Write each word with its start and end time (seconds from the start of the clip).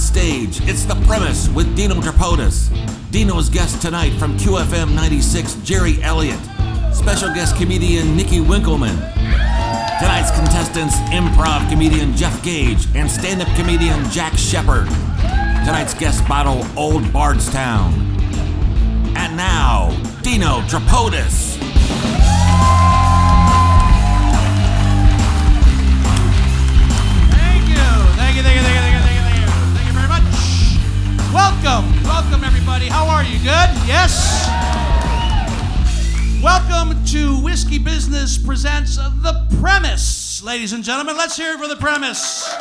stage. 0.00 0.60
It's 0.68 0.84
The 0.84 0.94
Premise 1.06 1.48
with 1.50 1.76
Dino 1.76 1.94
Tripodis. 1.96 2.70
Dino's 3.10 3.48
guest 3.48 3.82
tonight 3.82 4.10
from 4.18 4.36
QFM 4.38 4.94
96, 4.94 5.56
Jerry 5.62 6.02
Elliott. 6.02 6.40
Special 6.92 7.32
guest 7.34 7.56
comedian 7.56 8.16
Nikki 8.16 8.40
Winkleman. 8.40 8.96
Tonight's 10.00 10.30
contestants, 10.30 10.96
improv 11.10 11.68
comedian 11.68 12.16
Jeff 12.16 12.42
Gage 12.42 12.86
and 12.94 13.10
stand-up 13.10 13.48
comedian 13.56 14.08
Jack 14.10 14.36
Shepard. 14.38 14.88
Tonight's 15.66 15.94
guest 15.94 16.26
bottle, 16.26 16.66
Old 16.78 17.12
Bardstown. 17.12 17.92
And 19.16 19.36
now, 19.36 19.90
Dino 20.22 20.60
Tripodis. 20.62 21.49
Everybody. 32.50 32.88
How 32.88 33.06
are 33.06 33.22
you? 33.22 33.38
Good? 33.38 33.70
Yes? 33.86 34.44
Welcome 36.42 37.04
to 37.04 37.40
Whiskey 37.44 37.78
Business 37.78 38.36
Presents 38.36 38.96
The 38.96 39.46
Premise. 39.60 40.42
Ladies 40.42 40.72
and 40.72 40.82
gentlemen, 40.82 41.16
let's 41.16 41.36
hear 41.36 41.52
it 41.52 41.60
for 41.60 41.68
The 41.68 41.76
Premise. 41.76 42.52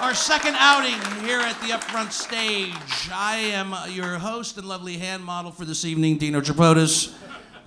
Our 0.00 0.14
second 0.14 0.54
outing 0.56 0.94
here 1.24 1.40
at 1.40 1.60
the 1.62 1.70
upfront 1.70 2.12
stage. 2.12 2.72
I 3.12 3.38
am 3.38 3.74
your 3.90 4.18
host 4.18 4.56
and 4.56 4.68
lovely 4.68 4.98
hand 4.98 5.24
model 5.24 5.50
for 5.50 5.64
this 5.64 5.84
evening, 5.84 6.18
Dino 6.18 6.40
Tripodis. 6.40 7.12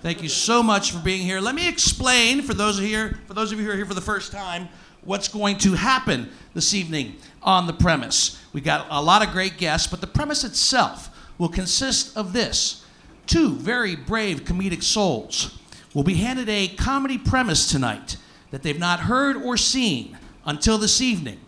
Thank 0.00 0.22
you 0.22 0.30
so 0.30 0.62
much 0.62 0.92
for 0.92 1.00
being 1.00 1.20
here. 1.20 1.40
Let 1.40 1.54
me 1.54 1.68
explain 1.68 2.40
for 2.40 2.54
those 2.54 2.78
here, 2.78 3.18
for 3.26 3.34
those 3.34 3.52
of 3.52 3.58
you 3.58 3.66
who 3.66 3.72
are 3.72 3.76
here 3.76 3.84
for 3.84 3.92
the 3.92 4.00
first 4.00 4.32
time, 4.32 4.70
what's 5.04 5.28
going 5.28 5.58
to 5.58 5.74
happen 5.74 6.30
this 6.54 6.72
evening 6.72 7.16
on 7.42 7.66
the 7.66 7.74
premise. 7.74 8.42
We 8.54 8.62
got 8.62 8.86
a 8.88 9.02
lot 9.02 9.22
of 9.22 9.32
great 9.32 9.58
guests, 9.58 9.86
but 9.86 10.00
the 10.00 10.06
premise 10.06 10.42
itself 10.42 11.10
will 11.38 11.48
consist 11.48 12.16
of 12.16 12.32
this: 12.32 12.84
two 13.26 13.54
very 13.54 13.96
brave 13.96 14.44
comedic 14.44 14.82
souls 14.82 15.58
will 15.94 16.02
be 16.02 16.14
handed 16.14 16.48
a 16.48 16.68
comedy 16.68 17.16
premise 17.16 17.70
tonight 17.70 18.18
that 18.50 18.62
they've 18.62 18.78
not 18.78 19.00
heard 19.00 19.36
or 19.36 19.56
seen 19.56 20.18
until 20.44 20.78
this 20.78 21.00
evening. 21.00 21.40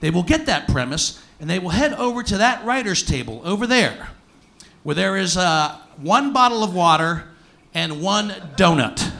They 0.00 0.10
will 0.10 0.22
get 0.22 0.46
that 0.46 0.68
premise 0.68 1.22
and 1.38 1.48
they 1.48 1.58
will 1.58 1.70
head 1.70 1.92
over 1.94 2.22
to 2.22 2.38
that 2.38 2.64
writer's 2.64 3.02
table 3.02 3.40
over 3.44 3.66
there, 3.66 4.08
where 4.82 4.94
there 4.94 5.16
is 5.16 5.36
uh, 5.36 5.78
one 5.96 6.32
bottle 6.32 6.64
of 6.64 6.74
water 6.74 7.24
and 7.74 8.02
one 8.02 8.30
donut. 8.56 9.00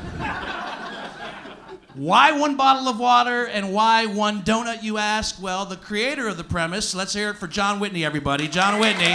why 1.94 2.32
one 2.32 2.56
bottle 2.56 2.88
of 2.88 2.98
water 2.98 3.46
and 3.46 3.72
why 3.72 4.06
one 4.06 4.42
donut, 4.42 4.82
you 4.82 4.98
ask? 4.98 5.40
Well, 5.42 5.64
the 5.64 5.76
creator 5.76 6.28
of 6.28 6.36
the 6.36 6.44
premise, 6.44 6.94
let's 6.94 7.12
hear 7.12 7.30
it 7.30 7.36
for 7.36 7.46
John 7.46 7.80
Whitney, 7.80 8.04
everybody. 8.04 8.48
John 8.48 8.80
Whitney. 8.80 9.14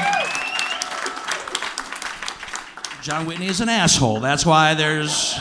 John 3.06 3.28
Whitney 3.28 3.46
is 3.46 3.62
an 3.62 3.70
asshole. 3.70 4.20
That's 4.20 4.48
why 4.48 4.74
there's 4.74 5.38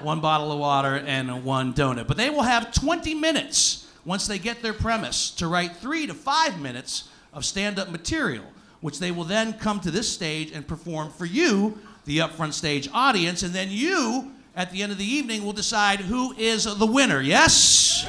one 0.00 0.20
bottle 0.22 0.50
of 0.50 0.58
water 0.58 0.96
and 0.96 1.44
one 1.44 1.74
donut. 1.74 2.06
But 2.06 2.16
they 2.16 2.30
will 2.30 2.40
have 2.40 2.72
20 2.72 3.14
minutes 3.16 3.86
once 4.06 4.26
they 4.26 4.38
get 4.38 4.62
their 4.62 4.72
premise 4.72 5.28
to 5.32 5.46
write 5.46 5.76
three 5.76 6.06
to 6.06 6.14
five 6.14 6.58
minutes 6.58 7.10
of 7.34 7.44
stand 7.44 7.78
up 7.78 7.90
material, 7.90 8.44
which 8.80 8.98
they 8.98 9.10
will 9.10 9.24
then 9.24 9.52
come 9.52 9.78
to 9.80 9.90
this 9.90 10.10
stage 10.10 10.52
and 10.52 10.66
perform 10.66 11.10
for 11.10 11.26
you, 11.26 11.78
the 12.06 12.16
upfront 12.16 12.54
stage 12.54 12.88
audience. 12.94 13.42
And 13.42 13.52
then 13.52 13.68
you, 13.70 14.32
at 14.56 14.72
the 14.72 14.82
end 14.82 14.90
of 14.90 14.96
the 14.96 15.04
evening, 15.04 15.44
will 15.44 15.52
decide 15.52 16.00
who 16.00 16.32
is 16.38 16.64
the 16.64 16.86
winner. 16.86 17.20
Yes? 17.20 18.06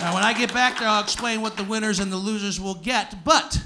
Now, 0.00 0.14
when 0.14 0.22
I 0.22 0.32
get 0.32 0.54
back 0.54 0.78
there, 0.78 0.88
I'll 0.88 1.02
explain 1.02 1.42
what 1.42 1.58
the 1.58 1.64
winners 1.64 2.00
and 2.00 2.10
the 2.10 2.16
losers 2.16 2.58
will 2.58 2.76
get. 2.76 3.22
But 3.26 3.62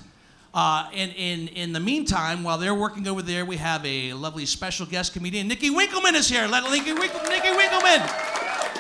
uh, 0.55 0.89
in, 0.93 1.11
in, 1.11 1.49
in 1.49 1.73
the 1.73 1.81
meantime, 1.81 2.45
while 2.45 2.59
they're 2.59 2.75
working 2.75 3.09
over 3.09 3.23
there, 3.23 3.45
we 3.45 3.57
have 3.57 3.85
a 3.85 4.13
lovely 4.13 4.47
special 4.47 4.87
guest 4.87 5.13
comedian. 5.13 5.49
Nicky 5.49 5.69
Winkleman 5.69 6.15
is 6.15 6.29
here. 6.29 6.47
Let 6.47 6.63
Nicky, 6.71 6.93
Winkle, 6.93 7.21
Nicky 7.29 7.51
Winkleman 7.51 8.01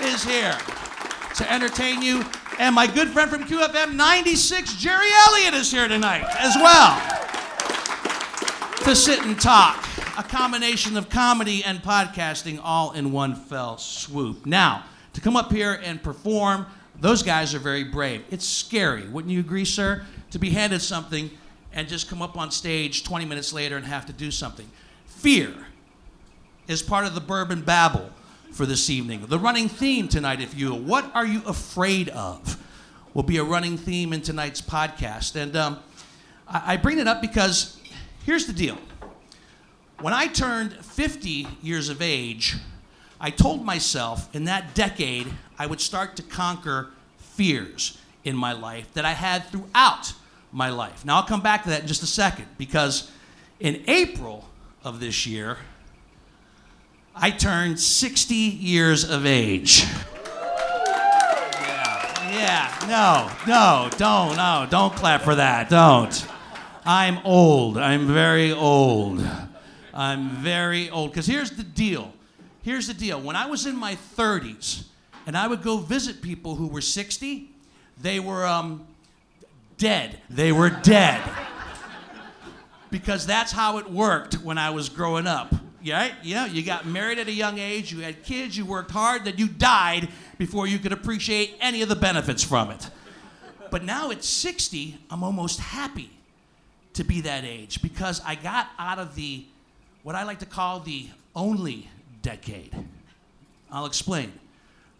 is 0.02 0.22
here 0.22 0.56
to 1.34 1.52
entertain 1.52 2.00
you. 2.00 2.24
And 2.60 2.76
my 2.76 2.86
good 2.86 3.08
friend 3.08 3.28
from 3.28 3.42
QFM 3.42 3.94
96, 3.94 4.76
Jerry 4.76 5.08
Elliott, 5.26 5.54
is 5.54 5.72
here 5.72 5.88
tonight 5.88 6.24
as 6.38 6.54
well 6.54 6.96
to 8.84 8.94
sit 8.94 9.24
and 9.24 9.40
talk. 9.40 9.84
A 10.16 10.22
combination 10.22 10.96
of 10.96 11.08
comedy 11.08 11.64
and 11.64 11.80
podcasting 11.80 12.60
all 12.62 12.92
in 12.92 13.10
one 13.10 13.34
fell 13.34 13.78
swoop. 13.78 14.46
Now, 14.46 14.84
to 15.14 15.20
come 15.20 15.34
up 15.34 15.50
here 15.50 15.80
and 15.82 16.00
perform, 16.00 16.66
those 17.00 17.24
guys 17.24 17.52
are 17.52 17.58
very 17.58 17.82
brave. 17.82 18.22
It's 18.30 18.46
scary, 18.46 19.08
wouldn't 19.08 19.32
you 19.32 19.40
agree, 19.40 19.64
sir? 19.64 20.04
To 20.30 20.38
be 20.38 20.50
handed 20.50 20.80
something 20.80 21.30
and 21.74 21.88
just 21.88 22.08
come 22.08 22.22
up 22.22 22.38
on 22.38 22.50
stage 22.50 23.04
20 23.04 23.24
minutes 23.24 23.52
later 23.52 23.76
and 23.76 23.84
have 23.84 24.06
to 24.06 24.12
do 24.12 24.30
something. 24.30 24.70
Fear 25.06 25.52
is 26.68 26.82
part 26.82 27.04
of 27.04 27.14
the 27.14 27.20
bourbon 27.20 27.62
babble 27.62 28.10
for 28.52 28.64
this 28.64 28.88
evening. 28.88 29.26
The 29.26 29.38
running 29.38 29.68
theme 29.68 30.08
tonight, 30.08 30.40
if 30.40 30.56
you 30.56 30.72
what 30.72 31.10
are 31.14 31.26
you 31.26 31.42
afraid 31.44 32.08
of? 32.10 32.60
Will 33.12 33.24
be 33.24 33.36
a 33.36 33.44
running 33.44 33.76
theme 33.76 34.12
in 34.12 34.22
tonight's 34.22 34.60
podcast. 34.62 35.36
And 35.36 35.54
um, 35.56 35.78
I, 36.48 36.74
I 36.74 36.76
bring 36.76 36.98
it 36.98 37.06
up 37.06 37.20
because 37.20 37.80
here's 38.24 38.46
the 38.46 38.52
deal. 38.52 38.78
When 40.00 40.12
I 40.12 40.26
turned 40.26 40.72
50 40.72 41.46
years 41.62 41.88
of 41.88 42.02
age, 42.02 42.56
I 43.20 43.30
told 43.30 43.64
myself 43.64 44.34
in 44.34 44.44
that 44.44 44.74
decade 44.74 45.28
I 45.58 45.66
would 45.66 45.80
start 45.80 46.16
to 46.16 46.22
conquer 46.22 46.90
fears 47.18 47.98
in 48.24 48.36
my 48.36 48.52
life 48.52 48.92
that 48.94 49.04
I 49.04 49.12
had 49.12 49.46
throughout 49.46 50.12
my 50.54 50.70
life. 50.70 51.04
Now, 51.04 51.16
I'll 51.16 51.24
come 51.24 51.42
back 51.42 51.64
to 51.64 51.70
that 51.70 51.82
in 51.82 51.86
just 51.88 52.04
a 52.04 52.06
second 52.06 52.46
because 52.56 53.10
in 53.58 53.82
April 53.88 54.48
of 54.84 55.00
this 55.00 55.26
year, 55.26 55.58
I 57.14 57.30
turned 57.30 57.78
60 57.80 58.34
years 58.34 59.08
of 59.08 59.26
age. 59.26 59.84
Yeah, 61.60 62.30
yeah, 62.30 62.72
no, 62.88 63.30
no, 63.52 63.90
don't, 63.98 64.36
no, 64.36 64.66
don't 64.70 64.94
clap 64.94 65.22
for 65.22 65.34
that, 65.34 65.68
don't. 65.68 66.26
I'm 66.86 67.18
old, 67.24 67.76
I'm 67.76 68.06
very 68.06 68.52
old. 68.52 69.26
I'm 69.92 70.30
very 70.30 70.90
old. 70.90 71.10
Because 71.10 71.26
here's 71.26 71.50
the 71.50 71.62
deal. 71.62 72.12
Here's 72.62 72.86
the 72.86 72.94
deal. 72.94 73.20
When 73.20 73.36
I 73.36 73.46
was 73.46 73.66
in 73.66 73.76
my 73.76 73.96
30s 74.16 74.84
and 75.26 75.36
I 75.36 75.46
would 75.46 75.62
go 75.62 75.78
visit 75.78 76.22
people 76.22 76.56
who 76.56 76.66
were 76.66 76.80
60, 76.80 77.50
they 78.00 78.20
were 78.20 78.46
um, 78.46 78.86
dead. 79.78 80.20
They 80.30 80.52
were 80.52 80.70
dead. 80.70 81.22
because 82.90 83.26
that's 83.26 83.52
how 83.52 83.78
it 83.78 83.90
worked 83.90 84.34
when 84.34 84.56
I 84.58 84.70
was 84.70 84.88
growing 84.88 85.26
up. 85.26 85.52
Right? 85.86 86.14
You 86.22 86.34
know, 86.36 86.44
you 86.46 86.62
got 86.62 86.86
married 86.86 87.18
at 87.18 87.28
a 87.28 87.32
young 87.32 87.58
age, 87.58 87.92
you 87.92 88.00
had 88.00 88.22
kids, 88.22 88.56
you 88.56 88.64
worked 88.64 88.90
hard, 88.90 89.24
then 89.24 89.34
you 89.36 89.48
died 89.48 90.08
before 90.38 90.66
you 90.66 90.78
could 90.78 90.92
appreciate 90.92 91.56
any 91.60 91.82
of 91.82 91.88
the 91.88 91.96
benefits 91.96 92.42
from 92.42 92.70
it. 92.70 92.88
But 93.70 93.84
now 93.84 94.10
at 94.10 94.24
60, 94.24 94.98
I'm 95.10 95.22
almost 95.22 95.58
happy 95.60 96.10
to 96.94 97.04
be 97.04 97.20
that 97.22 97.44
age 97.44 97.82
because 97.82 98.22
I 98.24 98.36
got 98.36 98.68
out 98.78 98.98
of 98.98 99.14
the 99.14 99.44
what 100.04 100.14
I 100.14 100.22
like 100.22 100.38
to 100.40 100.46
call 100.46 100.80
the 100.80 101.08
only 101.34 101.88
decade. 102.22 102.74
I'll 103.70 103.86
explain. 103.86 104.32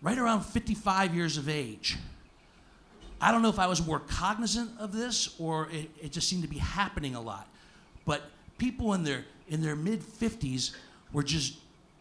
Right 0.02 0.18
around 0.18 0.42
55 0.42 1.14
years 1.14 1.36
of 1.38 1.48
age, 1.48 1.96
I 3.20 3.32
don't 3.32 3.42
know 3.42 3.48
if 3.48 3.58
I 3.58 3.66
was 3.66 3.84
more 3.84 4.00
cognizant 4.00 4.70
of 4.78 4.92
this 4.92 5.34
or 5.38 5.68
it, 5.70 5.90
it 6.02 6.12
just 6.12 6.28
seemed 6.28 6.42
to 6.42 6.48
be 6.48 6.58
happening 6.58 7.14
a 7.14 7.20
lot. 7.20 7.48
But 8.04 8.22
people 8.58 8.94
in 8.94 9.04
their 9.04 9.24
in 9.48 9.62
their 9.62 9.76
mid 9.76 10.00
50s 10.00 10.74
were 11.12 11.22
just 11.22 11.58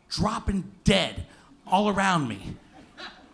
dropping 0.09 0.63
dead 0.83 1.25
all 1.67 1.89
around 1.89 2.27
me. 2.27 2.55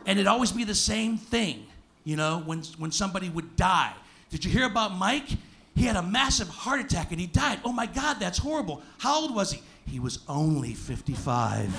And 0.06 0.18
it'd 0.18 0.28
always 0.28 0.52
be 0.52 0.64
the 0.64 0.76
same 0.76 1.18
thing, 1.18 1.68
you 2.04 2.16
know, 2.16 2.42
when, 2.46 2.64
when 2.78 2.92
somebody 2.92 3.30
would 3.30 3.56
die. 3.56 3.94
Did 4.30 4.46
you 4.46 4.52
hear 4.52 4.66
about 4.66 4.96
Mike? 4.96 5.28
He 5.76 5.86
had 5.86 5.96
a 5.96 6.04
massive 6.04 6.48
heart 6.48 6.82
attack 6.82 7.12
and 7.12 7.20
he 7.20 7.28
died. 7.28 7.60
Oh 7.64 7.72
my 7.72 7.86
God, 7.86 8.18
that's 8.20 8.38
horrible. 8.38 8.82
How 8.98 9.22
old 9.22 9.36
was 9.36 9.52
he? 9.52 9.62
He 9.86 10.00
was 10.00 10.20
only 10.28 10.74
55. 10.74 11.74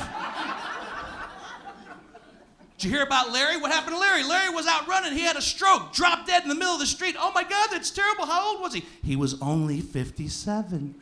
Did 2.80 2.88
you 2.88 2.96
hear 2.96 3.02
about 3.02 3.30
Larry? 3.30 3.58
What 3.58 3.70
happened 3.70 3.94
to 3.94 4.00
Larry? 4.00 4.24
Larry 4.24 4.54
was 4.54 4.66
out 4.66 4.88
running. 4.88 5.12
He 5.12 5.20
had 5.20 5.36
a 5.36 5.42
stroke, 5.42 5.92
dropped 5.92 6.28
dead 6.28 6.44
in 6.44 6.48
the 6.48 6.54
middle 6.54 6.72
of 6.72 6.80
the 6.80 6.86
street. 6.86 7.14
Oh 7.18 7.30
my 7.34 7.42
God, 7.42 7.68
that's 7.70 7.90
terrible. 7.90 8.24
How 8.24 8.52
old 8.52 8.62
was 8.62 8.72
he? 8.72 8.86
He 9.04 9.16
was 9.16 9.38
only 9.42 9.82
57. 9.82 10.94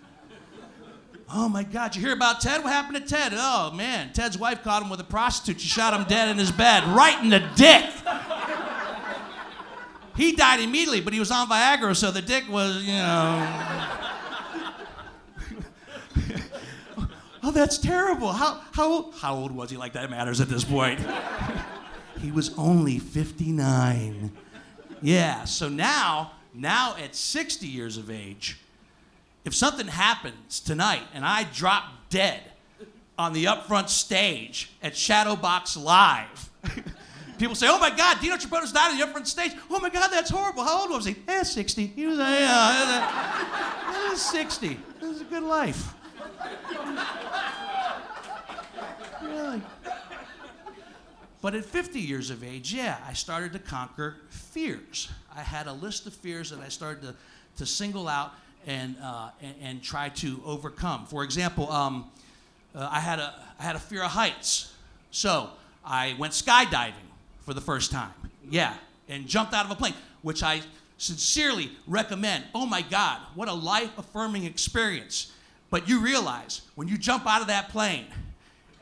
Oh 1.32 1.48
my 1.48 1.62
God, 1.62 1.94
you 1.94 2.02
hear 2.02 2.12
about 2.12 2.40
Ted? 2.40 2.64
What 2.64 2.72
happened 2.72 2.96
to 2.96 3.08
Ted? 3.08 3.32
Oh 3.32 3.70
man, 3.70 4.12
Ted's 4.12 4.36
wife 4.36 4.64
caught 4.64 4.82
him 4.82 4.90
with 4.90 4.98
a 4.98 5.04
prostitute. 5.04 5.60
She 5.60 5.68
shot 5.68 5.94
him 5.94 6.04
dead 6.08 6.28
in 6.30 6.36
his 6.36 6.50
bed, 6.50 6.82
right 6.82 7.22
in 7.22 7.28
the 7.28 7.48
dick. 7.54 7.84
He 10.16 10.32
died 10.32 10.58
immediately, 10.58 11.00
but 11.00 11.12
he 11.12 11.20
was 11.20 11.30
on 11.30 11.46
Viagra, 11.46 11.94
so 11.94 12.10
the 12.10 12.22
dick 12.22 12.48
was, 12.48 12.82
you 12.82 12.94
know. 12.94 13.76
oh, 17.44 17.52
that's 17.52 17.78
terrible. 17.78 18.32
How, 18.32 18.60
how, 18.72 19.12
how 19.12 19.36
old 19.36 19.52
was 19.52 19.70
he? 19.70 19.76
Like 19.76 19.92
that 19.92 20.10
matters 20.10 20.40
at 20.40 20.48
this 20.48 20.64
point. 20.64 20.98
he 22.20 22.32
was 22.32 22.52
only 22.58 22.98
59. 22.98 24.32
Yeah, 25.02 25.44
so 25.44 25.68
now 25.68 26.32
Now, 26.54 26.96
at 26.96 27.14
60 27.14 27.66
years 27.68 27.96
of 27.98 28.10
age, 28.10 28.58
if 29.44 29.54
something 29.54 29.86
happens 29.86 30.58
tonight 30.60 31.02
and 31.14 31.24
I 31.24 31.44
drop 31.44 31.84
dead 32.10 32.40
on 33.16 33.32
the 33.32 33.44
upfront 33.44 33.88
stage 33.90 34.70
at 34.82 34.94
Shadowbox 34.94 35.76
Live, 35.80 36.50
people 37.38 37.54
say, 37.54 37.68
"Oh 37.70 37.78
my 37.78 37.90
God, 37.90 38.18
Dino 38.20 38.34
Tripodis 38.36 38.72
died 38.72 38.90
on 38.90 38.98
the 38.98 39.06
upfront 39.06 39.26
stage." 39.28 39.52
Oh 39.70 39.78
my 39.78 39.88
God, 39.90 40.08
that's 40.10 40.30
horrible. 40.30 40.64
How 40.64 40.80
old 40.82 40.90
was 40.90 41.04
he? 41.04 41.14
Eh, 41.28 41.44
60. 41.44 41.86
He 41.86 42.06
was, 42.06 42.18
uh, 42.18 42.22
yeah, 42.22 44.02
he 44.04 44.08
was 44.10 44.22
60. 44.32 44.66
It 44.66 44.78
was 45.06 45.20
a 45.20 45.24
good 45.24 45.44
life. 45.44 45.94
really. 49.22 49.62
But 51.40 51.54
at 51.54 51.64
50 51.64 52.00
years 52.00 52.30
of 52.30 52.42
age, 52.42 52.72
yeah, 52.72 52.98
I 53.06 53.12
started 53.12 53.52
to 53.52 53.58
conquer 53.58 54.16
fears. 54.28 55.08
I 55.34 55.42
had 55.42 55.68
a 55.68 55.72
list 55.72 56.06
of 56.06 56.14
fears 56.14 56.50
that 56.50 56.58
I 56.60 56.68
started 56.68 57.02
to, 57.02 57.14
to 57.58 57.66
single 57.66 58.08
out 58.08 58.32
and, 58.66 58.96
uh, 59.02 59.30
and, 59.40 59.54
and, 59.62 59.82
try 59.82 60.08
to 60.10 60.40
overcome. 60.44 61.06
For 61.06 61.22
example, 61.22 61.70
um, 61.70 62.10
uh, 62.74 62.88
I, 62.90 62.98
had 62.98 63.20
a, 63.20 63.34
I 63.58 63.62
had 63.62 63.76
a 63.76 63.78
fear 63.78 64.02
of 64.02 64.10
heights. 64.10 64.74
So 65.12 65.50
I 65.84 66.16
went 66.18 66.32
skydiving 66.32 66.92
for 67.42 67.54
the 67.54 67.60
first 67.60 67.92
time. 67.92 68.12
Yeah, 68.50 68.74
and 69.08 69.26
jumped 69.26 69.54
out 69.54 69.64
of 69.64 69.70
a 69.70 69.74
plane, 69.76 69.94
which 70.22 70.42
I 70.42 70.60
sincerely 70.98 71.70
recommend. 71.86 72.44
Oh 72.54 72.66
my 72.66 72.82
God, 72.82 73.20
what 73.34 73.48
a 73.48 73.54
life 73.54 73.96
affirming 73.96 74.44
experience. 74.44 75.32
But 75.70 75.88
you 75.88 76.00
realize 76.00 76.62
when 76.74 76.88
you 76.88 76.98
jump 76.98 77.26
out 77.26 77.40
of 77.40 77.46
that 77.46 77.68
plane 77.68 78.06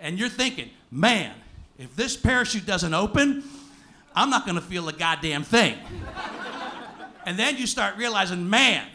and 0.01 0.19
you're 0.19 0.29
thinking, 0.29 0.71
man, 0.91 1.35
if 1.79 1.95
this 1.95 2.17
parachute 2.17 2.67
doesn't 2.67 2.95
open, 2.95 3.45
I'm 4.15 4.31
not 4.31 4.47
gonna 4.47 4.61
feel 4.61 4.89
a 4.89 4.93
goddamn 4.93 5.43
thing. 5.43 5.77
and 7.27 7.39
then 7.39 7.57
you 7.57 7.67
start 7.67 7.97
realizing, 7.97 8.49
man, 8.49 8.87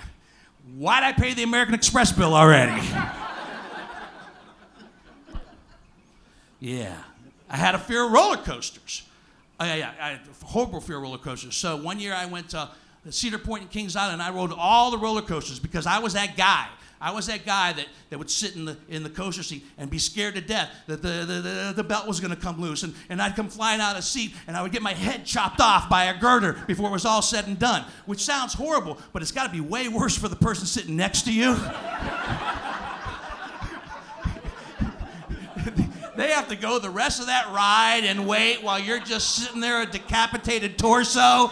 why'd 0.75 1.03
I 1.03 1.11
pay 1.11 1.33
the 1.33 1.43
American 1.43 1.75
Express 1.75 2.11
bill 2.11 2.33
already? 2.33 2.81
yeah. 6.59 6.95
I 7.49 7.57
had 7.57 7.75
a 7.75 7.79
fear 7.79 8.05
of 8.05 8.11
roller 8.11 8.37
coasters. 8.37 9.03
Oh, 9.59 9.65
yeah, 9.65 9.91
I 10.01 10.09
had 10.11 10.21
a 10.21 10.45
horrible 10.45 10.81
fear 10.81 10.95
of 10.95 11.03
roller 11.03 11.17
coasters. 11.17 11.55
So 11.55 11.75
one 11.75 11.99
year 11.99 12.13
I 12.13 12.25
went 12.25 12.49
to 12.49 12.69
Cedar 13.09 13.37
Point 13.37 13.63
in 13.63 13.69
Kings 13.69 13.95
Island 13.95 14.13
and 14.13 14.23
I 14.23 14.31
rode 14.35 14.51
all 14.57 14.89
the 14.89 14.97
roller 14.97 15.21
coasters 15.21 15.59
because 15.59 15.85
I 15.85 15.99
was 15.99 16.13
that 16.13 16.35
guy 16.37 16.67
I 17.01 17.11
was 17.11 17.25
that 17.27 17.47
guy 17.47 17.73
that, 17.73 17.87
that 18.11 18.19
would 18.19 18.29
sit 18.29 18.55
in 18.55 18.65
the, 18.65 18.77
in 18.87 19.01
the 19.01 19.09
coaster 19.09 19.41
seat 19.41 19.65
and 19.79 19.89
be 19.89 19.97
scared 19.97 20.35
to 20.35 20.41
death 20.41 20.69
that 20.85 21.01
the, 21.01 21.25
the, 21.25 21.41
the, 21.41 21.73
the 21.77 21.83
belt 21.83 22.07
was 22.07 22.19
going 22.19 22.33
to 22.33 22.39
come 22.39 22.61
loose. 22.61 22.83
And, 22.83 22.93
and 23.09 23.19
I'd 23.19 23.35
come 23.35 23.49
flying 23.49 23.81
out 23.81 23.97
of 23.97 24.03
seat 24.03 24.35
and 24.45 24.55
I 24.55 24.61
would 24.61 24.71
get 24.71 24.83
my 24.83 24.93
head 24.93 25.25
chopped 25.25 25.59
off 25.59 25.89
by 25.89 26.05
a 26.05 26.19
girder 26.19 26.61
before 26.67 26.89
it 26.89 26.91
was 26.91 27.05
all 27.05 27.23
said 27.23 27.47
and 27.47 27.57
done, 27.57 27.85
which 28.05 28.23
sounds 28.23 28.53
horrible, 28.53 28.99
but 29.13 29.23
it's 29.23 29.31
got 29.31 29.47
to 29.47 29.51
be 29.51 29.61
way 29.61 29.87
worse 29.87 30.15
for 30.15 30.27
the 30.27 30.35
person 30.35 30.67
sitting 30.67 30.95
next 30.95 31.23
to 31.23 31.33
you. 31.33 31.55
they 36.15 36.29
have 36.29 36.49
to 36.49 36.55
go 36.55 36.77
the 36.77 36.91
rest 36.91 37.19
of 37.19 37.25
that 37.25 37.47
ride 37.47 38.03
and 38.03 38.27
wait 38.27 38.61
while 38.61 38.79
you're 38.79 38.99
just 38.99 39.37
sitting 39.37 39.59
there, 39.59 39.81
a 39.81 39.87
decapitated 39.87 40.77
torso, 40.77 41.49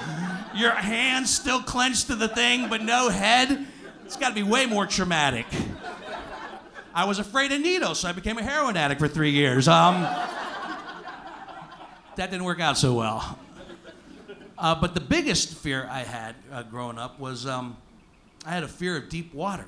your 0.55 0.71
hands 0.71 1.33
still 1.33 1.63
clenched 1.63 2.05
to 2.07 2.15
the 2.15 2.27
thing, 2.27 2.69
but 2.69 2.83
no 2.83 3.09
head. 3.09 3.65
It's 4.09 4.17
got 4.17 4.29
to 4.29 4.33
be 4.33 4.41
way 4.41 4.65
more 4.65 4.87
traumatic. 4.87 5.45
I 6.95 7.05
was 7.05 7.19
afraid 7.19 7.51
of 7.51 7.61
needles, 7.61 7.99
so 7.99 8.09
I 8.09 8.11
became 8.11 8.39
a 8.39 8.43
heroin 8.43 8.75
addict 8.75 8.99
for 8.99 9.07
three 9.07 9.29
years. 9.29 9.67
Um, 9.67 10.01
that 12.15 12.31
didn't 12.31 12.43
work 12.43 12.59
out 12.59 12.75
so 12.75 12.95
well. 12.95 13.37
Uh, 14.57 14.73
but 14.73 14.95
the 14.95 14.99
biggest 14.99 15.53
fear 15.53 15.87
I 15.91 15.99
had 15.99 16.33
uh, 16.51 16.63
growing 16.63 16.97
up 16.97 17.19
was 17.19 17.45
um, 17.45 17.77
I 18.47 18.49
had 18.49 18.63
a 18.63 18.67
fear 18.67 18.97
of 18.97 19.09
deep 19.09 19.31
water. 19.31 19.65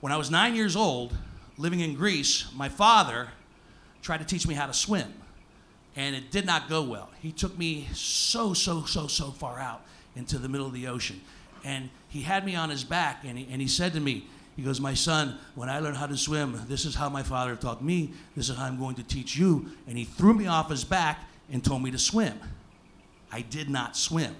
When 0.00 0.12
I 0.12 0.16
was 0.16 0.30
nine 0.30 0.56
years 0.56 0.74
old, 0.74 1.14
living 1.58 1.80
in 1.80 1.96
Greece, 1.96 2.46
my 2.56 2.70
father 2.70 3.28
tried 4.00 4.20
to 4.20 4.24
teach 4.24 4.48
me 4.48 4.54
how 4.54 4.66
to 4.66 4.72
swim, 4.72 5.12
and 5.94 6.16
it 6.16 6.30
did 6.30 6.46
not 6.46 6.70
go 6.70 6.82
well. 6.82 7.10
He 7.20 7.32
took 7.32 7.58
me 7.58 7.86
so, 7.92 8.54
so, 8.54 8.86
so, 8.86 9.08
so 9.08 9.30
far 9.30 9.58
out 9.58 9.82
into 10.16 10.38
the 10.38 10.48
middle 10.48 10.66
of 10.66 10.72
the 10.72 10.86
ocean 10.86 11.20
and 11.64 11.90
he 12.10 12.22
had 12.22 12.44
me 12.44 12.54
on 12.54 12.70
his 12.70 12.84
back 12.84 13.24
and 13.24 13.38
he, 13.38 13.48
and 13.50 13.60
he 13.60 13.68
said 13.68 13.92
to 13.94 14.00
me, 14.00 14.26
he 14.56 14.62
goes, 14.62 14.80
My 14.80 14.94
son, 14.94 15.38
when 15.54 15.70
I 15.70 15.78
learn 15.78 15.94
how 15.94 16.06
to 16.06 16.16
swim, 16.16 16.60
this 16.68 16.84
is 16.84 16.94
how 16.94 17.08
my 17.08 17.22
father 17.22 17.56
taught 17.56 17.82
me, 17.82 18.12
this 18.36 18.50
is 18.50 18.56
how 18.56 18.66
I'm 18.66 18.78
going 18.78 18.96
to 18.96 19.02
teach 19.02 19.36
you. 19.36 19.70
And 19.86 19.96
he 19.96 20.04
threw 20.04 20.34
me 20.34 20.46
off 20.46 20.68
his 20.68 20.84
back 20.84 21.24
and 21.50 21.64
told 21.64 21.82
me 21.82 21.90
to 21.92 21.98
swim. 21.98 22.38
I 23.32 23.40
did 23.40 23.70
not 23.70 23.96
swim. 23.96 24.34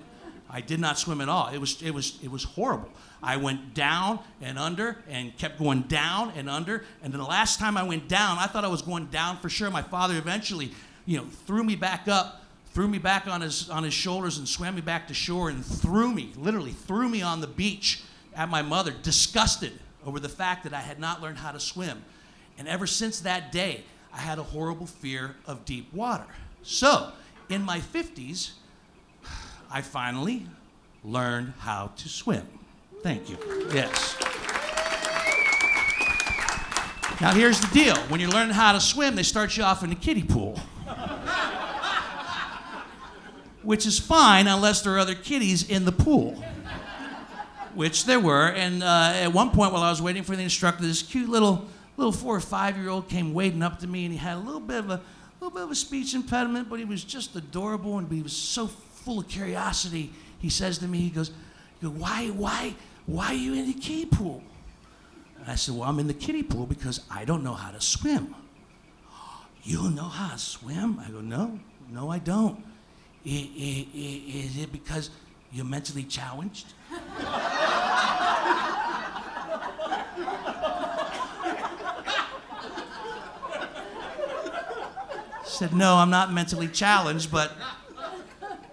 I 0.51 0.61
did 0.61 0.81
not 0.81 0.99
swim 0.99 1.21
at 1.21 1.29
all. 1.29 1.49
It 1.49 1.59
was, 1.59 1.81
it 1.81 1.93
was, 1.93 2.19
it 2.23 2.31
was 2.31 2.43
horrible. 2.43 2.91
I 3.23 3.37
went 3.37 3.73
down 3.73 4.19
and 4.43 4.59
under 4.59 4.97
and 5.09 5.37
kept 5.39 5.59
going 5.59 5.83
down 5.83 6.33
and 6.37 6.51
under. 6.51 6.85
And 7.03 7.13
then 7.13 7.21
the 7.21 7.27
last 7.27 7.61
time 7.61 7.77
I 7.77 7.85
went 7.85 8.09
down, 8.09 8.37
I 8.39 8.47
thought 8.47 8.65
I 8.65 8.69
was 8.69 8.83
going 8.83 9.07
down 9.07 9.39
for 9.39 9.49
sure. 9.49 9.71
My 9.71 9.83
father 9.83 10.17
eventually, 10.17 10.73
you 11.07 11.19
know, 11.19 11.25
threw 11.47 11.63
me 11.63 11.77
back 11.77 12.09
up 12.09 12.43
threw 12.73 12.89
me 12.89 12.99
back 12.99 13.27
on 13.27 13.41
his, 13.41 13.69
on 13.69 13.83
his 13.83 13.95
shoulders 13.95 14.39
and 14.39 14.49
swam 14.49 14.75
me 14.75 14.81
back 14.81 15.09
to 15.09 15.15
shore 15.15 15.51
and 15.51 15.65
threw 15.65 16.13
me, 16.13 16.33
literally 16.37 16.73
threw 16.73 17.09
me 17.09 17.23
on 17.23 17.41
the 17.41 17.47
beach 17.47 18.03
at 18.35 18.49
my 18.49 18.63
mother, 18.63 18.93
disgusted 19.03 19.73
over 20.07 20.21
the 20.21 20.29
fact 20.29 20.65
that 20.65 20.73
I 20.73 20.81
had 20.81 20.99
not 20.99 21.21
learned 21.21 21.39
how 21.39 21.53
to 21.53 21.61
swim. 21.61 22.03
And 22.59 22.69
ever 22.69 22.87
since 22.87 23.21
that 23.21 23.53
day, 23.53 23.85
I 24.13 24.19
had 24.19 24.39
a 24.39 24.43
horrible 24.43 24.87
fear 24.87 25.37
of 25.47 25.65
deep 25.65 25.93
water. 25.93 26.27
So, 26.63 27.13
in 27.49 27.63
my 27.63 27.81
50s, 27.81 28.53
I 29.71 29.83
finally 29.83 30.47
learned 31.05 31.55
how 31.59 31.93
to 31.97 32.09
swim. 32.09 32.47
Thank 33.03 33.31
you. 33.31 33.39
Yes. 33.73 34.17
Now, 37.21 37.33
here's 37.33 37.61
the 37.61 37.69
deal 37.73 37.97
when 38.09 38.21
you're 38.21 38.31
learning 38.31 38.55
how 38.55 38.73
to 38.73 38.81
swim, 38.81 39.15
they 39.15 39.23
start 39.23 39.57
you 39.57 39.63
off 39.63 39.83
in 39.83 39.91
the 39.91 39.97
kiddie 39.97 40.23
pool 40.23 40.50
which 43.63 43.87
is 43.87 43.99
fine 43.99 44.47
unless 44.47 44.83
there 44.83 44.95
are 44.95 44.99
other 44.99 45.15
kiddies 45.15 45.69
in 45.69 45.85
the 45.85 45.93
pool. 45.93 46.43
which 47.75 48.05
there 48.05 48.21
were. 48.21 48.49
And 48.49 48.83
uh, 48.83 49.13
at 49.15 49.33
one 49.33 49.51
point, 49.51 49.73
while 49.73 49.83
I 49.83 49.91
was 49.91 50.03
waiting 50.03 50.23
for 50.23 50.35
the 50.37 50.43
instructor, 50.43 50.83
this 50.83 51.03
cute 51.03 51.29
little 51.29 51.67
little 51.97 52.13
four 52.13 52.35
or 52.35 52.41
five 52.41 52.79
year 52.79 52.89
old 52.89 53.09
came 53.09 53.35
wading 53.35 53.63
up 53.63 53.79
to 53.81 53.87
me, 53.87 54.05
and 54.05 54.13
he 54.13 54.19
had 54.19 54.37
a 54.37 54.41
little 54.41 54.61
bit 54.61 54.79
of 54.79 54.91
a 54.91 55.01
little 55.41 55.55
bit 55.55 55.63
of 55.63 55.71
a 55.71 55.75
speech 55.75 56.15
impediment, 56.15 56.69
but 56.69 56.79
he 56.79 56.85
was 56.85 57.05
just 57.05 57.37
adorable, 57.37 57.99
and 57.99 58.11
he 58.11 58.23
was 58.23 58.33
so 58.33 58.67
full 58.67 59.21
of 59.21 59.29
curiosity. 59.29 60.13
He 60.39 60.49
says 60.51 60.79
to 60.79 60.89
me, 60.89 60.99
he 60.99 61.11
goes, 61.11 61.31
"Why, 61.81 62.29
why, 62.29 62.75
why 63.07 63.27
are 63.27 63.35
you 63.35 63.55
in 63.55 63.67
the 63.67 63.75
kiddie 63.75 64.07
pool?" 64.07 64.43
And 65.41 65.51
I 65.51 65.55
said, 65.55 65.75
"Well, 65.75 65.89
I'm 65.89 65.99
in 65.99 66.07
the 66.07 66.15
kiddie 66.15 66.43
pool 66.43 66.67
because 66.67 67.01
I 67.11 67.25
don't 67.25 67.45
know 67.45 67.55
how 67.55 67.71
to 67.71 67.81
swim." 67.81 68.35
You 69.63 69.91
know 69.91 70.05
how 70.05 70.33
to 70.33 70.39
swim? 70.39 70.99
I 70.99 71.11
go, 71.11 71.21
"No, 71.21 71.59
no, 71.91 72.11
I 72.11 72.19
don't." 72.19 72.65
Is 73.25 74.57
it 74.59 74.73
because 74.73 75.11
you're 75.53 75.65
mentally 75.65 76.05
challenged? 76.05 76.73
said, 85.61 85.75
No, 85.75 85.97
I'm 85.97 86.09
not 86.09 86.33
mentally 86.33 86.69
challenged, 86.69 87.31
but 87.31 87.53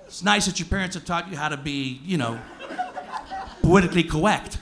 it's 0.06 0.24
nice 0.24 0.46
that 0.46 0.58
your 0.58 0.70
parents 0.70 0.96
have 0.96 1.04
taught 1.04 1.30
you 1.30 1.36
how 1.36 1.50
to 1.50 1.58
be, 1.58 2.00
you 2.06 2.18
know, 2.18 2.39
politically 3.62 4.04
correct. 4.04 4.58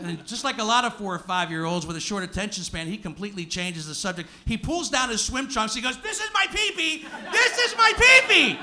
And 0.00 0.24
just 0.26 0.44
like 0.44 0.58
a 0.58 0.64
lot 0.64 0.84
of 0.84 0.94
four 0.94 1.14
or 1.14 1.18
five 1.18 1.50
year 1.50 1.64
olds 1.64 1.86
with 1.86 1.96
a 1.96 2.00
short 2.00 2.22
attention 2.22 2.62
span, 2.64 2.86
he 2.86 2.96
completely 2.96 3.44
changes 3.44 3.86
the 3.86 3.94
subject. 3.94 4.28
He 4.44 4.56
pulls 4.56 4.90
down 4.90 5.08
his 5.08 5.20
swim 5.24 5.48
trunks. 5.48 5.74
He 5.74 5.80
goes, 5.80 6.00
This 6.00 6.20
is 6.20 6.30
my 6.32 6.46
peepee. 6.46 7.04
This 7.32 7.58
is 7.58 7.76
my 7.76 7.92
peepee. 7.96 8.58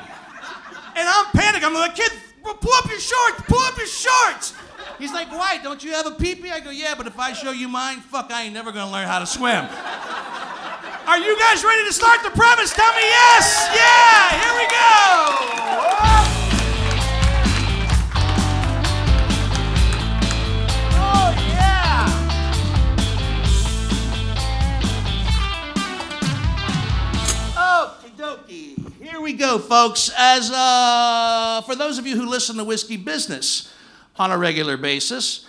And 0.98 1.10
I'm 1.10 1.26
panicking. 1.26 1.64
I'm 1.66 1.74
like, 1.74 1.96
Kid, 1.96 2.12
pull 2.42 2.74
up 2.74 2.90
your 2.90 3.00
shorts. 3.00 3.42
Pull 3.48 3.60
up 3.60 3.78
your 3.78 3.88
shorts. 3.88 4.54
He's 4.98 5.12
like, 5.12 5.30
Why? 5.32 5.60
Don't 5.62 5.84
you 5.84 5.92
have 5.92 6.06
a 6.06 6.12
peepee? 6.12 6.52
I 6.52 6.62
go, 6.62 6.70
Yeah, 6.70 6.96
but 6.96 7.08
if 7.08 7.20
I 7.20 7.34
show 7.34 7.52
you 7.52 7.68
mine, 7.68 8.00
fuck, 8.00 8.32
I 8.32 8.44
ain't 8.44 8.54
never 8.54 8.72
gonna 8.72 8.92
learn 8.92 9.08
how 9.08 9.20
to 9.20 9.26
swim. 9.26 9.68
Are 11.08 11.20
you 11.20 11.38
guys 11.38 11.64
ready 11.64 11.86
to 11.86 11.94
start 11.94 12.24
the 12.24 12.32
premise? 12.32 12.74
Tell 12.74 12.94
me 12.94 13.02
yes. 13.02 13.70
Yeah, 13.76 14.42
here 14.42 14.56
we 14.58 16.40
go. 16.40 16.45
We 29.26 29.34
go, 29.34 29.58
folks. 29.58 30.12
As 30.16 30.52
uh, 30.52 31.64
for 31.66 31.76
those 31.76 31.98
of 31.98 32.06
you 32.06 32.16
who 32.16 32.28
listen 32.30 32.58
to 32.58 32.64
Whiskey 32.64 32.96
Business 32.96 33.74
on 34.18 34.30
a 34.30 34.38
regular 34.38 34.78
basis, 34.78 35.48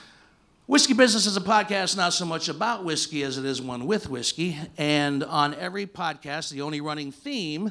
Whiskey 0.67 0.95
Business 0.95 1.27
is 1.27 1.37
a 1.37 1.43
podcast 1.43 1.95
not 1.95 2.15
so 2.15 2.25
much 2.25 2.49
about 2.49 2.87
whiskey 2.87 3.23
as 3.23 3.37
it 3.37 3.45
is 3.45 3.61
one 3.61 3.87
with 3.87 4.09
whiskey. 4.09 4.57
And 4.79 5.23
on 5.23 5.53
every 5.57 5.87
podcast, 5.87 6.51
the 6.51 6.63
only 6.63 6.81
running 6.81 7.13
theme 7.13 7.71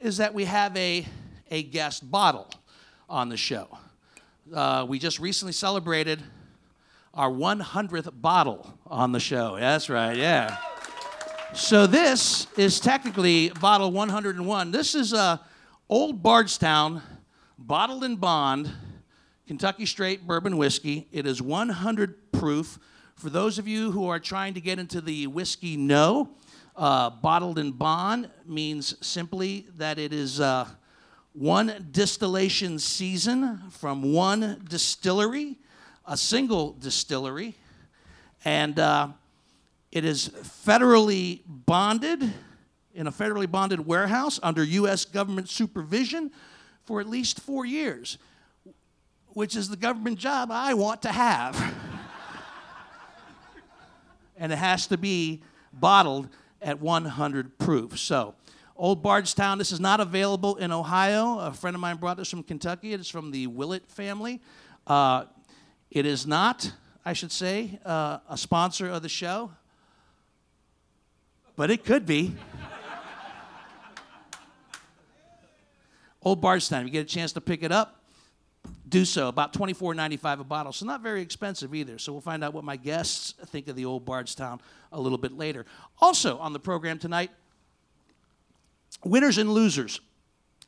is 0.00 0.18
that 0.18 0.34
we 0.34 0.44
have 0.44 0.76
a, 0.76 1.06
a 1.50 1.62
guest 1.62 2.10
bottle. 2.10 2.50
on 3.08 3.30
the 3.30 3.38
show. 3.38 3.78
Uh, 4.54 4.84
we 4.86 4.98
just 4.98 5.18
recently 5.18 5.54
celebrated 5.54 6.22
our 7.14 7.30
100th 7.30 8.10
bottle 8.20 8.78
on 8.86 9.12
the 9.12 9.20
show. 9.20 9.56
That's 9.58 9.88
right, 9.88 10.14
yeah. 10.14 10.58
So 11.54 11.86
this 11.86 12.46
is 12.58 12.78
technically 12.78 13.48
bottle 13.48 13.90
101. 13.90 14.70
This 14.70 14.94
is 14.94 15.14
uh, 15.14 15.38
Old 15.88 16.22
Bardstown 16.22 17.00
Bottled 17.56 18.04
in 18.04 18.16
Bond 18.16 18.70
Kentucky 19.46 19.86
Straight 19.86 20.26
Bourbon 20.26 20.58
Whiskey. 20.58 21.08
It 21.10 21.26
is 21.26 21.40
100 21.40 22.32
proof. 22.32 22.78
For 23.16 23.30
those 23.30 23.58
of 23.58 23.66
you 23.66 23.90
who 23.92 24.08
are 24.08 24.20
trying 24.20 24.52
to 24.54 24.60
get 24.60 24.78
into 24.78 25.00
the 25.00 25.26
whiskey 25.26 25.78
know, 25.78 26.28
uh, 26.76 27.08
bottled 27.08 27.58
in 27.58 27.72
bond 27.72 28.28
means 28.44 28.94
simply 29.00 29.66
that 29.78 29.98
it 29.98 30.12
is 30.12 30.40
uh, 30.40 30.66
one 31.32 31.88
distillation 31.92 32.78
season 32.78 33.70
from 33.70 34.12
one 34.12 34.62
distillery, 34.68 35.56
a 36.06 36.16
single 36.16 36.72
distillery, 36.74 37.56
and 38.44 38.78
uh, 38.78 39.08
it 39.90 40.04
is 40.04 40.28
federally 40.28 41.40
bonded 41.46 42.32
in 42.94 43.06
a 43.06 43.12
federally 43.12 43.50
bonded 43.50 43.86
warehouse 43.86 44.40
under 44.42 44.64
U.S. 44.64 45.04
government 45.04 45.48
supervision 45.48 46.30
for 46.84 47.00
at 47.00 47.08
least 47.08 47.40
four 47.40 47.64
years, 47.64 48.18
which 49.28 49.54
is 49.54 49.68
the 49.68 49.76
government 49.76 50.18
job 50.18 50.50
I 50.50 50.74
want 50.74 51.02
to 51.02 51.12
have. 51.12 51.54
and 54.36 54.52
it 54.52 54.58
has 54.58 54.86
to 54.88 54.96
be 54.96 55.42
bottled 55.72 56.28
at 56.60 56.80
100 56.80 57.58
proof. 57.58 57.98
So, 57.98 58.34
Old 58.74 59.02
Bardstown, 59.02 59.58
this 59.58 59.72
is 59.72 59.80
not 59.80 60.00
available 60.00 60.56
in 60.56 60.70
Ohio. 60.70 61.40
A 61.40 61.52
friend 61.52 61.74
of 61.74 61.80
mine 61.80 61.96
brought 61.96 62.16
this 62.16 62.30
from 62.30 62.42
Kentucky. 62.42 62.92
It 62.92 63.00
is 63.00 63.08
from 63.08 63.30
the 63.30 63.46
Willett 63.48 63.90
family. 63.90 64.40
Uh, 64.86 65.24
it 65.90 66.06
is 66.06 66.26
not, 66.26 66.72
I 67.04 67.12
should 67.12 67.32
say, 67.32 67.78
uh, 67.84 68.18
a 68.28 68.36
sponsor 68.36 68.88
of 68.88 69.02
the 69.02 69.08
show, 69.08 69.50
but 71.58 71.72
it 71.72 71.84
could 71.84 72.06
be. 72.06 72.32
Old 76.22 76.40
Bardstown, 76.40 76.86
you 76.86 76.92
get 76.92 77.00
a 77.00 77.08
chance 77.08 77.32
to 77.32 77.40
pick 77.40 77.64
it 77.64 77.72
up, 77.72 78.00
do 78.88 79.04
so. 79.04 79.26
About 79.26 79.52
$24.95 79.52 80.40
a 80.40 80.44
bottle, 80.44 80.72
so 80.72 80.86
not 80.86 81.02
very 81.02 81.20
expensive 81.20 81.74
either. 81.74 81.98
So 81.98 82.12
we'll 82.12 82.20
find 82.20 82.44
out 82.44 82.54
what 82.54 82.62
my 82.62 82.76
guests 82.76 83.34
think 83.46 83.66
of 83.66 83.74
the 83.74 83.84
Old 83.84 84.04
Bardstown 84.04 84.60
a 84.92 85.00
little 85.00 85.18
bit 85.18 85.32
later. 85.32 85.66
Also 86.00 86.38
on 86.38 86.52
the 86.52 86.60
program 86.60 86.96
tonight, 86.96 87.32
winners 89.04 89.36
and 89.36 89.50
losers. 89.50 90.00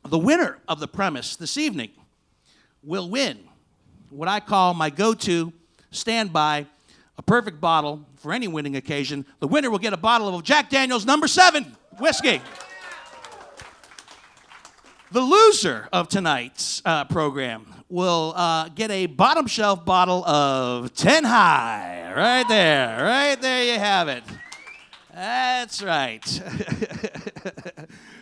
The 0.05 0.19
winner 0.19 0.57
of 0.67 0.81
the 0.81 0.89
premise 0.89 1.37
this 1.37 1.57
evening 1.57 1.91
will 2.83 3.09
win 3.09 3.39
what 4.09 4.27
I 4.27 4.41
call 4.41 4.73
my 4.73 4.89
go 4.89 5.13
to 5.13 5.53
standby, 5.91 6.65
a 7.17 7.21
perfect 7.21 7.61
bottle 7.61 8.05
for 8.21 8.31
any 8.31 8.47
winning 8.47 8.75
occasion. 8.75 9.25
The 9.39 9.47
winner 9.47 9.69
will 9.69 9.79
get 9.79 9.93
a 9.93 9.97
bottle 9.97 10.33
of 10.35 10.43
Jack 10.43 10.69
Daniels 10.69 11.05
number 11.05 11.27
seven 11.27 11.75
whiskey. 11.97 12.41
The 15.11 15.21
loser 15.21 15.89
of 15.91 16.07
tonight's 16.07 16.81
uh, 16.85 17.05
program 17.05 17.65
will 17.89 18.33
uh, 18.35 18.69
get 18.69 18.91
a 18.91 19.07
bottom 19.07 19.47
shelf 19.47 19.83
bottle 19.83 20.23
of 20.25 20.93
10 20.93 21.25
High. 21.25 22.13
Right 22.15 22.47
there. 22.47 23.03
Right 23.03 23.41
there 23.41 23.73
you 23.73 23.79
have 23.79 24.07
it. 24.07 24.23
That's 25.13 25.83
right. 25.83 26.25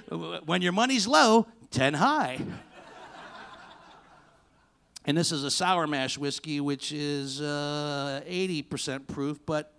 when 0.46 0.63
your 0.63 0.72
money's 0.72 1.08
low, 1.08 1.46
10 1.70 1.94
High. 1.94 2.39
And 5.06 5.18
this 5.18 5.32
is 5.32 5.44
a 5.44 5.51
sour 5.51 5.88
mash 5.88 6.18
whiskey, 6.18 6.60
which 6.60 6.91
is 6.91 7.41
uh, 7.41 8.22
80% 8.27 9.08
proof. 9.08 9.39
But 9.46 9.74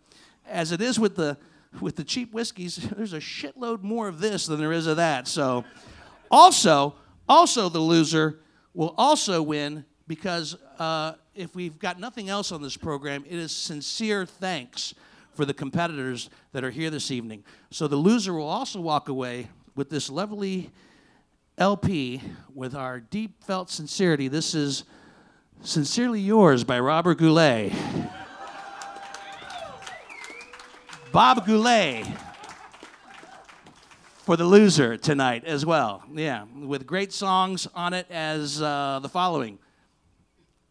as 0.50 0.72
it 0.72 0.80
is 0.80 0.98
with 0.98 1.16
the 1.16 1.38
with 1.80 1.96
the 1.96 2.04
cheap 2.04 2.34
whiskeys, 2.34 2.76
there's 2.96 3.12
a 3.12 3.20
shitload 3.20 3.82
more 3.82 4.08
of 4.08 4.18
this 4.18 4.46
than 4.46 4.58
there 4.58 4.72
is 4.72 4.86
of 4.86 4.96
that. 4.96 5.28
So, 5.28 5.64
also, 6.30 6.94
also 7.28 7.68
the 7.68 7.78
loser 7.78 8.40
will 8.74 8.94
also 8.98 9.40
win 9.42 9.84
because 10.08 10.56
uh, 10.78 11.12
if 11.34 11.54
we've 11.54 11.78
got 11.78 12.00
nothing 12.00 12.28
else 12.28 12.50
on 12.50 12.60
this 12.62 12.76
program, 12.76 13.24
it 13.28 13.38
is 13.38 13.52
sincere 13.52 14.26
thanks 14.26 14.94
for 15.34 15.44
the 15.44 15.54
competitors 15.54 16.28
that 16.52 16.64
are 16.64 16.70
here 16.70 16.90
this 16.90 17.10
evening. 17.10 17.44
So 17.70 17.86
the 17.86 17.96
loser 17.96 18.34
will 18.34 18.48
also 18.48 18.80
walk 18.80 19.08
away 19.08 19.48
with 19.76 19.88
this 19.88 20.10
lovely 20.10 20.70
LP 21.56 22.20
with 22.54 22.74
our 22.74 22.98
deep 22.98 23.44
felt 23.44 23.70
sincerity. 23.70 24.28
This 24.28 24.54
is 24.54 24.84
Sincerely 25.62 26.20
Yours 26.20 26.64
by 26.64 26.80
Robert 26.80 27.18
Goulet. 27.18 27.72
Bob 31.12 31.44
Goulet 31.44 32.06
for 34.18 34.36
the 34.36 34.44
loser 34.44 34.96
tonight 34.96 35.44
as 35.44 35.66
well. 35.66 36.04
Yeah, 36.14 36.44
with 36.54 36.86
great 36.86 37.12
songs 37.12 37.66
on 37.74 37.94
it 37.94 38.06
as 38.10 38.62
uh, 38.62 39.00
the 39.02 39.08
following. 39.08 39.58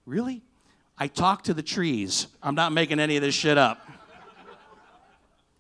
Really? 0.06 0.42
I 0.98 1.08
talk 1.08 1.44
to 1.44 1.54
the 1.54 1.64
trees. 1.64 2.28
I'm 2.42 2.56
not 2.56 2.72
making 2.72 3.02
any 3.02 3.18
of 3.18 3.22
this 3.22 3.36
shit 3.36 3.58
up. 3.58 3.86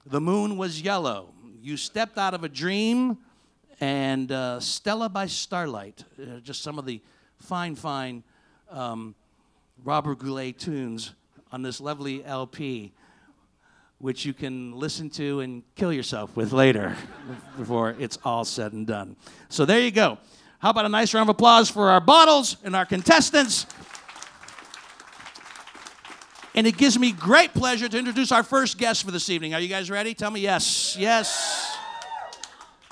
The 0.05 0.21
moon 0.21 0.55
was 0.55 0.81
yellow. 0.81 1.33
You 1.62 1.75
stepped 1.75 2.17
out 2.17 2.33
of 2.33 2.45
a 2.45 2.50
dream, 2.50 3.17
and 3.81 4.31
uh, 4.31 4.62
Stella 4.62 5.09
by 5.09 5.25
Starlight. 5.25 6.05
Uh, 6.21 6.39
just 6.39 6.62
some 6.62 6.79
of 6.79 6.86
the 6.86 7.01
fine, 7.38 7.75
fine 7.75 8.24
um, 8.69 9.13
Robert 9.83 10.19
Goulet 10.19 10.57
tunes 10.57 11.13
on 11.51 11.63
this 11.63 11.81
lovely 11.81 12.24
LP 12.24 12.93
which 13.99 14.25
you 14.25 14.33
can 14.33 14.71
listen 14.71 15.09
to 15.09 15.41
and 15.41 15.61
kill 15.75 15.93
yourself 15.93 16.35
with 16.35 16.51
later 16.53 16.95
before 17.57 17.95
it's 17.99 18.17
all 18.23 18.45
said 18.45 18.73
and 18.73 18.87
done. 18.87 19.15
So 19.49 19.65
there 19.65 19.79
you 19.79 19.91
go. 19.91 20.17
How 20.59 20.71
about 20.71 20.85
a 20.85 20.89
nice 20.89 21.13
round 21.13 21.29
of 21.29 21.35
applause 21.35 21.69
for 21.69 21.89
our 21.89 22.01
bottles 22.01 22.57
and 22.63 22.75
our 22.75 22.85
contestants? 22.85 23.65
And 26.55 26.65
it 26.67 26.77
gives 26.77 26.97
me 26.97 27.11
great 27.11 27.53
pleasure 27.53 27.87
to 27.87 27.97
introduce 27.97 28.31
our 28.31 28.43
first 28.43 28.77
guest 28.77 29.03
for 29.03 29.11
this 29.11 29.29
evening. 29.29 29.53
Are 29.53 29.59
you 29.61 29.69
guys 29.69 29.89
ready? 29.89 30.13
Tell 30.13 30.31
me 30.31 30.41
yes. 30.41 30.97
Yes. 30.99 31.68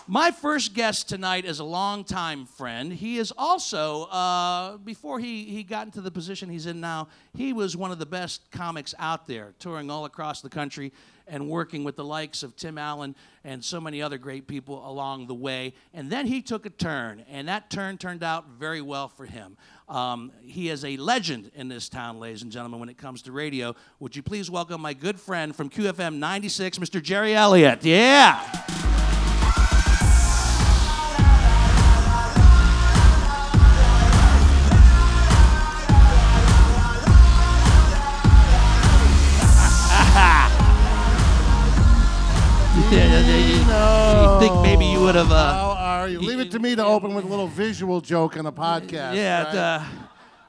My 0.09 0.31
first 0.31 0.73
guest 0.73 1.09
tonight 1.09 1.43
is 1.43 1.59
a 1.59 1.65
longtime 1.65 2.45
friend. 2.45 2.93
He 2.93 3.17
is 3.17 3.33
also, 3.37 4.03
uh, 4.03 4.77
before 4.77 5.19
he, 5.19 5.43
he 5.43 5.63
got 5.63 5.85
into 5.85 5.99
the 5.99 6.11
position 6.11 6.47
he's 6.47 6.65
in 6.65 6.79
now, 6.79 7.09
he 7.35 7.51
was 7.51 7.75
one 7.75 7.91
of 7.91 7.99
the 7.99 8.05
best 8.05 8.49
comics 8.49 8.95
out 8.99 9.27
there, 9.27 9.53
touring 9.59 9.91
all 9.91 10.05
across 10.05 10.39
the 10.39 10.47
country 10.47 10.93
and 11.27 11.49
working 11.49 11.83
with 11.83 11.97
the 11.97 12.05
likes 12.05 12.41
of 12.41 12.55
Tim 12.55 12.77
Allen 12.77 13.15
and 13.43 13.61
so 13.61 13.81
many 13.81 14.01
other 14.01 14.17
great 14.17 14.47
people 14.47 14.89
along 14.89 15.27
the 15.27 15.35
way. 15.35 15.73
And 15.93 16.09
then 16.09 16.25
he 16.25 16.41
took 16.41 16.65
a 16.65 16.69
turn, 16.69 17.25
and 17.29 17.49
that 17.49 17.69
turn 17.69 17.97
turned 17.97 18.23
out 18.23 18.47
very 18.57 18.81
well 18.81 19.09
for 19.09 19.25
him. 19.25 19.57
Um, 19.89 20.31
he 20.41 20.69
is 20.69 20.85
a 20.85 20.95
legend 20.95 21.51
in 21.53 21.67
this 21.67 21.89
town, 21.89 22.17
ladies 22.17 22.43
and 22.43 22.51
gentlemen, 22.51 22.79
when 22.79 22.87
it 22.87 22.97
comes 22.97 23.23
to 23.23 23.33
radio. 23.33 23.75
Would 23.99 24.15
you 24.15 24.23
please 24.23 24.49
welcome 24.49 24.79
my 24.79 24.93
good 24.93 25.19
friend 25.19 25.53
from 25.53 25.69
QFM 25.69 26.15
96, 26.15 26.77
Mr. 26.77 27.03
Jerry 27.03 27.35
Elliott? 27.35 27.83
Yeah. 27.83 28.86
No. 42.91 44.39
You 44.39 44.47
think 44.47 44.61
maybe 44.61 44.85
you 44.85 45.01
would 45.01 45.15
have? 45.15 45.31
Uh, 45.31 45.53
How 45.53 45.75
are 45.77 46.07
you? 46.07 46.19
Leave 46.19 46.39
it 46.39 46.51
to 46.51 46.59
me 46.59 46.75
to 46.75 46.85
open 46.85 47.13
with 47.13 47.25
a 47.25 47.27
little 47.27 47.47
visual 47.47 47.99
joke 48.01 48.37
on 48.37 48.45
the 48.45 48.51
podcast. 48.53 49.15
yeah, 49.15 49.43
right? 49.43 49.55
uh, 49.55 49.83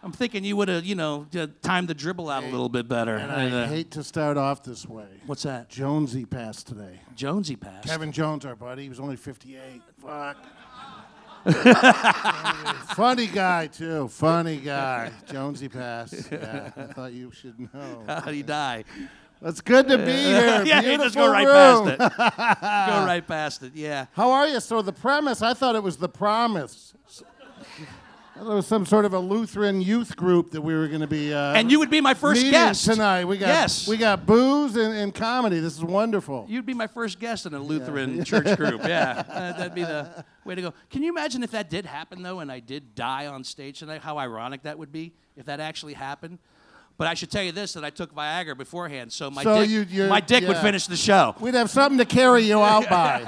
I'm 0.02 0.12
thinking 0.12 0.44
you 0.44 0.56
would 0.56 0.68
have, 0.68 0.84
you 0.84 0.94
know, 0.94 1.26
timed 1.62 1.88
the 1.88 1.94
dribble 1.94 2.30
out 2.30 2.44
a 2.44 2.46
little 2.46 2.68
bit 2.68 2.86
better. 2.88 3.16
and 3.16 3.30
And, 3.32 3.54
I 3.54 3.62
uh, 3.62 3.68
hate 3.68 3.90
to 3.92 4.04
start 4.04 4.36
off 4.36 4.62
this 4.62 4.86
way. 4.86 5.08
what's 5.26 5.42
that? 5.42 5.68
Jonesy 5.68 6.24
passed 6.24 6.68
today. 6.68 7.00
Jonesy 7.16 7.56
passed. 7.56 7.88
Kevin 7.88 8.12
Jones, 8.12 8.44
our 8.46 8.54
buddy, 8.54 8.84
he 8.84 8.88
was 8.88 9.00
only 9.00 9.16
58. 9.16 9.82
Fuck. 10.00 10.36
Funny 12.94 13.26
guy 13.26 13.66
too. 13.66 14.06
Funny 14.08 14.58
guy. 14.58 15.10
Jonesy 15.30 15.68
passed. 15.68 16.30
Yeah, 16.30 16.70
I 16.76 16.82
thought 16.92 17.12
you 17.12 17.32
should 17.32 17.58
know. 17.74 18.04
How'd 18.08 18.34
he 18.34 18.42
die? 18.42 18.84
It's 19.42 19.60
good 19.60 19.88
to 19.88 19.98
be 19.98 20.04
here. 20.12 20.62
yeah, 20.64 20.80
you 20.80 20.88
Beautiful 20.98 21.04
just 21.04 21.16
go 21.16 21.30
right 21.30 21.46
room. 21.46 21.96
past 21.96 22.12
it. 22.18 22.18
go 22.60 23.06
right 23.06 23.24
past 23.26 23.62
it. 23.62 23.72
Yeah. 23.74 24.06
How 24.12 24.30
are 24.32 24.46
you? 24.48 24.60
So 24.60 24.82
the 24.82 24.92
premise, 24.92 25.42
I 25.42 25.54
thought 25.54 25.76
it 25.76 25.82
was 25.82 25.96
the 25.96 26.08
promise. 26.08 26.92
There 28.36 28.54
was 28.54 28.68
some 28.68 28.86
sort 28.86 29.04
of 29.04 29.14
a 29.14 29.18
Lutheran 29.18 29.80
youth 29.80 30.14
group 30.14 30.52
that 30.52 30.60
we 30.60 30.72
were 30.72 30.86
going 30.86 31.00
to 31.00 31.08
be. 31.08 31.34
Uh, 31.34 31.54
And 31.54 31.72
you 31.72 31.80
would 31.80 31.90
be 31.90 32.00
my 32.00 32.14
first 32.14 32.40
guest 32.48 32.84
tonight. 32.84 33.24
We 33.24 33.36
got 33.36 33.48
Yes. 33.48 33.88
we 33.88 33.96
got 33.96 34.26
booze 34.26 34.76
and, 34.76 34.94
and 34.94 35.12
comedy. 35.12 35.58
This 35.58 35.76
is 35.76 35.82
wonderful. 35.82 36.46
You'd 36.48 36.64
be 36.64 36.72
my 36.74 36.86
first 36.86 37.18
guest 37.18 37.46
in 37.46 37.54
a 37.54 37.58
Lutheran 37.58 38.22
church 38.30 38.56
group. 38.56 38.82
Yeah, 38.86 39.24
uh, 39.28 39.52
that'd 39.54 39.74
be 39.74 39.82
the 39.82 40.24
way 40.44 40.54
to 40.54 40.62
go. 40.62 40.74
Can 40.88 41.02
you 41.02 41.10
imagine 41.10 41.42
if 41.42 41.50
that 41.50 41.68
did 41.68 41.84
happen 41.84 42.22
though, 42.22 42.38
and 42.38 42.50
I 42.52 42.60
did 42.60 42.94
die 42.94 43.26
on 43.26 43.42
stage 43.42 43.80
tonight? 43.80 44.02
How 44.02 44.18
ironic 44.18 44.62
that 44.62 44.78
would 44.78 44.92
be 44.92 45.14
if 45.36 45.46
that 45.46 45.58
actually 45.58 45.94
happened. 45.94 46.38
But 46.98 47.06
I 47.06 47.14
should 47.14 47.30
tell 47.30 47.42
you 47.44 47.52
this: 47.52 47.72
that 47.74 47.84
I 47.84 47.90
took 47.90 48.12
Viagra 48.14 48.56
beforehand, 48.58 49.12
so 49.12 49.30
my 49.30 49.42
So 49.44 49.60
dick, 49.60 49.70
you- 49.70 49.86
you're- 49.88 50.10
my 50.10 50.20
dick 50.20 50.46
would 50.48 50.56
finish 50.58 50.86
the 50.86 50.96
show. 50.96 51.34
We'd 51.40 51.54
have 51.54 51.70
something 51.70 51.96
to 51.98 52.04
carry 52.04 52.42
you 52.42 52.60
out 52.60 52.88
by. 52.90 53.20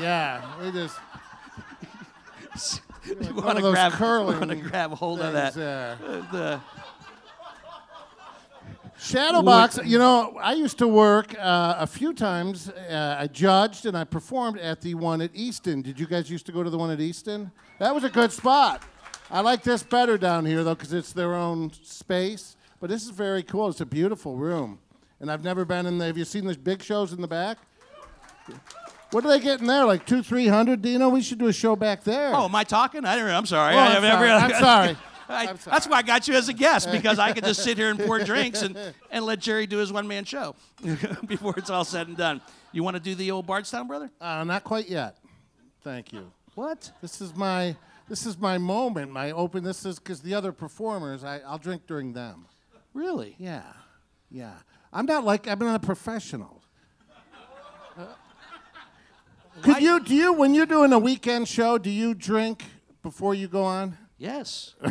yeah, 0.00 0.42
we 0.62 0.70
just 0.70 0.96
You 3.06 3.14
one 3.34 3.44
want 3.44 3.58
to 3.58 3.70
grab, 3.70 3.92
curling 3.92 4.38
want 4.38 4.50
to 4.50 4.56
grab 4.56 4.92
hold 4.92 5.20
of 5.20 5.32
that. 5.32 5.56
uh, 5.56 5.96
The- 6.32 6.60
Shadowbox, 8.98 9.86
you 9.86 9.98
know, 9.98 10.38
I 10.42 10.54
used 10.54 10.78
to 10.78 10.88
work 10.88 11.34
uh, 11.38 11.74
a 11.78 11.86
few 11.86 12.14
times. 12.14 12.70
Uh, 12.70 13.16
I 13.18 13.26
judged 13.26 13.84
and 13.84 13.96
I 13.96 14.04
performed 14.04 14.58
at 14.58 14.80
the 14.80 14.94
one 14.94 15.20
at 15.20 15.30
Easton. 15.34 15.82
Did 15.82 16.00
you 16.00 16.06
guys 16.06 16.30
used 16.30 16.46
to 16.46 16.52
go 16.52 16.62
to 16.62 16.70
the 16.70 16.78
one 16.78 16.90
at 16.90 16.98
Easton? 17.00 17.50
That 17.78 17.94
was 17.94 18.04
a 18.04 18.08
good 18.10 18.32
spot. 18.32 18.82
I 19.30 19.40
like 19.40 19.62
this 19.62 19.82
better 19.82 20.16
down 20.16 20.46
here 20.46 20.64
though 20.64 20.74
because 20.74 20.94
it's 20.94 21.12
their 21.12 21.34
own 21.34 21.72
space. 21.84 22.55
But 22.80 22.90
this 22.90 23.04
is 23.04 23.10
very 23.10 23.42
cool. 23.42 23.68
It's 23.68 23.80
a 23.80 23.86
beautiful 23.86 24.36
room, 24.36 24.78
and 25.20 25.30
I've 25.30 25.42
never 25.44 25.64
been 25.64 25.86
in 25.86 25.98
there. 25.98 26.08
Have 26.08 26.18
you 26.18 26.24
seen 26.24 26.44
the 26.46 26.54
big 26.56 26.82
shows 26.82 27.12
in 27.12 27.20
the 27.20 27.28
back? 27.28 27.58
What 29.12 29.22
do 29.22 29.28
they 29.28 29.40
get 29.40 29.60
in 29.60 29.66
there? 29.66 29.84
Like 29.84 30.04
two, 30.06 30.22
three 30.22 30.46
hundred? 30.48 30.82
Do 30.82 30.88
you 30.88 30.98
know 30.98 31.08
we 31.08 31.22
should 31.22 31.38
do 31.38 31.46
a 31.48 31.52
show 31.52 31.76
back 31.76 32.04
there. 32.04 32.34
oh, 32.34 32.44
am 32.44 32.54
I 32.54 32.64
talking? 32.64 33.04
I 33.04 33.16
don't 33.16 33.26
know. 33.26 33.36
I'm 33.36 33.46
sorry. 33.46 33.74
Oh, 33.74 33.78
I 33.78 33.96
I'm 33.96 34.02
sorry. 34.02 34.30
I'm 34.30 34.50
sorry. 34.60 34.96
I- 35.28 35.46
I'm 35.48 35.58
sorry. 35.58 35.72
That's 35.74 35.88
why 35.88 35.96
I 35.98 36.02
got 36.02 36.28
you 36.28 36.34
as 36.34 36.48
a 36.48 36.52
guest 36.52 36.90
because 36.92 37.18
I 37.18 37.32
could 37.32 37.44
just 37.44 37.62
sit 37.64 37.76
here 37.78 37.90
and 37.90 37.98
pour 37.98 38.18
drinks 38.24 38.62
and, 38.62 38.78
and 39.10 39.24
let 39.24 39.40
Jerry 39.40 39.66
do 39.66 39.78
his 39.78 39.92
one 39.92 40.06
man 40.06 40.24
show 40.24 40.54
before 41.26 41.54
it's 41.56 41.70
all 41.70 41.84
said 41.84 42.06
and 42.08 42.16
done. 42.16 42.40
You 42.72 42.84
want 42.84 42.94
to 42.96 43.02
do 43.02 43.14
the 43.16 43.30
old 43.32 43.46
Bardstown 43.46 43.88
brother? 43.88 44.10
Uh, 44.20 44.44
not 44.44 44.62
quite 44.64 44.88
yet. 44.88 45.16
Thank 45.82 46.12
you. 46.12 46.30
What? 46.54 46.92
This 47.00 47.20
is 47.20 47.34
my 47.34 47.74
this 48.08 48.24
is 48.26 48.38
my 48.38 48.58
moment. 48.58 49.10
My 49.10 49.32
open. 49.32 49.64
This 49.64 49.84
is 49.84 49.98
because 49.98 50.20
the 50.20 50.34
other 50.34 50.52
performers, 50.52 51.24
I, 51.24 51.40
I'll 51.40 51.58
drink 51.58 51.86
during 51.88 52.12
them. 52.12 52.46
Really? 52.96 53.34
Yeah, 53.38 53.62
yeah. 54.30 54.54
I'm 54.92 55.04
not 55.04 55.22
like 55.24 55.46
I'm 55.46 55.58
not 55.58 55.76
a 55.76 55.86
professional. 55.86 56.62
Could 59.62 59.82
you 59.82 60.00
do 60.00 60.14
you 60.14 60.32
when 60.32 60.54
you're 60.54 60.64
doing 60.66 60.92
a 60.94 60.98
weekend 60.98 61.46
show? 61.46 61.76
Do 61.76 61.90
you 61.90 62.14
drink 62.14 62.64
before 63.02 63.34
you 63.34 63.48
go 63.48 63.64
on? 63.64 63.98
Yes. 64.18 64.74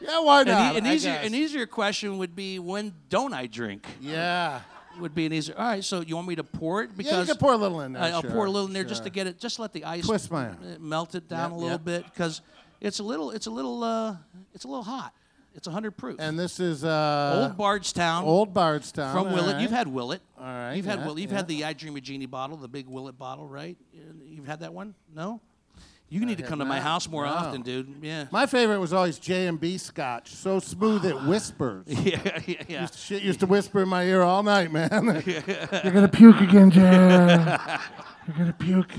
Yeah, 0.00 0.20
why 0.20 0.42
An, 0.42 0.48
not? 0.48 0.74
e- 0.74 0.78
an 0.78 0.86
easier, 0.86 1.12
guess. 1.14 1.26
an 1.26 1.34
easier 1.34 1.66
question 1.66 2.18
would 2.18 2.36
be 2.36 2.58
when 2.58 2.92
don't 3.08 3.32
I 3.32 3.46
drink? 3.46 3.86
yeah. 4.00 4.60
Would 5.00 5.14
be 5.14 5.24
an 5.26 5.32
easier. 5.32 5.56
All 5.58 5.64
right, 5.64 5.82
so 5.82 6.02
you 6.02 6.14
want 6.14 6.28
me 6.28 6.36
to 6.36 6.44
pour 6.44 6.82
it 6.82 6.90
Yeah, 6.90 6.90
you 6.90 6.96
because 6.98 7.26
can 7.28 7.36
pour 7.38 7.52
a 7.52 7.56
little 7.56 7.80
in 7.80 7.94
there. 7.94 8.02
I- 8.02 8.10
I'll 8.10 8.20
sure, 8.20 8.30
pour 8.30 8.44
a 8.44 8.50
little 8.50 8.66
in 8.68 8.74
there 8.74 8.84
just 8.84 9.02
to 9.04 9.10
get 9.10 9.26
it, 9.26 9.40
just 9.40 9.58
let 9.58 9.72
the 9.72 9.84
ice 9.84 10.04
Twist 10.06 10.30
my 10.30 10.48
arm. 10.48 10.58
melt 10.78 11.14
it 11.16 11.26
down 11.26 11.50
Yep, 11.50 11.52
a 11.52 11.54
little 11.54 11.70
yep. 11.70 11.84
bit 11.84 12.04
because 12.04 12.42
it's 12.84 12.98
a 12.98 13.02
little, 13.02 13.30
it's 13.30 13.46
a 13.46 13.50
little, 13.50 13.82
uh, 13.82 14.16
it's 14.54 14.64
a 14.64 14.68
little 14.68 14.84
hot. 14.84 15.12
It's 15.56 15.68
100 15.68 15.92
proof. 15.92 16.16
And 16.18 16.36
this 16.38 16.58
is 16.58 16.84
uh, 16.84 17.42
Old 17.44 17.56
Bardstown. 17.56 18.24
Old 18.24 18.52
Bardstown 18.52 19.12
from 19.14 19.28
all 19.28 19.34
Willett. 19.34 19.54
right. 19.54 19.62
You've 19.62 19.70
had 19.70 19.86
Willett. 19.86 20.20
All 20.36 20.44
right, 20.44 20.74
You've 20.74 20.84
had 20.84 21.04
Willett. 21.04 21.18
You've 21.22 21.30
yeah. 21.30 21.36
had 21.36 21.48
the 21.48 21.64
I 21.64 21.72
Dream 21.72 21.96
of 21.96 22.02
Jeannie 22.02 22.26
bottle, 22.26 22.56
the 22.56 22.66
big 22.68 22.88
Willett 22.88 23.16
bottle, 23.16 23.46
right? 23.46 23.76
You've 24.26 24.46
had 24.48 24.60
that 24.60 24.74
one? 24.74 24.94
No. 25.14 25.40
You 26.08 26.24
need 26.26 26.36
to 26.38 26.42
have 26.42 26.50
come 26.50 26.58
to 26.58 26.64
my 26.64 26.76
not. 26.78 26.82
house 26.84 27.08
more 27.08 27.24
No. 27.24 27.32
often, 27.32 27.62
dude. 27.62 27.92
Yeah. 28.02 28.26
My 28.30 28.46
favorite 28.46 28.78
was 28.78 28.92
always 28.92 29.18
J 29.18 29.46
and 29.46 29.58
B 29.58 29.78
Scotch. 29.78 30.30
So 30.30 30.58
smooth 30.60 31.04
it 31.06 31.14
whispers. 31.22 31.84
yeah, 31.88 32.40
yeah, 32.46 32.62
yeah. 32.68 32.86
Shit 32.86 33.22
used 33.22 33.40
to 33.40 33.46
whisper 33.46 33.82
in 33.82 33.88
my 33.88 34.04
ear 34.04 34.22
all 34.22 34.42
night, 34.42 34.70
man. 34.70 34.90
You're 35.26 35.92
gonna 35.92 36.08
puke 36.08 36.40
again, 36.40 36.70
Jen. 36.70 37.40
You're 38.28 38.36
gonna 38.36 38.52
puke 38.58 38.90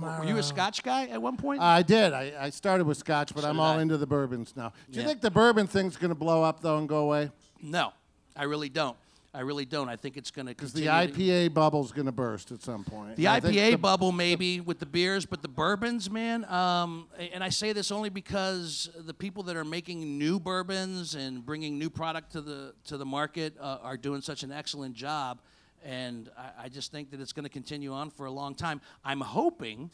Were 0.00 0.24
you 0.24 0.38
a 0.38 0.42
Scotch 0.42 0.82
guy 0.82 1.06
at 1.06 1.20
one 1.20 1.36
point? 1.36 1.60
I 1.60 1.82
did. 1.82 2.12
I, 2.12 2.32
I 2.38 2.50
started 2.50 2.86
with 2.86 2.98
Scotch, 2.98 3.34
but 3.34 3.44
I'm 3.44 3.56
did 3.56 3.60
all 3.62 3.78
I. 3.78 3.82
into 3.82 3.96
the 3.96 4.06
bourbons 4.06 4.54
now. 4.56 4.72
Do 4.90 5.00
you 5.00 5.06
think 5.06 5.20
the 5.20 5.30
bourbon 5.30 5.66
thing's 5.66 5.96
gonna 5.96 6.14
blow 6.14 6.42
up 6.42 6.60
though 6.60 6.78
and 6.78 6.88
go 6.88 6.98
away? 6.98 7.30
no, 7.62 7.92
I 8.36 8.44
really 8.44 8.68
don't. 8.68 8.96
I 9.36 9.40
really 9.40 9.64
don't. 9.64 9.88
I 9.88 9.96
think 9.96 10.16
it's 10.16 10.30
going 10.30 10.46
to 10.46 10.50
Because 10.54 10.72
the 10.72 10.84
to- 10.84 10.90
IPA 10.90 11.52
bubble's 11.54 11.90
gonna 11.90 12.12
burst 12.12 12.52
at 12.52 12.62
some 12.62 12.84
point. 12.84 13.16
The 13.16 13.26
I 13.26 13.40
think 13.40 13.54
IPA 13.56 13.80
bubble 13.80 14.12
maybe 14.12 14.60
with 14.60 14.78
the 14.78 14.86
beers, 14.86 15.26
but 15.26 15.42
the 15.42 15.48
bourbons, 15.48 16.08
man. 16.08 16.44
Um, 16.44 17.08
and 17.18 17.42
I 17.42 17.48
say 17.48 17.72
this 17.72 17.90
only 17.90 18.10
because 18.10 18.88
the 18.96 19.12
people 19.12 19.42
that 19.44 19.56
are 19.56 19.64
making 19.64 20.18
new 20.18 20.38
bourbons 20.38 21.16
and 21.16 21.44
bringing 21.44 21.80
new 21.80 21.90
product 21.90 22.30
to 22.32 22.40
the 22.42 22.74
to 22.84 22.96
the 22.96 23.04
market 23.04 23.56
uh, 23.60 23.78
are 23.82 23.96
doing 23.96 24.20
such 24.20 24.44
an 24.44 24.52
excellent 24.52 24.94
job, 24.94 25.40
and 25.84 26.30
I, 26.36 26.64
I 26.64 26.68
just 26.68 26.90
think 26.90 27.10
that 27.10 27.20
it's 27.20 27.32
going 27.32 27.44
to 27.44 27.50
continue 27.50 27.92
on 27.92 28.10
for 28.10 28.26
a 28.26 28.30
long 28.30 28.54
time. 28.54 28.80
I'm 29.04 29.20
hoping. 29.20 29.90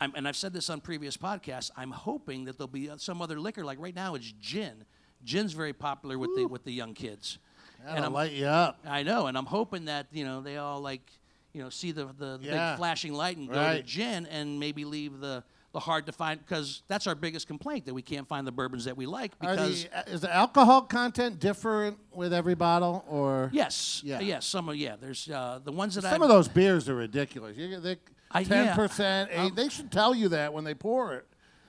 I'm, 0.00 0.12
and 0.14 0.26
I've 0.26 0.36
said 0.36 0.52
this 0.52 0.70
on 0.70 0.80
previous 0.80 1.16
podcasts. 1.16 1.70
I'm 1.76 1.90
hoping 1.90 2.44
that 2.46 2.56
there'll 2.56 2.68
be 2.68 2.88
uh, 2.88 2.96
some 2.96 3.20
other 3.20 3.38
liquor. 3.38 3.64
Like 3.64 3.78
right 3.80 3.94
now, 3.94 4.14
it's 4.14 4.32
gin. 4.40 4.84
Gin's 5.24 5.52
very 5.52 5.72
popular 5.74 6.18
with 6.18 6.30
the 6.36 6.46
with 6.46 6.64
the 6.64 6.72
young 6.72 6.94
kids. 6.94 7.38
and 7.80 7.88
That'll 7.90 8.04
I'm, 8.06 8.12
light 8.14 8.32
you 8.32 8.46
up. 8.46 8.78
I 8.86 9.02
know, 9.02 9.26
and 9.26 9.36
I'm 9.36 9.44
hoping 9.46 9.84
that 9.86 10.06
you 10.12 10.24
know 10.24 10.40
they 10.40 10.56
all 10.56 10.80
like 10.80 11.10
you 11.52 11.62
know 11.62 11.68
see 11.68 11.92
the 11.92 12.06
the, 12.16 12.38
Yeah. 12.40 12.70
big 12.72 12.78
flashing 12.78 13.12
light 13.12 13.36
and 13.36 13.48
go 13.48 13.76
to 13.76 13.82
gin 13.82 14.24
and 14.26 14.58
maybe 14.58 14.84
leave 14.86 15.20
the 15.20 15.44
the 15.72 15.80
hard 15.80 16.06
to 16.06 16.12
find 16.12 16.40
because 16.40 16.82
that's 16.88 17.06
our 17.06 17.14
biggest 17.14 17.46
complaint 17.46 17.86
that 17.86 17.94
we 17.94 18.02
can't 18.02 18.26
find 18.26 18.46
the 18.46 18.50
bourbons 18.52 18.84
that 18.86 18.96
we 18.96 19.06
like 19.06 19.38
because 19.38 19.84
the, 19.84 19.98
uh, 19.98 20.02
is 20.12 20.20
the 20.20 20.34
alcohol 20.34 20.82
content 20.82 21.38
different 21.38 21.96
with 22.12 22.32
every 22.32 22.54
bottle, 22.56 23.04
or 23.08 23.50
yes 23.52 24.02
Yeah. 24.04 24.20
yes 24.20 24.46
some 24.46 24.68
of 24.68 24.76
yeah 24.76 24.96
there's 25.00 25.28
uh, 25.30 25.60
the 25.62 25.70
ones 25.72 25.94
that 25.94 26.04
I 26.04 26.10
some 26.10 26.22
of 26.22 26.28
those 26.28 26.48
beers 26.48 26.88
are 26.88 26.96
ridiculous? 26.96 27.56
You 27.56 27.78
they 27.78 27.96
I- 28.32 28.44
ten 28.44 28.66
yeah. 28.66 28.74
percent. 28.74 29.30
Um, 29.34 29.54
They 29.54 29.68
should 29.68 29.90
tell 29.92 30.14
you 30.14 30.28
that 30.30 30.52
when 30.52 30.64
they 30.64 30.74
pour 30.74 31.14
it, 31.14 31.26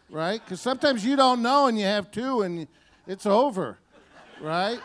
right? 0.10 0.44
Because 0.44 0.62
sometimes 0.62 1.06
you 1.06 1.16
don't 1.16 1.42
know 1.42 1.68
and 1.68 1.78
you 1.78 1.86
have 1.86 2.10
two 2.12 2.42
and 2.42 2.68
it's 3.08 3.26
over, 3.28 3.78
right? 4.42 4.80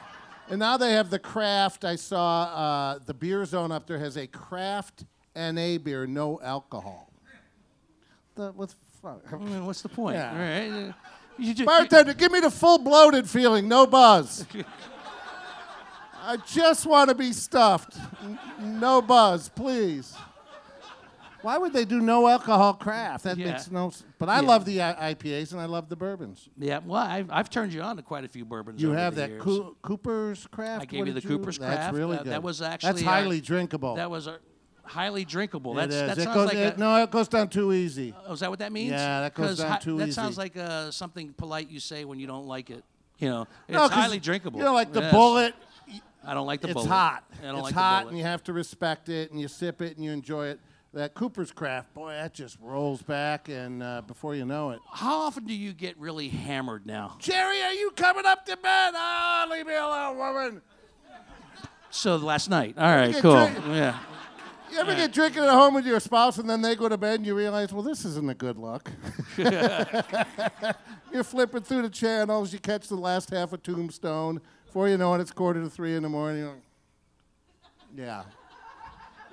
And 0.48 0.58
now 0.58 0.76
they 0.76 0.92
have 0.92 1.10
the 1.10 1.18
craft. 1.18 1.84
I 1.84 1.96
saw 1.96 2.44
uh, 2.44 2.98
the 3.04 3.14
beer 3.14 3.44
zone 3.46 3.72
up 3.72 3.86
there 3.86 3.98
has 3.98 4.16
a 4.16 4.26
craft 4.26 5.04
NA 5.34 5.78
beer, 5.78 6.06
no 6.06 6.38
alcohol. 6.42 7.10
The, 8.36 8.52
what's 8.52 8.76
fuck? 9.06 9.40
Mm, 9.40 9.64
what's 9.64 9.82
the 9.82 9.88
point 9.88 10.16
Yeah. 10.16 10.30
all 10.32 10.38
right 10.38 10.88
Uh, 10.88 10.92
you 11.38 11.54
ju- 11.54 11.64
Bartender, 11.66 12.14
give 12.14 12.32
me 12.32 12.40
the 12.40 12.50
full 12.50 12.78
bloated 12.78 13.28
feeling, 13.28 13.68
no 13.68 13.86
buzz. 13.86 14.46
I 16.22 16.36
just 16.38 16.86
want 16.86 17.08
to 17.10 17.14
be 17.14 17.32
stuffed. 17.32 17.96
No 18.58 19.00
buzz, 19.00 19.48
please. 19.48 20.14
Why 21.42 21.58
would 21.58 21.72
they 21.72 21.84
do 21.84 22.00
no 22.00 22.26
alcohol 22.26 22.74
craft? 22.74 23.22
That 23.24 23.36
Yeah. 23.38 23.52
makes 23.52 23.70
no. 23.70 23.88
s- 23.88 24.02
But 24.18 24.28
I 24.28 24.40
Yeah. 24.40 24.48
love 24.48 24.64
the 24.64 24.82
I- 24.82 25.10
IPAs 25.14 25.52
and 25.52 25.60
I 25.60 25.66
love 25.66 25.88
the 25.88 25.94
bourbons. 25.94 26.48
yeah 26.58 26.80
well 26.84 27.00
I've, 27.02 27.30
I've 27.30 27.48
turned 27.50 27.72
you 27.72 27.82
on 27.82 27.96
to 27.96 28.02
quite 28.02 28.24
a 28.24 28.28
few 28.28 28.44
bourbons 28.44 28.82
You 28.82 28.88
over 28.88 28.98
have 28.98 29.14
the 29.14 29.20
that 29.20 29.30
years. 29.30 29.42
Coo- 29.42 29.76
Cooper's 29.82 30.46
craft. 30.50 30.82
I 30.82 30.84
gave 30.86 31.00
What 31.00 31.08
you 31.08 31.14
the 31.14 31.20
Cooper's 31.20 31.58
That's 31.58 31.76
Craft. 31.76 31.94
really 31.96 32.16
Uh, 32.16 32.22
good. 32.24 32.32
that 32.32 32.42
was 32.42 32.58
That's 32.58 32.84
actually, 32.84 33.04
uh, 33.06 33.10
highly 33.10 33.40
drinkable. 33.40 33.94
that 33.94 34.10
was 34.10 34.26
a, 34.26 34.38
highly 34.86 35.24
drinkable 35.24 35.74
that's 35.74 35.94
is. 35.94 36.00
that 36.00 36.18
It 36.18 36.22
sounds 36.24 36.34
goes- 36.34 36.46
like 36.48 36.56
it- 36.56 36.76
a, 36.76 36.80
no, 36.80 37.02
it 37.02 37.10
goes 37.10 37.28
down 37.28 37.48
too 37.48 37.72
easy. 37.72 38.14
Oh, 38.26 38.32
is 38.34 38.40
that 38.40 38.50
what 38.50 38.58
that 38.60 38.72
means? 38.72 38.92
Yeah, 38.92 39.20
that 39.22 39.34
goes 39.34 39.58
down 39.58 39.72
hi- 39.72 39.78
too 39.78 39.98
That 39.98 40.04
easy. 40.08 40.10
That 40.10 40.14
sounds 40.22 40.38
like 40.38 40.56
uh, 40.56 40.90
something 40.90 41.32
polite 41.34 41.68
you 41.70 41.80
say 41.80 42.04
when 42.04 42.18
you 42.18 42.26
don't 42.26 42.46
like 42.46 42.70
it. 42.70 42.84
You 43.18 43.28
know, 43.30 43.48
it's 43.68 43.74
No, 43.76 43.88
highly 43.88 44.18
drinkable. 44.20 44.58
You 44.58 44.64
know, 44.66 44.74
like 44.74 44.92
the 44.92 45.00
Yes. 45.00 45.12
bullet. 45.12 45.54
I 46.28 46.34
don't 46.34 46.46
like 46.46 46.60
the 46.60 46.68
it's 46.68 46.74
bullet. 46.74 46.84
It's 46.86 46.92
hot. 46.92 47.24
I 47.40 47.46
don't 47.46 47.54
it's 47.56 47.62
like 47.64 47.74
hot, 47.74 47.98
the 47.98 48.02
bullet. 48.04 48.10
and 48.10 48.18
you 48.18 48.24
have 48.24 48.42
to 48.44 48.52
respect 48.52 49.08
it, 49.08 49.30
and 49.30 49.40
you 49.40 49.46
sip 49.48 49.80
it, 49.80 49.96
and 49.96 50.04
you 50.04 50.10
enjoy 50.12 50.46
it. 50.48 50.60
That 50.92 51.14
Cooper's 51.14 51.52
Craft, 51.52 51.92
boy, 51.94 52.12
that 52.12 52.32
just 52.34 52.56
rolls 52.60 53.02
back, 53.02 53.48
and 53.50 53.82
uh, 53.82 54.00
before 54.06 54.34
you 54.34 54.44
know 54.46 54.70
it, 54.70 54.80
How 54.90 55.18
often 55.20 55.44
do 55.44 55.52
you 55.54 55.72
get 55.74 55.96
really 55.98 56.28
hammered 56.28 56.86
now? 56.86 57.16
Jerry, 57.20 57.60
are 57.62 57.74
you 57.74 57.90
coming 57.92 58.24
up 58.24 58.46
to 58.46 58.56
bed? 58.56 58.92
Ah, 58.96 59.46
leave 59.50 59.66
me 59.66 59.74
alone, 59.74 60.16
woman. 60.16 60.62
So 61.90 62.16
last 62.16 62.50
night. 62.50 62.74
All 62.78 62.84
right, 62.94 63.14
cool. 63.16 63.46
drink- 63.46 63.64
Yeah. 63.68 63.98
You 64.76 64.82
ever 64.82 64.94
get 64.94 65.10
drinking 65.14 65.42
at 65.42 65.48
home 65.48 65.72
with 65.72 65.86
your 65.86 65.98
spouse, 66.00 66.36
and 66.36 66.50
then 66.50 66.60
they 66.60 66.76
go 66.76 66.86
to 66.86 66.98
bed, 66.98 67.14
and 67.14 67.26
you 67.26 67.34
realize, 67.34 67.72
well, 67.72 67.80
this 67.82 68.04
isn't 68.04 68.28
a 68.28 68.34
good 68.34 68.58
look. 68.58 68.90
You're 69.38 71.24
flipping 71.24 71.62
through 71.62 71.80
the 71.82 71.88
channels, 71.88 72.52
you 72.52 72.58
catch 72.58 72.86
the 72.88 72.94
last 72.96 73.30
half 73.30 73.54
of 73.54 73.62
Tombstone. 73.62 74.38
Before 74.66 74.86
you 74.90 74.98
know 74.98 75.14
it, 75.14 75.22
it's 75.22 75.30
quarter 75.30 75.62
to 75.62 75.70
three 75.70 75.96
in 75.96 76.02
the 76.02 76.10
morning. 76.10 76.44
Like, 76.44 76.56
Yeah. 77.96 78.24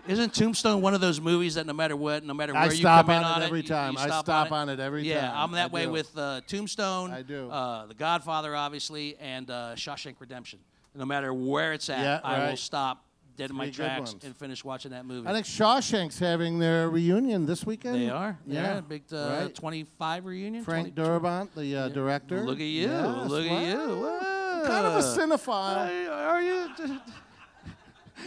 Isn't 0.07 0.33
Tombstone 0.33 0.81
one 0.81 0.93
of 0.93 1.01
those 1.01 1.19
movies 1.19 1.55
that 1.55 1.65
no 1.65 1.73
matter 1.73 1.97
what, 1.97 2.23
no 2.23 2.33
matter 2.33 2.53
where 2.53 2.61
I 2.61 2.65
you 2.67 2.71
stop 2.71 3.07
come 3.07 3.15
in 3.17 3.23
on 3.23 3.31
it 3.31 3.35
on 3.35 3.43
every 3.43 3.59
you- 3.59 3.63
you 3.63 3.67
time. 3.69 3.97
I 3.97 4.05
stop, 4.07 4.25
stop 4.25 4.51
on 4.53 4.69
it 4.69 4.79
every 4.79 5.03
yeah, 5.03 5.15
time. 5.15 5.23
Yeah, 5.29 5.43
I'm 5.43 5.51
that 5.53 5.71
I 5.71 5.73
way 5.73 5.85
do. 5.85 5.91
with 5.91 6.17
uh, 6.17 6.39
Tombstone. 6.47 7.11
I 7.11 7.21
do. 7.21 7.49
Uh, 7.49 7.85
the 7.87 7.93
Godfather, 7.95 8.55
obviously, 8.55 9.17
and 9.19 9.49
uh, 9.49 9.73
Shawshank 9.75 10.15
Redemption. 10.19 10.59
No 10.95 11.03
matter 11.05 11.33
where 11.33 11.73
it's 11.73 11.89
at, 11.89 11.99
Yeah, 11.99 12.19
I 12.23 12.49
will 12.49 12.55
stop 12.57 13.03
dead 13.35 13.49
in 13.49 13.55
my 13.55 13.65
Three 13.65 13.71
good 13.71 13.75
tracks 13.75 14.11
ones. 14.11 14.23
and 14.23 14.35
finish 14.37 14.63
watching 14.63 14.91
that 14.91 15.05
movie. 15.05 15.27
I 15.27 15.33
think 15.33 15.45
Shawshank's 15.45 16.19
having 16.19 16.59
their 16.59 16.89
reunion 16.89 17.45
this 17.45 17.65
weekend. 17.65 17.95
they 17.95 18.09
are. 18.09 18.37
Yeah. 18.45 18.75
Yeah, 18.75 18.81
big 18.81 19.03
uh, 19.11 19.39
right. 19.43 19.55
25 19.55 20.25
reunion. 20.25 20.63
Frank 20.63 20.95
20 20.95 21.09
Darabont, 21.09 21.49
the 21.55 21.75
uh, 21.75 21.89
director. 21.89 22.43
Look 22.43 22.59
at 22.59 22.63
you. 22.63 22.89
Yes, 22.89 23.29
Look 23.29 23.49
wow. 23.49 23.57
at 23.57 23.67
you. 23.67 24.67
Kind 24.67 24.87
of 24.87 24.95
a 24.95 25.01
cinephile. 25.01 26.09
Are 26.09 26.41
you? 26.41 26.99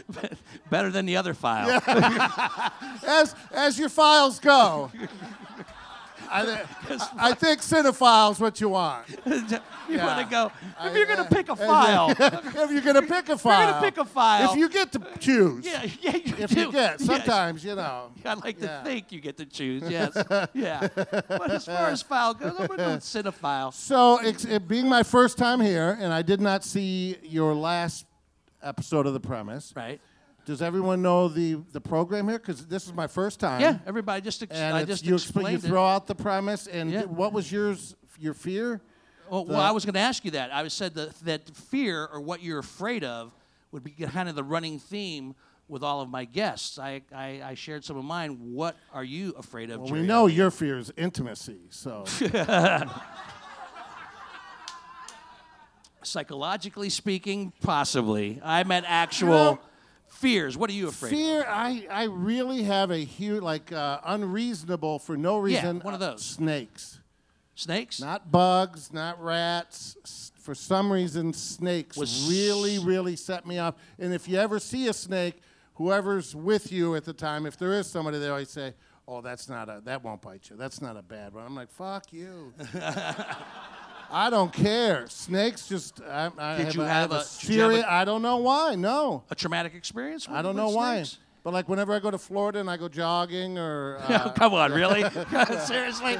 Better 0.71 0.91
than 0.91 1.07
the 1.07 1.17
other 1.17 1.35
file. 1.35 1.81
as 3.07 3.35
as 3.53 3.79
your 3.79 3.89
files 3.89 4.39
go. 4.41 4.91
I, 6.31 6.45
thi- 6.87 6.97
I 7.19 7.35
think 7.35 7.61
cinephile's 7.61 8.41
what 8.41 8.61
you 8.61 8.69
want. 8.71 9.07
you 9.27 9.35
Yeah. 9.89 10.05
want 10.07 10.27
to 10.27 10.31
go. 10.31 10.53
If 10.83 10.97
you're 10.97 11.07
going 11.07 11.27
to 11.29 11.35
pick 11.35 11.49
a 11.49 11.57
file, 11.57 12.11
if 12.19 12.71
you're 12.73 12.81
gonna 12.83 13.03
pick 13.03 13.29
a 13.29 13.39
file, 13.39 13.73
gonna 13.73 13.85
pick 13.87 13.99
a 13.99 14.05
file- 14.05 14.51
If 14.53 14.59
you 14.59 14.69
get 14.69 14.91
to 14.93 15.01
choose, 15.21 15.65
yeah, 15.65 15.85
yeah, 16.01 16.17
you 16.17 16.35
if 16.39 16.51
do. 16.51 16.61
you 16.61 16.73
get, 16.73 16.99
Yes. 17.01 17.05
sometimes 17.05 17.65
you 17.65 17.75
know. 17.77 18.11
I 18.25 18.35
like 18.35 18.61
Yeah. 18.61 18.79
to 18.79 18.85
think 18.85 19.13
you 19.13 19.21
get 19.21 19.37
to 19.39 19.47
choose. 19.47 19.83
Yes. 19.89 20.17
yeah. 20.55 20.89
But 20.95 21.51
as 21.51 21.65
far 21.67 21.89
as 21.89 22.03
file 22.03 22.35
goes, 22.35 22.51
I'm 22.59 22.67
going 22.67 22.79
to 22.79 22.85
go 22.85 22.97
cinephile. 22.99 23.73
So, 23.73 24.19
it's, 24.21 24.45
it 24.45 24.67
being 24.67 24.89
my 24.89 25.03
first 25.03 25.39
time 25.39 25.61
here, 25.61 25.97
and 26.01 26.13
I 26.13 26.23
did 26.23 26.41
not 26.41 26.65
see 26.65 27.17
your 27.23 27.55
last 27.55 28.07
episode 28.63 29.07
of 29.07 29.13
the 29.13 29.21
premise. 29.21 29.73
Right. 29.77 30.01
Does 30.47 30.63
everyone 30.63 31.03
know 31.03 31.29
the 31.29 31.57
the 31.73 31.81
program 31.81 32.29
here? 32.29 32.39
Because 32.39 32.65
this 32.67 32.87
is 32.87 32.95
my 32.95 33.07
first 33.09 33.39
time. 33.41 33.61
Yeah. 33.61 33.79
Everybody 33.87 34.23
just. 34.23 34.43
Ex- 34.43 34.55
And 34.57 34.75
I 34.77 34.81
it's- 34.83 35.01
just 35.01 35.05
you, 35.35 35.43
you 35.43 35.57
it. 35.57 35.61
throw 35.61 35.85
out 35.85 36.07
the 36.07 36.15
premise, 36.15 36.67
and 36.69 36.91
Yeah. 36.91 37.03
what 37.05 37.33
was 37.35 37.51
yours? 37.53 37.95
Your 38.19 38.33
fear? 38.33 38.81
Oh, 39.29 39.43
well, 39.43 39.45
well, 39.57 39.61
I 39.61 39.73
was 39.73 39.85
going 39.85 39.95
to 39.95 40.01
ask 40.01 40.25
you 40.25 40.31
that. 40.31 40.55
I 40.55 40.67
said 40.69 40.95
that, 40.95 41.15
that 41.25 41.51
fear 41.55 42.07
or 42.11 42.21
what 42.21 42.43
you're 42.43 42.61
afraid 42.61 43.03
of 43.05 43.33
would 43.73 43.83
be 43.85 43.91
kind 43.91 44.29
of 44.29 44.37
the 44.37 44.45
running 44.45 44.79
theme 44.79 45.35
with 45.69 45.83
all 45.83 46.01
of 46.01 46.09
my 46.09 46.25
guests. 46.25 46.79
I, 46.79 47.03
I, 47.13 47.43
I 47.45 47.55
shared 47.55 47.85
some 47.85 47.97
of 47.99 48.05
mine. 48.05 48.55
What 48.55 48.77
are 48.95 49.03
you 49.05 49.35
afraid 49.37 49.71
of? 49.71 49.81
Well, 49.81 49.89
Jerry? 49.89 50.01
we 50.03 50.07
know 50.07 50.29
your 50.29 50.51
fear 50.53 50.79
is 50.79 50.93
intimacy. 50.97 51.59
So, 51.71 52.05
Psychologically 56.03 56.89
speaking, 56.89 57.53
possibly. 57.63 58.41
I 58.45 58.63
meant 58.63 58.87
actual 58.89 59.59
fears. 60.17 60.57
What 60.57 60.71
are 60.71 60.75
you 60.75 60.89
afraid 60.89 61.13
of? 61.13 61.19
fear. 61.19 61.45
I 61.49 61.87
I 61.91 62.05
really 62.05 62.63
have 62.65 62.91
a 62.91 62.99
huge 62.99 63.43
like 63.43 63.73
uh, 63.73 64.01
unreasonable 64.05 64.99
for 64.99 65.17
no 65.17 65.39
reason. 65.39 65.77
Yeah, 65.77 65.83
one 65.83 65.95
of 65.95 66.03
uh, 66.03 66.11
those. 66.13 66.25
snakes, 66.25 66.99
Snakes? 67.55 68.01
not 68.01 68.31
bugs, 68.33 68.93
not 68.93 69.23
rats. 69.23 69.97
S- 70.05 70.33
For 70.39 70.55
some 70.55 70.93
reason, 70.93 71.33
snakes 71.33 71.97
Was- 71.97 72.27
really 72.29 72.79
really 72.79 73.17
set 73.17 73.47
me 73.47 73.59
off. 73.59 73.75
And 73.99 74.13
if 74.15 74.29
you 74.29 74.37
ever 74.39 74.59
see 74.59 74.89
a 74.89 74.93
snake, 74.93 75.41
whoever's 75.75 76.35
with 76.35 76.71
you 76.73 76.95
at 76.97 77.05
the 77.05 77.13
time, 77.13 77.47
if 77.47 77.57
there 77.57 77.73
is 77.75 77.87
somebody, 77.87 78.19
they 78.19 78.29
always 78.29 78.51
say. 78.51 78.75
Oh, 79.09 79.21
that's 79.21 79.49
not 79.49 79.69
a. 79.69 79.81
That 79.85 80.03
won't 80.03 80.21
bite 80.21 80.51
you. 80.51 80.57
That's 80.57 80.83
not 80.83 80.97
a 80.97 81.03
bad 81.03 81.33
one. 81.33 81.45
I'm 81.47 81.55
like, 81.55 81.71
fuck 81.71 82.13
you. 82.13 82.53
I 84.11 84.31
don't 84.31 84.53
care. 84.53 85.07
Snakes 85.09 85.69
just. 85.69 86.01
I, 86.03 86.31
I 86.39 86.57
Did 86.57 86.67
have 86.67 86.75
you 86.75 86.83
a, 86.83 86.85
I 86.85 86.89
have 86.89 87.13
a, 87.13 87.25
did 87.41 87.49
you 87.51 87.61
have 87.61 87.73
a-. 87.73 87.93
I 87.93 88.05
don't 88.05 88.23
know 88.23 88.39
why. 88.39 88.75
No. 88.75 89.25
A 89.31 89.35
traumatic 89.35 89.75
experience? 89.75 90.29
I 90.29 90.43
don't 90.43 90.55
with 90.55 90.65
know 90.65 90.71
why. 90.71 90.97
snakes? 90.97 91.19
But 91.43 91.53
like 91.53 91.69
whenever 91.69 91.95
I 91.95 92.01
go 92.01 92.11
to 92.11 92.19
Florida 92.19 92.59
and 92.59 92.69
I 92.69 92.77
go 92.77 92.89
jogging 92.89 93.57
or 93.57 93.99
uh, 94.09 94.33
Come 94.33 94.55
on, 94.55 94.73
really? 94.73 95.03
Seriously? 95.67 96.19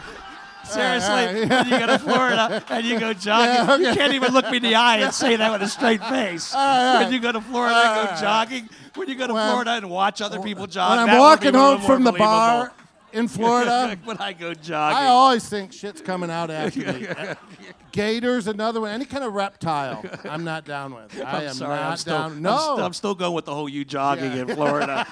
Seriously, 0.65 1.47
when 1.49 1.65
you 1.69 1.79
go 1.79 1.87
to 1.87 1.99
Florida 1.99 2.65
and 2.71 2.85
you 2.85 2.99
go 2.99 3.13
jogging, 3.13 3.87
you 3.87 3.95
can't 3.95 4.15
even 4.15 4.33
look 4.33 4.51
me 4.51 4.57
in 4.57 4.63
the 4.65 4.75
eye 4.75 4.97
and 4.97 5.15
say 5.15 5.37
that 5.37 5.53
with 5.53 5.63
a 5.63 5.69
straight 5.69 6.03
face. 6.05 6.53
When 6.53 7.13
you 7.13 7.21
go 7.21 7.31
to 7.31 7.41
Florida 7.41 7.77
and 7.77 8.09
go 8.09 8.21
jogging, 8.21 8.69
when 8.97 9.09
you 9.09 9.15
go 9.15 9.29
to 9.29 9.33
Florida 9.33 9.73
and 9.73 9.89
watch 9.89 10.21
other 10.21 10.41
people 10.41 10.67
jog, 10.67 10.91
when 10.91 11.09
I'm 11.09 11.15
would 11.15 11.21
walking 11.21 11.53
be 11.53 11.59
a 11.59 11.61
little 11.61 11.79
home 11.79 11.87
from 11.87 12.05
the 12.05 12.13
bar 12.13 12.59
believable. 12.65 12.86
In 13.13 13.29
Florida, 13.29 13.97
when 14.05 14.19
I 14.19 14.33
go 14.33 14.53
jogging. 14.55 14.97
I 14.97 15.07
always 15.07 15.49
think 15.49 15.73
shit's 15.73 16.01
coming 16.01 16.31
out 16.31 16.51
after 16.51 16.81
me. 16.93 17.07
Gators, 17.93 18.47
another 18.47 18.81
one, 18.83 18.91
any 18.91 19.05
kind 19.07 19.25
of 19.25 19.33
reptile, 19.33 20.05
I'm 20.25 20.45
not 20.45 20.65
down 20.67 20.95
with. 20.95 21.19
I 21.25 21.39
I'm 21.43 21.49
am 21.49 21.55
sorry, 21.55 21.77
not 21.77 21.91
I'm 21.93 21.97
still, 21.97 22.19
down. 22.19 22.33
I'm 22.33 22.43
No, 22.43 22.59
st- 22.59 22.81
I'm, 22.81 22.93
still 22.93 23.15
going 23.15 23.33
with 23.35 23.47
the 23.47 23.55
whole 23.55 23.69
you 23.69 23.85
jogging 23.85 24.33
Yeah. 24.33 24.43
in 24.43 24.49
Florida. 24.49 25.07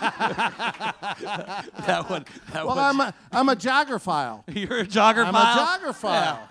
that 1.87 2.07
one. 2.09 2.25
That 2.53 2.67
well. 2.67 2.79
I'm 2.79 3.01
a, 3.01 3.15
I'm 3.33 3.49
a 3.49 3.57
jogger 3.57 4.01
file. 4.01 4.45
You're 4.49 4.81
a 4.81 4.87
jogger 4.87 5.25
I'm 5.25 5.35
a 5.35 5.39
jogger 5.39 5.95
file. 5.95 6.13
Yeah. 6.41 6.47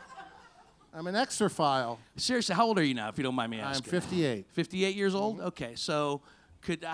I'm 0.96 1.08
an 1.08 1.16
exerphile. 1.16 1.98
Seriously, 2.18 2.54
how 2.56 2.68
old 2.68 2.78
are 2.78 2.84
you 2.84 2.94
now, 2.94 3.10
if 3.10 3.18
you 3.18 3.24
don't 3.24 3.34
mind 3.34 3.50
me 3.50 3.60
asking? 3.60 3.86
I'm 3.94 4.02
58. 4.02 4.46
58 4.52 4.96
years 4.96 5.16
old? 5.16 5.42
Okay, 5.42 5.74
so 5.76 6.22
could 6.62 6.84
uh, 6.84 6.94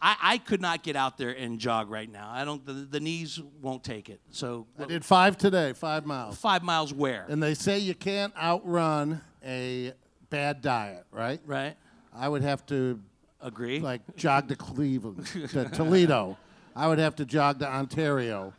I, 0.00 0.16
I 0.22 0.38
could 0.38 0.60
not 0.60 0.82
get 0.82 0.94
out 0.96 1.16
there 1.18 1.30
and 1.30 1.58
jog 1.58 1.90
right 1.90 2.10
now. 2.10 2.30
I 2.30 2.44
don't. 2.44 2.64
The, 2.64 2.72
the 2.72 3.00
knees 3.00 3.40
won't 3.62 3.82
take 3.82 4.08
it. 4.08 4.20
So 4.30 4.66
I 4.78 4.84
did 4.84 5.04
five 5.04 5.36
today, 5.38 5.72
five 5.72 6.04
miles. 6.06 6.36
five 6.38 6.62
miles 6.62 6.92
where? 6.92 7.26
And 7.28 7.42
they 7.42 7.54
say 7.54 7.78
you 7.78 7.94
can't 7.94 8.34
outrun 8.36 9.20
a 9.44 9.92
bad 10.30 10.60
diet, 10.60 11.04
right? 11.10 11.40
right. 11.46 11.76
I 12.14 12.28
would 12.28 12.42
have 12.42 12.64
to 12.66 13.00
Agree. 13.40 13.80
like 13.80 14.00
jog 14.16 14.48
to 14.48 14.56
Cleveland, 14.56 15.26
to 15.50 15.64
Toledo. 15.72 16.36
I 16.74 16.88
would 16.88 16.98
have 16.98 17.16
to 17.16 17.24
jog 17.24 17.58
to 17.60 17.68
Ontario. 17.68 18.52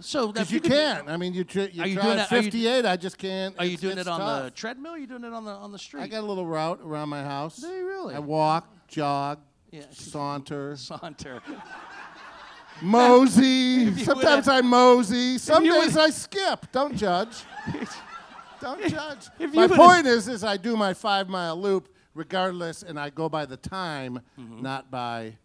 so 0.00 0.26
that 0.26 0.32
Because 0.34 0.50
you 0.52 0.60
can't. 0.60 1.08
I 1.08 1.16
mean, 1.16 1.34
you, 1.34 1.44
tr- 1.44 1.60
you 1.72 1.82
Are 1.82 1.86
you 1.86 2.00
doing 2.00 2.16
that- 2.16 2.32
are 2.32 2.36
you- 2.38 2.42
58. 2.44 2.84
I 2.86 2.96
just 2.96 3.16
can't. 3.18 3.54
Are 3.58 3.64
you 3.64 3.76
doing 3.76 3.98
it 3.98 4.08
on 4.08 4.44
the 4.44 4.50
treadmill? 4.50 4.92
Or 4.92 4.94
are 4.96 4.98
you 4.98 5.06
doing 5.06 5.22
it 5.24 5.32
on 5.32 5.44
the 5.44 5.52
on 5.52 5.70
the 5.72 5.78
street? 5.78 6.02
I 6.02 6.08
got 6.08 6.24
a 6.24 6.26
little 6.26 6.46
route 6.46 6.80
around 6.84 7.10
my 7.10 7.22
house. 7.22 7.56
Do 7.58 7.68
you 7.68 7.86
really? 7.86 8.14
I 8.14 8.18
walk, 8.18 8.66
jog, 8.88 9.38
Yeah. 9.70 9.82
saunter, 9.90 10.76
Saunter. 10.76 11.40
mosey. 12.82 13.94
Sometimes 14.04 14.48
I 14.48 14.60
mosey. 14.60 15.38
Some 15.38 15.64
days 15.64 15.96
I 15.96 16.10
skip. 16.10 16.66
Don't 16.72 16.96
judge. 16.96 17.36
Don't 18.60 18.86
judge. 18.88 19.28
My 19.54 19.66
point 19.68 20.06
is, 20.06 20.28
is 20.28 20.44
I 20.44 20.56
do 20.56 20.76
my 20.76 20.92
five 20.94 21.28
mile 21.28 21.56
loop 21.56 21.88
regardless, 22.14 22.82
and 22.82 22.98
I 22.98 23.10
go 23.10 23.28
by 23.28 23.46
the 23.46 23.56
time, 23.56 24.20
Mm-hmm. 24.38 24.62
not 24.62 24.90
by. 24.90 25.36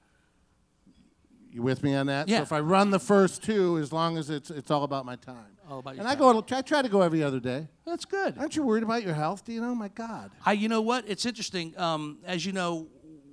You 1.51 1.61
with 1.61 1.83
me 1.83 1.95
on 1.95 2.07
that? 2.07 2.27
Yeah. 2.27 2.39
So 2.39 2.43
if 2.43 2.51
I 2.51 2.59
run 2.59 2.89
the 2.91 2.99
first 2.99 3.41
two, 3.41 3.77
as 3.77 3.93
long 3.93 4.17
as 4.17 4.29
it's 4.29 4.49
it's 4.51 4.69
all 4.69 4.83
about 4.83 5.05
my 5.05 5.15
time. 5.15 5.55
All 5.69 5.79
about 5.79 5.95
your 5.95 6.01
and 6.01 6.09
I 6.09 6.15
go. 6.15 6.43
I 6.51 6.61
try 6.61 6.81
to 6.81 6.89
go 6.89 7.01
every 7.01 7.23
other 7.23 7.39
day. 7.39 7.69
That's 7.85 8.03
good. 8.03 8.37
Aren't 8.37 8.57
you 8.57 8.63
worried 8.63 8.83
about 8.83 9.03
your 9.03 9.13
health? 9.13 9.45
Do 9.45 9.53
you 9.53 9.61
know? 9.61 9.73
My 9.73 9.87
God. 9.87 10.31
I, 10.45 10.51
you 10.51 10.67
know 10.67 10.81
what? 10.81 11.05
It's 11.07 11.25
interesting. 11.25 11.73
Um, 11.79 12.17
as 12.25 12.45
you 12.45 12.51
know, 12.51 12.87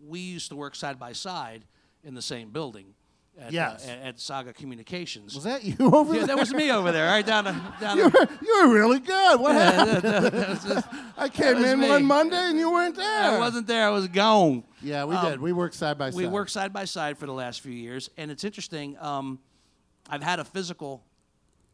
we 0.06 0.20
used 0.20 0.48
to 0.50 0.56
work 0.56 0.74
side 0.74 0.98
by 0.98 1.12
side 1.12 1.64
in 2.04 2.14
the 2.14 2.22
same 2.22 2.50
building. 2.50 2.94
At, 3.40 3.50
Yes. 3.52 3.88
uh, 3.88 3.90
at, 3.92 3.98
at 4.02 4.20
Saga 4.20 4.52
Communications. 4.52 5.34
Was 5.34 5.44
that 5.44 5.64
you 5.64 5.74
over 5.80 6.12
yeah, 6.12 6.18
there? 6.20 6.26
that 6.28 6.38
was 6.38 6.52
me 6.52 6.70
over 6.70 6.92
there, 6.92 7.06
right 7.06 7.24
down. 7.24 7.44
down 7.80 7.96
you, 7.96 8.04
were, 8.10 8.28
you 8.42 8.60
were 8.68 8.74
really 8.74 8.98
good. 8.98 9.40
What 9.40 9.54
happened? 9.54 10.84
I 11.16 11.28
came 11.30 11.56
in 11.64 11.80
me. 11.80 11.88
one 11.88 12.04
Monday 12.04 12.36
and 12.36 12.58
you 12.58 12.70
weren't 12.70 12.94
there. 12.96 13.30
I 13.32 13.38
wasn't 13.38 13.66
there. 13.66 13.86
I 13.86 13.90
was 13.90 14.06
gone. 14.08 14.64
Yeah, 14.82 15.04
we 15.06 15.14
Um, 15.16 15.30
did. 15.30 15.40
We 15.40 15.52
worked 15.52 15.74
side 15.76 15.96
by 15.96 16.10
side. 16.10 16.16
We 16.16 16.26
worked 16.26 16.50
side 16.50 16.72
by 16.74 16.84
side 16.84 17.16
for 17.16 17.24
the 17.26 17.32
last 17.32 17.60
few 17.62 17.72
years, 17.72 18.10
and 18.18 18.30
it's 18.30 18.44
interesting. 18.44 18.98
Um, 19.00 19.38
I've 20.10 20.22
had 20.22 20.38
a 20.38 20.44
physical 20.44 21.02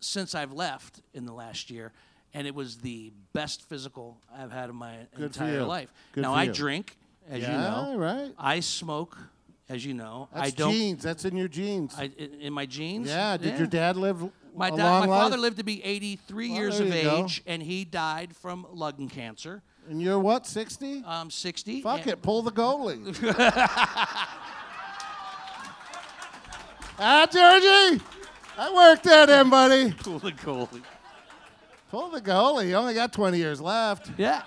since 0.00 0.34
I've 0.36 0.52
left 0.52 1.00
in 1.12 1.24
the 1.26 1.32
last 1.32 1.70
year, 1.70 1.92
and 2.34 2.46
it 2.46 2.54
was 2.54 2.76
the 2.78 3.10
best 3.32 3.68
physical 3.68 4.20
I've 4.32 4.52
had 4.52 4.70
in 4.70 4.76
my 4.76 4.94
Good 5.16 5.24
entire 5.24 5.64
life. 5.64 5.92
Good 6.12 6.22
now 6.22 6.34
I 6.34 6.44
you. 6.44 6.52
drink, 6.52 6.96
as 7.28 7.42
Yeah, 7.42 7.52
you 7.52 7.58
know. 7.92 7.98
right. 7.98 8.32
I 8.38 8.60
smoke, 8.60 9.16
as 9.68 9.84
you 9.84 9.94
know. 9.94 10.28
That's 10.34 10.46
I 10.46 10.50
don't. 10.50 10.72
genes. 10.72 11.02
That's 11.02 11.24
in 11.24 11.36
your 11.36 11.48
genes. 11.48 11.94
I, 11.98 12.10
in, 12.16 12.40
in 12.40 12.52
my 12.52 12.66
genes. 12.66 13.08
yeah. 13.08 13.36
Did 13.36 13.58
your 13.58 13.66
dad 13.66 13.96
live 13.96 14.22
My 14.54 14.70
dad, 14.70 14.76
my 14.78 14.98
life? 15.00 15.08
father 15.08 15.36
lived 15.36 15.58
to 15.58 15.64
be 15.64 15.82
83 15.84 16.48
Well, 16.50 16.58
years 16.58 16.80
of 16.80 16.86
you 16.94 17.02
go. 17.02 17.24
age, 17.24 17.42
and 17.46 17.62
he 17.62 17.84
died 17.84 18.34
from 18.36 18.66
lung 18.72 19.08
cancer. 19.08 19.62
And 19.88 20.02
you're 20.02 20.18
what? 20.18 20.46
60? 20.46 21.02
I'm 21.06 21.30
60. 21.30 21.80
Fuck 21.82 22.06
it. 22.06 22.20
Pull 22.20 22.42
the 22.42 22.52
goalie. 22.52 23.14
ah, 26.98 27.26
Georgie. 27.30 28.02
I 28.58 28.74
worked 28.74 29.06
at 29.06 29.28
him, 29.28 29.50
buddy. 29.50 29.92
Cool, 30.02 30.20
cool. 30.42 30.68
Pull 31.90 32.10
the 32.10 32.20
goalie. 32.20 32.68
You 32.68 32.74
only 32.74 32.92
got 32.94 33.12
20 33.12 33.38
years 33.38 33.60
left. 33.60 34.10
Yeah. 34.18 34.42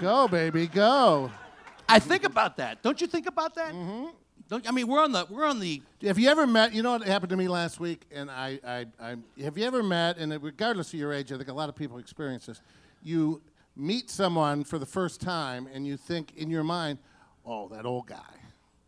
Go, 0.00 0.28
baby. 0.28 0.66
Go. 0.66 1.30
I 1.88 1.98
think 1.98 2.24
about 2.24 2.56
that. 2.58 2.82
Don't 2.82 3.00
you 3.00 3.06
think 3.06 3.26
about 3.26 3.54
that? 3.56 3.72
Mm-hmm. 3.72 4.06
Don't 4.48 4.66
I 4.66 4.72
mean 4.72 4.86
we're 4.86 5.02
on 5.02 5.12
the 5.12 5.26
we're 5.28 5.44
on 5.44 5.60
the 5.60 5.82
Have 6.02 6.18
you 6.18 6.28
ever 6.28 6.46
met? 6.46 6.72
You 6.72 6.82
know 6.82 6.92
what 6.92 7.02
happened 7.02 7.30
to 7.30 7.36
me 7.36 7.48
last 7.48 7.80
week, 7.80 8.06
and 8.10 8.30
I, 8.30 8.58
I, 8.66 8.86
I 9.00 9.16
have 9.42 9.58
you 9.58 9.66
ever 9.66 9.82
met? 9.82 10.16
And 10.16 10.32
regardless 10.42 10.92
of 10.92 10.98
your 10.98 11.12
age, 11.12 11.32
I 11.32 11.36
think 11.36 11.48
a 11.48 11.52
lot 11.52 11.68
of 11.68 11.74
people 11.74 11.98
experience 11.98 12.46
this. 12.46 12.60
You 13.02 13.42
meet 13.76 14.10
someone 14.10 14.64
for 14.64 14.78
the 14.78 14.86
first 14.86 15.20
time, 15.20 15.68
and 15.72 15.86
you 15.86 15.96
think 15.96 16.32
in 16.36 16.48
your 16.48 16.64
mind, 16.64 16.98
"Oh, 17.44 17.68
that 17.68 17.84
old 17.84 18.06
guy." 18.06 18.37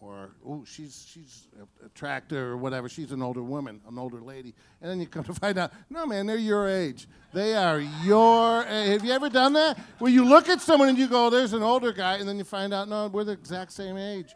Or 0.01 0.31
oh, 0.47 0.65
she's 0.67 1.07
she's 1.09 1.47
a- 1.61 1.87
attractive 1.87 2.39
or 2.39 2.57
whatever. 2.57 2.89
She's 2.89 3.13
an 3.13 3.23
older 3.23 3.43
woman, 3.43 3.81
an 3.87 3.99
older 3.99 4.21
lady, 4.21 4.55
and 4.81 4.91
then 4.91 4.99
you 5.01 5.07
come 5.07 5.25
to 5.25 5.35
find 5.45 5.59
out, 5.59 5.73
no, 5.91 6.07
man, 6.07 6.27
they're 6.27 6.37
your 6.37 6.69
age. 6.69 7.07
They 7.33 7.55
are 7.55 7.79
your. 7.81 8.63
a- 8.63 8.87
Have 8.93 9.05
you 9.05 9.13
ever 9.13 9.29
done 9.29 9.53
that? 9.55 9.79
Where 9.99 10.11
you 10.11 10.25
look 10.25 10.49
at 10.49 10.61
someone 10.61 10.89
and 10.89 10.99
you 10.99 11.07
go, 11.07 11.27
oh, 11.27 11.31
"There's 11.31 11.53
an 11.53 11.63
older 11.63 11.93
guy," 11.93 12.15
and 12.17 12.29
then 12.29 12.39
you 12.39 12.45
find 12.45 12.73
out, 12.75 12.89
no, 12.89 13.09
we're 13.09 13.25
the 13.25 13.33
exact 13.33 13.73
same 13.73 13.97
age. 13.97 14.35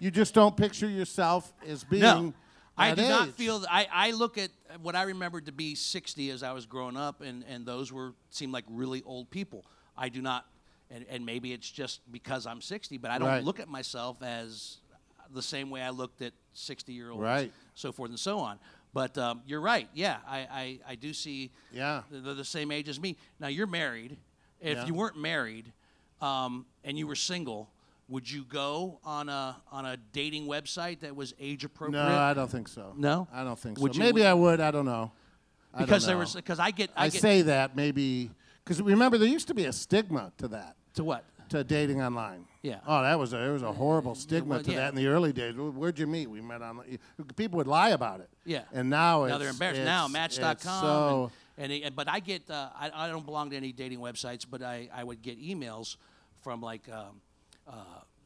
You 0.00 0.10
just 0.10 0.34
don't 0.34 0.56
picture 0.56 0.88
yourself 0.88 1.52
as 1.66 1.84
being. 1.84 2.02
No, 2.02 2.34
I 2.76 2.92
do 2.94 3.02
not 3.02 3.28
age. 3.28 3.34
feel. 3.34 3.64
I, 3.70 3.86
I 3.92 4.10
look 4.10 4.36
at 4.36 4.50
what 4.82 4.96
I 4.96 5.04
remembered 5.04 5.46
to 5.46 5.52
be 5.52 5.76
60 5.76 6.30
as 6.30 6.42
I 6.42 6.52
was 6.52 6.66
growing 6.66 6.96
up, 6.96 7.20
and, 7.20 7.44
and 7.48 7.64
those 7.64 7.92
were 7.92 8.14
seemed 8.30 8.52
like 8.52 8.64
really 8.68 9.02
old 9.06 9.30
people. 9.30 9.64
I 9.96 10.08
do 10.08 10.20
not, 10.20 10.44
and, 10.90 11.06
and 11.08 11.24
maybe 11.24 11.52
it's 11.52 11.70
just 11.70 12.00
because 12.10 12.46
I'm 12.46 12.60
60, 12.60 12.98
but 12.98 13.12
I 13.12 13.18
don't 13.18 13.28
Right. 13.28 13.44
look 13.44 13.60
at 13.60 13.68
myself 13.68 14.20
as 14.24 14.78
the 15.32 15.42
same 15.42 15.70
way 15.70 15.82
I 15.82 15.90
looked 15.90 16.22
at 16.22 16.32
60 16.54 16.92
year 16.92 17.10
olds, 17.10 17.22
Right. 17.22 17.52
so 17.74 17.92
forth 17.92 18.10
and 18.10 18.18
so 18.18 18.38
on. 18.38 18.58
But 18.92 19.16
um, 19.18 19.42
you're 19.46 19.60
right. 19.60 19.88
Yeah, 19.94 20.18
I, 20.26 20.38
I, 20.38 20.78
I 20.90 20.94
do 20.94 21.12
see. 21.12 21.50
Yeah. 21.72 22.02
They're 22.10 22.34
the 22.34 22.44
same 22.44 22.70
age 22.70 22.88
as 22.88 23.00
me. 23.00 23.16
Now 23.40 23.48
you're 23.48 23.66
married. 23.66 24.16
If 24.60 24.78
Yeah. 24.78 24.86
you 24.86 24.94
weren't 24.94 25.18
married, 25.18 25.72
um, 26.20 26.64
and 26.84 26.96
you 26.98 27.06
were 27.06 27.16
single. 27.16 27.70
Would 28.08 28.30
you 28.30 28.44
go 28.44 29.00
on 29.04 29.28
a 29.28 29.56
on 29.72 29.84
a 29.86 29.96
dating 30.12 30.46
website 30.46 31.00
that 31.00 31.16
was 31.16 31.34
age 31.40 31.64
appropriate? 31.64 32.02
No, 32.04 32.16
I 32.18 32.34
don't 32.34 32.50
think 32.50 32.68
so. 32.68 32.92
No? 32.96 33.26
I 33.32 33.42
don't 33.44 33.58
think 33.58 33.78
Would 33.80 33.94
so. 33.94 33.98
you- 33.98 34.04
Maybe 34.04 34.20
would- 34.20 34.26
I 34.28 34.34
would. 34.34 34.60
I 34.60 34.70
don't 34.70 34.84
know. 34.84 35.10
I 35.72 35.78
don't 35.78 35.86
because 35.86 36.06
there 36.06 36.16
was 36.18 36.34
because 36.34 36.58
I 36.60 36.70
get 36.70 36.90
I, 36.96 37.06
I 37.06 37.08
get 37.08 37.20
say 37.20 37.42
that 37.42 37.74
maybe 37.74 38.30
because 38.62 38.80
remember 38.80 39.18
there 39.18 39.26
used 39.26 39.48
to 39.48 39.54
be 39.54 39.64
a 39.64 39.72
stigma 39.72 40.32
to 40.38 40.48
that 40.48 40.76
to 40.94 41.02
what 41.02 41.24
to 41.50 41.64
dating 41.64 42.02
online. 42.02 42.46
Yeah. 42.62 42.78
Oh, 42.86 43.02
that 43.02 43.18
was 43.18 43.32
a 43.32 43.36
there 43.36 43.52
was 43.52 43.62
a 43.62 43.72
horrible 43.72 44.14
stigma 44.14 44.56
was, 44.56 44.66
to 44.66 44.72
yeah. 44.72 44.78
that 44.78 44.88
in 44.90 44.94
the 44.94 45.06
early 45.06 45.32
days. 45.32 45.54
Where- 45.54 45.70
Where'd 45.70 45.98
you 45.98 46.06
meet? 46.06 46.28
We 46.28 46.40
met 46.40 46.62
on. 46.62 46.80
People 47.36 47.58
would 47.58 47.66
lie 47.66 47.90
about 47.90 48.20
it. 48.20 48.30
Yeah. 48.44 48.62
And 48.72 48.90
now 48.90 49.24
now 49.26 49.34
it's, 49.34 49.38
they're 49.38 49.50
embarrassed 49.50 49.82
now 49.82 50.08
Match.com 50.08 50.52
it's 50.52 50.62
So 50.64 51.30
and, 51.58 51.72
and 51.72 51.84
it- 51.84 51.96
but 51.96 52.08
I 52.08 52.20
get 52.20 52.48
uh, 52.50 52.70
I, 52.74 52.90
I 52.94 53.08
don't 53.08 53.26
belong 53.26 53.50
to 53.50 53.56
any 53.56 53.72
dating 53.72 53.98
websites 53.98 54.46
but 54.50 54.62
I, 54.62 54.88
I 54.94 55.04
would 55.04 55.22
get 55.22 55.40
emails 55.40 55.96
from 56.42 56.60
like 56.60 56.88
um, 56.90 57.20
uh, 57.68 57.72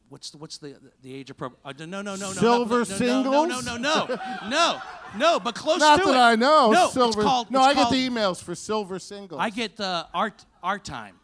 what's 0.09 0.31
the, 0.31 0.37
what's 0.37 0.57
the 0.57 0.75
the 1.01 1.13
age 1.13 1.29
appropriate 1.29 1.59
uh, 1.63 1.85
no 1.85 2.01
no 2.01 2.15
no 2.15 2.15
no 2.15 2.33
Silver 2.33 2.85
no, 2.99 3.21
no, 3.21 3.45
no, 3.45 3.45
no 3.45 3.59
no 3.59 3.77
no 3.77 3.77
no 3.77 4.17
no 4.49 4.81
no 5.17 5.39
but 5.39 5.55
close 5.55 5.79
not 5.79 5.99
to 5.99 6.05
that 6.05 6.11
it 6.11 6.17
I 6.17 6.35
know. 6.35 6.71
no 6.71 6.89
silver. 6.89 7.19
it's 7.19 7.27
called 7.27 7.51
no, 7.51 7.59
it's 7.59 7.77
I 7.77 7.83
get 7.83 7.91
the 7.91 8.09
emails 8.09 8.41
for 8.41 8.55
silver 8.55 8.99
singles. 8.99 9.39
I 9.39 9.49
get 9.49 9.79
uh, 9.79 10.05
art 10.13 10.45
art 10.63 10.83
time. 10.83 11.18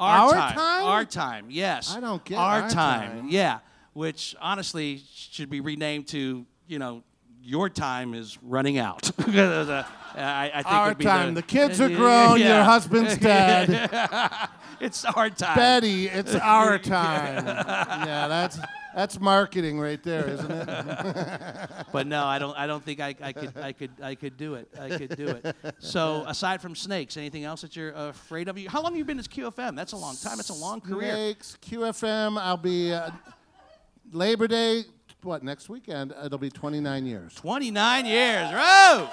Our 0.00 0.32
time. 0.32 0.54
time? 0.54 0.84
Our 0.84 1.04
time. 1.04 1.46
Yes. 1.50 1.94
I 1.94 2.00
don't 2.00 2.24
get 2.24 2.38
our, 2.38 2.62
our 2.62 2.70
time. 2.70 3.10
time. 3.20 3.26
Yeah, 3.28 3.58
which 3.92 4.34
honestly 4.40 5.02
should 5.14 5.50
be 5.50 5.60
renamed 5.60 6.08
to 6.08 6.46
you 6.66 6.78
know 6.78 7.02
your 7.42 7.68
time 7.68 8.14
is 8.14 8.38
running 8.42 8.78
out. 8.78 9.10
I, 9.18 10.50
I 10.52 10.62
think 10.62 10.66
Our 10.74 10.94
be 10.94 11.04
time. 11.04 11.34
The 11.34 11.42
kids 11.42 11.80
are 11.80 11.88
Yeah. 11.90 11.96
grown. 11.96 12.40
Your 12.40 12.62
husband's 12.64 13.16
dead. 13.18 13.68
It's 14.80 15.04
our 15.04 15.30
time. 15.30 15.56
Betty, 15.56 16.08
it's 16.08 16.34
our 16.42 16.78
time. 16.78 17.46
yeah, 17.46 18.28
that's 18.28 18.58
that's 18.94 19.20
marketing 19.20 19.78
right 19.78 20.02
there, 20.02 20.28
isn't 20.28 20.50
it? 20.50 21.70
But 21.92 22.06
no, 22.06 22.24
I 22.24 22.38
don't. 22.38 22.56
I 22.56 22.66
don't 22.68 22.84
think 22.84 23.00
I, 23.00 23.14
I 23.20 23.32
could. 23.32 23.56
I 23.56 23.72
could. 23.72 23.90
I 24.00 24.14
could 24.14 24.36
do 24.36 24.54
it. 24.54 24.68
I 24.80 24.96
could 24.96 25.16
do 25.16 25.28
it. 25.28 25.56
So 25.80 26.24
aside 26.26 26.62
from 26.62 26.76
snakes, 26.76 27.16
anything 27.16 27.42
else 27.44 27.62
that 27.62 27.74
you're 27.74 27.90
afraid 27.90 28.48
of? 28.48 28.56
How 28.66 28.80
long 28.80 28.92
have 28.92 28.98
you 28.98 29.04
been 29.04 29.18
at 29.18 29.24
QFM? 29.24 29.74
That's 29.74 29.92
a 29.92 29.96
long 29.96 30.16
time. 30.16 30.38
It's 30.38 30.50
a 30.50 30.54
long 30.54 30.80
career. 30.80 31.12
Snakes, 31.12 31.56
QFM. 31.62 32.38
I'll 32.38 32.56
be 32.56 32.92
uh, 32.92 33.10
Labor 34.12 34.46
Day. 34.46 34.84
What 35.22 35.42
next 35.42 35.68
weekend? 35.68 36.14
It'll 36.24 36.38
be 36.38 36.48
29 36.48 37.04
years. 37.06 37.34
29 37.34 38.06
years. 38.06 38.48
Whoa! 38.52 39.08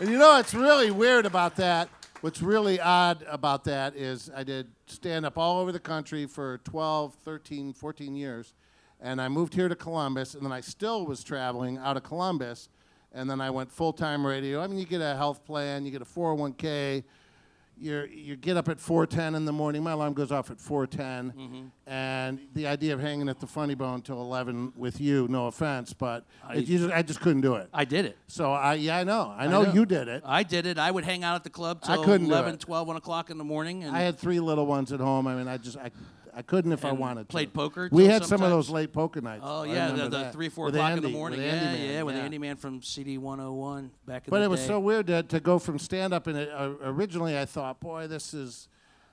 And 0.00 0.08
you 0.10 0.18
know 0.18 0.30
what's 0.32 0.54
really 0.54 0.90
weird 0.90 1.24
about 1.26 1.54
that? 1.56 1.88
What's 2.24 2.40
really 2.40 2.80
odd 2.80 3.22
about 3.28 3.64
that 3.64 3.96
is 3.96 4.30
I 4.34 4.44
did 4.44 4.68
stand 4.86 5.26
up 5.26 5.36
all 5.36 5.60
over 5.60 5.72
the 5.72 5.78
country 5.78 6.24
for 6.24 6.56
12, 6.64 7.16
13, 7.22 7.74
14 7.74 8.16
years. 8.16 8.54
And 8.98 9.20
I 9.20 9.28
moved 9.28 9.52
here 9.52 9.68
to 9.68 9.76
Columbus, 9.76 10.32
and 10.32 10.42
then 10.42 10.50
I 10.50 10.62
still 10.62 11.04
was 11.04 11.22
traveling 11.22 11.76
out 11.76 11.98
of 11.98 12.02
Columbus. 12.02 12.70
And 13.12 13.28
then 13.28 13.42
I 13.42 13.50
went 13.50 13.70
full 13.70 13.92
time 13.92 14.26
radio. 14.26 14.62
I 14.62 14.68
mean, 14.68 14.78
you 14.78 14.86
get 14.86 15.02
a 15.02 15.14
health 15.14 15.44
plan, 15.44 15.84
you 15.84 15.90
get 15.90 16.00
a 16.00 16.06
401k, 16.06 17.04
you're, 17.78 18.06
you 18.06 18.36
get 18.36 18.56
up 18.56 18.68
at 18.68 18.78
4:10 18.78 19.34
in 19.34 19.44
the 19.44 19.52
morning. 19.52 19.82
My 19.82 19.92
alarm 19.92 20.14
goes 20.14 20.30
off 20.30 20.50
at 20.50 20.58
4:10, 20.58 21.34
mm-hmm. 21.34 21.62
and 21.86 22.38
the 22.54 22.66
idea 22.66 22.94
of 22.94 23.00
hanging 23.00 23.28
at 23.28 23.40
the 23.40 23.46
Funny 23.46 23.74
Bone 23.74 24.02
till 24.02 24.20
11 24.20 24.72
with 24.76 25.00
you, 25.00 25.26
no 25.28 25.46
offense, 25.46 25.92
but 25.92 26.24
it, 26.50 26.66
you 26.66 26.78
just, 26.78 26.92
I 26.92 27.02
just 27.02 27.20
couldn't 27.20 27.42
do 27.42 27.54
it. 27.56 27.68
I 27.72 27.84
did 27.84 28.04
it. 28.04 28.16
So 28.26 28.52
I 28.52 28.74
yeah 28.74 28.98
I 28.98 29.04
know 29.04 29.34
I 29.36 29.46
know, 29.46 29.62
know. 29.62 29.72
you 29.72 29.86
did 29.86 30.08
it. 30.08 30.22
I 30.24 30.42
did 30.42 30.66
it. 30.66 30.78
I 30.78 30.90
would 30.90 31.04
hang 31.04 31.24
out 31.24 31.34
at 31.34 31.44
the 31.44 31.50
club 31.50 31.80
I 31.82 31.94
till 31.94 32.04
couldn't 32.04 32.28
do 32.28 32.32
11, 32.32 32.58
12, 32.58 32.86
1 32.86 32.96
o'clock 32.96 33.30
in 33.30 33.38
the 33.38 33.44
morning. 33.44 33.84
And 33.84 33.96
I 33.96 34.00
had 34.00 34.18
three 34.18 34.40
little 34.40 34.66
ones 34.66 34.92
at 34.92 35.00
home. 35.00 35.26
I 35.26 35.34
mean 35.34 35.48
I 35.48 35.56
just 35.56 35.76
I, 35.76 35.90
I 36.36 36.42
couldn't 36.42 36.72
if 36.72 36.84
I 36.84 36.92
wanted. 36.92 37.28
played 37.28 37.52
to. 37.52 37.58
poker 37.58 37.88
We 37.92 38.06
had 38.06 38.24
some 38.24 38.42
of 38.42 38.50
those 38.50 38.70
late 38.70 38.92
poker 38.92 39.20
nights. 39.20 39.42
Oh 39.44 39.62
yeah, 39.62 39.90
the, 39.90 40.08
the 40.08 40.30
three 40.32 40.48
four 40.48 40.66
With 40.66 40.74
o'clock 40.74 40.96
in 40.96 41.02
the 41.02 41.08
morning. 41.08 41.40
Yeah, 41.40 41.46
Andy 41.46 41.78
Man, 41.78 41.94
yeah, 41.94 42.02
with 42.02 42.14
the 42.14 42.20
Andy 42.20 42.38
Man 42.38 42.56
from 42.56 42.82
CD 42.82 43.18
101 43.18 43.90
back 44.06 44.26
in 44.26 44.30
But 44.30 44.38
the 44.38 44.40
day. 44.40 44.40
But 44.40 44.42
it 44.42 44.48
was 44.48 44.64
so 44.64 44.80
weird 44.80 45.06
to, 45.08 45.22
to 45.22 45.40
go 45.40 45.58
from 45.58 45.78
stand 45.78 46.12
up 46.12 46.26
and 46.26 46.36
it, 46.38 46.50
uh, 46.50 46.72
originally 46.82 47.38
I 47.38 47.44
thought, 47.44 47.80
boy, 47.80 48.06
this 48.06 48.34
is 48.34 48.68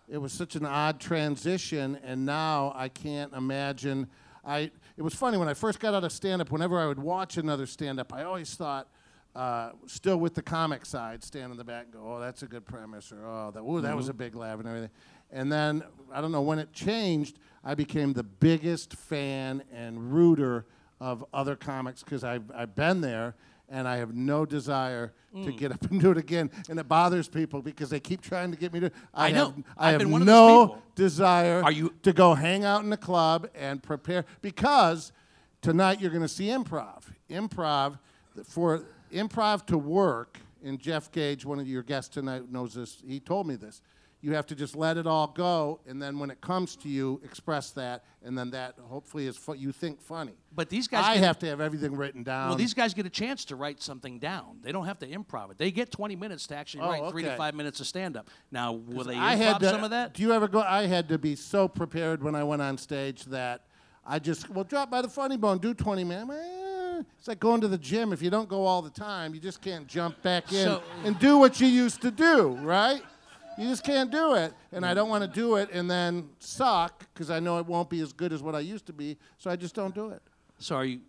it 0.10 0.17
was 0.17 0.34
such 0.34 0.55
an 0.55 0.65
odd 0.65 0.99
transition 0.99 1.97
and 2.03 2.25
now 2.25 2.73
I 2.75 2.89
can't 2.89 3.34
imagine 3.34 4.07
I 4.43 4.71
it 4.97 5.01
was 5.01 5.13
funny 5.13 5.38
when 5.38 5.47
I 5.47 5.53
first 5.53 5.79
got 5.79 5.93
out 5.93 6.03
of 6.03 6.12
stand 6.12 6.41
up 6.41 6.51
whenever 6.51 6.79
I 6.79 6.88
would 6.88 6.99
watch 6.99 7.38
another 7.38 7.65
stand 7.65 7.99
up 7.99 8.13
I 8.13 8.23
always 8.23 8.53
thought 8.55 8.88
uh, 9.36 9.71
still 9.86 10.17
with 10.17 10.34
the 10.34 10.41
comic 10.41 10.86
side, 10.86 11.23
stand 11.23 11.51
in 11.51 11.57
the 11.57 11.63
back 11.63 11.86
and 11.86 11.93
go, 11.93 12.15
oh, 12.15 12.19
that's 12.19 12.43
a 12.43 12.47
good 12.47 12.65
premise, 12.65 13.12
or 13.12 13.25
oh, 13.25 13.51
that, 13.51 13.62
ooh, 13.62 13.81
that 13.81 13.95
was 13.95 14.10
a 14.10 14.13
big 14.13 14.36
laugh 14.36 14.60
and 14.60 14.67
everything. 14.67 14.89
And 15.32 15.52
then, 15.52 15.84
I 16.13 16.22
don't 16.22 16.32
know, 16.32 16.41
when 16.41 16.60
it 16.60 16.74
changed, 16.74 17.39
I 17.63 17.76
became 17.76 18.13
the 18.13 18.24
biggest 18.24 18.94
fan 18.96 19.63
and 19.74 20.13
rooter 20.13 20.65
of 21.00 21.24
other 21.34 21.56
comics 21.56 22.04
because 22.04 22.24
I've, 22.24 22.44
I've 22.56 22.76
been 22.76 23.02
there 23.02 23.36
and 23.70 23.88
I 23.88 23.98
have 23.98 24.13
no 24.15 24.46
desire 24.46 25.13
Mm. 25.34 25.46
to 25.46 25.54
get 25.54 25.72
up 25.72 25.82
and 25.89 26.02
do 26.02 26.12
it 26.12 26.17
again. 26.17 26.52
And 26.70 26.78
it 26.78 26.89
bothers 26.89 27.30
people 27.30 27.62
because 27.62 27.89
they 27.89 28.02
keep 28.02 28.20
trying 28.20 28.52
to 28.52 28.58
get 28.58 28.74
me 28.74 28.82
to. 28.82 28.91
I, 29.13 29.28
I 29.28 29.32
know. 29.32 29.46
Have, 29.46 29.63
I 29.78 29.88
I've 29.88 29.91
have 29.94 30.00
been 30.00 30.12
one 30.12 30.22
of 30.24 30.28
those 30.28 30.67
no 30.67 30.78
desire 30.96 31.63
Are 31.63 31.72
you- 31.72 31.94
to 32.04 32.12
go 32.12 32.34
hang 32.34 32.65
out 32.65 32.84
in 32.84 32.89
the 32.89 32.98
club 32.98 33.48
and 33.56 33.82
prepare 33.82 34.26
because 34.41 35.13
tonight 35.62 36.02
you're 36.02 36.10
going 36.12 36.22
to 36.22 36.28
see 36.28 36.48
improv. 36.48 37.04
Improv 37.30 37.98
for 38.44 38.84
improv 39.13 39.65
to 39.67 39.78
work. 39.78 40.38
And 40.65 40.78
Jeff 40.78 41.10
Gage, 41.13 41.46
one 41.46 41.60
of 41.62 41.67
your 41.67 41.82
guests 41.84 42.13
tonight, 42.13 42.52
knows 42.52 42.74
this. 42.74 43.02
He 43.08 43.22
told 43.22 43.48
me 43.48 43.56
this. 43.56 43.82
You 44.23 44.36
have 44.36 44.45
to 44.47 44.55
just 44.55 44.75
let 44.75 44.97
it 44.97 45.07
all 45.07 45.27
go, 45.27 45.79
and 45.88 45.99
then 45.99 46.19
when 46.19 46.29
it 46.29 46.41
comes 46.41 46.75
to 46.77 46.89
you, 46.89 47.19
express 47.23 47.71
that, 47.71 48.03
and 48.23 48.38
then 48.38 48.51
that 48.51 48.75
hopefully 48.88 49.25
is 49.25 49.39
what 49.47 49.57
you 49.57 49.71
think 49.71 49.99
funny. 49.99 50.34
But 50.53 50.69
these 50.69 50.88
guys 50.88 51.05
I 51.05 51.15
get- 51.15 51.23
have 51.23 51.39
to 51.39 51.47
have 51.47 51.60
everything 51.60 51.95
written 51.95 52.21
down. 52.21 52.49
well, 52.49 52.57
these 52.57 52.75
guys 52.75 52.93
get 52.93 53.07
a 53.07 53.10
chance 53.10 53.45
to 53.45 53.55
write 53.55 53.81
something 53.81 54.19
down. 54.19 54.60
They 54.62 54.71
don't 54.71 54.86
have 54.86 54.99
to 54.99 55.07
improv 55.07 55.49
it. 55.51 55.57
They 55.57 55.71
get 55.71 55.89
20 55.91 56.15
minutes 56.15 56.45
to 56.47 56.55
actually 56.55 56.84
Oh, 56.84 56.89
write 56.89 57.12
three 57.12 57.23
to 57.23 57.36
five 57.36 57.55
minutes 57.55 57.79
of 57.79 57.88
stand 57.88 58.15
up. 58.15 58.29
Now, 58.51 58.73
will 58.73 59.05
they 59.05 59.17
I 59.17 59.36
improv 59.36 59.60
to, 59.60 59.69
some 59.69 59.84
of 59.84 59.89
that? 59.89 60.13
Do 60.13 60.21
you 60.21 60.34
ever 60.34 60.47
go? 60.47 60.62
I 60.62 60.86
had 60.86 61.10
to 61.10 61.17
be 61.17 61.36
so 61.36 61.67
prepared 61.67 62.21
when 62.21 62.36
I 62.36 62.43
went 62.43 62.62
on 62.62 62.77
stage 62.77 63.25
that 63.25 63.63
I 64.05 64.19
just 64.19 64.49
well 64.51 64.63
drop 64.65 64.91
by 64.91 65.01
the 65.01 65.10
funny 65.10 65.38
bone, 65.38 65.57
do 65.57 65.73
20 65.73 66.03
minutes. 66.03 67.07
It's 67.17 67.27
like 67.27 67.39
going 67.39 67.62
to 67.62 67.67
the 67.67 67.77
gym. 67.79 68.13
If 68.13 68.21
you 68.21 68.29
don't 68.29 68.47
go 68.49 68.65
all 68.67 68.84
the 68.84 68.89
time, 68.91 69.34
you 69.34 69.39
just 69.39 69.62
can't 69.62 69.88
jump 69.88 70.21
back 70.21 70.51
in 70.51 70.65
So- 70.65 70.84
and 71.03 71.17
do 71.17 71.39
what 71.39 71.60
you 71.60 71.65
used 71.67 72.01
to 72.03 72.12
do, 72.12 72.49
right? 72.62 73.01
You 73.57 73.67
just 73.67 73.83
can't 73.83 74.09
do 74.11 74.35
it, 74.35 74.53
and 74.71 74.85
I 74.85 74.93
don't 74.93 75.09
want 75.09 75.23
to 75.23 75.29
do 75.29 75.55
it 75.57 75.69
and 75.73 75.89
then 75.91 76.29
suck 76.39 77.05
because 77.13 77.29
I 77.29 77.39
know 77.39 77.57
it 77.59 77.65
won't 77.65 77.89
be 77.89 77.99
as 77.99 78.13
good 78.13 78.31
as 78.33 78.41
what 78.41 78.55
I 78.55 78.59
used 78.59 78.85
to 78.87 78.93
be. 78.93 79.17
So 79.37 79.49
I 79.51 79.55
just 79.55 79.75
don't 79.75 79.93
do 79.93 80.09
it. 80.09 80.21
So, 80.59 80.75
are 80.77 80.85
you? 80.85 81.01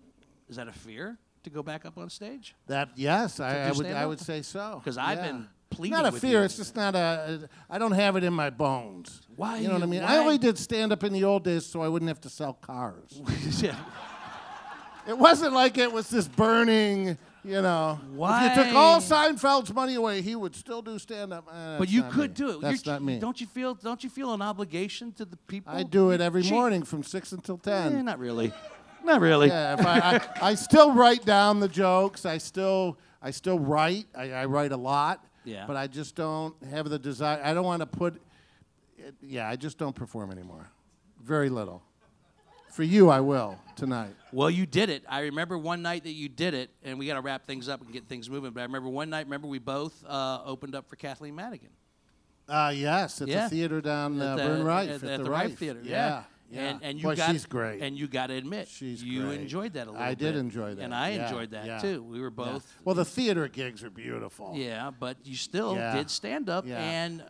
Is 0.48 0.56
that 0.56 0.66
a 0.68 0.72
fear 0.72 1.16
to 1.44 1.50
go 1.50 1.62
back 1.62 1.84
up 1.86 1.96
on 1.98 2.10
stage? 2.10 2.54
That 2.66 2.90
yes, 2.96 3.38
I, 3.40 3.68
I 3.68 3.72
would 3.72 3.86
I 3.86 4.06
would 4.06 4.20
say 4.20 4.42
so. 4.42 4.80
'Cause 4.84 4.98
I've 4.98 5.18
Yeah. 5.18 5.26
been 5.32 5.48
pleading 5.70 5.96
Not 5.96 6.06
a 6.06 6.18
fear. 6.18 6.40
you. 6.40 6.44
It's 6.44 6.56
just 6.56 6.74
not 6.76 6.94
a. 6.94 7.48
I 7.70 7.78
don't 7.78 7.92
have 7.92 8.16
it 8.16 8.24
in 8.24 8.32
my 8.34 8.50
bones. 8.50 9.22
Why 9.36 9.58
You 9.58 9.68
know 9.68 9.74
what 9.74 9.82
I 9.84 9.86
mean? 9.86 10.02
why- 10.02 10.14
I 10.16 10.18
only 10.18 10.36
did 10.38 10.58
stand 10.58 10.92
up 10.92 11.04
in 11.04 11.12
the 11.12 11.24
old 11.24 11.44
days 11.44 11.64
so 11.64 11.80
I 11.80 11.88
wouldn't 11.88 12.08
have 12.08 12.20
to 12.22 12.28
sell 12.28 12.54
cars. 12.54 13.20
Yeah. 13.62 13.76
it 15.06 15.16
wasn't 15.16 15.52
like 15.54 15.78
it 15.78 15.92
was 15.92 16.10
this 16.10 16.28
burning. 16.28 17.16
You 17.44 17.60
know, 17.60 17.98
Why? 18.14 18.46
if 18.52 18.56
you 18.56 18.64
took 18.64 18.74
all 18.74 19.00
Seinfeld's 19.00 19.74
money 19.74 19.94
away, 19.96 20.22
he 20.22 20.36
would 20.36 20.54
still 20.54 20.80
do 20.80 20.96
stand 20.98 21.32
up. 21.32 21.46
But 21.78 21.88
you 21.88 22.04
could 22.04 22.34
do 22.34 22.50
it. 22.50 22.60
That's 22.60 22.86
You're- 22.86 22.94
not 22.94 23.02
me. 23.02 23.18
Don't 23.18 23.40
you 23.40 23.48
feel? 23.48 23.74
Don't 23.74 24.04
you 24.04 24.10
feel 24.10 24.32
an 24.32 24.40
obligation 24.42 25.12
to 25.14 25.24
the 25.24 25.36
people? 25.36 25.72
I 25.74 25.82
do 25.82 26.10
it 26.10 26.20
every 26.20 26.42
Gee, 26.42 26.50
morning 26.52 26.84
from 26.84 27.02
six 27.02 27.32
until 27.32 27.56
Eh, 27.66 27.88
ten. 27.88 28.04
not 28.04 28.18
really. 28.20 28.52
Not 29.04 29.20
really. 29.20 29.48
Yeah, 29.48 29.74
if 29.80 29.84
I, 29.84 29.98
I, 30.40 30.50
I 30.50 30.54
still 30.54 30.92
write 30.92 31.24
down 31.24 31.58
the 31.58 31.66
jokes. 31.66 32.24
I 32.24 32.38
still 32.38 32.96
I 33.20 33.32
still 33.32 33.58
write. 33.58 34.06
I, 34.14 34.30
I 34.32 34.44
write 34.44 34.70
a 34.70 34.76
lot. 34.76 35.24
Yeah. 35.44 35.64
But 35.66 35.74
I 35.76 35.88
just 35.88 36.14
don't 36.14 36.54
have 36.70 36.88
the 36.88 37.00
desire. 37.00 37.40
I 37.42 37.52
don't 37.54 37.64
want 37.64 37.80
to 37.80 37.86
put. 37.86 38.22
It, 38.96 39.16
yeah, 39.20 39.48
I 39.48 39.56
just 39.56 39.76
don't 39.78 39.96
perform 39.96 40.30
anymore. 40.30 40.70
Very 41.20 41.48
little. 41.48 41.82
For 42.72 42.82
you, 42.82 43.10
I 43.10 43.20
will 43.20 43.58
tonight. 43.76 44.14
Well, 44.32 44.48
you 44.50 44.64
did 44.64 44.88
it. 44.88 45.04
I 45.08 45.20
remember 45.22 45.58
one 45.58 45.82
night 45.82 46.04
that 46.04 46.12
you 46.12 46.28
did 46.28 46.54
it, 46.54 46.70
and 46.82 46.98
we 46.98 47.06
got 47.06 47.14
to 47.14 47.20
wrap 47.20 47.44
things 47.46 47.68
up 47.68 47.82
and 47.82 47.92
get 47.92 48.08
things 48.08 48.30
moving. 48.30 48.52
But 48.52 48.60
I 48.60 48.64
remember 48.64 48.88
one 48.88 49.10
night. 49.10 49.26
Remember 49.26 49.46
we 49.46 49.58
both 49.58 50.02
uh, 50.08 50.40
opened 50.44 50.74
up 50.74 50.88
for 50.88 50.96
Kathleen 50.96 51.34
Madigan. 51.34 51.68
Uh, 52.48 52.72
yes, 52.74 53.20
at 53.20 53.28
Yeah. 53.28 53.44
the 53.44 53.50
theater 53.50 53.80
down 53.80 54.20
uh, 54.20 54.32
At 54.32 54.36
the- 54.36 54.42
Vern 54.44 54.64
Riffe. 54.64 54.88
at, 54.88 54.88
At, 54.88 55.04
at 55.04 55.18
the, 55.18 55.24
the 55.24 55.30
Rife. 55.30 55.58
Theater. 55.58 55.80
Yeah. 55.84 56.22
yeah. 56.50 56.60
And, 56.70 56.78
and 56.82 56.98
you 56.98 57.04
Boy, 57.04 57.16
got 57.16 57.30
she's 57.30 57.46
great. 57.46 57.82
And 57.82 57.96
you 57.96 58.06
got 58.08 58.26
to 58.28 58.34
admit, 58.34 58.68
She's 58.68 59.02
you 59.02 59.22
great. 59.26 59.40
enjoyed 59.40 59.72
that 59.74 59.86
a 59.86 59.90
little 59.90 60.02
I 60.04 60.14
bit. 60.14 60.28
I 60.28 60.30
did 60.32 60.36
enjoy 60.40 60.74
that, 60.74 60.82
and 60.82 60.94
I 60.94 61.10
yeah, 61.12 61.24
enjoyed 61.28 61.50
that 61.52 61.66
yeah. 61.66 61.78
too. 61.78 62.02
We 62.02 62.20
were 62.20 62.26
Yeah. 62.26 62.52
both. 62.52 62.74
Well, 62.84 62.94
the 62.94 63.04
theater 63.04 63.48
gigs 63.48 63.82
are 63.84 63.90
beautiful. 63.90 64.52
Yeah, 64.54 64.90
but 64.98 65.18
you 65.24 65.36
still 65.36 65.74
Yeah. 65.76 65.94
did 65.94 66.10
stand 66.10 66.48
up, 66.50 66.66
Yeah. 66.66 66.78
and 66.82 67.24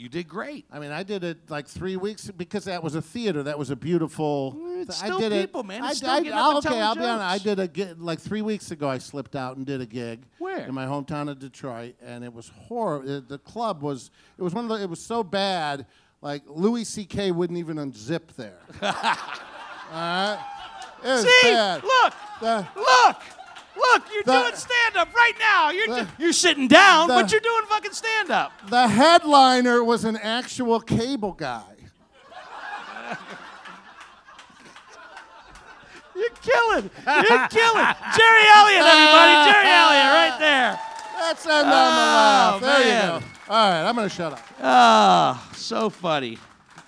you 0.00 0.08
did 0.08 0.26
great. 0.28 0.64
I 0.72 0.78
mean, 0.78 0.92
I 0.92 1.02
did 1.02 1.24
it 1.24 1.50
like 1.50 1.68
three 1.68 1.96
weeks 1.96 2.30
because 2.30 2.64
that 2.64 2.82
was 2.82 2.94
a 2.94 3.02
theater. 3.02 3.42
That 3.42 3.58
was 3.58 3.68
a 3.70 3.76
beautiful. 3.76 4.56
Mm, 4.58 4.82
it's 4.82 5.02
I 5.02 5.06
still 5.06 5.18
did 5.18 5.32
people, 5.32 5.60
it. 5.60 5.66
man. 5.66 5.82
I, 5.84 5.88
It's 5.90 5.98
still 5.98 6.10
I, 6.10 6.18
getting 6.22 6.32
up 6.38 6.56
and 6.56 6.66
okay, 6.66 6.80
I'll 6.80 6.94
be 6.94 7.02
honest. 7.04 7.22
I 7.22 7.38
did 7.38 7.58
a 7.60 7.68
gig 7.68 8.00
like 8.00 8.18
three 8.18 8.40
weeks 8.42 8.70
ago. 8.70 8.88
I 8.88 8.96
slipped 8.98 9.36
out 9.36 9.58
and 9.58 9.66
did 9.66 9.80
a 9.82 9.86
gig. 9.86 10.22
Where? 10.38 10.60
In 10.66 10.74
my 10.74 10.86
hometown 10.86 11.28
of 11.28 11.38
Detroit, 11.38 11.96
and 12.02 12.24
it 12.24 12.32
was 12.32 12.48
horrible. 12.48 13.20
The 13.20 13.38
club 13.38 13.82
was. 13.82 14.10
It 14.38 14.42
was 14.42 14.54
one 14.54 14.64
of 14.64 14.70
the. 14.70 14.82
It 14.82 14.88
was 14.88 15.00
so 15.02 15.22
bad. 15.22 15.86
Like 16.22 16.42
Louis 16.46 16.84
C.K. 16.84 17.30
wouldn't 17.32 17.58
even 17.58 17.76
unzip 17.76 18.34
there. 18.36 18.58
All 18.82 18.90
right. 19.92 20.38
It 21.02 21.08
was 21.08 21.22
See, 21.22 21.42
bad. 21.50 21.82
look, 21.82 22.14
The- 22.40 22.68
look, 22.76 23.16
look. 23.92 24.02
You're 24.12 24.22
The- 24.24 24.32
doing 24.42 24.54
stand 24.54 24.96
up 24.96 25.14
right 25.14 25.32
now. 25.38 25.70
You're 25.70 25.86
The- 25.88 26.08
you're 26.18 26.32
sitting 26.32 26.68
down, 26.68 27.08
the- 27.08 27.14
but 27.14 27.32
you're 27.32 27.40
doing 27.40 27.64
fucking 27.68 27.92
stand 27.92 28.30
up. 28.30 28.52
The 28.68 28.88
headliner 28.88 29.82
was 29.84 30.04
an 30.04 30.16
actual 30.16 30.80
cable 30.80 31.32
guy. 31.32 31.62
You're 36.14 36.28
killing. 36.42 36.90
You're 37.06 37.48
killing. 37.48 37.86
Jerry 38.16 38.44
Elliott, 38.54 38.84
everybody. 38.86 39.50
Jerry 39.50 39.70
Elliott, 39.70 40.12
right 40.12 40.36
there. 40.38 40.80
Let's 41.18 41.46
end 41.46 41.54
on 41.54 41.64
the 41.66 41.70
laugh. 41.70 42.54
Oh, 42.56 42.58
There 42.60 42.78
man. 42.80 43.14
you 43.14 43.20
go. 43.20 43.26
All 43.54 43.70
right, 43.70 43.88
I'm 43.88 43.94
gonna 43.96 44.08
shut 44.08 44.32
up. 44.32 44.40
Ah, 44.62 45.48
so 45.54 45.88
funny. 45.88 46.38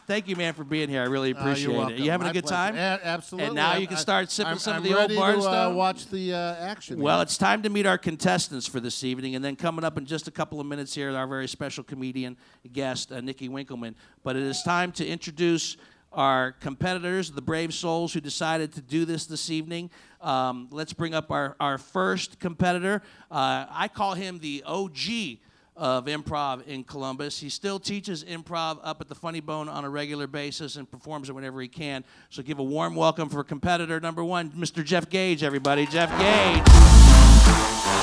Thank 0.06 0.26
you, 0.26 0.34
man, 0.36 0.52
for 0.52 0.64
being 0.64 0.88
here. 0.88 1.00
I 1.02 1.06
really 1.06 1.32
Uh, 1.32 1.38
appreciate 1.38 1.72
you're 1.72 1.90
it. 1.90 1.98
You 1.98 2.10
having 2.10 2.24
My 2.24 2.30
a 2.30 2.32
good 2.34 2.44
pleasure. 2.44 2.72
time? 2.72 2.74
A- 2.76 3.06
absolutely. 3.06 3.46
And 3.46 3.54
now 3.54 3.70
I'm- 3.72 3.80
you 3.80 3.86
can 3.86 3.96
start 3.96 4.30
sipping 4.32 4.48
I'm- 4.48 4.58
some 4.58 4.72
of 4.78 4.84
I'm 4.84 4.90
the 4.90 4.98
old 5.00 5.14
bar 5.14 5.32
to, 5.34 5.40
uh, 5.48 5.70
watch 5.70 6.06
the 6.08 6.34
uh, 6.34 6.54
action. 6.56 6.98
Well, 7.00 7.18
here. 7.18 7.22
it's 7.22 7.38
time 7.38 7.62
to 7.62 7.70
meet 7.70 7.86
our 7.86 7.98
contestants 7.98 8.66
for 8.66 8.80
this 8.80 9.04
evening, 9.04 9.36
and 9.36 9.44
then 9.44 9.54
coming 9.54 9.84
up 9.84 9.96
in 9.96 10.04
just 10.04 10.26
a 10.26 10.32
couple 10.32 10.60
of 10.60 10.66
minutes 10.66 10.92
here, 10.94 11.14
our 11.16 11.26
very 11.28 11.46
special 11.46 11.84
comedian 11.84 12.36
guest, 12.72 13.12
uh, 13.12 13.20
Nikki 13.20 13.48
Winkleman. 13.48 13.94
But 14.24 14.34
it 14.36 14.42
is 14.42 14.60
time 14.64 14.90
to 14.92 15.06
introduce 15.06 15.76
our 16.12 16.52
competitors, 16.52 17.30
the 17.30 17.40
brave 17.40 17.72
souls 17.72 18.12
who 18.12 18.20
decided 18.20 18.72
to 18.72 18.82
do 18.82 19.04
this 19.04 19.24
this 19.26 19.48
evening. 19.50 19.88
Um, 20.20 20.68
let's 20.70 20.92
bring 20.92 21.14
up 21.14 21.30
our, 21.30 21.56
our 21.60 21.78
first 21.78 22.38
competitor. 22.40 23.02
Uh, 23.30 23.64
I 23.70 23.88
call 23.88 24.14
him 24.14 24.40
the 24.40 24.62
OG 24.66 25.38
of 25.76 26.04
improv 26.06 26.66
in 26.66 26.85
Columbus. 26.85 27.38
He 27.40 27.48
still 27.48 27.80
teaches 27.80 28.24
improv 28.24 28.78
up 28.82 29.00
at 29.00 29.08
the 29.08 29.14
Funny 29.14 29.40
Bone 29.40 29.68
on 29.68 29.85
a 29.85 29.90
regular 29.90 30.26
basis 30.26 30.76
and 30.76 30.90
performs 30.90 31.28
it 31.28 31.32
whenever 31.32 31.61
he 31.61 31.68
can. 31.68 32.04
So 32.30 32.42
give 32.42 32.58
a 32.58 32.62
warm 32.62 32.94
welcome 32.94 33.28
for 33.28 33.42
competitor 33.42 33.98
number 34.00 34.22
one, 34.22 34.50
Mr. 34.50 34.85
Jeff 34.85 35.08
Gage, 35.08 35.42
everybody. 35.42 35.87
Jeff 35.87 36.11
Gage. 36.11 36.62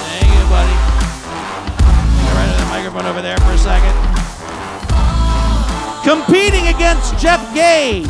Thank 0.10 0.26
you, 0.26 0.50
buddy. 0.50 0.74
Get 2.24 2.34
right 2.36 2.52
to 2.52 2.64
the 2.64 2.70
microphone 2.70 3.06
over 3.06 3.22
there 3.22 3.38
for 3.38 3.52
a 3.52 3.58
second. 3.58 3.96
Competing 6.04 6.68
against 6.74 7.18
Jeff 7.20 7.54
Gage. 7.54 8.08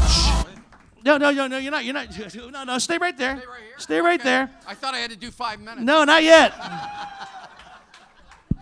No, 1.03 1.17
no, 1.17 1.31
no, 1.31 1.47
no, 1.47 1.57
you're 1.57 1.71
not. 1.71 1.83
You're 1.85 1.93
not. 1.93 2.07
No, 2.51 2.63
no, 2.63 2.77
stay 2.77 2.97
right 2.97 3.17
there. 3.17 3.37
Stay 3.37 3.47
right 3.47 3.61
here? 3.61 3.79
Stay 3.79 3.99
right 4.01 4.19
Okay. 4.19 4.29
there. 4.29 4.51
I 4.67 4.73
thought 4.75 4.93
I 4.93 4.99
had 4.99 5.09
to 5.11 5.17
do 5.17 5.31
five 5.31 5.59
minutes. 5.59 5.81
No, 5.81 6.03
not 6.03 6.23
yet. 6.23 6.53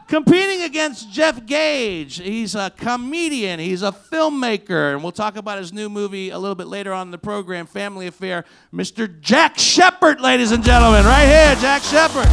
Competing 0.07 0.63
against 0.63 1.11
Jeff 1.11 1.45
Gage. 1.45 2.21
He's 2.21 2.55
a 2.55 2.69
comedian, 2.69 3.59
he's 3.59 3.83
a 3.83 3.91
filmmaker, 3.91 4.93
and 4.93 5.03
we'll 5.03 5.11
talk 5.11 5.35
about 5.35 5.57
his 5.57 5.73
new 5.73 5.89
movie 5.89 6.29
a 6.29 6.39
little 6.39 6.55
bit 6.55 6.67
later 6.67 6.93
on 6.93 7.07
in 7.07 7.11
the 7.11 7.17
program, 7.17 7.65
Family 7.65 8.07
Affair. 8.07 8.45
Mr. 8.73 9.19
Jack 9.19 9.59
Shepard, 9.59 10.21
ladies 10.21 10.51
and 10.53 10.63
gentlemen, 10.63 11.03
right 11.03 11.25
here, 11.25 11.55
Jack 11.55 11.81
Shepard. 11.83 12.25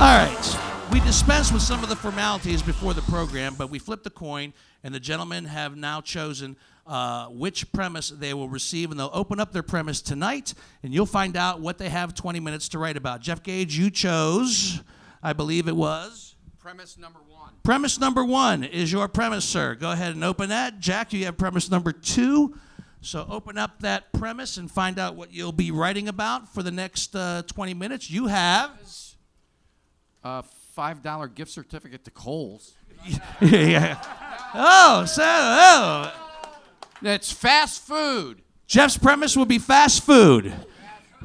All 0.00 0.16
right. 0.16 0.58
We 0.90 1.00
dispense 1.00 1.52
with 1.52 1.60
some 1.60 1.82
of 1.82 1.90
the 1.90 1.96
formalities 1.96 2.62
before 2.62 2.94
the 2.94 3.02
program, 3.02 3.54
but 3.54 3.68
we 3.68 3.78
flipped 3.78 4.04
the 4.04 4.10
coin, 4.10 4.54
and 4.82 4.94
the 4.94 5.00
gentlemen 5.00 5.44
have 5.44 5.76
now 5.76 6.00
chosen 6.00 6.56
uh, 6.86 7.26
which 7.26 7.70
premise 7.72 8.10
they 8.10 8.32
will 8.32 8.48
receive, 8.48 8.90
and 8.90 9.00
they'll 9.00 9.10
open 9.12 9.40
up 9.40 9.52
their 9.52 9.62
premise 9.62 10.00
tonight, 10.00 10.54
and 10.82 10.94
you'll 10.94 11.06
find 11.06 11.36
out 11.36 11.60
what 11.60 11.78
they 11.78 11.88
have 11.88 12.14
20 12.14 12.40
minutes 12.40 12.68
to 12.70 12.78
write 12.78 12.96
about. 12.96 13.20
Jeff 13.20 13.42
Gage, 13.42 13.76
you 13.76 13.90
chose, 13.90 14.80
I 15.22 15.32
believe 15.32 15.68
it 15.68 15.76
was. 15.76 16.36
Premise 16.60 16.98
number 16.98 17.20
one. 17.28 17.52
Premise 17.62 18.00
number 18.00 18.24
one 18.24 18.64
is 18.64 18.92
your 18.92 19.08
premise, 19.08 19.44
sir. 19.44 19.74
Go 19.74 19.90
ahead 19.90 20.14
and 20.14 20.24
open 20.24 20.48
that. 20.48 20.78
Jack, 20.80 21.12
you 21.12 21.24
have 21.24 21.36
premise 21.36 21.70
number 21.70 21.92
two. 21.92 22.56
So 23.00 23.26
open 23.28 23.56
up 23.56 23.80
that 23.80 24.12
premise 24.12 24.56
and 24.56 24.70
find 24.70 24.98
out 24.98 25.14
what 25.14 25.32
you'll 25.32 25.52
be 25.52 25.70
writing 25.70 26.08
about 26.08 26.52
for 26.52 26.62
the 26.62 26.72
next 26.72 27.14
uh, 27.14 27.42
20 27.46 27.74
minutes. 27.74 28.10
You 28.10 28.26
have. 28.26 28.70
A 30.24 30.42
five 30.72 31.02
dollar 31.02 31.28
gift 31.28 31.52
certificate 31.52 32.04
to 32.04 32.10
Kohl's. 32.10 32.74
yeah. 33.40 34.02
Oh, 34.54 35.04
so 35.06 35.22
oh. 35.24 36.25
It's 37.02 37.30
fast 37.32 37.82
food. 37.82 38.42
Jeff's 38.66 38.96
premise 38.98 39.36
will 39.36 39.44
be 39.46 39.58
fast 39.58 40.02
food. 40.02 40.52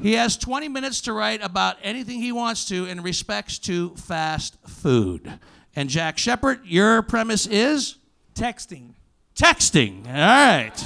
He 0.00 0.14
has 0.14 0.36
20 0.36 0.68
minutes 0.68 1.00
to 1.02 1.12
write 1.12 1.42
about 1.42 1.76
anything 1.82 2.20
he 2.20 2.32
wants 2.32 2.64
to 2.68 2.86
in 2.86 3.02
respects 3.02 3.58
to 3.60 3.90
fast 3.96 4.56
food. 4.66 5.38
And 5.76 5.88
Jack 5.88 6.18
Shepard, 6.18 6.60
your 6.64 7.02
premise 7.02 7.46
is 7.46 7.96
Texting. 8.34 8.94
texting. 9.34 10.06
All 10.06 10.12
right. 10.12 10.84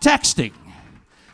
Texting. 0.00 0.52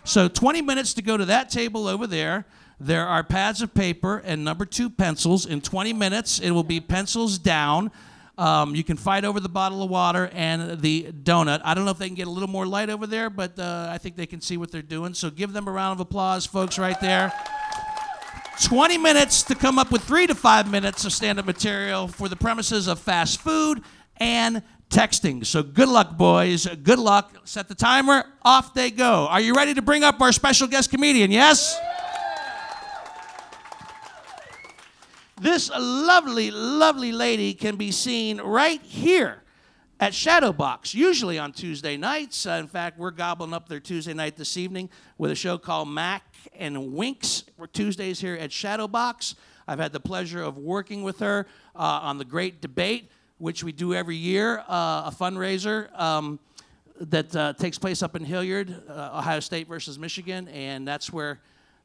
So 0.04 0.28
20 0.28 0.62
minutes 0.62 0.94
to 0.94 1.02
go 1.02 1.16
to 1.16 1.24
that 1.26 1.50
table 1.50 1.86
over 1.86 2.06
there. 2.06 2.46
There 2.78 3.06
are 3.06 3.22
pads 3.24 3.62
of 3.62 3.74
paper 3.74 4.18
and 4.24 4.44
number 4.44 4.64
two 4.64 4.88
pencils. 4.90 5.46
In 5.46 5.60
20 5.60 5.92
minutes, 5.92 6.38
it 6.38 6.50
will 6.50 6.64
be 6.64 6.80
pencils 6.80 7.38
down. 7.38 7.90
Um, 8.38 8.74
you 8.74 8.84
can 8.84 8.98
fight 8.98 9.24
over 9.24 9.40
the 9.40 9.48
bottle 9.48 9.82
of 9.82 9.88
water 9.88 10.30
and 10.34 10.80
the 10.80 11.04
donut. 11.04 11.62
I 11.64 11.72
don't 11.72 11.86
know 11.86 11.90
if 11.90 11.98
they 11.98 12.06
can 12.06 12.14
get 12.14 12.26
a 12.26 12.30
little 12.30 12.50
more 12.50 12.66
light 12.66 12.90
over 12.90 13.06
there, 13.06 13.30
but 13.30 13.58
uh, 13.58 13.88
I 13.90 13.96
think 13.96 14.16
they 14.16 14.26
can 14.26 14.42
see 14.42 14.58
what 14.58 14.70
they're 14.70 14.82
doing. 14.82 15.14
So 15.14 15.30
give 15.30 15.54
them 15.54 15.68
a 15.68 15.70
round 15.70 15.98
of 15.98 16.00
applause, 16.00 16.44
folks, 16.44 16.78
right 16.78 17.00
there. 17.00 17.32
20 18.62 18.98
minutes 18.98 19.42
to 19.44 19.54
come 19.54 19.78
up 19.78 19.90
with 19.90 20.02
three 20.02 20.26
to 20.26 20.34
five 20.34 20.70
minutes 20.70 21.04
of 21.04 21.12
stand 21.12 21.38
up 21.38 21.46
material 21.46 22.08
for 22.08 22.28
the 22.28 22.36
premises 22.36 22.88
of 22.88 22.98
fast 22.98 23.40
food 23.40 23.82
and 24.18 24.62
texting. 24.90 25.44
So 25.44 25.62
good 25.62 25.88
luck, 25.88 26.16
boys. 26.16 26.66
Good 26.66 26.98
luck. 26.98 27.34
Set 27.44 27.68
the 27.68 27.74
timer. 27.74 28.24
Off 28.42 28.74
they 28.74 28.90
go. 28.90 29.26
Are 29.28 29.40
you 29.40 29.54
ready 29.54 29.74
to 29.74 29.82
bring 29.82 30.04
up 30.04 30.20
our 30.20 30.32
special 30.32 30.66
guest 30.68 30.90
comedian? 30.90 31.30
Yes? 31.30 31.78
This 35.38 35.70
lovely, 35.70 36.50
lovely 36.50 37.12
lady 37.12 37.52
can 37.52 37.76
be 37.76 37.92
seen 37.92 38.40
right 38.40 38.80
here 38.80 39.42
at 40.00 40.14
Shadowbox, 40.14 40.94
usually 40.94 41.38
on 41.38 41.52
Tuesday 41.52 41.98
nights. 41.98 42.46
Uh, 42.46 42.52
in 42.52 42.66
fact, 42.66 42.98
we're 42.98 43.10
gobbling 43.10 43.52
up 43.52 43.68
their 43.68 43.78
Tuesday 43.78 44.14
night 44.14 44.36
this 44.36 44.56
evening 44.56 44.88
with 45.18 45.30
a 45.30 45.34
show 45.34 45.58
called 45.58 45.90
Mac 45.90 46.22
and 46.58 46.94
Winks. 46.94 47.44
We're 47.58 47.66
Tuesdays 47.66 48.18
here 48.18 48.34
at 48.36 48.48
Shadowbox. 48.48 49.34
I've 49.68 49.78
had 49.78 49.92
the 49.92 50.00
pleasure 50.00 50.42
of 50.42 50.56
working 50.56 51.02
with 51.02 51.18
her 51.18 51.46
uh, 51.74 52.00
on 52.02 52.16
the 52.16 52.24
Great 52.24 52.62
Debate, 52.62 53.10
which 53.36 53.62
we 53.62 53.72
do 53.72 53.92
every 53.92 54.16
year, 54.16 54.60
uh, 54.60 55.10
a 55.10 55.14
fundraiser. 55.14 55.92
Um, 56.00 56.38
that 56.98 57.36
uh, 57.36 57.52
takes 57.52 57.78
place 57.78 58.02
up 58.02 58.16
in 58.16 58.24
Hilliard, 58.24 58.74
uh, 58.88 59.18
Ohio 59.18 59.40
State 59.40 59.68
versus 59.68 59.98
Michigan, 59.98 60.48
and 60.48 60.88
that's 60.88 61.12
where 61.12 61.40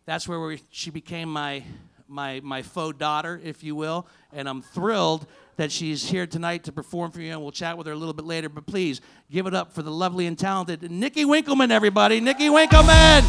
that's 0.05 0.25
where 0.25 0.39
we, 0.39 0.61
she 0.71 0.89
became 0.89 1.27
my 1.27 1.63
my 2.11 2.41
my 2.43 2.61
faux 2.61 2.97
daughter, 2.97 3.39
if 3.43 3.63
you 3.63 3.75
will. 3.75 4.05
And 4.33 4.47
I'm 4.47 4.61
thrilled 4.61 5.25
that 5.55 5.71
she's 5.71 6.09
here 6.09 6.27
tonight 6.27 6.63
to 6.65 6.71
perform 6.71 7.11
for 7.11 7.21
you, 7.21 7.31
and 7.31 7.41
we'll 7.41 7.51
chat 7.51 7.77
with 7.77 7.87
her 7.87 7.93
a 7.93 7.95
little 7.95 8.13
bit 8.13 8.25
later. 8.25 8.49
But 8.49 8.65
please 8.65 9.01
give 9.31 9.47
it 9.47 9.53
up 9.53 9.73
for 9.73 9.81
the 9.81 9.91
lovely 9.91 10.27
and 10.27 10.37
talented 10.37 10.89
Nikki 10.91 11.25
Winkleman, 11.25 11.71
everybody. 11.71 12.19
Nikki 12.19 12.49
Winkleman. 12.49 13.23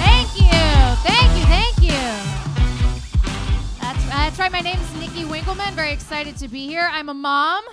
Thank 0.00 0.28
you, 0.36 0.96
thank 1.04 1.38
you, 1.38 1.44
thank 1.44 1.82
you. 1.82 2.00
That's, 3.80 4.04
that's 4.08 4.38
right. 4.38 4.52
My 4.52 4.60
name 4.60 4.78
is 4.78 4.94
Nikki 4.94 5.24
Winkleman. 5.24 5.74
Very 5.74 5.92
excited 5.92 6.36
to 6.38 6.48
be 6.48 6.66
here. 6.66 6.88
I'm 6.90 7.08
a 7.08 7.14
mom. 7.14 7.64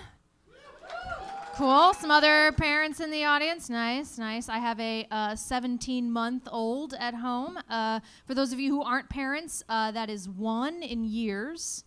Cool. 1.60 1.94
Some 1.94 2.10
other 2.10 2.54
parents 2.54 3.02
in 3.02 3.12
the 3.12 3.26
audience. 3.26 3.70
Nice, 3.70 4.18
nice. 4.18 4.48
I 4.48 4.60
have 4.60 4.80
a 4.80 5.36
17 5.36 6.10
month 6.10 6.48
old 6.50 6.94
at 6.94 7.14
home. 7.14 7.60
Uh, 7.70 8.00
for 8.26 8.34
those 8.34 8.54
of 8.54 8.62
you 8.62 8.72
who 8.72 8.82
aren't 8.82 9.10
parents, 9.10 9.62
uh, 9.68 9.92
that 9.92 10.10
is 10.10 10.30
one 10.30 10.82
in 10.82 11.04
years. 11.04 11.84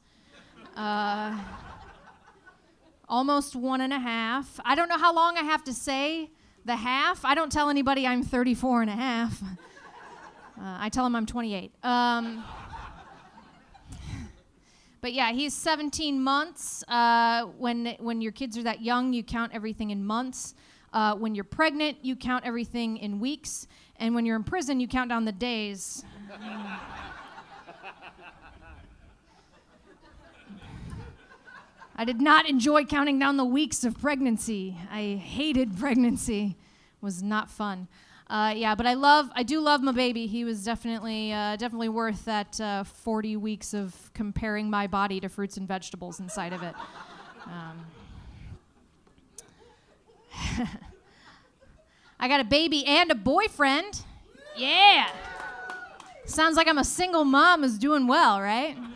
Uh, 0.76 1.38
almost 3.08 3.56
one 3.56 3.80
and 3.80 3.94
a 3.94 3.98
half. 3.98 4.60
I 4.62 4.74
don't 4.74 4.90
know 4.90 4.98
how 4.98 5.14
long 5.14 5.38
I 5.38 5.42
have 5.42 5.64
to 5.64 5.72
say 5.72 6.28
the 6.66 6.76
half. 6.76 7.24
I 7.24 7.34
don't 7.34 7.50
tell 7.50 7.70
anybody 7.70 8.06
I'm 8.06 8.22
34 8.22 8.82
and 8.82 8.90
a 8.90 8.94
half. 8.94 9.42
Uh, 9.42 10.76
I 10.80 10.90
tell 10.90 11.04
them 11.04 11.16
I'm 11.16 11.24
28. 11.24 11.72
Um, 11.82 12.44
but 15.02 15.12
yeah, 15.12 15.32
he's 15.32 15.52
17 15.52 16.22
months. 16.22 16.84
Uh, 16.86 17.46
when 17.58 17.96
when 17.98 18.20
your 18.20 18.30
kids 18.30 18.56
are 18.56 18.62
that 18.62 18.82
young, 18.82 19.12
you 19.12 19.24
count 19.24 19.52
everything 19.52 19.90
in 19.90 20.04
months. 20.04 20.54
Uh, 20.92 21.16
when 21.16 21.34
you're 21.34 21.42
pregnant, 21.44 21.98
you 22.02 22.14
count 22.14 22.44
everything 22.46 22.98
in 22.98 23.18
weeks, 23.18 23.66
and 23.96 24.14
when 24.14 24.24
you're 24.24 24.36
in 24.36 24.44
prison, 24.44 24.78
you 24.78 24.86
count 24.86 25.08
down 25.08 25.24
the 25.24 25.32
days. 25.32 26.04
I 31.96 32.04
did 32.04 32.20
not 32.20 32.48
enjoy 32.48 32.84
counting 32.84 33.18
down 33.18 33.36
the 33.36 33.44
weeks 33.44 33.84
of 33.84 34.00
pregnancy. 34.00 34.76
I 34.90 35.16
hated 35.16 35.76
pregnancy. 35.76 36.56
It 36.56 37.04
was 37.04 37.22
not 37.22 37.50
fun. 37.50 37.88
Uh, 38.32 38.52
yeah, 38.56 38.74
but 38.74 38.86
I 38.86 38.94
love, 38.94 39.30
I 39.34 39.42
do 39.42 39.60
love 39.60 39.82
my 39.82 39.92
baby. 39.92 40.26
He 40.26 40.42
was 40.42 40.64
definitely, 40.64 41.34
uh, 41.34 41.56
definitely 41.56 41.90
worth 41.90 42.24
that 42.24 42.58
uh, 42.58 42.82
40 42.82 43.36
weeks 43.36 43.74
of 43.74 43.94
comparing 44.14 44.70
my 44.70 44.86
body 44.86 45.20
to 45.20 45.28
fruits 45.28 45.58
and 45.58 45.68
vegetables 45.68 46.18
inside 46.18 46.54
of 46.54 46.62
it. 46.62 46.74
Um, 47.44 47.86
I 52.18 52.26
got 52.26 52.40
a 52.40 52.44
baby 52.44 52.86
and 52.86 53.10
a 53.10 53.14
boyfriend. 53.14 54.00
Yeah. 54.56 55.10
Sounds 56.24 56.56
like 56.56 56.68
I'm 56.68 56.78
a 56.78 56.84
single 56.84 57.26
mom 57.26 57.62
who's 57.62 57.76
doing 57.76 58.06
well, 58.06 58.40
right? 58.40 58.74
And 58.74 58.92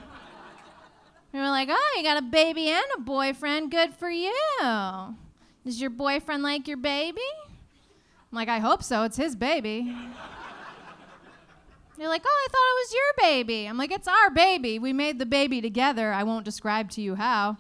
we're 1.35 1.51
like, 1.51 1.69
oh, 1.71 1.95
you 1.99 2.03
got 2.03 2.17
a 2.17 2.23
baby 2.23 2.71
and 2.71 2.87
a 2.97 3.01
boyfriend. 3.01 3.71
Good 3.71 3.93
for 3.97 4.09
you. 4.09 4.33
Does 4.63 5.79
your 5.79 5.91
boyfriend 5.91 6.43
like 6.43 6.67
your 6.67 6.79
baby? 6.79 7.21
Like, 8.37 8.51
I 8.51 8.59
hope 8.59 8.83
so. 8.83 9.05
It's 9.05 9.17
his 9.17 9.35
baby. 9.35 9.97
You're 11.99 12.09
like, 12.11 12.23
oh, 12.27 12.47
I 12.47 12.49
thought 12.51 12.59
it 12.59 12.77
was 12.83 12.93
your 12.93 13.31
baby. 13.31 13.67
I'm 13.67 13.79
like, 13.79 13.91
it's 13.91 14.07
our 14.07 14.29
baby. 14.29 14.79
We 14.79 14.93
made 14.93 15.19
the 15.19 15.25
baby 15.25 15.63
together. 15.63 16.13
I 16.13 16.23
won't 16.23 16.45
describe 16.45 16.91
to 16.91 17.01
you 17.01 17.15
how. 17.15 17.57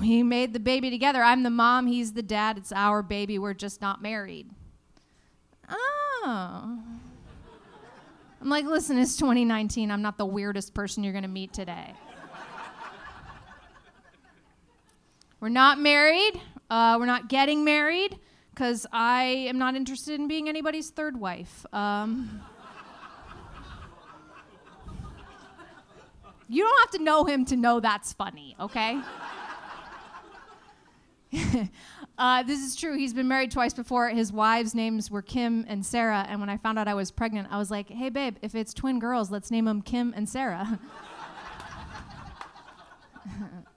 we 0.00 0.22
made 0.22 0.52
the 0.52 0.60
baby 0.60 0.88
together. 0.88 1.20
I'm 1.20 1.42
the 1.42 1.50
mom, 1.50 1.88
he's 1.88 2.12
the 2.12 2.22
dad. 2.22 2.56
It's 2.58 2.70
our 2.70 3.02
baby. 3.02 3.40
We're 3.40 3.54
just 3.54 3.80
not 3.80 4.00
married. 4.00 4.48
Oh. 5.68 6.78
I'm 8.40 8.48
like, 8.48 8.66
listen, 8.66 8.98
it's 8.98 9.16
2019. 9.16 9.90
I'm 9.90 10.00
not 10.00 10.16
the 10.16 10.26
weirdest 10.26 10.74
person 10.74 11.02
you're 11.02 11.12
going 11.12 11.22
to 11.22 11.28
meet 11.28 11.52
today. 11.52 11.92
we're 15.40 15.48
not 15.48 15.80
married. 15.80 16.40
Uh, 16.70 16.98
we're 17.00 17.06
not 17.06 17.28
getting 17.28 17.64
married 17.64 18.20
because 18.58 18.86
I 18.92 19.46
am 19.48 19.56
not 19.56 19.76
interested 19.76 20.18
in 20.18 20.26
being 20.26 20.48
anybody's 20.48 20.90
third 20.90 21.16
wife. 21.16 21.64
Um, 21.72 22.40
you 26.48 26.64
don't 26.64 26.80
have 26.80 26.90
to 26.98 27.04
know 27.04 27.24
him 27.24 27.44
to 27.44 27.56
know 27.56 27.78
that's 27.78 28.14
funny, 28.14 28.56
okay? 28.58 29.00
uh, 32.18 32.42
this 32.42 32.58
is 32.58 32.74
true. 32.74 32.98
He's 32.98 33.14
been 33.14 33.28
married 33.28 33.52
twice 33.52 33.74
before. 33.74 34.08
His 34.08 34.32
wives' 34.32 34.74
names 34.74 35.08
were 35.08 35.22
Kim 35.22 35.64
and 35.68 35.86
Sarah. 35.86 36.26
And 36.28 36.40
when 36.40 36.48
I 36.48 36.56
found 36.56 36.80
out 36.80 36.88
I 36.88 36.94
was 36.94 37.12
pregnant, 37.12 37.46
I 37.52 37.58
was 37.58 37.70
like, 37.70 37.88
hey, 37.88 38.08
babe, 38.08 38.38
if 38.42 38.56
it's 38.56 38.74
twin 38.74 38.98
girls, 38.98 39.30
let's 39.30 39.52
name 39.52 39.66
them 39.66 39.82
Kim 39.82 40.12
and 40.16 40.28
Sarah. 40.28 40.80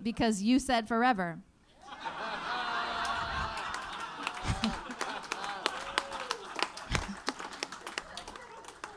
because 0.01 0.41
you 0.41 0.57
said 0.57 0.87
forever. 0.87 1.37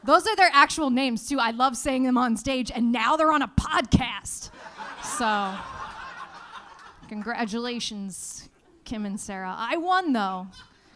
Those 0.05 0.27
are 0.27 0.37
their 0.37 0.51
actual 0.53 0.91
names, 0.91 1.29
too. 1.29 1.39
I 1.41 1.51
love 1.51 1.77
saying 1.77 2.03
them 2.03 2.19
on 2.19 2.37
stage, 2.37 2.71
and 2.71 2.93
now 2.93 3.17
they're 3.17 3.33
on 3.33 3.43
a 3.43 3.49
podcast. 3.49 4.51
So, 5.03 5.55
congratulations, 7.09 8.49
Kim 8.85 9.07
and 9.07 9.19
Sarah. 9.19 9.55
I 9.57 9.77
won, 9.79 10.13
though, 10.13 10.49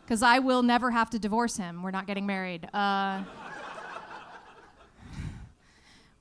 because 0.05 0.23
I 0.23 0.41
will 0.41 0.63
never 0.63 0.91
have 0.91 1.09
to 1.11 1.19
divorce 1.19 1.57
him. 1.57 1.83
We're 1.83 1.91
not 1.91 2.07
getting 2.07 2.27
married. 2.27 2.69
Uh, 2.75 3.23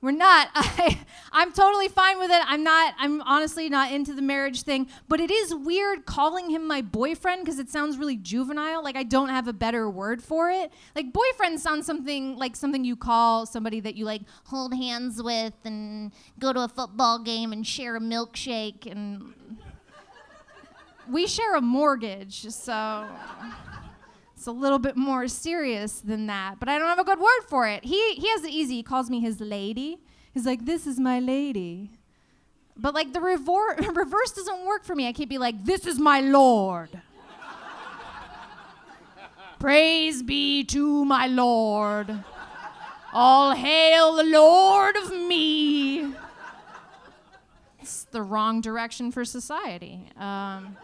we're 0.00 0.12
not. 0.12 0.48
I, 0.54 0.98
I'm 1.32 1.52
totally 1.52 1.88
fine 1.88 2.18
with 2.18 2.30
it. 2.30 2.42
I'm 2.46 2.62
not, 2.62 2.94
I'm 2.98 3.20
honestly 3.22 3.68
not 3.68 3.90
into 3.92 4.14
the 4.14 4.22
marriage 4.22 4.62
thing, 4.62 4.88
but 5.08 5.20
it 5.20 5.30
is 5.30 5.54
weird 5.54 6.06
calling 6.06 6.50
him 6.50 6.66
my 6.66 6.82
boyfriend 6.82 7.44
because 7.44 7.58
it 7.58 7.68
sounds 7.68 7.98
really 7.98 8.16
juvenile. 8.16 8.82
Like 8.82 8.96
I 8.96 9.02
don't 9.02 9.28
have 9.28 9.48
a 9.48 9.52
better 9.52 9.90
word 9.90 10.22
for 10.22 10.50
it. 10.50 10.72
Like 10.94 11.12
boyfriend 11.12 11.60
sounds 11.60 11.86
something 11.86 12.36
like 12.36 12.56
something 12.56 12.84
you 12.84 12.96
call 12.96 13.46
somebody 13.46 13.80
that 13.80 13.96
you 13.96 14.04
like 14.04 14.22
hold 14.44 14.74
hands 14.74 15.22
with 15.22 15.54
and 15.64 16.12
go 16.38 16.52
to 16.52 16.60
a 16.60 16.68
football 16.68 17.18
game 17.18 17.52
and 17.52 17.66
share 17.66 17.96
a 17.96 18.00
milkshake 18.00 18.90
and 18.90 19.34
we 21.10 21.26
share 21.26 21.56
a 21.56 21.60
mortgage, 21.60 22.42
so 22.50 23.06
it's 24.38 24.46
a 24.46 24.52
little 24.52 24.78
bit 24.78 24.96
more 24.96 25.26
serious 25.26 25.98
than 25.98 26.28
that, 26.28 26.60
but 26.60 26.68
I 26.68 26.78
don't 26.78 26.86
have 26.86 27.00
a 27.00 27.04
good 27.04 27.18
word 27.18 27.42
for 27.48 27.66
it. 27.66 27.84
He 27.84 28.14
he 28.14 28.28
has 28.28 28.44
it 28.44 28.52
easy. 28.52 28.76
He 28.76 28.82
calls 28.84 29.10
me 29.10 29.18
his 29.18 29.40
lady. 29.40 29.98
He's 30.32 30.46
like, 30.46 30.64
"This 30.64 30.86
is 30.86 31.00
my 31.00 31.18
lady." 31.18 31.90
But 32.76 32.94
like 32.94 33.12
the 33.12 33.18
revor- 33.18 33.78
reverse 33.96 34.30
doesn't 34.30 34.64
work 34.64 34.84
for 34.84 34.94
me. 34.94 35.08
I 35.08 35.12
can't 35.12 35.28
be 35.28 35.38
like, 35.38 35.64
"This 35.64 35.88
is 35.88 35.98
my 35.98 36.20
lord." 36.20 36.90
Praise 39.58 40.22
be 40.22 40.62
to 40.66 41.04
my 41.04 41.26
lord. 41.26 42.22
All 43.12 43.56
hail 43.56 44.14
the 44.14 44.22
lord 44.22 44.94
of 44.98 45.10
me. 45.10 46.14
It's 47.80 48.04
the 48.04 48.22
wrong 48.22 48.60
direction 48.60 49.10
for 49.10 49.24
society. 49.24 50.10
Um, 50.16 50.76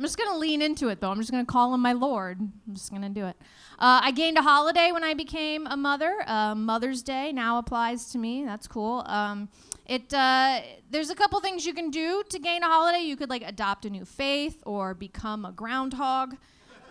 I'm 0.00 0.04
just 0.04 0.16
going 0.16 0.30
to 0.30 0.38
lean 0.38 0.62
into 0.62 0.88
it, 0.88 0.98
though. 0.98 1.10
I'm 1.10 1.18
just 1.18 1.30
going 1.30 1.44
to 1.44 1.52
call 1.52 1.74
him 1.74 1.82
my 1.82 1.92
Lord. 1.92 2.40
I'm 2.40 2.74
just 2.74 2.88
going 2.88 3.02
to 3.02 3.10
do 3.10 3.26
it. 3.26 3.36
Uh, 3.78 4.00
I 4.02 4.12
gained 4.12 4.38
a 4.38 4.42
holiday 4.42 4.92
when 4.92 5.04
I 5.04 5.12
became 5.12 5.66
a 5.66 5.76
mother. 5.76 6.24
Uh, 6.26 6.54
Mother's 6.54 7.02
Day 7.02 7.32
now 7.32 7.58
applies 7.58 8.10
to 8.12 8.18
me. 8.18 8.42
That's 8.42 8.66
cool. 8.66 9.04
Um, 9.04 9.50
it 9.84 10.14
uh, 10.14 10.62
there's 10.90 11.10
a 11.10 11.14
couple 11.14 11.38
things 11.40 11.66
you 11.66 11.74
can 11.74 11.90
do 11.90 12.22
to 12.30 12.38
gain 12.38 12.62
a 12.62 12.66
holiday. 12.66 13.00
You 13.00 13.14
could 13.14 13.28
like 13.28 13.42
adopt 13.46 13.84
a 13.84 13.90
new 13.90 14.06
faith 14.06 14.62
or 14.64 14.94
become 14.94 15.44
a 15.44 15.52
groundhog. 15.52 16.34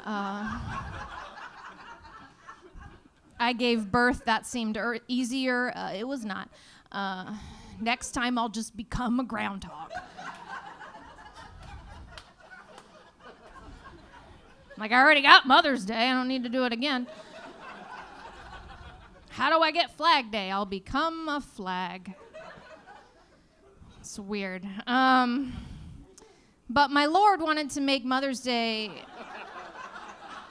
Uh, 0.06 0.60
I 3.40 3.54
gave 3.54 3.92
birth. 3.92 4.24
That 4.26 4.46
seemed 4.46 4.78
er- 4.78 5.00
easier. 5.08 5.76
Uh, 5.76 5.94
it 5.96 6.08
was 6.08 6.26
not. 6.26 6.48
Uh, 6.92 7.34
next 7.82 8.12
time 8.12 8.38
I'll 8.38 8.50
just 8.50 8.78
become 8.78 9.20
a 9.20 9.24
groundhog. 9.24 9.94
Like, 14.80 14.94
I 14.94 15.02
already 15.02 15.22
got 15.22 15.46
Mother's 15.46 15.84
Day. 15.84 16.10
I 16.10 16.14
don't 16.14 16.30
need 16.30 16.44
to 16.44 16.50
do 16.50 16.64
it 16.64 16.72
again. 16.72 17.06
How 19.30 19.50
do 19.50 19.62
I 19.62 19.72
get 19.72 19.92
Flag 19.92 20.32
Day? 20.32 20.50
I'll 20.50 20.66
become 20.66 21.28
a 21.28 21.42
flag. 21.42 22.14
It's 24.00 24.18
weird. 24.18 24.66
Um, 24.88 25.54
but 26.70 26.92
my 26.92 27.08
Lord 27.08 27.42
wanted 27.42 27.70
to 27.72 27.82
make 27.82 28.06
Mother's 28.06 28.40
Day. 28.40 28.92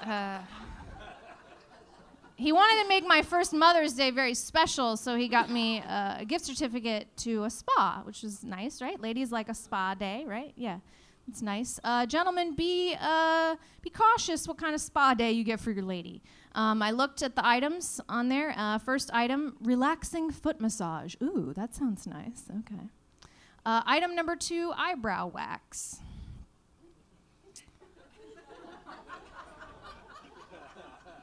Uh, 0.04 0.40
he 2.36 2.52
wanted 2.52 2.82
to 2.82 2.88
make 2.88 3.06
my 3.06 3.22
first 3.22 3.54
Mother's 3.54 3.94
Day 3.94 4.10
very 4.10 4.34
special, 4.34 4.98
so 4.98 5.16
he 5.16 5.28
got 5.28 5.50
me 5.50 5.80
uh, 5.80 6.18
a 6.20 6.24
gift 6.26 6.44
certificate 6.44 7.08
to 7.18 7.44
a 7.44 7.50
spa, 7.50 8.02
which 8.04 8.22
is 8.22 8.44
nice, 8.44 8.82
right? 8.82 9.00
Ladies 9.00 9.32
like 9.32 9.48
a 9.48 9.54
spa 9.54 9.94
day, 9.94 10.24
right? 10.26 10.52
Yeah. 10.54 10.78
It's 11.28 11.42
nice. 11.42 11.78
Uh, 11.84 12.06
gentlemen, 12.06 12.54
be 12.54 12.96
uh, 12.98 13.56
be 13.82 13.90
cautious 13.90 14.48
what 14.48 14.56
kind 14.56 14.74
of 14.74 14.80
spa 14.80 15.12
day 15.12 15.30
you 15.32 15.44
get 15.44 15.60
for 15.60 15.70
your 15.70 15.84
lady. 15.84 16.22
Um, 16.54 16.80
I 16.80 16.90
looked 16.90 17.22
at 17.22 17.36
the 17.36 17.46
items 17.46 18.00
on 18.08 18.30
there. 18.30 18.54
Uh, 18.56 18.78
first 18.78 19.10
item, 19.12 19.56
relaxing 19.60 20.30
foot 20.30 20.58
massage. 20.58 21.16
Ooh, 21.22 21.52
that 21.54 21.74
sounds 21.74 22.06
nice. 22.06 22.44
Okay. 22.60 22.82
Uh, 23.66 23.82
item 23.84 24.14
number 24.14 24.36
two, 24.36 24.72
eyebrow 24.76 25.26
wax. 25.26 26.00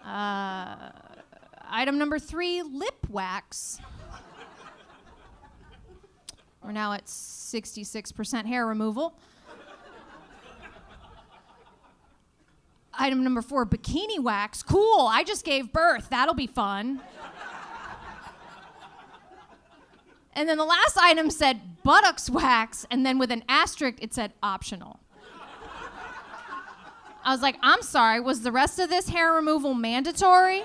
Uh, 0.06 0.92
item 1.68 1.98
number 1.98 2.20
three, 2.20 2.62
lip 2.62 3.08
wax. 3.10 3.80
We're 6.64 6.74
now 6.74 6.94
at 6.94 7.06
66% 7.06 8.46
hair 8.46 8.68
removal. 8.68 9.18
Item 12.98 13.24
number 13.24 13.42
four, 13.42 13.66
bikini 13.66 14.20
wax. 14.20 14.64
Cool. 14.64 15.08
I 15.08 15.24
just 15.24 15.46
gave 15.46 15.72
birth. 15.72 16.10
That'll 16.10 16.34
be 16.34 16.48
fun. 16.48 17.02
and 20.34 20.48
then 20.50 20.58
the 20.58 20.66
last 20.66 20.98
item 20.98 21.30
said 21.30 21.84
buttocks 21.84 22.30
wax, 22.30 22.86
and 22.90 23.06
then 23.06 23.18
with 23.18 23.32
an 23.32 23.44
asterisk, 23.48 23.98
it 24.02 24.14
said 24.14 24.34
optional. 24.42 25.00
I 27.24 27.32
was 27.32 27.42
like, 27.42 27.58
I'm 27.62 27.82
sorry, 27.82 28.20
was 28.20 28.42
the 28.42 28.52
rest 28.52 28.78
of 28.78 28.90
this 28.90 29.10
hair 29.10 29.34
removal 29.34 29.74
mandatory? 29.74 30.64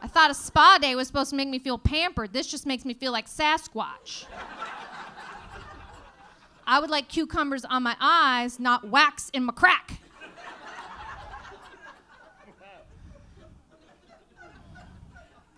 I 0.00 0.06
thought 0.08 0.30
a 0.30 0.34
spa 0.34 0.78
day 0.80 0.94
was 0.94 1.08
supposed 1.08 1.30
to 1.30 1.36
make 1.36 1.48
me 1.48 1.58
feel 1.58 1.78
pampered. 1.78 2.32
This 2.32 2.46
just 2.46 2.66
makes 2.66 2.84
me 2.84 2.94
feel 2.94 3.10
like 3.10 3.26
Sasquatch. 3.26 4.26
I 6.66 6.80
would 6.80 6.90
like 6.90 7.08
cucumbers 7.08 7.64
on 7.64 7.82
my 7.82 7.96
eyes, 8.00 8.58
not 8.58 8.88
wax 8.88 9.30
in 9.30 9.44
my 9.44 9.52
crack. 9.52 10.00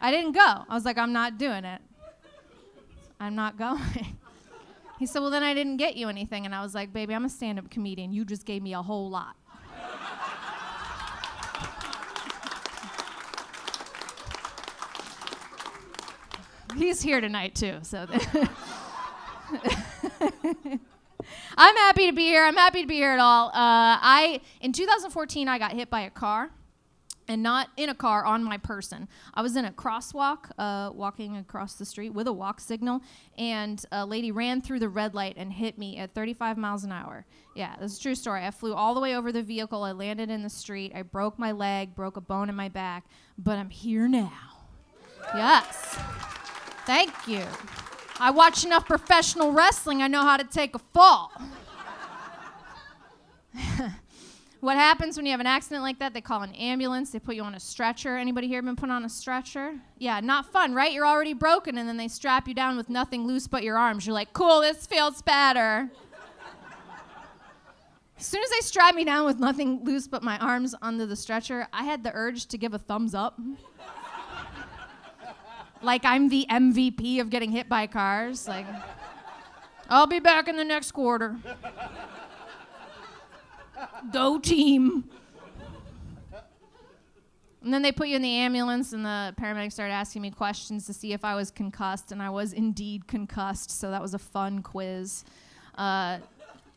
I 0.00 0.10
didn't 0.10 0.32
go. 0.32 0.40
I 0.40 0.74
was 0.74 0.84
like, 0.84 0.98
I'm 0.98 1.12
not 1.12 1.38
doing 1.38 1.64
it. 1.64 1.80
I'm 3.18 3.34
not 3.34 3.56
going. 3.56 3.80
He 4.98 5.06
said, 5.06 5.20
Well, 5.20 5.30
then 5.30 5.42
I 5.44 5.54
didn't 5.54 5.76
get 5.76 5.96
you 5.96 6.08
anything. 6.08 6.44
And 6.44 6.54
I 6.54 6.62
was 6.62 6.74
like, 6.74 6.92
Baby, 6.92 7.14
I'm 7.14 7.24
a 7.24 7.28
stand 7.28 7.58
up 7.58 7.70
comedian. 7.70 8.12
You 8.12 8.24
just 8.24 8.44
gave 8.44 8.62
me 8.62 8.74
a 8.74 8.82
whole 8.82 9.08
lot. 9.08 9.36
He's 16.76 17.00
here 17.00 17.20
tonight, 17.20 17.54
too. 17.54 17.78
So. 17.82 18.06
I'm 21.56 21.76
happy 21.76 22.06
to 22.06 22.12
be 22.12 22.24
here. 22.24 22.44
I'm 22.44 22.56
happy 22.56 22.82
to 22.82 22.88
be 22.88 22.96
here 22.96 23.12
at 23.12 23.18
all. 23.18 23.48
Uh, 23.48 23.52
I 23.54 24.40
in 24.60 24.72
2014 24.72 25.48
I 25.48 25.58
got 25.58 25.72
hit 25.72 25.90
by 25.90 26.02
a 26.02 26.10
car, 26.10 26.50
and 27.28 27.42
not 27.42 27.68
in 27.76 27.90
a 27.90 27.94
car 27.94 28.24
on 28.24 28.42
my 28.42 28.56
person. 28.56 29.06
I 29.34 29.42
was 29.42 29.54
in 29.54 29.66
a 29.66 29.70
crosswalk, 29.70 30.50
uh, 30.58 30.90
walking 30.92 31.36
across 31.36 31.74
the 31.74 31.84
street 31.84 32.10
with 32.10 32.26
a 32.26 32.32
walk 32.32 32.58
signal, 32.58 33.02
and 33.36 33.84
a 33.92 34.04
lady 34.04 34.32
ran 34.32 34.62
through 34.62 34.80
the 34.80 34.88
red 34.88 35.14
light 35.14 35.34
and 35.36 35.52
hit 35.52 35.78
me 35.78 35.98
at 35.98 36.14
35 36.14 36.56
miles 36.56 36.84
an 36.84 36.92
hour. 36.92 37.26
Yeah, 37.54 37.76
this 37.78 37.92
is 37.92 37.98
a 37.98 38.02
true 38.02 38.14
story. 38.14 38.44
I 38.44 38.50
flew 38.50 38.74
all 38.74 38.94
the 38.94 39.00
way 39.00 39.14
over 39.14 39.30
the 39.30 39.42
vehicle. 39.42 39.84
I 39.84 39.92
landed 39.92 40.30
in 40.30 40.42
the 40.42 40.50
street. 40.50 40.92
I 40.94 41.02
broke 41.02 41.38
my 41.38 41.52
leg, 41.52 41.94
broke 41.94 42.16
a 42.16 42.22
bone 42.22 42.48
in 42.48 42.54
my 42.54 42.68
back, 42.68 43.04
but 43.36 43.58
I'm 43.58 43.70
here 43.70 44.08
now. 44.08 44.32
Yes. 45.34 45.98
Thank 46.86 47.12
you. 47.28 47.44
I 48.20 48.30
watch 48.30 48.64
enough 48.64 48.86
professional 48.86 49.52
wrestling. 49.52 50.02
I 50.02 50.08
know 50.08 50.22
how 50.22 50.36
to 50.36 50.44
take 50.44 50.74
a 50.74 50.78
fall. 50.78 51.30
what 54.60 54.76
happens 54.76 55.16
when 55.16 55.24
you 55.24 55.30
have 55.30 55.40
an 55.40 55.46
accident 55.46 55.82
like 55.82 56.00
that? 56.00 56.14
They 56.14 56.20
call 56.20 56.42
an 56.42 56.52
ambulance. 56.54 57.10
They 57.10 57.20
put 57.20 57.36
you 57.36 57.42
on 57.42 57.54
a 57.54 57.60
stretcher. 57.60 58.16
Anybody 58.16 58.48
here 58.48 58.60
been 58.60 58.74
put 58.74 58.90
on 58.90 59.04
a 59.04 59.08
stretcher? 59.08 59.74
Yeah, 59.98 60.18
not 60.20 60.46
fun, 60.52 60.74
right? 60.74 60.92
You're 60.92 61.06
already 61.06 61.32
broken, 61.32 61.78
and 61.78 61.88
then 61.88 61.96
they 61.96 62.08
strap 62.08 62.48
you 62.48 62.54
down 62.54 62.76
with 62.76 62.90
nothing 62.90 63.26
loose 63.26 63.46
but 63.46 63.62
your 63.62 63.78
arms. 63.78 64.04
You're 64.06 64.14
like, 64.14 64.32
cool, 64.32 64.60
this 64.60 64.86
feels 64.86 65.22
better. 65.22 65.88
As 68.18 68.26
soon 68.26 68.42
as 68.42 68.50
they 68.50 68.60
strapped 68.60 68.96
me 68.96 69.04
down 69.04 69.26
with 69.26 69.38
nothing 69.38 69.84
loose 69.84 70.08
but 70.08 70.24
my 70.24 70.38
arms 70.38 70.74
under 70.82 71.06
the 71.06 71.14
stretcher, 71.14 71.68
I 71.72 71.84
had 71.84 72.02
the 72.02 72.10
urge 72.12 72.46
to 72.46 72.58
give 72.58 72.74
a 72.74 72.78
thumbs 72.78 73.14
up 73.14 73.38
like 75.82 76.04
I'm 76.04 76.28
the 76.28 76.46
MVP 76.50 77.20
of 77.20 77.30
getting 77.30 77.50
hit 77.50 77.68
by 77.68 77.86
cars. 77.86 78.48
Like, 78.48 78.66
I'll 79.88 80.06
be 80.06 80.20
back 80.20 80.48
in 80.48 80.56
the 80.56 80.64
next 80.64 80.92
quarter. 80.92 81.36
Go 84.12 84.38
team. 84.38 85.04
And 87.62 87.74
then 87.74 87.82
they 87.82 87.92
put 87.92 88.08
you 88.08 88.16
in 88.16 88.22
the 88.22 88.36
ambulance, 88.36 88.92
and 88.92 89.04
the 89.04 89.34
paramedics 89.38 89.72
started 89.72 89.92
asking 89.92 90.22
me 90.22 90.30
questions 90.30 90.86
to 90.86 90.94
see 90.94 91.12
if 91.12 91.24
I 91.24 91.34
was 91.34 91.50
concussed, 91.50 92.12
and 92.12 92.22
I 92.22 92.30
was 92.30 92.52
indeed 92.52 93.06
concussed, 93.08 93.70
so 93.70 93.90
that 93.90 94.00
was 94.00 94.14
a 94.14 94.18
fun 94.18 94.62
quiz. 94.62 95.24
Uh, 95.76 96.18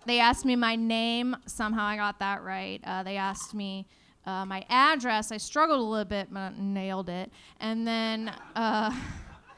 they 0.06 0.20
asked 0.20 0.44
me 0.44 0.56
my 0.56 0.76
name. 0.76 1.38
Somehow 1.46 1.86
I 1.86 1.96
got 1.98 2.20
that 2.20 2.44
right. 2.44 2.82
Uh, 2.84 3.04
they 3.04 3.18
asked 3.18 3.54
me 3.54 3.86
uh, 4.26 4.46
my 4.46 4.66
address. 4.70 5.32
I 5.32 5.38
struggled 5.38 5.80
a 5.80 5.84
little 5.84 6.06
bit, 6.06 6.28
but 6.32 6.58
nailed 6.58 7.10
it. 7.10 7.32
And 7.60 7.88
then, 7.88 8.34
uh, 8.56 8.96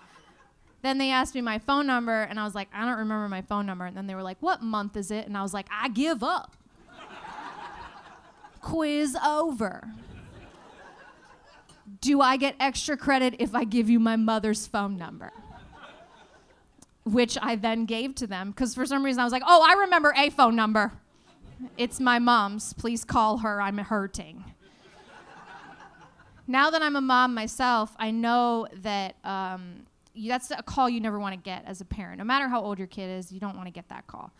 then 0.81 0.97
they 0.97 1.11
asked 1.11 1.35
me 1.35 1.41
my 1.41 1.59
phone 1.59 1.87
number, 1.87 2.23
and 2.23 2.39
I 2.39 2.43
was 2.43 2.55
like, 2.55 2.69
I 2.73 2.85
don't 2.85 2.99
remember 2.99 3.27
my 3.27 3.41
phone 3.41 3.65
number. 3.65 3.85
And 3.85 3.95
then 3.95 4.07
they 4.07 4.15
were 4.15 4.23
like, 4.23 4.37
What 4.39 4.61
month 4.61 4.95
is 4.95 5.11
it? 5.11 5.27
And 5.27 5.37
I 5.37 5.41
was 5.41 5.53
like, 5.53 5.67
I 5.71 5.89
give 5.89 6.23
up. 6.23 6.55
Quiz 8.61 9.15
over. 9.25 9.89
Do 11.99 12.21
I 12.21 12.37
get 12.37 12.55
extra 12.59 12.97
credit 12.97 13.35
if 13.39 13.53
I 13.53 13.65
give 13.65 13.89
you 13.89 13.99
my 13.99 14.15
mother's 14.15 14.67
phone 14.67 14.97
number? 14.97 15.31
Which 17.03 17.37
I 17.41 17.57
then 17.57 17.85
gave 17.85 18.15
to 18.15 18.27
them 18.27 18.51
because 18.51 18.73
for 18.73 18.85
some 18.85 19.03
reason 19.03 19.19
I 19.19 19.25
was 19.25 19.33
like, 19.33 19.43
oh, 19.45 19.65
I 19.69 19.81
remember 19.81 20.13
a 20.17 20.29
phone 20.29 20.55
number. 20.55 20.93
It's 21.77 21.99
my 21.99 22.19
mom's. 22.19 22.73
Please 22.73 23.03
call 23.03 23.39
her. 23.39 23.61
I'm 23.61 23.77
hurting 23.77 24.43
now 26.47 26.69
that 26.69 26.81
I'm 26.81 26.95
a 26.95 27.01
mom 27.01 27.33
myself, 27.33 27.95
I 27.97 28.11
know 28.11 28.67
that 28.81 29.15
um, 29.23 29.85
that's 30.15 30.51
a 30.51 30.63
call 30.63 30.89
you 30.89 30.99
never 30.99 31.19
want 31.19 31.33
to 31.33 31.41
get 31.41 31.63
as 31.65 31.81
a 31.81 31.85
parent. 31.85 32.17
No 32.17 32.23
matter 32.23 32.47
how 32.47 32.61
old 32.61 32.77
your 32.77 32.87
kid 32.87 33.09
is, 33.09 33.31
you 33.31 33.39
don't 33.39 33.55
want 33.55 33.67
to 33.67 33.71
get 33.71 33.87
that 33.89 34.07
call. 34.07 34.31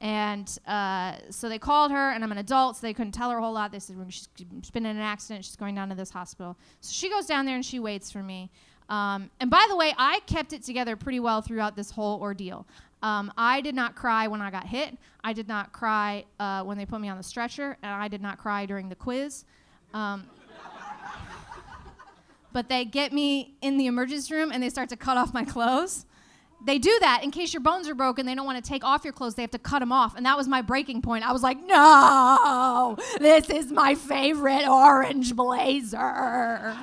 And 0.00 0.58
uh, 0.66 1.16
so 1.30 1.48
they 1.48 1.58
called 1.58 1.90
her, 1.90 2.10
and 2.10 2.22
I'm 2.22 2.30
an 2.30 2.38
adult, 2.38 2.76
so 2.76 2.86
they 2.86 2.92
couldn't 2.92 3.12
tell 3.12 3.30
her 3.30 3.38
a 3.38 3.40
whole 3.40 3.54
lot. 3.54 3.72
They 3.72 3.78
said 3.78 3.96
she's 4.10 4.28
been 4.70 4.84
in 4.84 4.96
an 4.96 4.98
accident, 4.98 5.44
she's 5.44 5.56
going 5.56 5.74
down 5.74 5.88
to 5.88 5.94
this 5.94 6.10
hospital. 6.10 6.58
So 6.82 6.92
she 6.92 7.08
goes 7.08 7.24
down 7.24 7.46
there 7.46 7.54
and 7.54 7.64
she 7.64 7.78
waits 7.78 8.10
for 8.10 8.22
me. 8.22 8.50
Um, 8.88 9.30
and 9.40 9.50
by 9.50 9.66
the 9.68 9.76
way, 9.76 9.94
I 9.96 10.20
kept 10.26 10.52
it 10.52 10.62
together 10.62 10.94
pretty 10.96 11.18
well 11.18 11.40
throughout 11.40 11.74
this 11.74 11.90
whole 11.90 12.20
ordeal. 12.20 12.66
Um, 13.06 13.32
I 13.38 13.60
did 13.60 13.76
not 13.76 13.94
cry 13.94 14.26
when 14.26 14.42
I 14.42 14.50
got 14.50 14.66
hit. 14.66 14.98
I 15.22 15.32
did 15.32 15.46
not 15.46 15.72
cry 15.72 16.24
uh, 16.40 16.64
when 16.64 16.76
they 16.76 16.84
put 16.84 17.00
me 17.00 17.08
on 17.08 17.16
the 17.16 17.22
stretcher, 17.22 17.78
and 17.80 17.92
I 17.92 18.08
did 18.08 18.20
not 18.20 18.36
cry 18.36 18.66
during 18.66 18.88
the 18.88 18.96
quiz. 18.96 19.44
Um, 19.94 20.24
but 22.52 22.68
they 22.68 22.84
get 22.84 23.12
me 23.12 23.54
in 23.62 23.78
the 23.78 23.86
emergency 23.86 24.34
room 24.34 24.50
and 24.50 24.60
they 24.60 24.70
start 24.70 24.88
to 24.88 24.96
cut 24.96 25.16
off 25.16 25.32
my 25.32 25.44
clothes. 25.44 26.04
They 26.64 26.78
do 26.80 26.98
that 27.00 27.22
in 27.22 27.30
case 27.30 27.54
your 27.54 27.60
bones 27.60 27.86
are 27.88 27.94
broken. 27.94 28.26
They 28.26 28.34
don't 28.34 28.44
want 28.44 28.64
to 28.64 28.68
take 28.68 28.82
off 28.82 29.04
your 29.04 29.12
clothes. 29.12 29.36
They 29.36 29.42
have 29.42 29.52
to 29.52 29.58
cut 29.58 29.78
them 29.78 29.92
off. 29.92 30.16
And 30.16 30.26
that 30.26 30.36
was 30.36 30.48
my 30.48 30.60
breaking 30.60 31.02
point. 31.02 31.24
I 31.24 31.32
was 31.32 31.44
like, 31.44 31.64
no, 31.64 32.96
this 33.20 33.50
is 33.50 33.70
my 33.70 33.94
favorite 33.94 34.66
orange 34.66 35.36
blazer. 35.36 36.76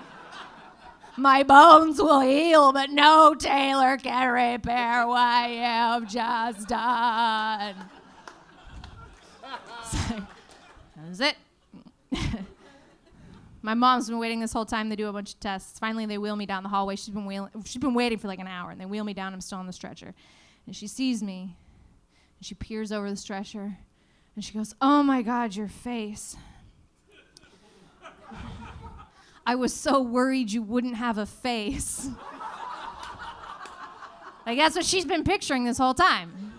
My 1.18 1.44
bones 1.44 2.00
will 2.02 2.22
heal, 2.22 2.74
but 2.74 2.90
no 2.90 3.36
tailor 3.36 3.98
can 3.98 4.32
repair 4.32 5.08
what 5.08 5.20
I 5.20 5.48
have 5.50 6.10
just 6.10 6.68
done. 6.68 7.76
That's 10.98 11.20
it. 11.20 11.36
My 13.62 13.74
mom's 13.76 14.10
been 14.10 14.20
waiting 14.20 14.40
this 14.40 14.52
whole 14.52 14.66
time. 14.66 14.90
They 14.90 14.96
do 14.96 15.08
a 15.08 15.14
bunch 15.14 15.34
of 15.36 15.40
tests. 15.40 15.80
Finally, 15.80 16.06
they 16.08 16.18
wheel 16.18 16.36
me 16.36 16.46
down 16.46 16.64
the 16.64 16.70
hallway. 16.70 16.96
She's 16.96 17.14
been 17.14 17.26
wheel- 17.26 17.50
she's 17.64 17.78
been 17.78 17.94
waiting 17.94 18.18
for 18.18 18.28
like 18.28 18.40
an 18.40 18.48
hour, 18.48 18.72
and 18.72 18.82
they 18.82 18.86
wheel 18.86 19.04
me 19.04 19.14
down. 19.14 19.34
I'm 19.34 19.42
still 19.42 19.60
on 19.60 19.68
the 19.68 19.74
stretcher, 19.74 20.14
and 20.66 20.76
she 20.76 20.88
sees 20.88 21.22
me, 21.24 21.56
and 22.40 22.46
she 22.46 22.56
peers 22.56 22.92
over 22.92 23.10
the 23.10 23.16
stretcher, 23.16 23.78
and 24.36 24.44
she 24.44 24.54
goes, 24.54 24.74
"Oh 24.82 25.02
my 25.04 25.22
God, 25.22 25.56
your 25.56 25.68
face." 25.70 26.36
I 29.46 29.56
was 29.56 29.74
so 29.74 30.02
worried 30.02 30.52
you 30.52 30.62
wouldn't 30.62 30.96
have 30.96 31.18
a 31.18 31.26
face. 31.26 32.10
like 34.46 34.58
that's 34.58 34.76
what 34.76 34.86
she's 34.86 35.06
been 35.06 35.24
picturing 35.24 35.66
this 35.66 35.78
whole 35.78 35.94
time. 35.94 36.54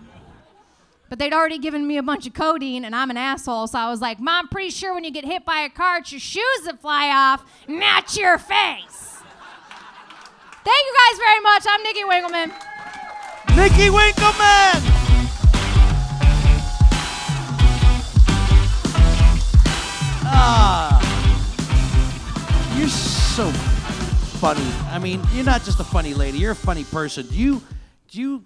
But 1.09 1.19
they'd 1.19 1.33
already 1.33 1.57
given 1.59 1.87
me 1.87 1.97
a 1.97 2.03
bunch 2.03 2.25
of 2.27 2.33
codeine, 2.33 2.83
and 2.83 2.95
I'm 2.95 3.09
an 3.09 3.17
asshole, 3.17 3.67
so 3.67 3.77
I 3.77 3.89
was 3.89 4.01
like, 4.01 4.19
Mom, 4.19 4.47
pretty 4.47 4.69
sure 4.69 4.93
when 4.93 5.03
you 5.03 5.11
get 5.11 5.23
hit 5.23 5.45
by 5.45 5.59
a 5.59 5.69
car, 5.69 5.99
it's 5.99 6.11
your 6.11 6.19
shoes 6.19 6.61
that 6.65 6.81
fly 6.81 7.09
off, 7.09 7.43
not 7.67 8.17
your 8.17 8.37
face. 8.37 9.19
Thank 10.63 10.85
you 10.87 10.95
guys 11.09 11.19
very 11.19 11.39
much. 11.41 11.65
I'm 11.69 11.83
Nikki 11.83 12.03
Winkleman. 12.03 12.51
Nikki 13.55 13.89
Winkleman! 13.89 14.91
Ah, 20.27 20.94
so 23.35 23.51
funny. 24.39 24.65
I 24.89 24.97
mean, 24.97 25.21
you're 25.33 25.43
not 25.43 25.61
just 25.63 25.81
a 25.81 25.83
funny 25.83 26.13
lady. 26.13 26.37
You're 26.37 26.53
a 26.53 26.55
funny 26.55 26.85
person. 26.85 27.27
Do 27.27 27.35
you 27.35 27.61
do 28.07 28.21
you 28.21 28.43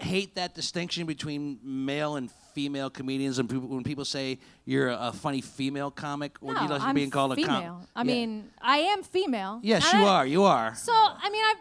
hate 0.00 0.34
that 0.34 0.52
distinction 0.52 1.06
between 1.06 1.60
male 1.62 2.16
and 2.16 2.28
female 2.52 2.90
comedians 2.90 3.38
and 3.38 3.48
people, 3.48 3.68
when 3.68 3.84
people 3.84 4.04
say 4.04 4.40
you're 4.64 4.88
a 4.88 5.12
funny 5.12 5.40
female 5.40 5.92
comic 5.92 6.36
or 6.40 6.54
do 6.54 6.62
you 6.62 6.66
No, 6.66 6.74
like 6.74 6.82
I'm 6.82 6.94
being 6.96 7.10
called 7.10 7.36
female. 7.36 7.50
a 7.50 7.54
comic? 7.54 7.88
I 7.94 8.02
mean, 8.02 8.50
I 8.60 8.78
am 8.78 9.04
female. 9.04 9.60
Yes, 9.62 9.92
you 9.92 10.00
I- 10.00 10.08
are. 10.08 10.26
You 10.26 10.42
are. 10.42 10.74
So 10.74 10.92
I 10.92 11.30
mean, 11.30 11.44
I've 11.44 11.56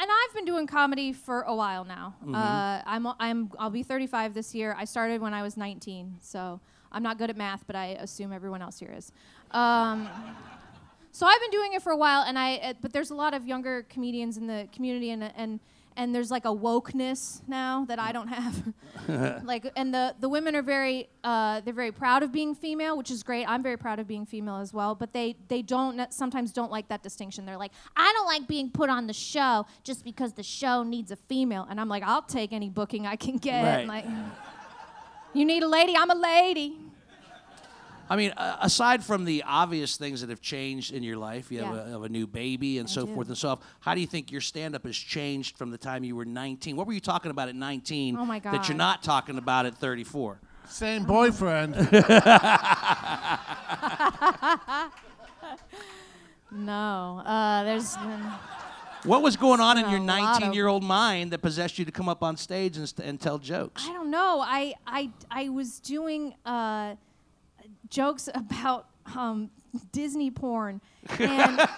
and 0.00 0.10
I've 0.10 0.34
been 0.34 0.44
doing 0.44 0.66
comedy 0.66 1.12
for 1.12 1.42
a 1.42 1.54
while 1.54 1.84
now. 1.84 2.16
Mm-hmm. 2.20 2.34
Uh, 2.34 2.82
I'm 2.84 3.06
I'm 3.20 3.50
I'll 3.60 3.70
be 3.70 3.84
35 3.84 4.34
this 4.34 4.56
year. 4.56 4.74
I 4.76 4.86
started 4.86 5.20
when 5.20 5.34
I 5.34 5.42
was 5.42 5.56
19, 5.56 6.16
so 6.20 6.58
I'm 6.90 7.04
not 7.04 7.16
good 7.16 7.30
at 7.30 7.36
math, 7.36 7.64
but 7.68 7.76
I 7.76 7.96
assume 8.00 8.32
everyone 8.32 8.60
else 8.60 8.80
here 8.80 8.92
is. 8.92 9.12
Um, 9.52 10.08
so 11.12 11.26
I've 11.26 11.40
been 11.40 11.50
doing 11.50 11.74
it 11.74 11.82
for 11.82 11.92
a 11.92 11.96
while, 11.96 12.22
and 12.22 12.38
I 12.38 12.56
uh, 12.56 12.72
but 12.80 12.92
there's 12.92 13.10
a 13.10 13.14
lot 13.14 13.34
of 13.34 13.46
younger 13.46 13.84
comedians 13.88 14.38
in 14.38 14.46
the 14.46 14.66
community, 14.72 15.10
and 15.10 15.22
and 15.36 15.60
and 15.96 16.14
there's 16.14 16.30
like 16.30 16.46
a 16.46 16.54
wokeness 16.54 17.42
now 17.46 17.84
that 17.86 17.98
I 17.98 18.12
don't 18.12 18.28
have. 18.28 18.72
like, 19.44 19.70
and 19.76 19.92
the 19.92 20.14
the 20.20 20.28
women 20.28 20.56
are 20.56 20.62
very 20.62 21.08
uh, 21.22 21.60
they're 21.60 21.74
very 21.74 21.92
proud 21.92 22.22
of 22.22 22.32
being 22.32 22.54
female, 22.54 22.96
which 22.96 23.10
is 23.10 23.22
great. 23.22 23.44
I'm 23.46 23.62
very 23.62 23.76
proud 23.76 23.98
of 23.98 24.06
being 24.06 24.24
female 24.24 24.56
as 24.56 24.72
well, 24.72 24.94
but 24.94 25.12
they 25.12 25.36
they 25.48 25.62
don't 25.62 26.12
sometimes 26.12 26.52
don't 26.52 26.70
like 26.70 26.88
that 26.88 27.02
distinction. 27.02 27.44
They're 27.44 27.58
like, 27.58 27.72
I 27.96 28.10
don't 28.16 28.26
like 28.26 28.48
being 28.48 28.70
put 28.70 28.88
on 28.90 29.06
the 29.06 29.12
show 29.12 29.66
just 29.84 30.04
because 30.04 30.32
the 30.32 30.42
show 30.42 30.82
needs 30.82 31.10
a 31.10 31.16
female, 31.16 31.66
and 31.68 31.80
I'm 31.80 31.88
like, 31.88 32.02
I'll 32.02 32.22
take 32.22 32.52
any 32.52 32.70
booking 32.70 33.06
I 33.06 33.16
can 33.16 33.36
get. 33.36 33.62
Right. 33.62 33.86
Like, 33.86 34.06
you 35.34 35.44
need 35.44 35.62
a 35.62 35.68
lady, 35.68 35.94
I'm 35.96 36.10
a 36.10 36.14
lady. 36.14 36.78
I 38.12 38.16
mean, 38.16 38.32
uh, 38.36 38.58
aside 38.60 39.02
from 39.02 39.24
the 39.24 39.42
obvious 39.46 39.96
things 39.96 40.20
that 40.20 40.28
have 40.28 40.42
changed 40.42 40.92
in 40.92 41.02
your 41.02 41.16
life, 41.16 41.50
you 41.50 41.62
have, 41.62 41.74
a, 41.74 41.90
have 41.92 42.02
a 42.02 42.10
new 42.10 42.26
baby 42.26 42.78
and 42.78 42.86
I 42.86 42.92
so 42.92 43.06
do. 43.06 43.14
forth 43.14 43.28
and 43.28 43.38
so 43.38 43.48
on. 43.48 43.58
How 43.80 43.94
do 43.94 44.02
you 44.02 44.06
think 44.06 44.30
your 44.30 44.42
stand-up 44.42 44.84
has 44.84 44.96
changed 44.96 45.56
from 45.56 45.70
the 45.70 45.78
time 45.78 46.04
you 46.04 46.14
were 46.14 46.26
19? 46.26 46.76
What 46.76 46.86
were 46.86 46.92
you 46.92 47.00
talking 47.00 47.30
about 47.30 47.48
at 47.48 47.54
19 47.54 48.18
Oh 48.18 48.26
my 48.26 48.38
that 48.40 48.68
you're 48.68 48.76
not 48.76 49.02
talking 49.02 49.38
about 49.38 49.64
at 49.64 49.78
34? 49.78 50.38
Same 50.68 51.04
boyfriend. 51.04 51.74
No, 56.54 57.22
uh, 57.24 57.64
there's 57.64 57.96
been. 57.96 58.20
What 59.04 59.22
was 59.22 59.36
going 59.36 59.60
on 59.60 59.78
in 59.78 59.88
your 59.90 60.00
19-year-old 60.00 60.84
mind 60.84 61.32
that 61.32 61.40
possessed 61.40 61.78
you 61.78 61.86
to 61.86 61.90
come 61.90 62.10
up 62.10 62.22
on 62.22 62.36
stage 62.36 62.76
and, 62.76 62.86
st- 62.86 63.08
and 63.08 63.18
tell 63.18 63.38
jokes? 63.38 63.86
I 63.88 63.92
don't 63.94 64.10
know. 64.10 64.42
I 64.44 64.74
I 64.86 65.10
I 65.30 65.48
was 65.48 65.80
doing 65.80 66.34
uh, 66.44 66.96
jokes 67.92 68.28
about 68.34 68.86
um, 69.14 69.50
Disney 69.92 70.30
porn, 70.30 70.80
and 71.18 71.68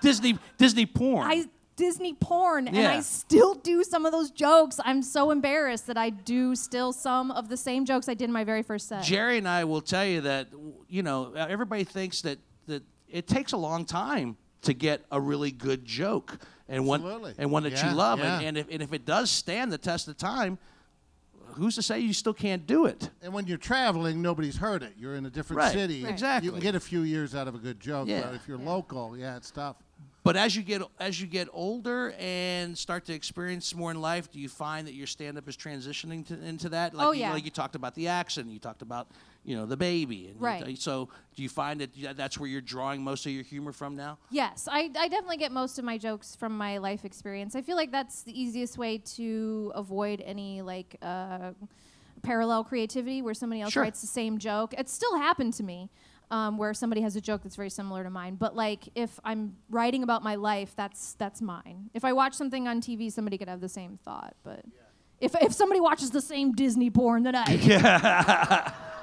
Disney 0.00 0.38
Disney 0.56 0.86
porn. 0.86 1.26
I 1.30 1.44
Disney 1.76 2.14
porn, 2.14 2.68
and 2.68 2.78
I 2.78 3.00
still 3.00 3.54
do 3.54 3.84
some 3.84 4.06
of 4.06 4.12
those 4.12 4.30
jokes. 4.30 4.80
I'm 4.82 5.02
so 5.02 5.30
embarrassed 5.30 5.86
that 5.88 5.98
I 5.98 6.08
do 6.08 6.54
still 6.54 6.94
some 6.94 7.30
of 7.30 7.50
the 7.50 7.56
same 7.56 7.84
jokes 7.84 8.08
I 8.08 8.14
did 8.14 8.24
in 8.24 8.32
my 8.32 8.44
very 8.44 8.62
first 8.62 8.88
set. 8.88 9.02
Jerry 9.02 9.36
and 9.36 9.46
I 9.46 9.64
will 9.64 9.82
tell 9.82 10.06
you 10.06 10.22
that 10.22 10.48
you 10.88 11.02
know 11.02 11.32
everybody 11.34 11.84
thinks 11.84 12.22
that 12.22 12.38
that 12.66 12.82
it 13.08 13.26
takes 13.26 13.52
a 13.52 13.58
long 13.58 13.84
time 13.84 14.38
to 14.62 14.72
get 14.72 15.04
a 15.12 15.20
really 15.20 15.50
good 15.50 15.84
joke 15.84 16.38
and 16.68 16.86
one 16.86 17.02
Absolutely. 17.02 17.34
and 17.38 17.50
one 17.50 17.62
that 17.64 17.72
Yeah, 17.72 17.90
you 17.90 17.96
love 17.96 18.20
and, 18.20 18.44
and 18.44 18.58
if 18.58 18.66
and 18.70 18.82
if 18.82 18.92
it 18.92 19.04
does 19.04 19.30
stand 19.30 19.70
the 19.70 19.78
test 19.78 20.08
of 20.08 20.16
time, 20.16 20.58
who's 21.56 21.74
to 21.76 21.82
say 21.82 21.98
you 22.00 22.12
still 22.12 22.34
can't 22.34 22.66
do 22.66 22.86
it? 22.86 23.10
and 23.22 23.32
when 23.32 23.46
you're 23.46 23.58
traveling, 23.58 24.22
nobody's 24.22 24.56
heard 24.56 24.82
it. 24.82 24.92
You're 24.98 25.14
in 25.14 25.26
a 25.26 25.30
different 25.30 25.58
Right, 25.58 25.72
city. 25.72 26.04
Right. 26.04 26.12
exactly. 26.12 26.46
You 26.46 26.52
can 26.52 26.60
get 26.60 26.74
a 26.74 26.80
few 26.80 27.00
years 27.00 27.34
out 27.34 27.48
of 27.48 27.54
a 27.54 27.58
good 27.58 27.80
joke, 27.80 28.08
Yeah. 28.08 28.22
but 28.22 28.34
if 28.34 28.46
you're 28.46 28.58
local, 28.58 29.16
yeah, 29.16 29.36
it's 29.36 29.50
tough. 29.50 29.76
But 30.22 30.36
as 30.36 30.56
you 30.56 30.62
get 30.62 30.82
as 30.98 31.20
you 31.20 31.28
get 31.28 31.48
older 31.52 32.12
and 32.18 32.76
start 32.76 33.04
to 33.06 33.12
experience 33.14 33.74
more 33.76 33.92
in 33.92 34.00
life, 34.00 34.30
do 34.30 34.40
you 34.40 34.48
find 34.48 34.86
that 34.88 34.94
your 34.94 35.06
stand 35.06 35.38
up 35.38 35.48
is 35.48 35.56
transitioning 35.56 36.26
to, 36.26 36.34
into 36.44 36.68
that? 36.70 36.94
Like 36.94 37.06
Oh, 37.06 37.12
you, 37.12 37.20
yeah. 37.20 37.32
like 37.32 37.44
you 37.44 37.50
talked 37.52 37.76
about 37.76 37.94
the 37.94 38.08
accent, 38.08 38.48
you 38.50 38.58
talked 38.58 38.82
about 38.82 39.06
you 39.46 39.56
know 39.56 39.64
the 39.64 39.76
baby, 39.76 40.26
and 40.26 40.36
you- 40.36 40.44
Right. 40.44 40.78
so 40.78 41.08
do 41.36 41.42
you 41.42 41.48
find 41.48 41.80
that 41.80 41.90
that's 42.16 42.36
where 42.38 42.48
you're 42.48 42.60
drawing 42.60 43.02
most 43.04 43.24
of 43.26 43.32
your 43.32 43.44
humor 43.44 43.72
from 43.72 43.94
now? 43.96 44.18
Yes, 44.30 44.68
I, 44.70 44.90
I 44.98 45.08
definitely 45.08 45.36
get 45.38 45.52
most 45.52 45.78
of 45.78 45.84
my 45.84 45.96
jokes 45.98 46.34
from 46.36 46.56
my 46.58 46.78
life 46.78 47.04
experience. 47.04 47.54
I 47.54 47.62
feel 47.62 47.76
like 47.76 47.92
that's 47.92 48.22
the 48.22 48.38
easiest 48.38 48.76
way 48.76 48.98
to 49.16 49.72
avoid 49.74 50.20
any 50.20 50.62
like 50.62 50.96
uh, 51.00 51.52
parallel 52.22 52.64
creativity 52.64 53.22
where 53.22 53.34
somebody 53.34 53.60
else 53.62 53.72
Sure. 53.72 53.82
writes 53.84 54.00
the 54.00 54.06
same 54.08 54.38
joke. 54.38 54.74
it 54.76 54.88
still 54.88 55.16
happened 55.16 55.54
to 55.54 55.62
me 55.62 55.90
um, 56.32 56.58
where 56.58 56.74
somebody 56.74 57.02
has 57.02 57.14
a 57.14 57.20
joke 57.20 57.42
that's 57.44 57.54
very 57.54 57.70
similar 57.70 58.02
to 58.02 58.10
mine. 58.10 58.34
But 58.34 58.56
like 58.56 58.88
if 58.96 59.20
I'm 59.22 59.54
writing 59.70 60.02
about 60.02 60.24
my 60.24 60.34
life, 60.34 60.74
that's 60.74 61.14
that's 61.14 61.40
mine. 61.40 61.88
If 61.94 62.04
I 62.04 62.12
watch 62.12 62.34
something 62.34 62.66
on 62.66 62.80
TV, 62.80 63.12
somebody 63.12 63.38
could 63.38 63.48
have 63.48 63.60
the 63.60 63.68
same 63.68 63.96
thought. 64.04 64.34
But 64.42 64.64
if 65.20 65.36
if 65.40 65.52
somebody 65.52 65.80
watches 65.80 66.10
the 66.10 66.20
same 66.20 66.50
Disney 66.52 66.90
porn 66.90 67.22
that 67.22 67.34
I 67.36 68.72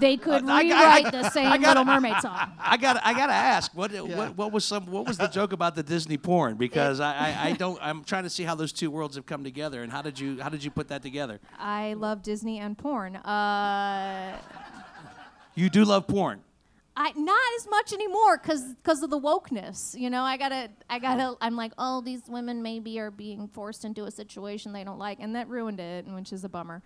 they 0.00 0.16
could 0.16 0.44
I- 0.48 0.58
I- 0.58 0.62
rewrite 0.62 1.06
I- 1.06 1.10
the 1.10 1.30
same 1.30 1.46
I 1.52 1.58
gotta- 1.58 1.80
Little 1.80 1.84
Mermaid 1.94 2.20
song. 2.20 2.52
I 2.58 2.76
got 2.76 3.00
I 3.04 3.12
got 3.14 3.26
to 3.28 3.32
ask 3.32 3.74
what, 3.74 3.92
what 3.92 4.36
what 4.36 4.52
was 4.52 4.64
some 4.64 4.86
what 4.86 5.06
was 5.06 5.18
the 5.18 5.28
joke 5.28 5.52
about 5.52 5.74
the 5.74 5.82
Disney 5.82 6.16
porn 6.18 6.56
because 6.56 7.00
I, 7.00 7.12
I, 7.12 7.48
I 7.48 7.52
don't 7.52 7.78
I'm 7.82 8.04
trying 8.04 8.24
to 8.24 8.30
see 8.30 8.42
how 8.44 8.54
those 8.54 8.72
two 8.72 8.90
worlds 8.90 9.16
have 9.16 9.26
come 9.26 9.44
together 9.44 9.82
and 9.82 9.90
how 9.92 10.02
did 10.02 10.18
you 10.18 10.40
how 10.42 10.48
did 10.48 10.62
you 10.64 10.70
put 10.70 10.88
that 10.88 11.02
together? 11.02 11.40
I 11.58 11.94
love 11.94 12.22
Disney 12.22 12.58
and 12.58 12.76
porn. 12.76 13.16
Uh, 13.16 14.38
You 15.54 15.70
do 15.70 15.84
love 15.84 16.06
porn. 16.08 16.40
I 16.96 17.12
not 17.16 17.40
as 17.58 17.68
much 17.68 17.92
anymore 17.92 18.38
because 18.38 19.02
of 19.02 19.10
the 19.10 19.18
wokeness. 19.18 19.98
You 19.98 20.10
know, 20.10 20.22
I 20.22 20.36
gotta 20.36 20.70
I 20.88 20.98
gotta 21.00 21.34
I'm 21.40 21.56
like, 21.56 21.72
oh, 21.76 22.00
these 22.00 22.22
women 22.28 22.62
maybe 22.62 22.98
are 23.00 23.10
being 23.10 23.48
forced 23.48 23.84
into 23.84 24.04
a 24.04 24.10
situation 24.12 24.72
they 24.72 24.84
don't 24.84 24.98
like, 24.98 25.18
and 25.20 25.34
that 25.34 25.48
ruined 25.48 25.80
it, 25.80 26.06
which 26.06 26.32
is 26.32 26.44
a 26.44 26.48
bummer. 26.48 26.82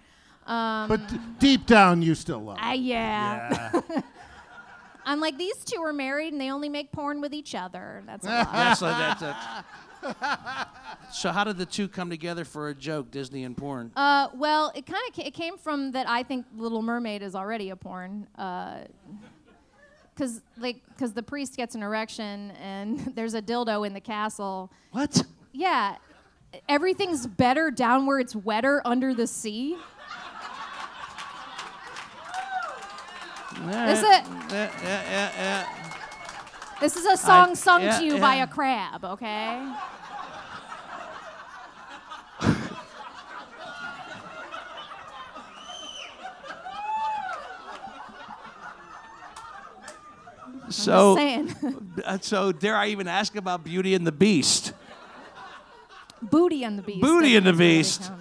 Um, 0.48 0.88
But 0.88 1.06
d- 1.08 1.18
deep 1.38 1.66
down, 1.66 2.02
you 2.02 2.14
still 2.14 2.40
love. 2.40 2.56
it. 2.58 2.64
I, 2.64 2.74
yeah. 2.74 3.80
I'm 5.06 5.20
like, 5.20 5.38
these 5.38 5.64
two 5.64 5.80
are 5.82 5.92
married 5.92 6.32
and 6.32 6.40
they 6.40 6.50
only 6.50 6.68
make 6.68 6.92
porn 6.92 7.20
with 7.20 7.32
each 7.32 7.54
other. 7.54 8.02
That's 8.06 8.26
a 8.26 8.30
lot. 8.30 8.52
That's, 8.52 8.80
that's, 8.80 9.20
that's 9.20 10.68
so 11.12 11.32
how 11.32 11.44
did 11.44 11.56
the 11.58 11.66
two 11.66 11.88
come 11.88 12.08
together 12.10 12.44
for 12.44 12.68
a 12.68 12.74
joke, 12.74 13.10
Disney 13.10 13.44
and 13.44 13.56
porn? 13.56 13.90
Uh, 13.96 14.28
well, 14.34 14.70
it 14.74 14.86
kind 14.86 15.02
of 15.08 15.14
ca- 15.16 15.26
it 15.26 15.34
came 15.34 15.56
from 15.58 15.92
that 15.92 16.08
I 16.08 16.22
think 16.22 16.46
Little 16.56 16.82
Mermaid 16.82 17.22
is 17.22 17.34
already 17.34 17.70
a 17.70 17.76
porn. 17.76 18.26
Uh, 18.36 18.80
Cause 20.16 20.42
like, 20.58 20.82
cause 20.98 21.12
the 21.12 21.22
priest 21.22 21.56
gets 21.56 21.76
an 21.76 21.82
erection 21.84 22.50
and 22.60 22.98
there's 23.14 23.34
a 23.34 23.40
dildo 23.42 23.86
in 23.86 23.92
the 23.94 24.00
castle. 24.00 24.68
what? 24.90 25.22
Yeah, 25.52 25.94
everything's 26.68 27.24
better 27.26 27.70
down 27.70 28.04
where 28.04 28.18
it's 28.18 28.34
wetter 28.34 28.82
under 28.84 29.14
the 29.14 29.28
sea. 29.28 29.76
Is 33.66 34.04
eh, 34.04 34.18
it? 34.18 34.24
Yeah, 34.50 34.70
yeah, 34.82 35.02
yeah, 35.10 35.30
yeah. 35.36 35.66
This 36.80 36.96
is 36.96 37.04
a 37.06 37.16
song 37.16 37.50
I- 37.50 37.54
sung 37.54 37.82
yeah, 37.82 37.98
to 37.98 38.04
you 38.04 38.18
by 38.18 38.36
a 38.36 38.46
crab, 38.46 39.04
okay? 39.04 39.74
So, 50.70 51.18
uh, 52.04 52.18
so 52.20 52.52
dare 52.52 52.76
I 52.76 52.88
even 52.88 53.08
ask 53.08 53.34
about 53.34 53.64
Beauty 53.64 53.94
and 53.94 54.06
the 54.06 54.12
Beast? 54.12 54.72
Booty 56.22 56.62
and 56.62 56.78
the 56.78 56.82
Beast. 56.82 57.00
Booty 57.00 57.36
and 57.36 57.46
the 57.46 57.50
is 57.52 57.58
Beast. 57.58 58.12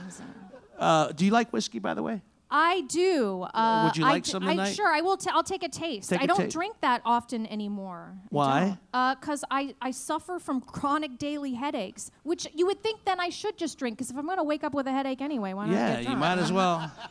Uh, 0.79 1.11
do 1.11 1.25
you 1.25 1.31
like 1.31 1.51
whiskey, 1.51 1.79
by 1.79 1.93
the 1.93 2.03
way? 2.03 2.21
I 2.49 2.81
do. 2.87 3.41
Uh, 3.53 3.83
Would 3.89 3.97
you 3.97 4.05
I 4.05 4.09
like 4.11 4.23
d- 4.23 4.31
some 4.31 4.43
tonight? 4.43 4.73
Sure, 4.73 4.87
I 4.87 5.01
will. 5.01 5.17
T- 5.17 5.29
I'll 5.33 5.43
take 5.43 5.63
a 5.63 5.69
taste. 5.69 6.09
Take 6.09 6.21
I 6.21 6.23
a 6.23 6.27
don't 6.27 6.37
ta- 6.43 6.47
drink 6.47 6.75
that 6.81 7.01
often 7.03 7.45
anymore. 7.47 8.15
Why? 8.29 8.77
Because 8.93 9.43
I, 9.51 9.75
I 9.81 9.91
suffer 9.91 10.39
from 10.39 10.61
chronic 10.61 11.17
daily 11.17 11.55
headaches, 11.55 12.09
which 12.23 12.47
you 12.53 12.65
would 12.65 12.81
think 12.81 13.03
then 13.05 13.19
I 13.19 13.29
should 13.29 13.57
just 13.57 13.77
drink. 13.77 13.97
Because 13.97 14.11
if 14.11 14.17
I'm 14.17 14.25
going 14.25 14.37
to 14.37 14.43
wake 14.43 14.63
up 14.63 14.73
with 14.73 14.87
a 14.87 14.91
headache 14.91 15.19
anyway, 15.21 15.53
why 15.53 15.65
not 15.65 15.73
Yeah, 15.75 16.01
get 16.01 16.09
you 16.11 16.15
might 16.17 16.37
as 16.39 16.51
well. 16.51 16.89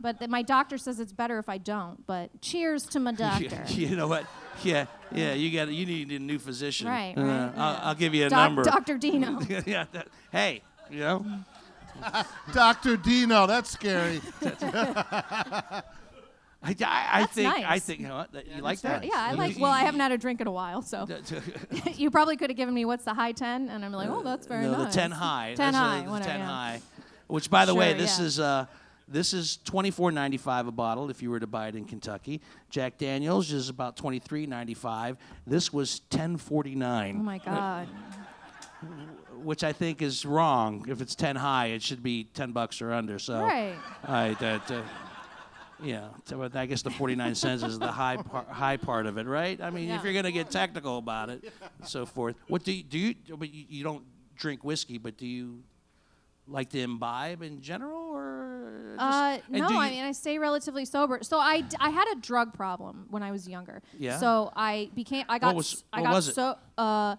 But 0.00 0.18
th- 0.18 0.28
my 0.28 0.42
doctor 0.42 0.78
says 0.78 0.98
it's 0.98 1.12
better 1.12 1.38
if 1.38 1.48
I 1.48 1.58
don't. 1.58 2.04
But 2.08 2.40
cheers 2.40 2.86
to 2.86 2.98
my 2.98 3.12
doctor. 3.28 3.62
you 3.68 3.94
know 3.94 4.08
what? 4.08 4.26
Yeah, 4.64 4.86
yeah. 5.12 5.32
You 5.34 5.56
got. 5.56 5.68
You 5.72 5.86
need 5.86 6.10
a 6.10 6.18
new 6.18 6.40
physician. 6.40 6.88
Right, 6.88 7.14
Uh, 7.16 7.22
right, 7.22 7.52
I'll. 7.56 7.80
I'll 7.90 7.94
give 7.94 8.12
you 8.12 8.26
a 8.26 8.28
Doc- 8.28 8.38
number. 8.50 8.64
Dr. 8.64 8.98
Dino. 8.98 9.38
yeah. 9.64 9.84
that- 9.92 10.08
hey, 10.32 10.62
you 10.90 10.98
know. 11.00 11.24
Dr. 12.52 12.96
Dino, 12.96 13.46
that's 13.46 13.70
scary. 13.70 14.20
I, 16.64 16.68
I, 16.80 17.08
I 17.12 17.20
That's 17.22 17.32
think. 17.32 17.52
I 17.52 17.60
nice. 17.62 17.82
think. 17.84 18.00
You, 18.00 18.06
know 18.08 18.16
what, 18.18 18.32
that- 18.32 18.46
you 18.46 18.62
like 18.62 18.80
that's 18.80 19.00
that? 19.00 19.04
yeah, 19.04 19.18
I 19.20 19.32
You- 19.32 19.36
like. 19.36 19.56
you- 19.56 19.62
Well, 19.62 19.72
I 19.72 19.80
haven't 19.80 19.98
had 20.00 20.12
a 20.12 20.18
drink 20.18 20.40
in 20.40 20.46
a 20.46 20.52
while, 20.52 20.80
so 20.80 21.06
you- 21.08 21.92
you 21.94 22.10
probably 22.10 22.36
could 22.36 22.50
have 22.50 22.56
given 22.56 22.72
me 22.72 22.84
what's 22.84 23.04
the 23.04 23.14
high 23.14 23.32
ten, 23.32 23.68
and 23.68 23.84
I'm 23.84 23.92
like, 23.92 24.08
oh, 24.08 24.22
that's 24.22 24.46
very 24.46 24.64
no, 24.66 24.72
nice. 24.84 24.94
the 24.94 25.00
10 25.00 25.10
high. 25.10 25.54
Ten 25.56 25.72
That's 25.72 25.76
a- 25.76 25.78
high, 25.80 26.02
the 26.04 26.10
whatever. 26.10 26.30
10 26.30 26.38
yeah. 26.40 26.46
high. 26.46 26.80
Which, 27.26 27.50
by 27.50 27.64
the 27.64 27.74
way, 27.74 27.90
Sure, 27.90 27.98
this 27.98 28.18
yeah. 28.20 28.24
is 28.26 28.40
uh, 28.40 28.66
this 29.08 29.32
is 29.34 29.56
twenty 29.64 29.90
four 29.90 30.12
ninety 30.12 30.36
five 30.36 30.66
a 30.68 30.70
bottle 30.72 31.10
if 31.10 31.20
you 31.22 31.30
were 31.30 31.40
to 31.40 31.46
buy 31.48 31.66
it 31.68 31.74
in 31.74 31.84
Kentucky. 31.84 32.40
Jack 32.70 32.96
Daniels 32.98 33.50
is 33.52 33.68
about 33.68 33.96
twenty 33.96 34.18
three 34.20 34.46
ninety 34.46 34.74
five. 34.74 35.16
This 35.46 35.72
was 35.72 36.00
ten 36.10 36.36
forty 36.36 36.74
Oh 36.76 36.78
nine, 36.78 37.24
my 37.24 37.38
God. 37.38 37.88
Which 39.44 39.64
I 39.64 39.72
think 39.72 40.02
is 40.02 40.24
wrong. 40.24 40.84
If 40.88 41.00
it's 41.00 41.14
ten 41.14 41.36
high, 41.36 41.66
it 41.68 41.82
should 41.82 42.02
be 42.02 42.24
ten 42.34 42.52
bucks 42.52 42.80
or 42.82 42.92
under. 42.92 43.18
So, 43.18 43.40
Right. 43.40 43.74
I 44.06 44.34
that. 44.40 44.70
Uh, 44.70 44.82
yeah, 45.82 46.08
so 46.26 46.38
but 46.38 46.54
I 46.54 46.66
guess 46.66 46.82
the 46.82 46.90
49 46.92 47.34
cents 47.34 47.64
is 47.64 47.76
the 47.76 47.90
high 47.90 48.16
par- 48.16 48.46
high 48.48 48.76
part 48.76 49.06
of 49.06 49.18
it, 49.18 49.26
right? 49.26 49.60
I 49.60 49.70
mean, 49.70 49.90
if 49.90 50.04
you're 50.04 50.12
gonna 50.12 50.30
get 50.30 50.48
technical 50.50 50.98
about 50.98 51.28
it, 51.28 51.42
and 51.80 51.88
so 51.88 52.06
forth. 52.06 52.36
What 52.46 52.62
do 52.62 52.70
you 52.72 52.84
do? 52.84 52.98
You, 52.98 53.14
but 53.36 53.52
you, 53.52 53.64
you 53.68 53.82
don't 53.82 54.04
drink 54.36 54.62
whiskey, 54.62 54.98
but 54.98 55.16
do 55.16 55.26
you 55.26 55.64
like 56.46 56.68
to 56.70 56.80
imbibe 56.80 57.42
in 57.42 57.60
general, 57.60 57.98
or? 58.14 58.94
Just, 58.96 59.02
Uh, 59.02 59.38
no, 59.48 59.68
do 59.68 59.76
I 59.76 59.90
mean 59.90 60.04
I 60.04 60.12
stay 60.12 60.38
relatively 60.38 60.84
sober. 60.84 61.18
So 61.22 61.38
I, 61.38 61.62
d- 61.62 61.76
I 61.80 61.90
had 61.90 62.06
a 62.12 62.16
drug 62.20 62.52
problem 62.54 63.06
when 63.10 63.22
I 63.24 63.32
was 63.32 63.48
younger. 63.48 63.82
Yeah? 63.98 64.18
So 64.18 64.52
I 64.54 64.90
became 64.94 65.24
I 65.28 65.38
got 65.40 65.46
what 65.48 65.56
was- 65.56 65.72
s- 65.74 65.84
I 65.92 66.00
what 66.02 66.06
got 66.08 66.14
was 66.14 66.28
it? 66.28 66.34
so 66.34 66.56
uh 66.78 67.16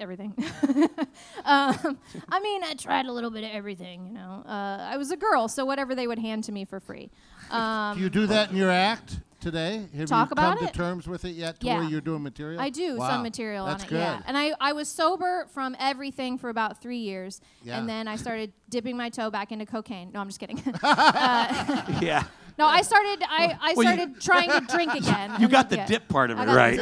everything. 0.00 0.34
um, 1.44 1.98
I 2.28 2.40
mean 2.40 2.62
I 2.64 2.74
tried 2.78 3.06
a 3.06 3.12
little 3.12 3.30
bit 3.30 3.44
of 3.44 3.50
everything. 3.50 4.06
You 4.08 4.14
know, 4.14 4.42
uh, 4.46 4.78
I 4.90 4.96
was 4.96 5.10
a 5.10 5.16
girl, 5.16 5.48
so 5.48 5.64
whatever 5.64 5.94
they 5.94 6.06
would 6.06 6.18
hand 6.18 6.44
to 6.44 6.52
me 6.52 6.64
for 6.64 6.80
free. 6.80 7.10
Um, 7.50 7.96
Do 7.96 8.02
you 8.02 8.10
do 8.10 8.26
that 8.26 8.50
in 8.50 8.56
your 8.56 8.70
act 8.70 9.20
today? 9.40 9.86
Have 9.96 10.08
Talk 10.08 10.28
you 10.30 10.32
about 10.32 10.58
come 10.58 10.66
it? 10.66 10.72
to 10.72 10.76
terms 10.76 11.06
with 11.06 11.24
it 11.24 11.30
yet? 11.36 11.60
To 11.60 11.66
Yeah. 11.66 11.78
where 11.78 11.88
you're 11.88 12.00
doing 12.00 12.22
material? 12.22 12.60
I 12.60 12.70
do 12.70 12.96
Wow. 12.98 13.08
some 13.10 13.22
material 13.22 13.66
That's 13.66 13.84
on 13.84 13.86
it, 13.86 13.90
good. 13.90 13.98
yeah. 14.00 14.22
And 14.26 14.36
I, 14.36 14.52
I 14.60 14.72
was 14.72 14.88
sober 14.88 15.46
from 15.52 15.76
everything 15.78 16.38
for 16.38 16.48
about 16.48 16.82
three 16.82 16.98
years, 16.98 17.40
Yeah. 17.62 17.78
and 17.78 17.88
then 17.88 18.08
I 18.08 18.16
started 18.16 18.52
dipping 18.68 18.96
my 18.96 19.08
toe 19.10 19.30
back 19.30 19.52
into 19.52 19.64
cocaine. 19.66 20.10
No, 20.12 20.20
I'm 20.20 20.26
just 20.26 20.40
kidding. 20.40 20.60
yeah. 20.82 22.24
no, 22.58 22.66
I 22.66 22.82
started 22.82 23.22
I, 23.28 23.56
I 23.60 23.74
Well, 23.76 23.86
you- 23.86 23.92
started 23.94 24.20
trying 24.20 24.50
to 24.50 24.60
drink 24.74 24.94
again. 24.94 25.34
You 25.40 25.46
got 25.48 25.70
the 25.70 25.76
yeah. 25.76 25.86
dip 25.86 26.08
part 26.08 26.30
of 26.32 26.40
it 26.40 26.46
right, 26.46 26.78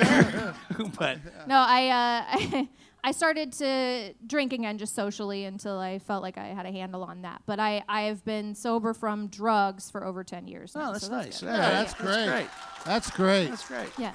but 0.98 1.18
No, 1.46 1.56
I, 1.56 1.88
uh, 1.88 2.38
I 2.38 2.68
started 3.12 3.52
to 3.54 4.14
drink 4.26 4.52
again 4.52 4.78
just 4.78 4.94
socially 4.94 5.44
until 5.44 5.78
I 5.78 5.98
felt 5.98 6.22
like 6.22 6.38
I 6.38 6.46
had 6.46 6.64
a 6.66 6.72
handle 6.72 7.02
on 7.04 7.22
that. 7.22 7.42
But 7.46 7.60
I, 7.60 7.82
I 7.88 8.02
have 8.02 8.24
been 8.24 8.54
sober 8.54 8.94
from 8.94 9.28
drugs 9.28 9.90
for 9.90 10.04
over 10.04 10.24
10 10.24 10.46
years. 10.46 10.74
now, 10.74 10.88
Oh, 10.88 10.92
that's 10.92 11.06
so 11.06 11.12
nice. 11.12 11.40
good. 11.40 11.46
Yeah, 11.46 11.52
All 11.54 11.58
right. 11.60 11.70
that's 11.72 11.94
great. 11.94 12.26
great. 12.28 12.46
That's 12.86 13.10
great. 13.10 13.48
That's 13.50 13.68
great. 13.68 13.88
Yeah. 13.98 14.12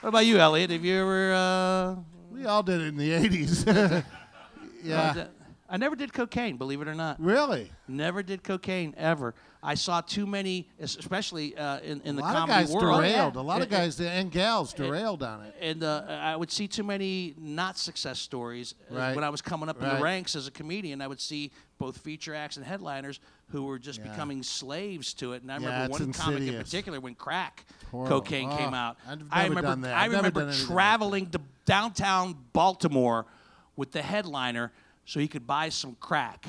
What 0.00 0.08
about 0.08 0.26
you, 0.26 0.38
Elliott? 0.38 0.70
Have 0.70 0.84
you 0.84 1.00
ever? 1.00 1.32
Uh, 1.34 1.96
We 2.30 2.44
all 2.46 2.62
did 2.62 2.80
it 2.80 2.86
in 2.88 2.96
the 2.96 3.10
80s. 3.10 4.04
yeah. 4.82 5.26
I 5.70 5.76
never 5.76 5.94
did 5.96 6.12
cocaine, 6.12 6.56
believe 6.56 6.80
it 6.80 6.88
or 6.88 6.94
not. 6.94 7.20
Really? 7.20 7.70
Never 7.86 8.22
did 8.22 8.42
cocaine 8.42 8.94
ever. 8.96 9.34
I 9.60 9.74
saw 9.74 10.00
too 10.00 10.24
many, 10.24 10.68
especially 10.78 11.56
uh, 11.56 11.80
in, 11.80 12.00
in 12.02 12.10
A 12.10 12.12
the 12.12 12.20
lot 12.22 12.30
of 12.30 12.36
comedy 12.36 12.52
guys 12.66 12.72
world. 12.72 13.02
derailed. 13.02 13.36
A 13.36 13.40
lot 13.40 13.60
of 13.60 13.68
guys 13.68 14.00
and 14.00 14.30
gals 14.30 14.72
derailed 14.72 15.22
on 15.24 15.42
it. 15.46 15.54
and 15.60 15.82
uh, 15.82 16.04
I 16.08 16.36
would 16.36 16.50
see 16.52 16.68
too 16.68 16.84
many 16.84 17.34
not 17.36 17.76
success 17.76 18.20
stories 18.20 18.74
uh, 18.90 18.94
Right. 18.94 19.14
when 19.16 19.24
I 19.24 19.30
was 19.30 19.42
coming 19.42 19.68
up 19.68 19.82
in 19.82 19.88
the 19.88 20.00
ranks 20.00 20.36
as 20.36 20.46
a 20.46 20.52
comedian. 20.52 21.00
I 21.00 21.08
would 21.08 21.20
see 21.20 21.50
both 21.78 21.98
feature 21.98 22.34
acts 22.36 22.56
and 22.56 22.64
headliners 22.64 23.18
who 23.48 23.64
were 23.64 23.80
just 23.80 23.98
Yeah. 23.98 24.10
becoming 24.10 24.44
slaves 24.44 25.12
to 25.14 25.32
it. 25.32 25.42
And 25.42 25.50
I 25.50 25.58
Yeah, 25.58 25.66
remember 25.70 25.92
one 26.04 26.12
comic 26.12 26.42
in 26.42 26.54
particular 26.56 27.00
when 27.00 27.16
crack 27.16 27.64
cocaine 27.90 28.50
Oh, 28.52 28.56
came 28.56 28.74
out. 28.74 28.96
I've 29.08 29.22
I 29.30 29.42
remember 29.44 29.62
done 29.62 29.80
that. 29.80 29.96
I 29.96 30.04
remember 30.06 30.30
done 30.30 30.42
anything 30.50 30.60
like 30.60 30.68
that. 30.68 30.72
traveling 30.74 31.30
to 31.30 31.40
downtown 31.64 32.36
Baltimore 32.52 33.26
with 33.74 33.90
the 33.90 34.02
headliner 34.02 34.70
so 35.04 35.18
he 35.18 35.26
could 35.26 35.46
buy 35.48 35.68
some 35.70 35.96
crack, 35.98 36.46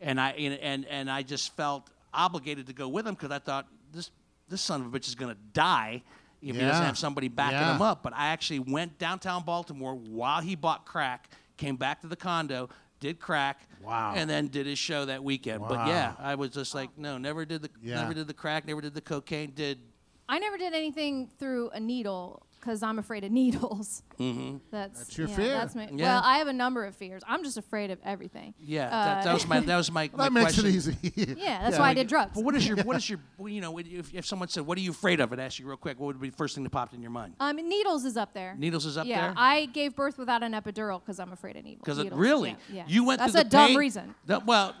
and 0.00 0.20
I 0.20 0.30
and, 0.32 0.84
and 0.86 1.10
I 1.10 1.22
just 1.22 1.56
felt 1.56 1.88
obligated 2.14 2.66
to 2.68 2.72
go 2.72 2.88
with 2.88 3.06
him 3.06 3.14
because 3.14 3.30
I 3.30 3.38
thought 3.38 3.66
this 3.92 4.10
this 4.48 4.60
son 4.60 4.82
of 4.82 4.94
a 4.94 4.98
bitch 4.98 5.08
is 5.08 5.14
gonna 5.14 5.36
die 5.52 6.02
if 6.42 6.54
he 6.54 6.60
doesn't 6.60 6.84
have 6.84 6.98
somebody 6.98 7.28
backing 7.28 7.58
Yeah. 7.58 7.74
him 7.76 7.82
up. 7.82 8.02
But 8.02 8.12
I 8.14 8.28
actually 8.28 8.58
went 8.58 8.98
downtown 8.98 9.42
Baltimore 9.44 9.94
while 9.94 10.40
he 10.42 10.54
bought 10.54 10.84
crack, 10.84 11.30
came 11.56 11.76
back 11.76 12.02
to 12.02 12.06
the 12.06 12.16
condo, 12.16 12.68
did 13.00 13.18
crack, 13.20 13.66
Wow. 13.82 14.12
and 14.14 14.28
then 14.28 14.48
did 14.48 14.66
his 14.66 14.78
show 14.78 15.06
that 15.06 15.24
weekend. 15.24 15.62
But 15.66 15.86
yeah, 15.86 16.14
I 16.18 16.34
was 16.34 16.50
just 16.50 16.74
like, 16.74 16.96
no, 16.98 17.16
never 17.18 17.44
did 17.46 17.62
the 17.62 17.70
Yeah. 17.82 18.02
never 18.02 18.12
did 18.14 18.26
the 18.26 18.34
crack, 18.34 18.66
never 18.66 18.80
did 18.82 18.92
the 18.94 19.00
cocaine, 19.00 19.52
did 19.54 19.80
I 20.28 20.38
never 20.38 20.56
did 20.58 20.72
anything 20.74 21.28
through 21.38 21.70
a 21.70 21.80
needle 21.80 22.46
because 22.64 22.82
I'm 22.82 22.98
afraid 22.98 23.24
of 23.24 23.30
needles. 23.32 24.02
mm-hmm. 24.18 24.56
That's, 24.70 24.98
That's 25.00 25.18
your 25.18 25.28
yeah, 25.28 25.36
fear. 25.36 25.48
That's 25.48 25.74
my, 25.74 25.88
Yeah. 25.92 26.14
Well, 26.14 26.22
I 26.24 26.38
have 26.38 26.46
a 26.48 26.52
number 26.52 26.84
of 26.84 26.94
fears. 26.96 27.22
I'm 27.28 27.44
just 27.44 27.58
afraid 27.58 27.90
of 27.90 27.98
everything. 28.04 28.54
Yeah, 28.58 28.86
Uh, 28.86 28.90
that, 28.90 29.24
that 29.24 29.34
was 29.34 29.46
my 29.46 29.60
that 29.60 29.76
was 29.76 29.90
my, 29.92 30.10
my 30.16 30.24
That 30.24 30.32
makes 30.32 30.54
question. 30.54 30.66
it 30.66 30.74
easy. 30.74 31.34
Yeah, 31.44 31.62
that's 31.62 31.78
why 31.78 31.90
I 31.90 31.94
did 31.94 32.06
drugs. 32.06 32.32
But 32.34 32.44
what 32.44 32.54
is 32.54 32.66
your 32.66 32.78
what 32.84 32.96
is 32.96 33.08
your 33.10 33.20
you 33.46 33.60
know 33.60 33.76
if, 33.78 34.14
if 34.14 34.24
someone 34.26 34.48
said 34.48 34.66
what 34.66 34.78
are 34.78 34.80
you 34.80 34.90
afraid 34.92 35.20
of? 35.20 35.32
I'd 35.32 35.40
ask 35.40 35.58
you 35.58 35.66
real 35.66 35.76
quick. 35.76 35.98
What 36.00 36.06
would 36.06 36.20
be 36.20 36.30
the 36.30 36.36
first 36.36 36.54
thing 36.54 36.64
that 36.64 36.70
popped 36.70 36.94
in 36.94 37.02
your 37.02 37.10
mind? 37.10 37.34
Um, 37.40 37.56
needles 37.56 38.04
is 38.04 38.16
up 38.16 38.32
there. 38.34 38.54
Needles 38.58 38.86
is 38.86 38.96
up 38.96 39.06
yeah, 39.06 39.20
there. 39.28 39.34
I 39.36 39.66
gave 39.66 39.94
birth 39.94 40.16
without 40.18 40.42
an 40.42 40.52
epidural 40.52 41.00
because 41.00 41.20
I'm 41.20 41.32
afraid 41.32 41.56
of 41.56 41.64
needles. 41.64 41.82
Because 41.84 41.98
needles. 41.98 42.18
really, 42.18 42.50
Yeah, 42.68 42.76
yeah. 42.76 42.84
you 42.86 43.04
went 43.04 43.18
That's 43.20 43.32
through 43.32 43.40
a 43.42 43.44
the 43.44 43.50
dumb 43.50 43.68
pain- 43.68 43.76
reason. 43.78 44.14
That- 44.26 44.46
well, 44.46 44.74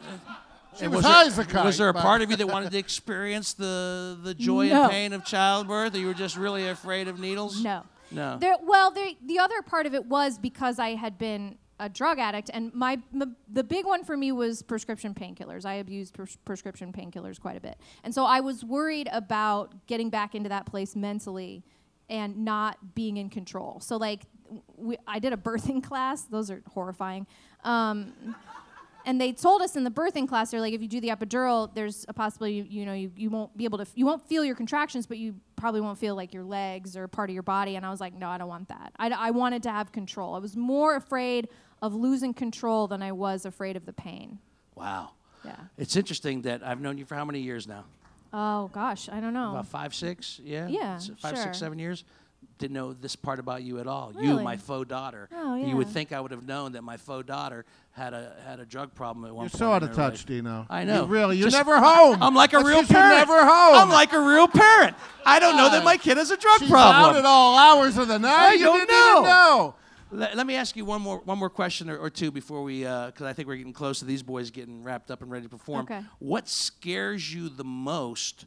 She 0.76 0.84
and 0.84 0.94
was 0.94 1.04
there- 1.04 1.44
kite, 1.44 1.64
Was 1.64 1.78
there 1.78 1.88
a 1.88 1.94
part 1.94 2.22
of 2.22 2.30
you 2.30 2.36
that 2.36 2.46
wanted 2.48 2.72
to 2.72 2.78
experience 2.78 3.52
the 3.54 4.18
the 4.22 4.34
joy 4.34 4.68
No. 4.68 4.82
and 4.82 4.90
pain 4.90 5.12
of 5.12 5.24
childbirth, 5.24 5.94
or 5.94 5.98
you 5.98 6.06
were 6.06 6.14
just 6.14 6.36
really 6.36 6.66
afraid 6.68 7.08
of 7.08 7.18
needles? 7.18 7.62
No. 7.62 7.82
No. 8.10 8.38
There, 8.38 8.56
well, 8.62 8.90
there, 8.90 9.08
the 9.24 9.38
other 9.38 9.60
part 9.62 9.86
of 9.86 9.94
it 9.94 10.06
was 10.06 10.38
because 10.38 10.78
I 10.78 10.90
had 10.94 11.18
been 11.18 11.56
a 11.80 11.88
drug 11.88 12.18
addict, 12.20 12.50
and 12.54 12.72
my 12.72 12.98
m- 13.12 13.34
the 13.48 13.64
big 13.64 13.84
one 13.86 14.04
for 14.04 14.16
me 14.16 14.30
was 14.30 14.62
prescription 14.62 15.14
painkillers. 15.14 15.64
I 15.64 15.74
abused 15.74 16.14
pres- 16.14 16.36
prescription 16.44 16.92
painkillers 16.92 17.40
quite 17.40 17.56
a 17.56 17.60
bit, 17.60 17.76
and 18.04 18.14
so 18.14 18.24
I 18.24 18.40
was 18.40 18.64
worried 18.64 19.08
about 19.10 19.86
getting 19.86 20.10
back 20.10 20.34
into 20.36 20.48
that 20.50 20.66
place 20.66 20.94
mentally 20.94 21.64
and 22.08 22.44
not 22.44 22.94
being 22.94 23.16
in 23.16 23.30
control. 23.30 23.80
So 23.80 23.96
like, 23.96 24.22
we, 24.76 24.96
I 25.08 25.18
did 25.18 25.32
a 25.32 25.36
birthing 25.36 25.82
class; 25.88 26.22
those 26.24 26.50
are 26.50 26.62
horrifying. 26.72 27.26
Um, 27.64 28.12
and 29.06 29.20
they 29.20 29.32
told 29.32 29.62
us 29.62 29.76
in 29.76 29.84
the 29.84 29.90
birthing 29.90 30.28
class 30.28 30.50
they're 30.50 30.60
like 30.60 30.72
if 30.74 30.80
you 30.82 30.88
do 30.88 31.00
the 31.00 31.08
epidural 31.08 31.72
there's 31.74 32.04
a 32.08 32.12
possibility 32.12 32.54
you, 32.56 32.64
you 32.68 32.86
know 32.86 32.92
you, 32.92 33.10
you 33.16 33.30
won't 33.30 33.56
be 33.56 33.64
able 33.64 33.78
to 33.78 33.82
f- 33.82 33.92
you 33.94 34.06
won't 34.06 34.26
feel 34.26 34.44
your 34.44 34.54
contractions 34.56 35.06
but 35.06 35.18
you 35.18 35.34
probably 35.56 35.80
won't 35.80 35.98
feel 35.98 36.14
like 36.14 36.32
your 36.34 36.44
legs 36.44 36.96
or 36.96 37.06
part 37.08 37.30
of 37.30 37.34
your 37.34 37.42
body. 37.42 37.76
And 37.76 37.84
i 37.86 37.90
was 37.90 38.00
like 38.00 38.14
no 38.14 38.28
i 38.28 38.38
don't 38.38 38.48
want 38.48 38.68
that. 38.68 38.92
I 38.98 39.30
wanted 39.30 39.62
to 39.64 39.70
have 39.70 39.92
control. 39.92 40.34
I 40.34 40.38
was 40.38 40.56
more 40.56 40.96
afraid 40.96 41.48
of 41.82 41.94
losing 41.94 42.32
control 42.34 42.86
than 42.88 43.02
i 43.02 43.12
was 43.12 43.44
afraid 43.44 43.76
of 43.76 43.84
the 43.86 43.92
pain. 43.92 44.38
Wow. 44.74 45.10
yeah. 45.44 45.56
It's 45.78 45.96
interesting 45.96 46.42
that 46.42 46.62
I've 46.66 46.80
known 46.80 46.98
you 46.98 47.04
for 47.04 47.14
how 47.14 47.24
many 47.24 47.40
years 47.40 47.66
now? 47.68 47.84
oh 48.32 48.68
gosh. 48.72 49.08
I 49.08 49.20
don't 49.20 49.32
know. 49.34 49.50
About 49.52 49.68
five, 49.68 49.94
six, 49.94 50.40
yeah, 50.42 50.66
Yeah, 50.66 50.98
five, 51.18 51.36
six, 51.36 51.42
sure. 51.44 51.54
seven 51.54 51.78
years. 51.78 52.04
Didn't 52.58 52.74
know 52.74 52.92
this 52.92 53.16
part 53.16 53.38
about 53.38 53.62
you 53.62 53.78
at 53.80 53.86
all. 53.86 54.12
You, 54.18 54.40
my 54.40 54.56
faux 54.56 54.88
daughter. 54.88 55.28
Oh, 55.34 55.56
yeah. 55.56 55.66
You 55.66 55.76
would 55.76 55.88
think 55.88 56.12
I 56.12 56.20
would 56.20 56.30
have 56.30 56.46
known 56.46 56.72
that 56.72 56.82
my 56.82 56.96
faux 56.96 57.26
daughter 57.26 57.64
had 57.92 58.14
a 58.14 58.34
had 58.46 58.60
a 58.60 58.64
drug 58.66 58.94
problem 58.94 59.24
at 59.24 59.34
one 59.34 59.44
point. 59.44 59.52
You're 59.52 59.58
so 59.58 59.72
out 59.72 59.82
of 59.82 59.90
touch, 59.94 60.12
life. 60.20 60.26
Dino. 60.26 60.66
I 60.70 60.84
know. 60.84 61.02
You 61.02 61.06
really, 61.08 61.36
you're 61.36 61.46
Just- 61.48 61.56
never 61.56 61.78
home. 61.78 62.22
I'm 62.22 62.34
like 62.34 62.52
a 62.52 62.56
That's 62.56 62.68
real 62.68 62.80
'cause 62.80 62.90
you're 62.90 63.00
parent. 63.00 63.18
never 63.28 63.40
home. 63.44 63.74
I'm 63.76 63.88
like 63.90 64.12
a 64.12 64.20
real 64.20 64.48
parent. 64.48 64.96
I 65.26 65.38
don't 65.38 65.56
know 65.56 65.70
that 65.70 65.84
my 65.84 65.96
kid 65.96 66.16
has 66.16 66.30
a 66.30 66.36
drug 66.36 66.58
She's 66.60 66.70
problem. 66.70 67.10
out 67.10 67.16
at 67.16 67.24
all 67.24 67.56
hours 67.58 67.96
of 67.98 68.08
the 68.08 68.18
night. 68.18 68.30
I 68.50 68.52
you 68.54 68.64
don't 68.64 68.78
didn't 68.78 68.90
know. 68.90 69.12
even 69.18 69.22
know. 69.30 69.74
Let, 70.12 70.36
let 70.36 70.46
me 70.46 70.54
ask 70.54 70.76
you 70.76 70.84
one 70.84 71.02
more 71.02 71.18
one 71.24 71.38
more 71.38 71.50
question 71.50 71.90
or, 71.90 71.96
or 71.98 72.08
two 72.10 72.30
before 72.30 72.62
we, 72.62 72.80
because 72.80 73.22
I 73.22 73.32
think 73.32 73.48
we're 73.48 73.56
getting 73.56 73.72
close 73.72 73.98
to 73.98 74.04
these 74.04 74.22
boys 74.22 74.50
getting 74.50 74.84
wrapped 74.84 75.10
up 75.10 75.22
and 75.22 75.30
ready 75.30 75.44
to 75.44 75.50
perform. 75.50 75.82
Okay. 75.82 76.02
What 76.20 76.48
scares 76.48 77.34
you 77.34 77.48
the 77.48 77.64
most 77.64 78.46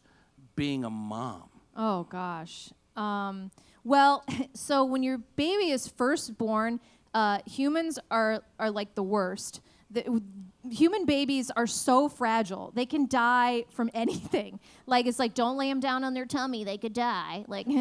being 0.55 0.83
a 0.85 0.89
mom? 0.89 1.49
Oh 1.75 2.03
gosh. 2.03 2.69
Um, 2.95 3.51
well, 3.87 4.25
so 4.53 4.83
when 4.83 5.01
your 5.01 5.17
baby 5.17 5.71
is 5.71 5.87
first 5.87 6.37
born, 6.37 6.79
uh, 7.13 7.39
humans 7.45 7.97
are 8.11 8.43
are 8.59 8.69
like 8.69 8.93
the 8.95 9.03
worst. 9.03 9.61
The, 9.89 10.21
human 10.69 11.05
babies 11.05 11.49
are 11.55 11.67
so 11.67 12.09
fragile; 12.09 12.71
they 12.75 12.85
can 12.85 13.07
die 13.07 13.63
from 13.69 13.89
anything. 13.93 14.59
Like 14.85 15.07
it's 15.07 15.19
like 15.19 15.33
don't 15.33 15.57
lay 15.57 15.69
them 15.69 15.79
down 15.79 16.03
on 16.03 16.13
their 16.13 16.25
tummy; 16.25 16.63
they 16.63 16.77
could 16.77 16.93
die. 16.93 17.45
Like. 17.47 17.67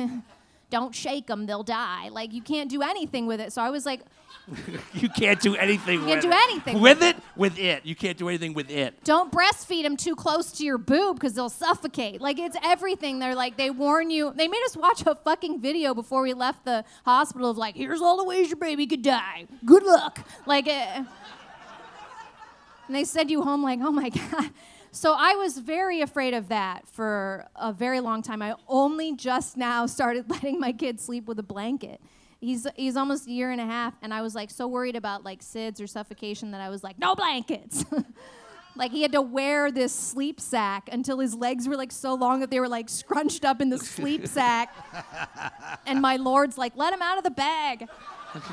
Don't 0.69 0.93
shake 0.93 1.29
them; 1.29 1.47
they'll 1.47 1.63
die. 1.63 2.09
Like 2.09 2.33
you 2.33 2.43
can't 2.43 2.69
do 2.69 2.83
anything 2.83 3.27
with 3.27 3.41
it. 3.41 3.53
So 3.53 3.63
I 3.63 3.71
was 3.71 3.87
like, 3.87 4.01
You 4.95 5.09
can't 5.09 5.41
do 5.41 5.57
anything 5.57 6.01
with 6.01 6.09
can't 6.09 6.23
do 6.23 6.31
it. 6.31 6.35
anything 6.35 6.81
with 6.81 7.03
it. 7.03 7.17
With 7.37 7.59
it, 7.59 7.85
you 7.85 7.95
can't 7.95 8.17
do 8.17 8.29
anything 8.29 8.55
with 8.55 8.71
it. 8.71 9.03
don't 9.05 9.31
breastfeed 9.33 9.83
them 9.83 9.97
too 9.97 10.15
close 10.15 10.53
to 10.53 10.65
your 10.65 10.79
boob 10.79 11.17
because 11.17 11.35
they'll 11.35 11.49
suffocate. 11.51 12.21
Like 12.21 12.39
it's 12.39 12.57
everything. 12.65 13.19
They're 13.19 13.35
like 13.35 13.57
they 13.57 13.71
warn 13.71 14.11
you. 14.11 14.33
They 14.35 14.49
made 14.49 14.63
us 14.67 14.77
watch 14.77 15.03
a 15.07 15.15
fucking 15.15 15.61
video 15.61 15.95
before 15.95 16.23
we 16.23 16.33
left 16.33 16.65
the 16.65 16.85
hospital 17.05 17.51
of 17.51 17.59
like, 17.59 17.75
here's 17.77 18.01
all 18.01 18.17
the 18.17 18.25
ways 18.25 18.49
your 18.49 18.57
baby 18.57 18.87
could 18.87 19.03
die. 19.03 19.47
Good 19.65 19.83
luck. 19.83 20.27
Like, 20.47 20.67
uh, 20.69 21.05
and 22.87 22.95
they 22.95 23.05
send 23.05 23.31
you 23.31 23.43
home 23.43 23.63
like, 23.63 23.81
oh 23.83 23.91
my 23.91 24.09
god. 24.31 24.51
So 24.93 25.15
I 25.19 25.35
was 25.35 25.59
very 25.59 26.01
afraid 26.01 26.33
of 26.33 26.49
that 26.49 26.89
for 26.89 27.47
a 27.55 27.73
very 27.73 28.01
long 28.01 28.23
time. 28.23 28.41
I 28.41 28.55
only 28.67 29.15
just 29.15 29.57
now 29.57 29.85
started 29.87 30.31
letting 30.31 30.59
my 30.59 30.73
kids 30.73 31.05
sleep 31.05 31.27
with 31.27 31.39
a 31.39 31.43
blanket. 31.43 32.01
He's 32.41 32.67
he's 32.77 32.97
almost 32.97 33.27
a 33.27 33.31
year 33.31 33.51
and 33.51 33.61
a 33.61 33.67
half, 33.67 33.95
and 34.03 34.13
I 34.13 34.23
was 34.23 34.35
like 34.35 34.51
so 34.51 34.67
worried 34.67 34.97
about 34.97 35.25
like 35.25 35.41
SIDS 35.41 35.81
or 35.81 35.87
suffocation 35.87 36.51
that 36.51 36.61
I 36.61 36.69
was 36.69 36.85
like, 36.85 36.99
no 36.99 37.15
blankets. 37.15 37.85
like 38.77 38.93
he 38.93 39.03
had 39.03 39.13
to 39.13 39.23
wear 39.23 39.71
this 39.73 39.93
sleep 39.93 40.41
sack 40.41 40.89
until 40.93 41.19
his 41.19 41.35
legs 41.35 41.67
were 41.67 41.77
like 41.77 41.93
so 41.93 42.15
long 42.15 42.41
that 42.41 42.51
they 42.51 42.61
were 42.61 42.69
like 42.69 42.89
scrunched 42.89 43.45
up 43.45 43.61
in 43.61 43.71
the 43.71 43.79
sleep 43.79 44.27
sack. 44.29 44.75
and 45.87 46.01
my 46.01 46.17
lord's 46.17 46.59
like, 46.59 46.77
let 46.77 46.93
him 46.93 47.03
out 47.03 47.19
of 47.19 47.25
the 47.25 47.31
bag. 47.31 47.89
Nikki 48.35 48.51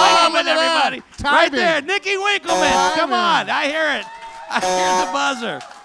Winkleman, 0.00 0.32
look 0.32 0.46
at 0.46 0.46
everybody. 0.46 1.02
Right 1.22 1.52
there, 1.52 1.82
Nikki 1.82 2.16
Winkleman. 2.16 2.72
Come 2.94 3.12
on, 3.12 3.50
I 3.50 3.66
hear 3.66 4.00
it. 4.00 4.06
I 4.50 4.60
hear 4.60 5.06
the 5.06 5.12
buzzer. 5.12 5.79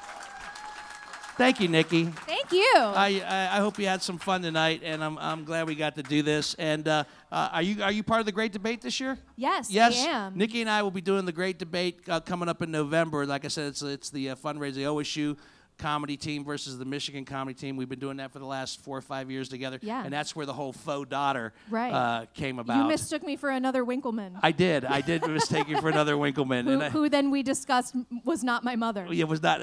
Thank 1.37 1.59
you, 1.59 1.67
Nikki. 1.67 2.05
Thank 2.05 2.51
you. 2.53 2.73
I, 2.77 3.21
I 3.27 3.57
I 3.57 3.59
hope 3.59 3.77
you 3.77 3.87
had 3.87 4.01
some 4.01 4.17
fun 4.17 4.41
tonight, 4.41 4.81
and 4.85 5.03
I'm 5.03 5.17
I'm 5.17 5.43
glad 5.43 5.67
we 5.67 5.75
got 5.75 5.95
to 5.95 6.03
do 6.03 6.21
this. 6.21 6.53
And 6.55 6.87
uh, 6.87 7.03
uh, 7.31 7.49
are 7.51 7.61
you 7.61 7.83
are 7.83 7.91
you 7.91 8.03
part 8.03 8.21
of 8.21 8.25
the 8.25 8.31
Great 8.31 8.53
Debate 8.53 8.81
this 8.81 8.99
year? 9.01 9.17
yes, 9.35 9.69
Yes, 9.69 10.01
I 10.01 10.07
am. 10.09 10.37
Nikki 10.37 10.61
and 10.61 10.69
I 10.69 10.81
will 10.81 10.91
be 10.91 11.01
doing 11.01 11.25
the 11.25 11.33
Great 11.33 11.59
Debate 11.59 11.99
uh, 12.07 12.21
coming 12.21 12.47
up 12.47 12.61
in 12.61 12.71
November. 12.71 13.25
Like 13.25 13.43
I 13.43 13.49
said, 13.49 13.67
it's 13.67 13.81
it's 13.81 14.09
the 14.09 14.29
uh, 14.29 14.35
fundraiser, 14.35 14.75
the 14.75 14.83
OSU 14.83 15.35
comedy 15.77 16.15
team 16.15 16.45
versus 16.45 16.77
the 16.77 16.85
Michigan 16.85 17.25
comedy 17.25 17.53
team. 17.53 17.75
We've 17.75 17.89
been 17.89 17.99
doing 17.99 18.15
that 18.17 18.31
for 18.31 18.39
the 18.39 18.45
last 18.45 18.79
four 18.79 18.97
or 18.97 19.01
five 19.01 19.29
years 19.29 19.49
together. 19.49 19.77
Yeah. 19.81 20.05
And 20.05 20.13
that's 20.13 20.33
where 20.33 20.45
the 20.45 20.53
whole 20.53 20.71
faux 20.71 21.09
daughter 21.09 21.51
Right. 21.69 21.91
uh, 21.91 22.25
came 22.33 22.59
about. 22.59 22.77
you 22.77 22.87
mistook 22.87 23.23
me 23.23 23.35
for 23.35 23.49
another 23.49 23.83
Winkleman. 23.83 24.37
I 24.41 24.53
did. 24.53 24.85
I 24.85 25.01
did 25.01 25.27
mistake 25.27 25.67
you 25.67 25.81
for 25.81 25.89
another 25.89 26.17
Winkleman. 26.25 26.65
who, 26.65 26.71
and 26.71 26.83
I, 26.83 26.89
who 26.91 27.09
then 27.09 27.29
we 27.29 27.43
discussed 27.43 27.93
was 28.23 28.41
not 28.41 28.63
my 28.63 28.77
mother. 28.77 29.05
it 29.11 29.27
was 29.27 29.41
not. 29.43 29.59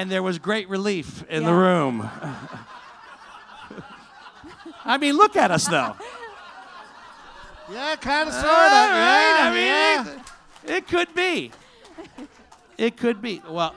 And 0.00 0.10
there 0.10 0.22
was 0.22 0.38
great 0.38 0.66
relief 0.70 1.22
in 1.28 1.44
the 1.44 1.52
room. 1.52 2.08
I 4.82 4.96
mean, 4.96 5.14
look 5.14 5.36
at 5.36 5.50
us 5.50 5.68
though. 5.68 5.94
Yeah, 7.70 7.96
kind 7.96 8.26
of, 8.28 8.34
sort 8.34 8.46
of. 8.46 8.50
All 8.50 8.58
right, 8.58 9.36
Yeah, 9.36 9.36
I 9.38 9.50
mean, 9.54 9.66
yeah. 9.66 10.14
it, 10.64 10.76
it 10.78 10.88
could 10.88 11.14
be. 11.14 11.52
It 12.78 12.96
could 12.96 13.20
be. 13.20 13.42
Well, 13.46 13.74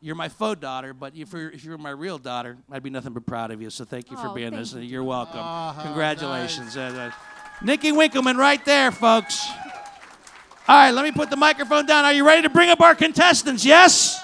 you're 0.00 0.14
my 0.14 0.28
faux 0.28 0.60
daughter, 0.60 0.94
but 0.94 1.14
if 1.16 1.32
you're, 1.32 1.50
if 1.50 1.64
you 1.64 1.72
were 1.72 1.78
my 1.78 1.90
real 1.90 2.18
daughter, 2.18 2.56
I'd 2.70 2.84
be 2.84 2.90
nothing 2.90 3.12
but 3.12 3.26
proud 3.26 3.50
of 3.50 3.60
you. 3.60 3.68
So 3.68 3.84
thank 3.84 4.12
you 4.12 4.16
for 4.16 4.28
Oh, 4.28 4.34
being 4.34 4.52
thank 4.52 4.60
this. 4.62 4.74
you. 4.74 4.80
You're 4.82 5.02
welcome. 5.02 5.40
Uh-huh, 5.40 5.82
Congratulations. 5.82 6.76
Uh, 6.76 7.10
uh, 7.12 7.64
Nikki 7.64 7.90
Winkleman 7.90 8.36
right 8.36 8.64
there, 8.64 8.92
folks. 8.92 9.44
All 10.68 10.76
right, 10.76 10.92
let 10.92 11.02
me 11.04 11.10
put 11.10 11.30
the 11.30 11.36
microphone 11.36 11.84
down. 11.86 12.04
Are 12.04 12.12
you 12.12 12.24
ready 12.24 12.42
to 12.42 12.48
bring 12.50 12.70
up 12.70 12.80
our 12.80 12.94
contestants? 12.94 13.64
Yes? 13.64 14.22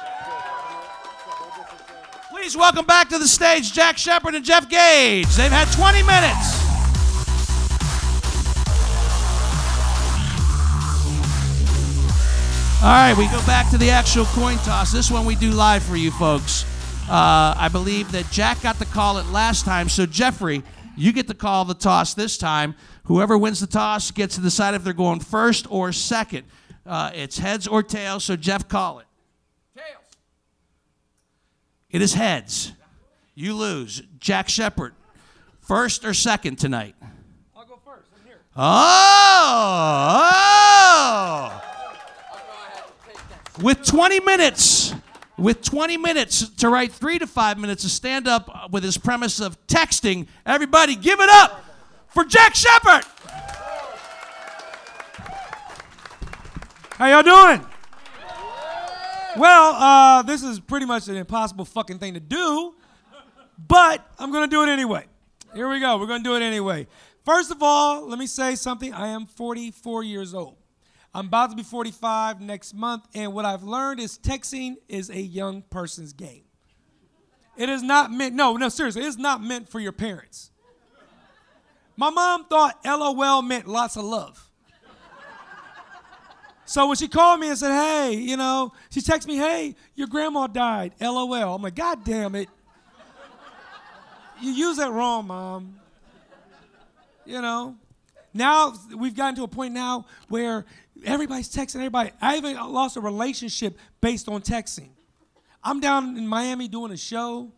Please 2.41 2.57
welcome 2.57 2.87
back 2.87 3.09
to 3.09 3.19
the 3.19 3.27
stage 3.27 3.73
Jack 3.73 3.99
Shepard 3.99 4.37
and 4.37 4.45
Jeff 4.45 4.69
Gage. 4.69 5.27
They've 5.35 5.51
had 5.51 5.67
20 5.73 6.05
minutes. 6.05 6.55
All 12.81 12.91
right, 12.91 13.15
we 13.19 13.27
go 13.27 13.45
back 13.45 13.69
to 13.73 13.77
the 13.77 13.91
actual 13.91 14.25
coin 14.27 14.57
toss. 14.59 14.93
This 14.93 15.11
one 15.11 15.27
we 15.27 15.35
do 15.35 15.51
live 15.51 15.83
for 15.83 15.97
you 15.97 16.13
folks. 16.13 16.63
Uh, 17.11 17.55
I 17.59 17.69
believe 17.73 18.13
that 18.13 18.31
Jack 18.31 18.63
got 18.63 18.79
to 18.79 18.85
call 18.85 19.19
it 19.19 19.27
last 19.27 19.65
time, 19.65 19.89
so 19.89 20.07
Jeffrey, 20.07 20.63
you 20.97 21.13
get 21.13 21.27
to 21.27 21.35
call 21.35 21.65
the 21.65 21.75
toss 21.75 22.15
this 22.15 22.39
time. 22.39 22.77
Whoever 23.07 23.37
wins 23.37 23.59
the 23.59 23.67
toss 23.67 24.13
gets 24.13 24.37
to 24.37 24.41
decide 24.41 24.75
if 24.75 24.85
they're 24.85 24.93
going 24.93 25.19
first 25.19 25.67
or 25.71 25.91
second. 25.91 26.45
Uh, 26.87 27.11
it's 27.15 27.39
heads 27.39 27.67
or 27.67 27.83
tails, 27.83 28.23
so 28.23 28.37
Jeff, 28.37 28.69
call 28.69 29.01
it. 29.01 29.08
It 31.91 32.03
is 32.03 32.13
heads. 32.15 32.73
You 33.35 33.55
lose. 33.55 34.03
Jack 34.19 34.49
Shepard, 34.51 34.95
first 35.61 36.05
or 36.05 36.13
second 36.13 36.57
tonight? 36.57 36.95
I'll 37.57 37.65
go 37.65 37.79
first. 37.85 38.09
I'm 38.15 38.27
here. 38.27 38.41
Oh! 38.57 38.65
oh. 43.61 43.63
With 43.63 43.85
20 43.87 44.21
minutes, 44.21 44.95
with 45.39 45.63
20 45.63 45.97
minutes 45.97 46.49
to 46.57 46.69
write 46.69 46.93
three 46.93 47.19
to 47.19 47.27
five 47.27 47.59
minutes 47.59 47.83
to 47.85 47.89
stand 47.89 48.29
up 48.29 48.71
with 48.71 48.85
his 48.85 48.99
premise 48.99 49.41
of 49.41 49.59
texting, 49.67 50.27
everybody 50.45 50.95
give 50.95 51.21
it 51.21 51.31
up 51.31 51.65
for 52.09 52.25
Jack 52.25 52.55
Shepard. 52.55 53.05
How 56.99 57.07
y'all 57.07 57.23
doing? 57.23 57.65
Well, 59.39 59.75
uh, 59.75 60.23
this 60.23 60.43
is 60.43 60.59
pretty 60.59 60.85
much 60.85 61.07
an 61.07 61.15
impossible 61.15 61.65
fucking 61.65 62.01
thing 62.01 62.15
to 62.15 62.21
do, 62.21 62.75
but 63.57 64.05
I'm 64.19 64.33
gonna 64.33 64.49
do 64.49 64.65
it 64.65 64.69
anyway. 64.69 65.07
Here 65.55 65.71
we 65.71 65.79
go. 65.79 65.97
We're 65.97 66.09
gonna 66.09 66.25
do 66.25 66.35
it 66.35 66.43
anyway. 66.43 66.89
First 67.25 67.53
of 67.53 67.63
all, 67.63 68.09
let 68.09 68.19
me 68.19 68.27
say 68.27 68.57
something. 68.57 68.93
I 68.93 69.09
am 69.09 69.27
44 69.27 70.03
years 70.03 70.35
old. 70.35 70.57
I'm 71.15 71.27
about 71.27 71.51
to 71.51 71.57
be 71.57 71.63
45 71.63 72.41
next 72.41 72.75
month, 72.75 73.05
and 73.15 73.33
what 73.33 73.45
I've 73.45 73.63
learned 73.63 74.01
is 74.01 74.19
texting 74.19 74.75
is 74.89 75.09
a 75.09 75.21
young 75.21 75.63
person's 75.63 76.13
game. 76.13 76.43
It 77.57 77.69
is 77.69 77.85
not 77.85 78.11
meant, 78.11 78.35
no, 78.35 78.57
no, 78.57 78.69
seriously, 78.69 79.05
it's 79.05 79.19
not 79.19 79.41
meant 79.41 79.69
for 79.69 79.79
your 79.79 79.93
parents. 79.93 80.51
My 81.97 82.11
mom 82.11 82.47
thought 82.47 82.81
LOL 82.85 83.43
meant 83.43 83.69
lots 83.69 83.97
of 83.97 84.03
love. 84.03 84.48
So 86.69 86.87
when 86.87 86.97
she 86.99 87.09
called 87.09 87.41
me 87.41 87.49
and 87.49 87.57
said, 87.57 87.71
hey, 87.71 88.15
you 88.15 88.37
know, 88.37 88.75
she 88.91 89.01
texted 89.01 89.27
me, 89.27 89.39
hey, 89.39 89.75
your 89.95 90.07
grandma 90.07 90.47
died, 90.47 90.93
LOL. 91.01 91.55
I'm 91.55 91.63
like, 91.63 91.75
God 91.75 92.05
damn 92.05 92.35
it. 92.35 92.47
You 94.43 94.53
use 94.53 94.77
that 94.77 94.93
wrong, 94.93 95.29
mom. 95.29 95.81
You 97.25 97.41
know? 97.41 97.75
Now 98.35 98.75
we've 98.95 99.17
gotten 99.17 99.35
to 99.37 99.45
a 99.45 99.49
point 99.49 99.73
now 99.73 100.05
where 100.29 100.67
everybody's 101.07 101.49
texting 101.49 101.77
everybody. 101.77 102.11
I 102.21 102.37
even 102.37 102.57
lost 102.57 102.99
a 102.99 103.01
relationship 103.01 103.79
based 104.03 104.29
on 104.29 104.43
texting. 104.43 104.91
I'm 105.65 105.81
down 105.81 106.19
in 106.19 106.29
Miami 106.29 106.69
doing 106.69 106.93
a 106.93 106.99
show, 106.99 107.51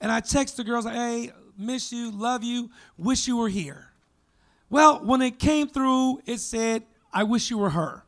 and 0.00 0.12
I 0.12 0.20
text 0.20 0.56
the 0.56 0.62
girls 0.62 0.84
hey, 0.84 1.32
miss 1.58 1.92
you, 1.92 2.12
love 2.12 2.44
you, 2.44 2.70
wish 2.96 3.26
you 3.26 3.38
were 3.38 3.48
here. 3.48 3.88
Well, 4.70 5.04
when 5.04 5.20
it 5.20 5.40
came 5.40 5.66
through, 5.66 6.20
it 6.26 6.38
said, 6.38 6.84
I 7.12 7.24
wish 7.24 7.50
you 7.50 7.58
were 7.58 7.70
her. 7.70 8.04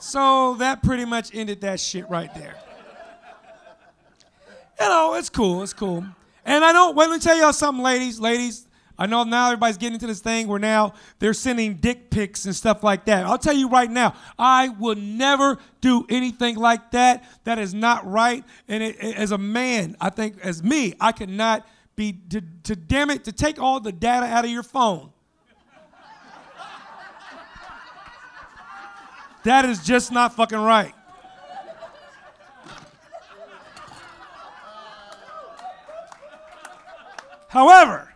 So 0.00 0.54
that 0.58 0.82
pretty 0.82 1.04
much 1.04 1.34
ended 1.34 1.60
that 1.62 1.80
shit 1.80 2.08
right 2.08 2.32
there. 2.34 2.54
You 4.80 4.86
know, 4.88 5.14
it's 5.14 5.28
cool, 5.28 5.62
it's 5.62 5.72
cool. 5.72 6.04
And 6.44 6.64
I 6.64 6.72
don't, 6.72 6.96
let 6.96 7.10
me 7.10 7.18
tell 7.18 7.36
y'all 7.36 7.52
something, 7.52 7.82
ladies, 7.82 8.20
ladies. 8.20 8.66
I 9.00 9.06
know 9.06 9.22
now 9.22 9.46
everybody's 9.46 9.76
getting 9.76 9.94
into 9.94 10.08
this 10.08 10.20
thing 10.20 10.48
where 10.48 10.58
now 10.58 10.94
they're 11.20 11.32
sending 11.34 11.74
dick 11.74 12.10
pics 12.10 12.46
and 12.46 12.54
stuff 12.54 12.82
like 12.82 13.04
that. 13.04 13.26
I'll 13.26 13.38
tell 13.38 13.54
you 13.54 13.68
right 13.68 13.90
now, 13.90 14.14
I 14.38 14.70
would 14.70 14.98
never 14.98 15.58
do 15.80 16.04
anything 16.08 16.56
like 16.56 16.90
that. 16.92 17.24
That 17.44 17.58
is 17.60 17.74
not 17.74 18.08
right. 18.10 18.44
And 18.66 18.82
it, 18.82 18.96
it- 19.00 19.16
as 19.16 19.30
a 19.30 19.38
man, 19.38 19.96
I 20.00 20.10
think 20.10 20.38
as 20.42 20.62
me, 20.64 20.94
I 21.00 21.12
cannot 21.12 21.66
be, 21.94 22.12
to, 22.30 22.42
to 22.64 22.74
damn 22.76 23.10
it, 23.10 23.24
to 23.24 23.32
take 23.32 23.60
all 23.60 23.78
the 23.78 23.92
data 23.92 24.26
out 24.26 24.44
of 24.44 24.50
your 24.50 24.62
phone. 24.64 25.10
That 29.44 29.64
is 29.64 29.84
just 29.84 30.12
not 30.12 30.34
fucking 30.34 30.58
right. 30.58 30.94
However, 37.48 38.12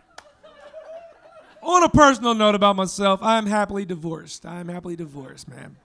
on 1.61 1.83
a 1.83 1.89
personal 1.89 2.35
note 2.35 2.55
about 2.55 2.75
myself, 2.75 3.23
I 3.23 3.37
am 3.37 3.47
happily 3.47 3.83
divorced. 3.83 4.45
I 4.45 4.59
am 4.59 4.67
happily 4.67 4.95
divorced, 4.95 5.47
man. 5.47 5.75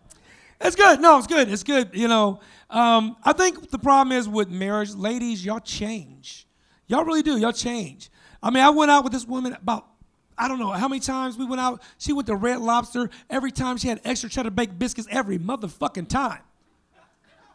It's 0.61 0.77
good. 0.77 1.01
No, 1.01 1.19
it's 1.19 1.27
good. 1.27 1.49
It's 1.49 1.63
good. 1.63 1.91
You 1.93 2.09
know, 2.09 2.41
um, 2.69 3.17
I 3.25 3.33
think 3.33 3.71
the 3.71 3.79
problem 3.79 4.17
is 4.17 4.29
with 4.29 4.51
marriage, 4.51 4.93
ladies, 4.95 5.45
y'all 5.45 5.61
change. 5.61 6.47
Y'all 6.89 7.05
really 7.05 7.23
do. 7.23 7.39
Y'all 7.39 7.53
change. 7.53 8.11
I 8.43 8.51
mean, 8.51 8.63
I 8.63 8.71
went 8.71 8.91
out 8.91 9.05
with 9.05 9.13
this 9.13 9.27
woman 9.27 9.55
about, 9.55 9.87
I 10.39 10.49
don't 10.49 10.59
know 10.59 10.71
how 10.71 10.89
many 10.89 11.01
times 11.01 11.37
we 11.37 11.45
went 11.45 11.61
out. 11.61 11.83
She 11.99 12.13
went 12.13 12.27
to 12.29 12.37
Red 12.37 12.61
Lobster. 12.61 13.11
Every 13.29 13.51
time 13.51 13.77
she 13.77 13.89
had 13.89 14.01
extra 14.05 14.31
cheddar 14.31 14.51
baked 14.51 14.79
biscuits 14.79 15.09
every 15.11 15.39
motherfucking 15.39 16.09
time. 16.09 16.41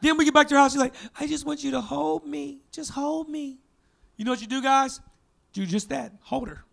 Then 0.02 0.18
we 0.18 0.26
get 0.26 0.34
back 0.34 0.50
to 0.50 0.56
her 0.56 0.60
house. 0.60 0.74
She's 0.74 0.82
like, 0.82 0.94
I 1.18 1.28
just 1.28 1.46
want 1.46 1.64
you 1.64 1.72
to 1.72 1.82
hold 1.82 2.28
me. 2.28 2.60
Just 2.72 2.92
hold 2.92 3.30
me. 3.30 3.58
You 4.18 4.26
know 4.26 4.32
what 4.32 4.42
you 4.42 4.48
do, 4.48 4.62
guys? 4.62 5.00
Do 5.54 5.66
just 5.66 5.90
that. 5.90 6.12
Hold 6.24 6.50
her. 6.50 6.66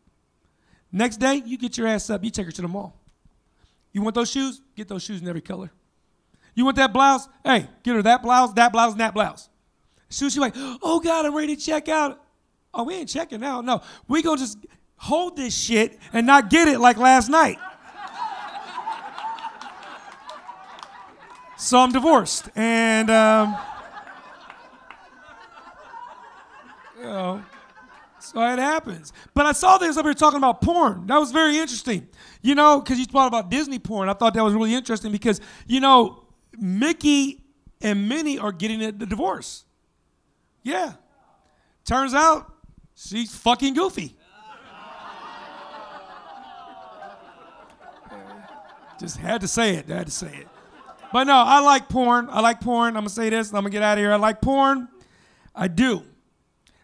Next 0.90 1.18
day, 1.18 1.42
you 1.46 1.56
get 1.56 1.78
your 1.78 1.86
ass 1.86 2.10
up. 2.10 2.24
You 2.24 2.30
take 2.30 2.46
her 2.46 2.52
to 2.52 2.62
the 2.62 2.68
mall. 2.68 2.96
You 3.92 4.02
want 4.02 4.16
those 4.16 4.30
shoes? 4.30 4.60
Get 4.76 4.88
those 4.88 5.02
shoes 5.02 5.22
in 5.22 5.28
every 5.28 5.40
color. 5.40 5.70
You 6.54 6.64
want 6.64 6.76
that 6.76 6.92
blouse? 6.92 7.28
Hey, 7.44 7.68
get 7.84 7.94
her 7.94 8.02
that 8.02 8.22
blouse, 8.22 8.52
that 8.54 8.72
blouse, 8.72 8.92
and 8.92 9.00
that 9.00 9.14
blouse. 9.14 9.48
Soon 10.08 10.28
she's 10.28 10.38
like, 10.38 10.54
oh 10.56 11.00
God, 11.00 11.24
I'm 11.24 11.34
ready 11.34 11.54
to 11.54 11.62
check 11.62 11.88
out. 11.88 12.20
Oh, 12.74 12.84
we 12.84 12.94
ain't 12.94 13.08
checking 13.08 13.42
out. 13.44 13.64
No, 13.64 13.82
we 14.08 14.22
gonna 14.22 14.38
just 14.38 14.58
hold 15.00 15.34
this 15.34 15.56
shit 15.56 15.98
and 16.12 16.26
not 16.26 16.50
get 16.50 16.68
it 16.68 16.78
like 16.78 16.98
last 16.98 17.28
night. 17.30 17.58
so 21.56 21.78
I'm 21.78 21.90
divorced, 21.90 22.50
and 22.54 23.10
um, 23.10 23.56
you 26.98 27.04
know, 27.04 27.42
so 28.18 28.40
it 28.42 28.58
happens. 28.58 29.12
But 29.34 29.46
I 29.46 29.52
saw 29.52 29.78
this 29.78 29.96
up 29.96 30.04
here 30.04 30.12
talking 30.12 30.36
about 30.36 30.60
porn. 30.60 31.06
That 31.06 31.18
was 31.18 31.32
very 31.32 31.56
interesting. 31.56 32.06
You 32.42 32.54
know, 32.54 32.80
because 32.80 32.98
you 32.98 33.06
thought 33.06 33.26
about 33.26 33.50
Disney 33.50 33.78
porn. 33.78 34.08
I 34.08 34.12
thought 34.12 34.34
that 34.34 34.44
was 34.44 34.54
really 34.54 34.74
interesting 34.74 35.12
because, 35.12 35.40
you 35.66 35.80
know, 35.80 36.24
Mickey 36.58 37.42
and 37.80 38.08
Minnie 38.08 38.38
are 38.38 38.52
getting 38.52 38.80
the 38.80 38.92
divorce. 38.92 39.64
Yeah. 40.62 40.92
Turns 41.86 42.12
out 42.12 42.52
she's 42.94 43.34
fucking 43.34 43.74
goofy. 43.74 44.16
Just 49.00 49.16
had 49.16 49.40
to 49.40 49.48
say 49.48 49.76
it. 49.76 49.88
Had 49.88 50.06
to 50.06 50.12
say 50.12 50.28
it. 50.28 50.48
But 51.12 51.24
no, 51.24 51.34
I 51.34 51.60
like 51.60 51.88
porn. 51.88 52.28
I 52.30 52.40
like 52.40 52.60
porn. 52.60 52.88
I'm 52.96 53.00
gonna 53.02 53.08
say 53.08 53.30
this. 53.30 53.48
I'm 53.48 53.62
gonna 53.62 53.70
get 53.70 53.82
out 53.82 53.98
of 53.98 54.02
here. 54.02 54.12
I 54.12 54.16
like 54.16 54.40
porn. 54.40 54.88
I 55.54 55.68
do. 55.68 56.02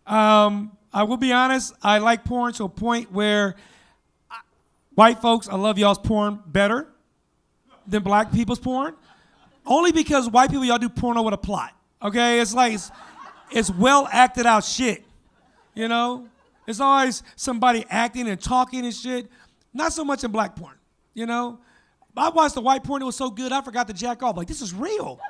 Um, 0.06 0.76
I 0.92 1.02
will 1.02 1.18
be 1.18 1.32
honest. 1.32 1.74
I 1.82 1.98
like 1.98 2.24
porn 2.24 2.54
to 2.54 2.64
a 2.64 2.68
point 2.68 3.12
where 3.12 3.54
I- 4.30 4.40
white 4.94 5.20
folks, 5.20 5.46
I 5.48 5.56
love 5.56 5.78
y'all's 5.78 5.98
porn 5.98 6.40
better 6.46 6.88
than 7.86 8.02
black 8.02 8.32
people's 8.32 8.58
porn. 8.58 8.94
Only 9.66 9.92
because 9.92 10.28
white 10.30 10.48
people 10.50 10.64
y'all 10.64 10.78
do 10.78 10.88
porno 10.88 11.22
with 11.22 11.34
a 11.34 11.38
plot. 11.38 11.72
Okay, 12.02 12.40
it's 12.40 12.54
like 12.54 12.72
it's, 12.74 12.90
it's 13.50 13.70
well 13.70 14.08
acted 14.10 14.46
out 14.46 14.64
shit. 14.64 15.04
You 15.74 15.88
know, 15.88 16.28
it's 16.66 16.80
always 16.80 17.22
somebody 17.36 17.84
acting 17.90 18.26
and 18.26 18.40
talking 18.40 18.84
and 18.86 18.94
shit. 18.94 19.28
Not 19.74 19.92
so 19.92 20.04
much 20.04 20.24
in 20.24 20.30
black 20.30 20.56
porn. 20.56 20.74
You 21.14 21.26
know, 21.26 21.58
I 22.16 22.30
watched 22.30 22.54
the 22.54 22.60
white 22.60 22.82
porn. 22.84 23.02
It 23.02 23.04
was 23.04 23.16
so 23.16 23.30
good, 23.30 23.52
I 23.52 23.60
forgot 23.60 23.86
to 23.88 23.92
jack 23.92 24.22
off. 24.22 24.36
Like 24.36 24.48
this 24.48 24.62
is 24.62 24.74
real. 24.74 25.20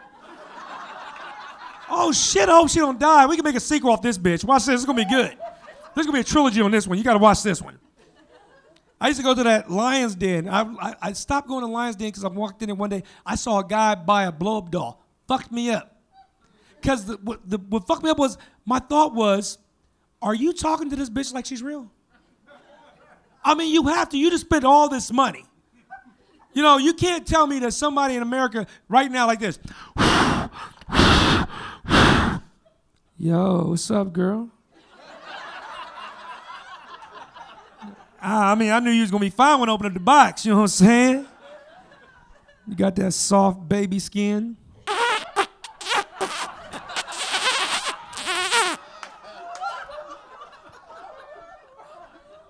oh 1.89 2.13
shit! 2.13 2.49
I 2.49 2.53
hope 2.53 2.71
she 2.71 2.79
don't 2.79 2.99
die. 2.99 3.27
We 3.27 3.37
can 3.37 3.45
make 3.45 3.57
a 3.57 3.61
sequel 3.61 3.91
off 3.91 4.03
this 4.03 4.19
bitch. 4.19 4.45
Watch 4.45 4.67
this. 4.67 4.77
It's 4.77 4.85
gonna 4.85 5.05
be 5.05 5.11
good. 5.11 5.37
There's 5.95 6.07
gonna 6.07 6.17
be 6.17 6.21
a 6.21 6.25
trilogy 6.25 6.61
on 6.61 6.71
this 6.71 6.87
one. 6.87 6.99
You 6.99 7.05
gotta 7.05 7.19
watch 7.19 7.43
this 7.43 7.63
one. 7.63 7.79
I 9.01 9.09
used 9.09 9.21
to 9.21 9.25
go 9.25 9.35
to 9.35 9.43
that 9.45 9.71
Lions 9.71 10.15
Den. 10.15 10.49
I, 10.49 10.63
I, 10.63 10.95
I 11.03 11.13
stopped 11.13 11.49
going 11.49 11.61
to 11.61 11.67
Lions 11.67 11.97
Den 11.97 12.09
because 12.09 12.25
I 12.25 12.29
walked 12.29 12.63
in 12.63 12.69
there 12.69 12.75
one 12.75 12.89
day. 12.89 13.03
I 13.25 13.35
saw 13.35 13.61
a 13.61 13.67
guy 13.67 13.95
buy 13.95 14.25
a 14.25 14.33
blow 14.33 14.59
up 14.59 14.71
doll. 14.71 15.05
Fucked 15.29 15.53
me 15.53 15.71
up. 15.71 16.01
Because 16.81 17.05
the, 17.05 17.17
what, 17.17 17.49
the, 17.49 17.59
what 17.59 17.87
fucked 17.87 18.05
me 18.05 18.11
up 18.11 18.19
was 18.19 18.39
my 18.65 18.79
thought 18.79 19.15
was, 19.15 19.59
are 20.23 20.35
you 20.35 20.53
talking 20.53 20.89
to 20.91 20.97
this 20.97 21.11
bitch 21.11 21.33
like 21.35 21.45
she's 21.45 21.63
real? 21.63 21.91
I 23.45 23.55
mean, 23.55 23.73
you 23.73 23.85
have 23.85 24.09
to. 24.11 24.19
You 24.19 24.31
just 24.31 24.45
spent 24.45 24.65
all 24.65 24.89
this 24.89 25.13
money. 25.13 25.45
You 26.57 26.63
know, 26.63 26.79
you 26.79 26.95
can't 26.95 27.27
tell 27.27 27.47
me 27.47 27.59
that 27.59 27.73
somebody 27.73 28.15
in 28.15 28.23
America 28.23 28.67
right 28.89 29.13
now 29.13 29.27
like 29.27 29.41
this. 29.41 29.59
Yo, 33.19 33.67
what's 33.69 33.91
up, 33.91 34.11
girl? 34.11 34.49
Ah, 38.23 38.53
I 38.53 38.55
mean, 38.55 38.71
I 38.71 38.81
knew 38.81 38.91
you 38.91 39.03
was 39.03 39.11
gonna 39.11 39.21
be 39.21 39.29
fine 39.29 39.61
when 39.61 39.69
I 39.69 39.73
opened 39.73 39.89
up 39.89 39.93
the 39.93 40.01
box. 40.01 40.47
You 40.47 40.53
know 40.53 40.57
what 40.57 40.63
I'm 40.63 40.69
saying? 40.69 41.27
You 42.67 42.75
got 42.75 42.97
that 42.97 43.13
soft 43.13 43.69
baby 43.69 43.99
skin. 43.99 44.57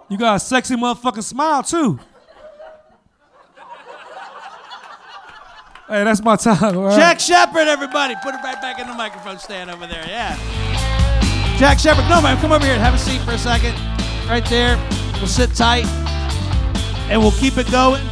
You 0.09 0.16
got 0.16 0.36
a 0.36 0.38
sexy 0.38 0.76
motherfucking 0.76 1.24
smile 1.24 1.64
too. 1.64 1.98
Hey, 5.89 6.03
that's 6.03 6.22
my 6.22 6.34
time. 6.37 6.76
right? 6.78 6.97
Jack 6.99 7.20
Shepard, 7.20 7.68
everybody. 7.68 8.14
Put 8.22 8.34
it 8.34 8.43
right 8.43 8.61
back 8.61 8.80
in 8.80 8.89
the 8.89 8.95
microphone 8.95 9.39
stand 9.39 9.70
over 9.70 9.87
there. 9.87 10.05
Yeah. 10.09 10.37
Jack 11.59 11.78
Shepard. 11.78 12.09
No, 12.09 12.20
man, 12.20 12.37
come 12.39 12.51
over 12.53 12.64
here 12.64 12.74
and 12.74 12.82
have 12.82 12.95
a 12.95 12.99
seat 12.99 13.20
for 13.22 13.32
a 13.32 13.39
second. 13.39 13.74
Right 14.28 14.45
there. 14.47 14.76
We'll 15.14 15.28
sit 15.28 15.55
tight 15.55 15.87
and 17.09 17.20
we'll 17.20 17.30
keep 17.32 17.57
it 17.57 17.70
going. 17.70 18.03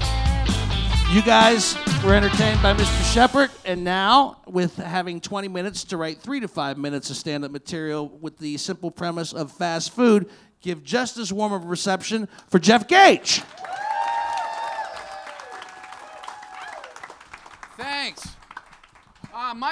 You 1.11 1.21
guys 1.23 1.77
were 2.05 2.15
entertained 2.15 2.63
by 2.63 2.75
Mr. 2.75 3.13
Shepard, 3.13 3.51
and 3.65 3.85
now 3.85 4.39
with 4.47 4.77
having 4.77 5.21
20 5.21 5.49
minutes 5.49 5.85
to 5.85 5.97
write 5.97 6.19
three 6.19 6.41
to 6.41 6.49
five 6.49 6.79
minutes 6.79 7.11
of 7.11 7.17
stand 7.17 7.45
up 7.45 7.51
material 7.51 8.09
with 8.21 8.39
the 8.39 8.57
simple 8.57 8.91
premise 8.91 9.33
of 9.33 9.53
fast 9.53 9.93
food, 9.93 10.29
give 10.61 10.83
just 10.83 11.19
as 11.19 11.33
warm 11.33 11.53
of 11.53 11.65
a 11.65 11.67
reception 11.67 12.29
for 12.49 12.59
Jeff 12.59 12.89
Gage. 12.89 13.43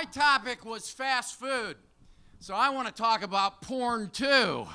My 0.03 0.11
topic 0.11 0.65
was 0.65 0.91
fast 0.91 1.39
food, 1.39 1.77
so 2.41 2.55
I 2.55 2.71
want 2.71 2.89
to 2.89 2.93
talk 2.93 3.23
about 3.23 3.63
porn 3.63 4.11
too. 4.11 4.67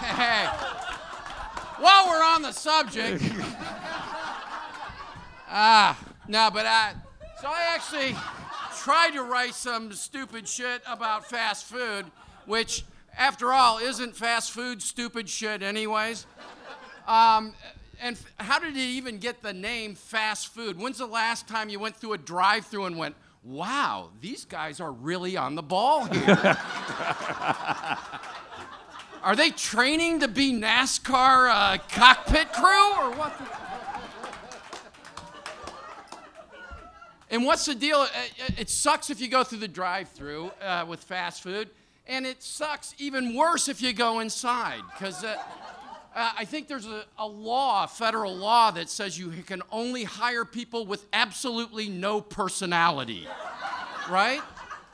hey, 0.00 0.46
while 1.78 2.08
we're 2.08 2.24
on 2.24 2.40
the 2.40 2.52
subject, 2.52 3.22
ah, 5.50 5.98
no, 6.26 6.48
but 6.50 6.64
I, 6.64 6.94
so 7.42 7.48
I 7.48 7.74
actually 7.74 8.16
tried 8.78 9.10
to 9.10 9.24
write 9.24 9.52
some 9.52 9.92
stupid 9.92 10.48
shit 10.48 10.80
about 10.88 11.28
fast 11.28 11.66
food, 11.66 12.06
which, 12.46 12.84
after 13.18 13.52
all, 13.52 13.76
isn't 13.76 14.16
fast 14.16 14.52
food 14.52 14.80
stupid 14.80 15.28
shit, 15.28 15.62
anyways. 15.62 16.24
Um, 17.06 17.52
and 18.02 18.18
how 18.38 18.58
did 18.58 18.76
it 18.76 18.80
even 18.80 19.18
get 19.18 19.42
the 19.42 19.52
name 19.52 19.94
fast 19.94 20.48
food? 20.48 20.76
When's 20.76 20.98
the 20.98 21.06
last 21.06 21.46
time 21.46 21.68
you 21.68 21.78
went 21.78 21.96
through 21.96 22.14
a 22.14 22.18
drive 22.18 22.66
through 22.66 22.86
and 22.86 22.98
went, 22.98 23.14
wow, 23.44 24.10
these 24.20 24.44
guys 24.44 24.80
are 24.80 24.90
really 24.90 25.36
on 25.36 25.54
the 25.54 25.62
ball 25.62 26.06
here? 26.06 26.36
are 29.22 29.36
they 29.36 29.50
training 29.50 30.18
to 30.20 30.26
be 30.26 30.52
NASCAR 30.52 31.48
uh, 31.48 31.78
cockpit 31.88 32.52
crew 32.52 32.92
or 32.94 33.12
what? 33.12 33.32
And 37.30 37.46
what's 37.46 37.64
the 37.64 37.76
deal? 37.76 37.98
Uh, 37.98 38.06
uh, 38.06 38.50
It 38.58 38.68
sucks 38.68 39.10
if 39.10 39.20
you 39.20 39.28
go 39.28 39.44
through 39.44 39.60
the 39.60 39.68
drive 39.68 40.08
through 40.08 40.50
uh, 40.60 40.84
with 40.88 41.04
fast 41.04 41.42
food, 41.44 41.70
and 42.08 42.26
it 42.26 42.42
sucks 42.42 42.96
even 42.98 43.36
worse 43.36 43.68
if 43.68 43.80
you 43.80 43.92
go 43.92 44.18
inside 44.18 44.82
because. 44.92 45.22
Uh, 45.22 45.36
uh, 46.14 46.32
I 46.36 46.44
think 46.44 46.68
there's 46.68 46.86
a, 46.86 47.04
a 47.18 47.26
law, 47.26 47.84
a 47.84 47.88
federal 47.88 48.34
law, 48.34 48.70
that 48.72 48.90
says 48.90 49.18
you 49.18 49.30
can 49.46 49.62
only 49.70 50.04
hire 50.04 50.44
people 50.44 50.86
with 50.86 51.06
absolutely 51.12 51.88
no 51.88 52.20
personality. 52.20 53.26
right? 54.10 54.42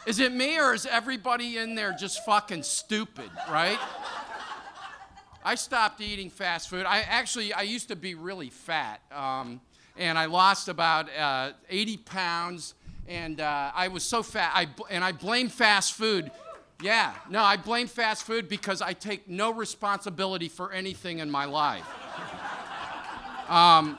Is 0.07 0.21
it 0.21 0.33
me 0.33 0.59
or 0.59 0.75
is 0.75 0.87
everybody 0.87 1.59
in 1.59 1.75
there 1.75 1.95
just 1.99 2.25
fucking 2.25 2.63
stupid, 2.63 3.31
right? 3.51 3.79
I 5.45 5.55
stopped 5.55 6.01
eating 6.01 6.31
fast 6.31 6.69
food. 6.69 6.87
I 6.87 7.01
actually, 7.01 7.53
I 7.53 7.63
used 7.63 7.89
to 7.89 7.97
be 7.97 8.15
really 8.15 8.51
fat, 8.51 9.01
um, 9.11 9.61
and 9.97 10.19
I 10.19 10.27
lost 10.27 10.69
about 10.69 11.09
uh, 11.17 11.53
80 11.69 11.97
pounds, 11.99 12.75
and 13.07 13.41
uh, 13.41 13.73
I 13.75 13.89
was 13.89 14.03
so 14.03 14.23
fat, 14.23 14.53
I, 14.55 14.69
and 14.91 15.03
I 15.03 15.13
blame 15.13 15.49
fast 15.49 15.95
food. 15.95 16.31
Yeah, 16.81 17.13
no, 17.29 17.43
I 17.43 17.57
blame 17.57 17.89
fast 17.89 18.23
food 18.23 18.49
because 18.49 18.81
I 18.81 18.93
take 18.93 19.29
no 19.29 19.51
responsibility 19.53 20.49
for 20.49 20.73
anything 20.73 21.19
in 21.19 21.29
my 21.29 21.45
life. 21.45 21.85
Um, 23.49 23.99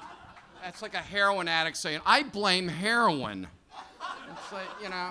that's 0.63 0.82
like 0.82 0.93
a 0.93 0.99
heroin 0.99 1.49
addict 1.49 1.75
saying, 1.75 1.99
I 2.05 2.23
blame 2.23 2.69
heroin. 2.69 3.47
It's 4.32 4.53
like, 4.53 4.67
you 4.82 4.88
know, 4.88 5.09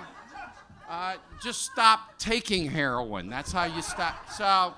uh, 0.89 1.15
just 1.43 1.61
stop 1.61 2.17
taking 2.17 2.67
heroin. 2.67 3.29
That's 3.29 3.51
how 3.51 3.65
you 3.65 3.83
stop. 3.83 4.31
So, 4.31 4.73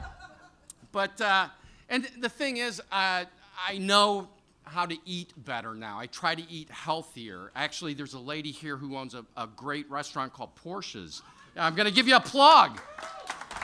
but, 0.91 1.21
uh, 1.21 1.47
and 1.87 2.09
the 2.19 2.27
thing 2.27 2.57
is, 2.57 2.81
uh, 2.91 3.23
I 3.67 3.77
know 3.77 4.27
how 4.63 4.85
to 4.85 4.97
eat 5.05 5.31
better 5.37 5.73
now. 5.73 5.97
I 5.97 6.07
try 6.07 6.35
to 6.35 6.43
eat 6.51 6.69
healthier. 6.69 7.51
Actually, 7.55 7.93
there's 7.93 8.15
a 8.15 8.19
lady 8.19 8.51
here 8.51 8.75
who 8.75 8.97
owns 8.97 9.13
a, 9.13 9.25
a 9.37 9.47
great 9.47 9.89
restaurant 9.89 10.33
called 10.33 10.55
Portia's. 10.55 11.21
I'm 11.55 11.75
going 11.75 11.87
to 11.87 11.93
give 11.93 12.07
you 12.07 12.15
a 12.15 12.21
plug. 12.21 12.79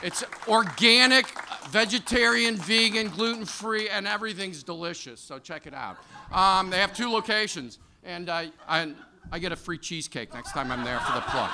It's 0.03 0.23
organic, 0.47 1.27
vegetarian, 1.69 2.55
vegan, 2.55 3.09
gluten 3.09 3.45
free, 3.45 3.89
and 3.89 4.07
everything's 4.07 4.63
delicious. 4.63 5.19
So 5.19 5.39
check 5.39 5.65
it 5.65 5.73
out. 5.73 5.97
Um, 6.31 6.69
they 6.69 6.77
have 6.77 6.95
two 6.95 7.09
locations, 7.09 7.79
and 8.03 8.29
uh, 8.29 8.45
I, 8.67 8.93
I 9.31 9.39
get 9.39 9.51
a 9.51 9.55
free 9.55 9.77
cheesecake 9.77 10.33
next 10.33 10.51
time 10.51 10.71
I'm 10.71 10.83
there 10.83 10.99
for 10.99 11.13
the 11.13 11.21
plug. 11.21 11.49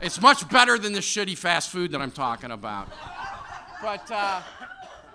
It's 0.00 0.20
much 0.20 0.48
better 0.48 0.78
than 0.78 0.92
the 0.92 1.00
shitty 1.00 1.36
fast 1.36 1.70
food 1.70 1.92
that 1.92 2.00
I'm 2.00 2.10
talking 2.10 2.50
about. 2.50 2.88
But 3.82 4.10
uh, 4.10 4.42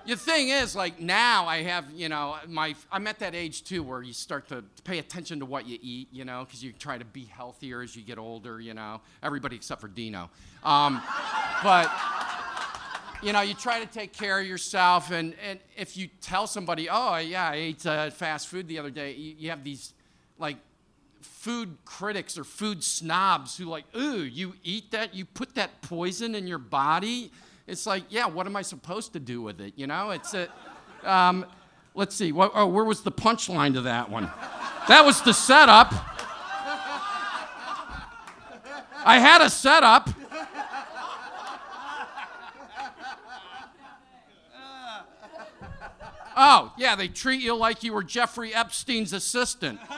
the 0.09 0.17
thing 0.17 0.49
is, 0.49 0.75
like 0.75 0.99
now 0.99 1.45
I 1.45 1.61
have, 1.61 1.89
you 1.91 2.09
know, 2.09 2.35
my 2.47 2.75
I'm 2.91 3.05
at 3.07 3.19
that 3.19 3.35
age 3.35 3.63
too 3.63 3.83
where 3.83 4.01
you 4.01 4.13
start 4.13 4.47
to 4.49 4.63
pay 4.83 4.97
attention 4.97 5.39
to 5.39 5.45
what 5.45 5.67
you 5.67 5.77
eat, 5.81 6.07
you 6.11 6.25
know, 6.25 6.43
because 6.45 6.63
you 6.63 6.73
try 6.73 6.97
to 6.97 7.05
be 7.05 7.25
healthier 7.25 7.81
as 7.81 7.95
you 7.95 8.01
get 8.01 8.17
older, 8.17 8.59
you 8.59 8.73
know. 8.73 9.01
Everybody 9.21 9.55
except 9.55 9.81
for 9.81 9.87
Dino. 9.87 10.29
Um, 10.63 11.01
but 11.63 11.91
you 13.21 13.33
know, 13.33 13.41
you 13.41 13.53
try 13.53 13.79
to 13.79 13.85
take 13.85 14.13
care 14.13 14.39
of 14.39 14.47
yourself, 14.47 15.11
and, 15.11 15.35
and 15.47 15.59
if 15.77 15.95
you 15.95 16.09
tell 16.21 16.47
somebody, 16.47 16.89
oh 16.89 17.17
yeah, 17.17 17.49
I 17.49 17.55
ate 17.55 17.85
uh, 17.85 18.09
fast 18.09 18.47
food 18.47 18.67
the 18.67 18.79
other 18.79 18.89
day, 18.89 19.13
you, 19.13 19.35
you 19.37 19.49
have 19.51 19.63
these 19.63 19.93
like 20.39 20.57
food 21.21 21.77
critics 21.85 22.37
or 22.37 22.43
food 22.43 22.83
snobs 22.83 23.57
who 23.57 23.65
like, 23.65 23.85
ooh, 23.95 24.23
you 24.23 24.53
eat 24.63 24.91
that, 24.91 25.13
you 25.13 25.25
put 25.25 25.55
that 25.55 25.81
poison 25.81 26.33
in 26.33 26.47
your 26.47 26.57
body. 26.57 27.31
It's 27.69 27.85
like, 27.85 28.03
yeah, 28.09 28.25
what 28.25 28.47
am 28.47 28.55
I 28.55 28.63
supposed 28.63 29.13
to 29.13 29.19
do 29.19 29.41
with 29.41 29.61
it? 29.61 29.73
You 29.75 29.87
know, 29.87 30.09
it's 30.09 30.33
a. 30.33 30.47
Um, 31.03 31.45
let's 31.93 32.15
see, 32.15 32.31
what, 32.31 32.51
oh, 32.55 32.67
where 32.67 32.85
was 32.85 33.01
the 33.01 33.11
punchline 33.11 33.73
to 33.73 33.81
that 33.81 34.09
one? 34.09 34.29
That 34.87 35.05
was 35.05 35.21
the 35.21 35.33
setup. 35.33 35.93
I 39.05 39.19
had 39.19 39.41
a 39.41 39.49
setup. 39.49 40.09
Oh, 46.41 46.73
yeah, 46.77 46.95
they 46.95 47.09
treat 47.09 47.41
you 47.41 47.53
like 47.53 47.83
you 47.83 47.91
were 47.91 48.03
Jeffrey 48.03 48.53
Epstein's 48.53 49.11
assistant. 49.11 49.77
No, 49.89 49.95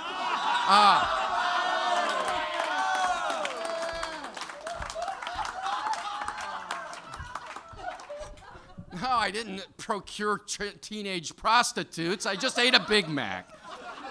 I 9.32 9.34
didn't 9.34 9.66
procure 9.78 10.40
t- 10.40 10.72
teenage 10.82 11.38
prostitutes. 11.38 12.26
I 12.26 12.36
just 12.36 12.60
ate 12.60 12.76
a 12.76 12.82
Big 12.82 13.08
Mac. 13.08 13.48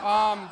Um, 0.03 0.49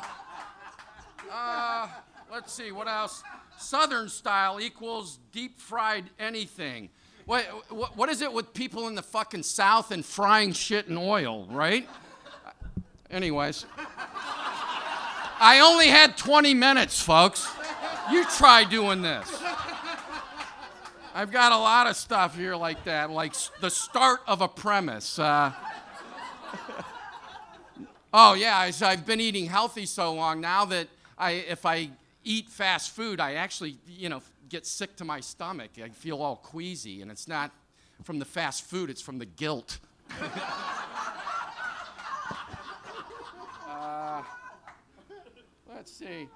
uh, 1.31 1.87
let's 2.31 2.53
see, 2.53 2.71
what 2.71 2.87
else? 2.87 3.23
Southern 3.57 4.09
style 4.09 4.61
equals 4.61 5.17
deep 5.31 5.59
fried 5.59 6.11
anything. 6.19 6.89
What, 7.25 7.45
what, 7.69 7.97
what 7.97 8.09
is 8.09 8.21
it 8.21 8.31
with 8.31 8.53
people 8.53 8.87
in 8.87 8.93
the 8.93 9.01
fucking 9.01 9.41
South 9.41 9.89
and 9.89 10.05
frying 10.05 10.53
shit 10.53 10.85
in 10.85 10.99
oil, 10.99 11.47
right? 11.49 11.89
Anyways, 13.09 13.65
I 15.39 15.61
only 15.63 15.87
had 15.87 16.15
20 16.15 16.53
minutes, 16.53 17.01
folks. 17.01 17.51
You 18.11 18.23
try 18.37 18.65
doing 18.65 19.01
this. 19.01 19.41
I've 21.19 21.31
got 21.33 21.51
a 21.51 21.57
lot 21.57 21.85
of 21.85 21.97
stuff 21.97 22.37
here 22.37 22.55
like 22.55 22.85
that, 22.85 23.11
like 23.11 23.33
the 23.59 23.69
start 23.69 24.21
of 24.25 24.39
a 24.39 24.47
premise. 24.47 25.19
Uh, 25.19 25.51
oh 28.13 28.35
yeah, 28.35 28.71
I've 28.81 29.05
been 29.05 29.19
eating 29.19 29.45
healthy 29.45 29.85
so 29.85 30.13
long 30.13 30.39
now 30.39 30.63
that 30.63 30.87
I, 31.17 31.31
if 31.31 31.65
I 31.65 31.89
eat 32.23 32.47
fast 32.47 32.95
food, 32.95 33.19
I 33.19 33.33
actually, 33.33 33.75
you 33.85 34.07
know, 34.07 34.21
get 34.47 34.65
sick 34.65 34.95
to 34.95 35.03
my 35.03 35.19
stomach. 35.19 35.71
I 35.83 35.89
feel 35.89 36.21
all 36.21 36.37
queasy, 36.37 37.01
and 37.01 37.11
it's 37.11 37.27
not 37.27 37.51
from 38.05 38.19
the 38.19 38.23
fast 38.23 38.63
food; 38.63 38.89
it's 38.89 39.01
from 39.01 39.17
the 39.17 39.25
guilt. 39.25 39.79
uh, 43.69 44.21
let's 45.67 45.91
see. 45.91 46.29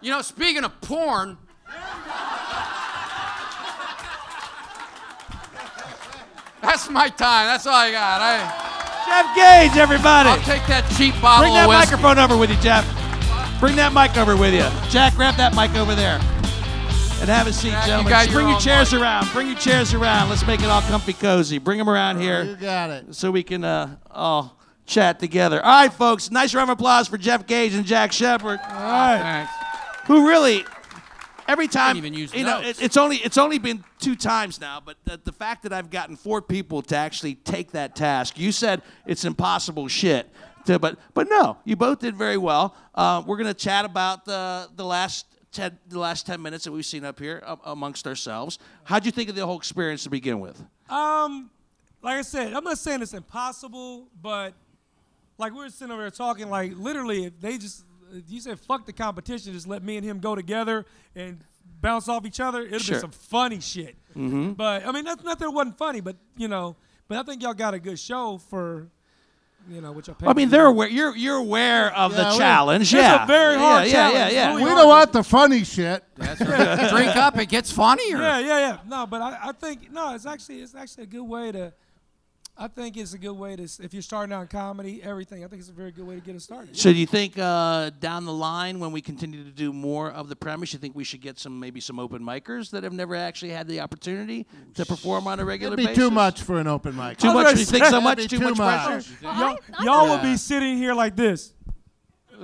You 0.00 0.12
know, 0.12 0.22
speaking 0.22 0.62
of 0.62 0.80
porn. 0.80 1.38
That's 6.62 6.88
my 6.88 7.08
time. 7.08 7.46
That's 7.46 7.66
all 7.66 7.74
I 7.74 7.90
got. 7.90 8.20
I, 8.22 8.38
Jeff 9.06 9.34
Gage, 9.36 9.78
everybody. 9.80 10.28
I'll 10.30 10.36
take 10.38 10.64
that 10.68 10.88
cheap 10.96 11.12
bottle 11.20 11.44
Bring 11.44 11.54
that 11.54 11.64
of 11.64 11.70
microphone 11.74 12.18
over 12.18 12.36
with 12.36 12.50
you, 12.50 12.56
Jeff. 12.62 12.86
Bring 13.60 13.76
that 13.76 13.92
mic 13.92 14.16
over 14.16 14.36
with 14.36 14.54
you. 14.54 14.66
Jack, 14.90 15.14
grab 15.14 15.34
that 15.36 15.54
mic 15.54 15.74
over 15.76 15.94
there. 15.94 16.18
And 17.20 17.28
have 17.30 17.46
a 17.46 17.52
seat, 17.52 17.70
Jack, 17.70 17.82
you 17.82 17.88
gentlemen. 17.90 18.10
got 18.10 18.18
Just 18.24 18.30
your 18.32 18.40
bring 18.40 18.48
your 18.50 18.60
chairs 18.60 18.92
mic. 18.92 19.00
around. 19.02 19.28
Bring 19.32 19.46
your 19.48 19.58
chairs 19.58 19.94
around. 19.94 20.28
Let's 20.30 20.46
make 20.46 20.60
it 20.60 20.66
all 20.66 20.80
comfy 20.82 21.12
cozy. 21.12 21.58
Bring 21.58 21.78
them 21.78 21.88
around 21.88 22.20
here. 22.20 22.42
You 22.44 22.56
got 22.56 22.90
it. 22.90 23.14
so 23.14 23.30
we 23.30 23.42
can 23.42 23.62
uh, 23.64 23.96
all 24.10 24.56
chat 24.86 25.18
together. 25.20 25.64
All 25.64 25.70
right, 25.82 25.92
folks. 25.92 26.30
Nice 26.30 26.54
round 26.54 26.70
of 26.70 26.78
applause 26.78 27.06
for 27.08 27.18
Jeff 27.18 27.46
Gage 27.46 27.74
and 27.74 27.84
Jack 27.84 28.12
Shepard, 28.12 28.58
All 28.62 28.68
right. 28.80 29.46
Thanks. 29.48 29.52
who 30.06 30.28
really 30.28 30.64
every 31.48 31.68
time 31.68 31.96
even 31.96 32.14
use 32.14 32.34
you 32.34 32.44
know 32.44 32.60
it, 32.60 32.80
it's 32.80 32.96
only 32.96 33.16
it's 33.16 33.38
only 33.38 33.58
been 33.58 33.82
two 33.98 34.16
times 34.16 34.60
now 34.60 34.80
but 34.84 34.96
the, 35.04 35.20
the 35.24 35.32
fact 35.32 35.62
that 35.62 35.72
i've 35.72 35.90
gotten 35.90 36.16
four 36.16 36.40
people 36.40 36.82
to 36.82 36.96
actually 36.96 37.34
take 37.34 37.72
that 37.72 37.94
task 37.96 38.38
you 38.38 38.52
said 38.52 38.82
it's 39.06 39.24
impossible 39.24 39.88
shit 39.88 40.28
to, 40.64 40.78
but 40.78 40.98
but 41.14 41.28
no 41.28 41.58
you 41.64 41.76
both 41.76 42.00
did 42.00 42.16
very 42.16 42.36
well. 42.36 42.76
Uh, 42.94 43.22
we're 43.26 43.36
going 43.36 43.48
to 43.48 43.54
chat 43.54 43.84
about 43.84 44.24
the 44.24 44.68
the 44.76 44.84
last 44.84 45.26
10, 45.52 45.78
the 45.88 45.98
last 45.98 46.26
10 46.26 46.40
minutes 46.40 46.64
that 46.64 46.72
we've 46.72 46.86
seen 46.86 47.04
up 47.04 47.18
here 47.18 47.42
uh, 47.44 47.56
amongst 47.64 48.06
ourselves. 48.06 48.58
How'd 48.84 49.04
you 49.04 49.12
think 49.12 49.28
of 49.28 49.36
the 49.36 49.44
whole 49.44 49.58
experience 49.58 50.02
to 50.04 50.10
begin 50.10 50.40
with? 50.40 50.62
Um, 50.88 51.50
like 52.02 52.18
I 52.18 52.22
said, 52.22 52.54
I'm 52.54 52.64
not 52.64 52.78
saying 52.78 53.02
it's 53.02 53.12
impossible, 53.12 54.08
but 54.20 54.54
like 55.38 55.52
we 55.52 55.58
were 55.58 55.68
sitting 55.68 55.92
over 55.92 56.02
there 56.02 56.10
talking, 56.10 56.48
like 56.48 56.72
literally, 56.76 57.26
if 57.26 57.40
they 57.40 57.58
just, 57.58 57.80
if 57.80 57.86
you 58.28 58.40
said 58.40 58.58
fuck 58.60 58.86
the 58.86 58.92
competition, 58.92 59.52
just 59.52 59.66
let 59.66 59.82
me 59.82 59.96
and 59.96 60.04
him 60.06 60.18
go 60.20 60.34
together 60.34 60.84
and 61.14 61.38
bounce 61.80 62.08
off 62.08 62.24
each 62.26 62.40
other, 62.40 62.62
It'll 62.62 62.78
Sure. 62.78 62.96
be 62.96 63.00
some 63.00 63.10
funny 63.10 63.60
shit. 63.60 63.96
Mm-hmm. 64.16 64.52
But 64.52 64.86
I 64.86 64.92
mean, 64.92 65.04
that's 65.04 65.22
not 65.24 65.38
that 65.38 65.44
it 65.46 65.52
wasn't 65.52 65.78
funny, 65.78 66.00
but 66.00 66.16
you 66.36 66.48
know, 66.48 66.76
but 67.08 67.18
I 67.18 67.22
think 67.22 67.42
y'all 67.42 67.54
got 67.54 67.74
a 67.74 67.78
good 67.78 67.98
show 67.98 68.38
for, 68.38 68.88
you 69.68 69.80
know, 69.80 69.92
what 69.92 70.06
y'all. 70.06 70.16
i 70.26 70.32
mean 70.32 70.48
they're 70.48 70.66
aware 70.66 70.88
you're 70.88 71.14
you're 71.16 71.36
aware 71.36 71.94
of 71.96 72.12
Yeah, 72.12 72.22
the 72.24 72.30
we- 72.30 72.38
challenge 72.38 72.82
It's 72.82 72.92
yeah 72.92 73.24
a 73.24 73.26
very 73.26 73.56
hard 73.56 73.86
yeah, 73.86 73.92
challenge. 73.92 74.14
yeah 74.16 74.28
yeah 74.30 74.48
Really 74.50 74.64
We 74.64 74.70
don't 74.70 74.88
want 74.88 75.12
the 75.12 75.22
funny 75.24 75.64
shit. 75.64 76.04
That's 76.16 76.40
right. 76.40 76.88
Drink 76.90 77.16
up, 77.16 77.38
it 77.38 77.48
gets 77.48 77.70
funnier. 77.72 78.16
Yeah, 78.18 78.38
yeah, 78.40 78.58
yeah. 78.58 78.78
No, 78.86 79.06
but 79.06 79.22
I, 79.22 79.38
I 79.48 79.52
think 79.52 79.90
no, 79.92 80.14
it's 80.14 80.26
actually 80.26 80.60
it's 80.62 80.74
actually 80.74 81.04
a 81.04 81.06
good 81.08 81.22
way 81.24 81.52
to. 81.52 81.72
I 82.56 82.68
think 82.68 82.98
it's 82.98 83.14
a 83.14 83.18
good 83.18 83.32
way 83.32 83.56
to 83.56 83.62
if 83.62 83.94
you're 83.94 84.02
starting 84.02 84.32
out 84.32 84.42
in 84.42 84.46
comedy, 84.48 85.02
everything. 85.02 85.42
I 85.42 85.48
think 85.48 85.60
it's 85.60 85.70
a 85.70 85.72
very 85.72 85.90
good 85.90 86.06
way 86.06 86.16
to 86.16 86.20
get 86.20 86.36
it 86.36 86.42
started. 86.42 86.76
So 86.76 86.92
do 86.92 86.98
you 86.98 87.06
think 87.06 87.38
uh, 87.38 87.90
down 87.98 88.26
the 88.26 88.32
line, 88.32 88.78
when 88.78 88.92
we 88.92 89.00
continue 89.00 89.42
to 89.42 89.50
do 89.50 89.72
more 89.72 90.10
of 90.10 90.28
the 90.28 90.36
premise, 90.36 90.72
you 90.74 90.78
think 90.78 90.94
we 90.94 91.02
should 91.02 91.22
get 91.22 91.38
some 91.38 91.58
maybe 91.58 91.80
some 91.80 91.98
open 91.98 92.22
micers 92.22 92.70
that 92.70 92.84
have 92.84 92.92
never 92.92 93.16
actually 93.16 93.52
had 93.52 93.66
the 93.68 93.80
opportunity 93.80 94.46
to 94.74 94.84
perform 94.84 95.26
on 95.26 95.40
a 95.40 95.44
regular 95.46 95.72
It'd 95.74 95.78
be 95.78 95.86
basis? 95.86 96.04
too 96.04 96.10
much 96.10 96.42
for 96.42 96.60
an 96.60 96.66
open 96.66 96.94
mic. 96.94 97.16
Too 97.18 97.28
I 97.28 97.34
was 97.34 97.42
much? 97.44 97.46
gonna 97.52 97.58
You 97.60 97.64
think 97.66 97.84
say- 97.84 97.90
so 97.90 98.00
much? 98.02 98.16
That'd 98.18 98.30
be 98.30 98.36
Too, 98.36 98.42
too 98.42 98.50
much, 98.50 98.58
much. 98.58 98.86
pressure? 98.86 99.14
Well, 99.22 99.34
y'all 99.34 99.44
I- 99.44 99.50
I 99.80 99.84
y'all 99.84 100.06
thought- 100.06 100.22
will 100.22 100.30
be 100.30 100.36
sitting 100.36 100.76
here 100.76 100.92
like 100.94 101.16
this. 101.16 101.54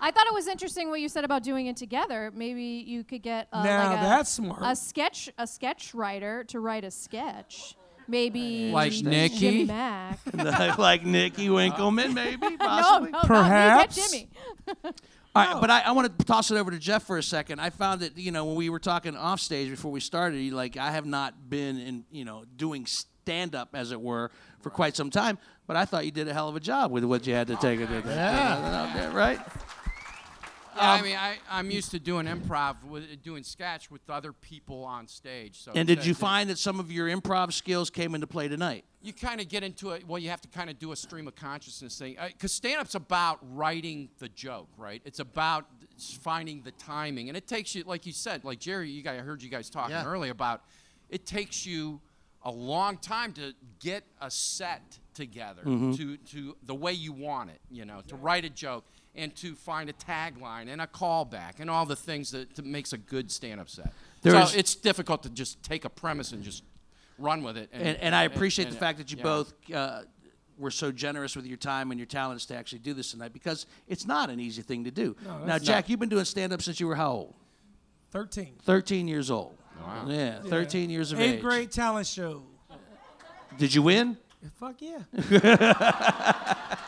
I 0.00 0.12
thought 0.12 0.26
it 0.26 0.32
was 0.34 0.46
interesting 0.46 0.90
what 0.90 1.00
you 1.00 1.08
said 1.08 1.24
about 1.24 1.42
doing 1.42 1.66
it 1.66 1.76
together. 1.76 2.30
Maybe 2.34 2.62
you 2.86 3.04
could 3.04 3.22
get 3.22 3.48
uh, 3.52 3.62
Now 3.64 3.90
like 3.90 3.98
a, 3.98 4.02
that's 4.02 4.30
smart. 4.30 4.60
a 4.62 4.76
sketch 4.76 5.28
a 5.38 5.46
sketch 5.46 5.92
writer 5.94 6.44
to 6.44 6.60
write 6.60 6.84
a 6.84 6.90
sketch. 6.90 7.74
Maybe 8.08 8.70
Like 8.72 8.92
Jim 8.92 9.10
Nikki? 9.10 9.64
Mack. 9.64 10.18
like 10.78 11.04
Nikki 11.04 11.50
Winkleman, 11.50 12.14
maybe, 12.14 12.48
no, 12.50 12.56
possibly. 12.56 13.10
no, 13.10 13.20
Perhaps. 13.22 13.96
not 13.98 14.10
me, 14.12 14.28
get 14.66 14.82
Jimmy. 14.82 14.94
All 15.36 15.44
right, 15.44 15.60
but 15.60 15.70
I, 15.70 15.80
I 15.82 15.92
want 15.92 16.18
to 16.18 16.24
toss 16.24 16.50
it 16.50 16.56
over 16.56 16.70
to 16.70 16.78
Jeff 16.78 17.04
for 17.04 17.18
a 17.18 17.22
second. 17.22 17.60
I 17.60 17.70
found 17.70 18.00
that 18.00 18.16
you 18.16 18.32
know 18.32 18.46
when 18.46 18.56
we 18.56 18.70
were 18.70 18.80
talking 18.80 19.14
off 19.14 19.40
stage 19.40 19.68
before 19.70 19.92
we 19.92 20.00
started, 20.00 20.38
he, 20.40 20.50
like 20.50 20.76
I 20.76 20.90
have 20.90 21.06
not 21.06 21.48
been 21.48 21.78
in 21.78 22.04
you 22.10 22.24
know 22.24 22.44
doing 22.56 22.86
stand 22.86 23.54
up 23.54 23.68
as 23.74 23.92
it 23.92 24.00
were 24.00 24.30
for 24.60 24.70
quite 24.70 24.96
some 24.96 25.10
time, 25.10 25.38
but 25.66 25.76
I 25.76 25.84
thought 25.84 26.06
you 26.06 26.10
did 26.10 26.26
a 26.28 26.34
hell 26.34 26.48
of 26.48 26.56
a 26.56 26.60
job 26.60 26.90
with 26.90 27.04
what 27.04 27.26
you 27.26 27.34
had 27.34 27.46
to 27.48 27.56
take 27.56 27.78
it. 27.78 27.88
Yeah. 28.06 29.14
right. 29.14 29.38
Yeah, 30.78 30.90
I 30.90 30.98
um, 30.98 31.04
mean, 31.04 31.16
I, 31.16 31.36
I'm 31.50 31.70
used 31.70 31.90
to 31.90 31.98
doing 31.98 32.26
improv, 32.26 32.82
with, 32.84 33.22
doing 33.22 33.42
sketch 33.42 33.90
with 33.90 34.08
other 34.08 34.32
people 34.32 34.84
on 34.84 35.06
stage. 35.06 35.60
So 35.60 35.72
And 35.74 35.86
did 35.86 36.06
you 36.06 36.14
find 36.14 36.48
that 36.50 36.58
some 36.58 36.80
of 36.80 36.90
your 36.90 37.08
improv 37.08 37.52
skills 37.52 37.90
came 37.90 38.14
into 38.14 38.26
play 38.26 38.48
tonight? 38.48 38.84
you 39.00 39.12
kind 39.12 39.40
of 39.40 39.48
get 39.48 39.62
into 39.62 39.90
it. 39.90 40.06
Well, 40.06 40.18
you 40.18 40.30
have 40.30 40.40
to 40.40 40.48
kind 40.48 40.68
of 40.68 40.78
do 40.78 40.92
a 40.92 40.96
stream 40.96 41.28
of 41.28 41.36
consciousness 41.36 41.98
thing 41.98 42.18
uh, 42.18 42.28
because 42.28 42.52
stand-up's 42.52 42.94
about 42.94 43.38
writing 43.54 44.08
the 44.18 44.28
joke, 44.28 44.68
right? 44.76 45.00
It's 45.04 45.20
about 45.20 45.66
finding 46.20 46.62
the 46.62 46.72
timing, 46.72 47.28
and 47.28 47.36
it 47.36 47.46
takes 47.46 47.74
you, 47.74 47.84
like 47.84 48.06
you 48.06 48.12
said, 48.12 48.44
like 48.44 48.58
Jerry, 48.58 48.90
you 48.90 49.02
guys, 49.02 49.20
I 49.20 49.22
heard 49.22 49.42
you 49.42 49.50
guys 49.50 49.70
talking 49.70 49.92
Yeah. 49.92 50.04
earlier 50.04 50.32
about. 50.32 50.62
It 51.08 51.26
takes 51.26 51.64
you 51.64 52.00
a 52.42 52.50
long 52.50 52.98
time 52.98 53.32
to 53.34 53.54
get 53.80 54.04
a 54.20 54.30
set 54.30 54.98
together 55.14 55.62
mm-hmm. 55.62 55.92
to 55.92 56.16
to 56.16 56.56
the 56.64 56.74
way 56.74 56.92
you 56.92 57.12
want 57.12 57.50
it, 57.50 57.60
you 57.70 57.84
know, 57.84 58.02
to 58.08 58.16
write 58.16 58.44
a 58.44 58.50
joke 58.50 58.84
and 59.14 59.34
to 59.36 59.54
find 59.54 59.90
a 59.90 59.92
tagline 59.92 60.68
and 60.68 60.80
a 60.80 60.86
callback 60.86 61.60
and 61.60 61.68
all 61.68 61.86
the 61.86 61.96
things 61.96 62.30
that, 62.30 62.54
that 62.54 62.64
makes 62.64 62.92
a 62.92 62.98
good 62.98 63.30
stand-up 63.30 63.68
set. 63.68 63.92
There's- 64.22 64.52
so 64.52 64.58
it's 64.58 64.74
difficult 64.74 65.22
to 65.24 65.30
just 65.30 65.62
take 65.62 65.84
a 65.84 65.90
premise 65.90 66.32
and 66.32 66.42
just 66.42 66.62
run 67.18 67.42
with 67.42 67.56
it. 67.56 67.68
And, 67.72 67.96
and 67.98 68.14
I 68.14 68.24
appreciate 68.24 68.66
and- 68.66 68.74
the 68.74 68.80
fact 68.80 68.98
that 68.98 69.10
you 69.10 69.16
yeah. 69.18 69.22
both 69.24 69.52
uh, 69.74 70.02
were 70.58 70.70
so 70.70 70.92
generous 70.92 71.36
with 71.36 71.46
your 71.46 71.56
time 71.56 71.90
and 71.90 71.98
your 71.98 72.06
talents 72.06 72.46
to 72.46 72.54
actually 72.54 72.80
do 72.80 72.94
this 72.94 73.10
tonight 73.12 73.32
because 73.32 73.66
it's 73.86 74.06
not 74.06 74.30
an 74.30 74.40
easy 74.40 74.62
thing 74.62 74.84
to 74.84 74.90
do. 74.90 75.16
now, 75.24 75.44
that's 75.44 75.64
Jack, 75.64 75.88
you've 75.88 76.00
been 76.00 76.08
doing 76.08 76.24
stand 76.24 76.52
up 76.52 76.62
since 76.62 76.80
you 76.80 76.86
were 76.86 76.96
how 76.96 77.10
old? 77.12 77.34
Thirteen. 78.10 78.54
13 78.62 79.06
years 79.06 79.30
old. 79.30 79.54
Wow. 79.80 80.04
Yeah, 80.08 80.40
13 80.42 80.90
years 80.90 81.12
of 81.12 81.20
Eighth 81.20 81.34
age. 81.36 81.42
grade 81.42 81.70
talent 81.70 82.06
show. 82.06 82.42
Did 83.58 83.74
you 83.74 83.82
win? 83.82 84.16
Fuck 84.58 84.76
yeah. 84.80 85.02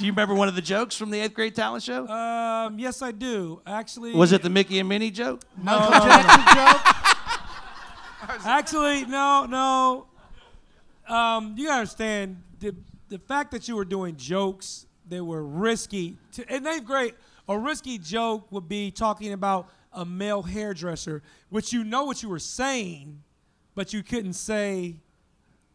Do 0.00 0.06
you 0.06 0.12
remember 0.12 0.34
one 0.34 0.48
of 0.48 0.54
the 0.54 0.62
jokes 0.62 0.96
from 0.96 1.10
the 1.10 1.20
eighth 1.20 1.34
grade 1.34 1.54
talent 1.54 1.82
show? 1.82 2.08
Um, 2.08 2.78
yes, 2.78 3.02
I 3.02 3.12
do. 3.12 3.60
Actually, 3.66 4.14
Was 4.14 4.32
it 4.32 4.40
the 4.40 4.48
Mickey 4.48 4.78
and 4.78 4.88
Minnie 4.88 5.10
joke? 5.10 5.42
Michael 5.62 5.90
Jackson 6.08 6.54
joke? 6.56 8.46
Actually, 8.46 9.04
no, 9.04 9.44
no. 9.44 10.06
Um, 11.06 11.54
you 11.54 11.66
gotta 11.66 11.80
understand 11.80 12.42
the 12.60 12.74
the 13.10 13.18
fact 13.18 13.50
that 13.50 13.68
you 13.68 13.76
were 13.76 13.84
doing 13.84 14.16
jokes 14.16 14.86
that 15.10 15.22
were 15.22 15.44
risky. 15.44 16.16
To, 16.32 16.54
in 16.54 16.66
eighth 16.66 16.86
grade, 16.86 17.12
a 17.46 17.58
risky 17.58 17.98
joke 17.98 18.50
would 18.50 18.70
be 18.70 18.90
talking 18.90 19.34
about 19.34 19.68
a 19.92 20.06
male 20.06 20.40
hairdresser, 20.40 21.22
which 21.50 21.74
you 21.74 21.84
know 21.84 22.04
what 22.04 22.22
you 22.22 22.30
were 22.30 22.38
saying, 22.38 23.22
but 23.74 23.92
you 23.92 24.02
couldn't 24.02 24.32
say 24.32 24.96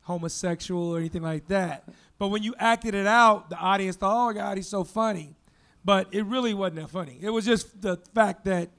homosexual 0.05 0.95
or 0.95 0.99
anything 0.99 1.21
like 1.21 1.47
that. 1.47 1.83
But 2.17 2.29
when 2.29 2.41
you 2.43 2.55
acted 2.57 2.95
it 2.95 3.07
out, 3.07 3.49
the 3.49 3.57
audience 3.57 3.97
thought, 3.97 4.29
"Oh 4.29 4.33
God, 4.33 4.55
he's 4.57 4.67
so 4.67 4.83
funny," 4.83 5.35
but 5.83 6.07
it 6.11 6.25
really 6.25 6.53
wasn't 6.53 6.77
that 6.77 6.89
funny. 6.89 7.17
It 7.21 7.29
was 7.29 7.45
just 7.45 7.81
the 7.81 7.97
fact 8.13 8.45
that 8.45 8.69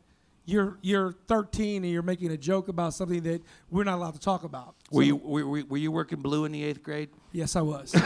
you're 0.47 0.78
you're 0.81 1.12
13 1.27 1.82
and 1.82 1.93
you're 1.93 2.03
making 2.03 2.31
a 2.31 2.36
joke 2.36 2.69
about 2.69 2.94
something 2.94 3.20
that 3.24 3.43
we're 3.69 3.85
not 3.85 3.97
allowed 3.97 4.15
to 4.15 4.20
talk 4.20 4.44
about. 4.44 4.77
Were 4.90 5.03
So- 5.03 5.07
you 5.07 5.16
were, 5.16 5.65
were 5.65 5.77
you 5.77 5.90
working 5.90 6.20
blue 6.23 6.44
in 6.44 6.53
the 6.53 6.65
eighth 6.65 6.82
grade? 6.82 7.11
Yes, 7.32 7.57
I 7.57 7.61
was. 7.62 7.93
hey, 7.93 8.05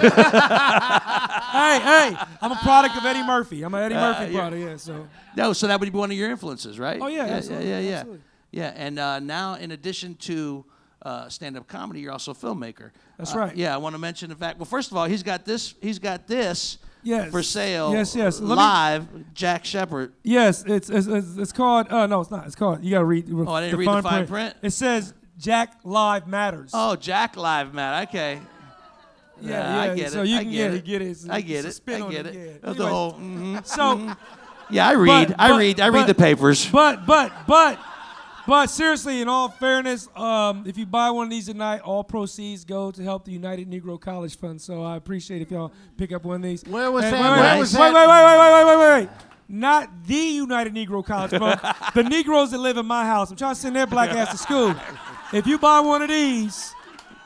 hey, 1.78 2.16
I'm 2.40 2.52
a 2.52 2.59
product 2.62 2.97
of 2.97 3.05
Eddie 3.05 3.22
Murphy. 3.22 3.62
I'm 3.62 3.74
an 3.74 3.82
Eddie 3.82 3.94
Murphy 3.94 4.32
yeah. 4.32 4.38
product. 4.40 4.62
Yeah, 4.62 4.76
so 4.76 5.06
No, 5.36 5.52
so 5.52 5.66
that 5.68 5.78
would 5.78 5.92
be 5.92 5.97
one 5.97 6.10
of 6.10 6.16
your 6.16 6.30
influences, 6.30 6.78
right? 6.78 6.98
Oh, 7.01 7.06
yeah, 7.06 7.26
yeah, 7.26 7.32
absolutely, 7.34 7.68
yeah, 7.68 7.80
yeah, 7.80 8.05
yeah. 8.06 8.16
Yeah, 8.52 8.72
and 8.74 8.98
uh, 8.98 9.20
now 9.20 9.55
in 9.55 9.70
addition 9.70 10.16
to 10.16 10.64
uh, 11.02 11.28
stand-up 11.28 11.66
comedy, 11.66 12.01
you're 12.01 12.12
also 12.12 12.32
a 12.32 12.35
filmmaker. 12.35 12.90
That's 13.18 13.35
Uh, 13.35 13.39
right. 13.39 13.56
Yeah, 13.56 13.74
I 13.74 13.78
want 13.78 13.94
to 13.94 13.98
mention 13.98 14.28
the 14.28 14.36
fact. 14.36 14.59
Well, 14.59 14.66
first 14.66 14.90
of 14.90 14.97
all, 14.97 15.06
he's 15.06 15.22
got 15.22 15.44
this. 15.44 15.74
He's 15.81 15.98
got 15.98 16.27
this 16.27 16.78
Yes. 17.02 17.31
for 17.31 17.43
sale. 17.43 17.93
Yes, 17.93 18.14
yes. 18.14 18.39
Let 18.40 18.48
me- 18.51 18.55
Live, 18.56 19.06
Jack 19.35 19.64
Shepard. 19.64 20.12
yes, 20.22 20.62
it's 20.66 20.90
it's, 20.90 21.06
it's, 21.06 21.36
it's 21.36 21.52
called. 21.52 21.89
Uh, 21.90 22.06
no, 22.06 22.20
it's 22.20 22.31
not. 22.31 22.47
It's 22.47 22.55
called. 22.55 22.85
You 22.85 22.90
gotta 22.90 23.05
read. 23.06 23.27
Oh, 23.32 23.51
I 23.52 23.62
didn't 23.62 23.78
read 23.78 23.89
the 23.89 24.02
fine 24.02 24.27
print? 24.27 24.55
It 24.62 24.70
says 24.72 25.14
Jack 25.39 25.77
Live 25.85 26.27
Matters. 26.28 26.70
Oh, 26.74 26.97
Jack 26.97 27.36
Live, 27.36 27.72
Matt. 27.72 28.09
Okay. 28.09 28.40
yeah, 29.40 29.81
I 29.81 29.86
yeah. 29.86 29.94
get 29.94 30.12
So 30.12 30.22
it. 30.22 30.28
you 30.28 30.36
I 30.36 30.43
can 30.43 30.52
get 30.52 30.74
it. 30.74 30.85
Get 30.85 31.02
it. 31.02 31.18
I 31.31 31.40
get 31.40 31.64
it. 31.64 31.81
I 31.89 32.10
get 32.10 32.27
it. 32.27 32.35
it. 32.36 32.60
Yeah. 32.62 32.72
The 32.74 32.86
whole. 32.86 33.12
mhm. 33.14 33.64
So. 33.66 34.14
Yeah, 34.72 34.86
I 34.86 34.93
read. 34.93 35.28
But- 35.31 35.36
I 35.40 35.48
but- 35.48 35.59
read. 35.59 35.81
I 35.81 35.89
read 35.89 36.02
but- 36.02 36.06
the 36.06 36.14
papers. 36.14 36.64
But 36.70 37.05
but 37.05 37.32
but 37.48 37.77
but 38.46 38.66
seriously, 38.68 39.20
in 39.20 39.28
all 39.28 39.48
fairness, 39.48 40.08
um, 40.16 40.64
if 40.66 40.76
you 40.78 40.86
buy 40.86 41.10
one 41.10 41.24
of 41.26 41.30
these 41.30 41.46
tonight, 41.46 41.80
all 41.80 42.02
proceeds 42.04 42.64
go 42.64 42.90
to 42.90 43.02
help 43.02 43.24
the 43.24 43.32
United 43.32 43.70
Negro 43.70 44.00
College 44.00 44.36
Fund. 44.38 44.60
So 44.60 44.82
I 44.82 44.96
appreciate 44.96 45.42
if 45.42 45.50
y'all 45.50 45.72
pick 45.96 46.12
up 46.12 46.24
one 46.24 46.36
of 46.36 46.42
these. 46.42 46.64
Where 46.64 46.90
was 46.90 47.04
And 47.04 47.14
that? 47.14 47.20
Wait, 47.20 47.30
Where 47.30 47.52
wait, 47.54 47.58
was 47.60 47.72
wait, 47.74 47.92
that? 47.92 47.94
wait, 47.94 48.06
wait, 48.08 48.24
wait, 48.24 48.38
wait, 48.38 48.64
wait, 48.64 48.78
wait, 48.78 49.00
wait. 49.02 49.08
Not 49.48 50.06
the 50.06 50.14
United 50.14 50.74
Negro 50.74 51.04
College 51.04 51.32
Fund. 51.32 51.60
the 51.94 52.02
Negroes 52.04 52.52
that 52.52 52.58
live 52.58 52.76
in 52.76 52.86
my 52.86 53.04
house. 53.04 53.30
I'm 53.30 53.36
trying 53.36 53.54
to 53.54 53.60
send 53.60 53.74
their 53.76 53.86
black 53.86 54.10
ass 54.10 54.30
to 54.30 54.38
school. 54.38 54.74
If 55.32 55.46
you 55.46 55.58
buy 55.58 55.80
one 55.80 56.02
of 56.02 56.08
these, 56.08 56.72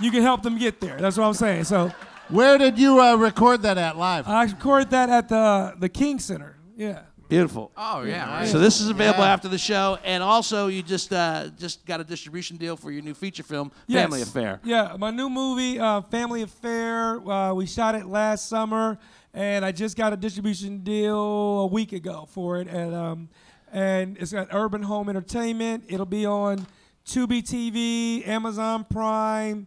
you 0.00 0.10
can 0.10 0.22
help 0.22 0.42
them 0.42 0.58
get 0.58 0.80
there. 0.80 0.98
That's 0.98 1.16
what 1.18 1.24
I'm 1.26 1.34
saying. 1.34 1.64
So 1.64 1.92
Where 2.30 2.56
did 2.58 2.78
you 2.78 3.00
uh, 3.00 3.16
record 3.16 3.62
that 3.62 3.76
at 3.78 3.96
live? 3.98 4.26
I 4.26 4.44
recorded 4.44 4.90
that 4.90 5.10
at 5.10 5.28
the 5.28 5.74
the 5.78 5.88
King 5.88 6.18
Center. 6.18 6.56
Yeah. 6.76 7.02
Beautiful. 7.34 7.72
Oh 7.76 8.02
yeah. 8.02 8.30
right. 8.38 8.48
So 8.48 8.58
this 8.58 8.80
is 8.80 8.88
available 8.88 9.24
Yeah. 9.24 9.32
after 9.32 9.48
the 9.48 9.58
show, 9.58 9.98
and 10.04 10.22
also 10.22 10.68
you 10.68 10.82
just 10.82 11.12
uh, 11.12 11.48
just 11.58 11.84
got 11.84 12.00
a 12.00 12.04
distribution 12.04 12.56
deal 12.56 12.76
for 12.76 12.90
your 12.92 13.02
new 13.02 13.14
feature 13.14 13.42
film, 13.42 13.72
Family 13.90 14.22
Affair. 14.22 14.60
Yeah, 14.62 14.94
my 14.98 15.10
new 15.10 15.28
movie, 15.28 15.78
uh, 15.80 16.02
Family 16.02 16.42
Affair. 16.42 17.20
Uh, 17.28 17.52
we 17.54 17.66
shot 17.66 17.94
it 17.96 18.06
last 18.06 18.48
summer, 18.48 18.98
and 19.32 19.64
I 19.64 19.72
just 19.72 19.96
got 19.96 20.12
a 20.12 20.16
distribution 20.16 20.78
deal 20.84 21.18
a 21.18 21.66
week 21.66 21.92
ago 21.92 22.26
for 22.30 22.60
it. 22.60 22.68
And 22.68 22.94
um, 22.94 23.28
and 23.72 24.16
it's 24.18 24.32
got 24.32 24.48
Urban 24.52 24.82
Home 24.84 25.08
Entertainment. 25.08 25.84
It'll 25.88 26.06
be 26.06 26.26
on 26.26 26.64
Tubi 27.04 27.42
TV, 27.42 28.26
Amazon 28.28 28.84
Prime, 28.88 29.66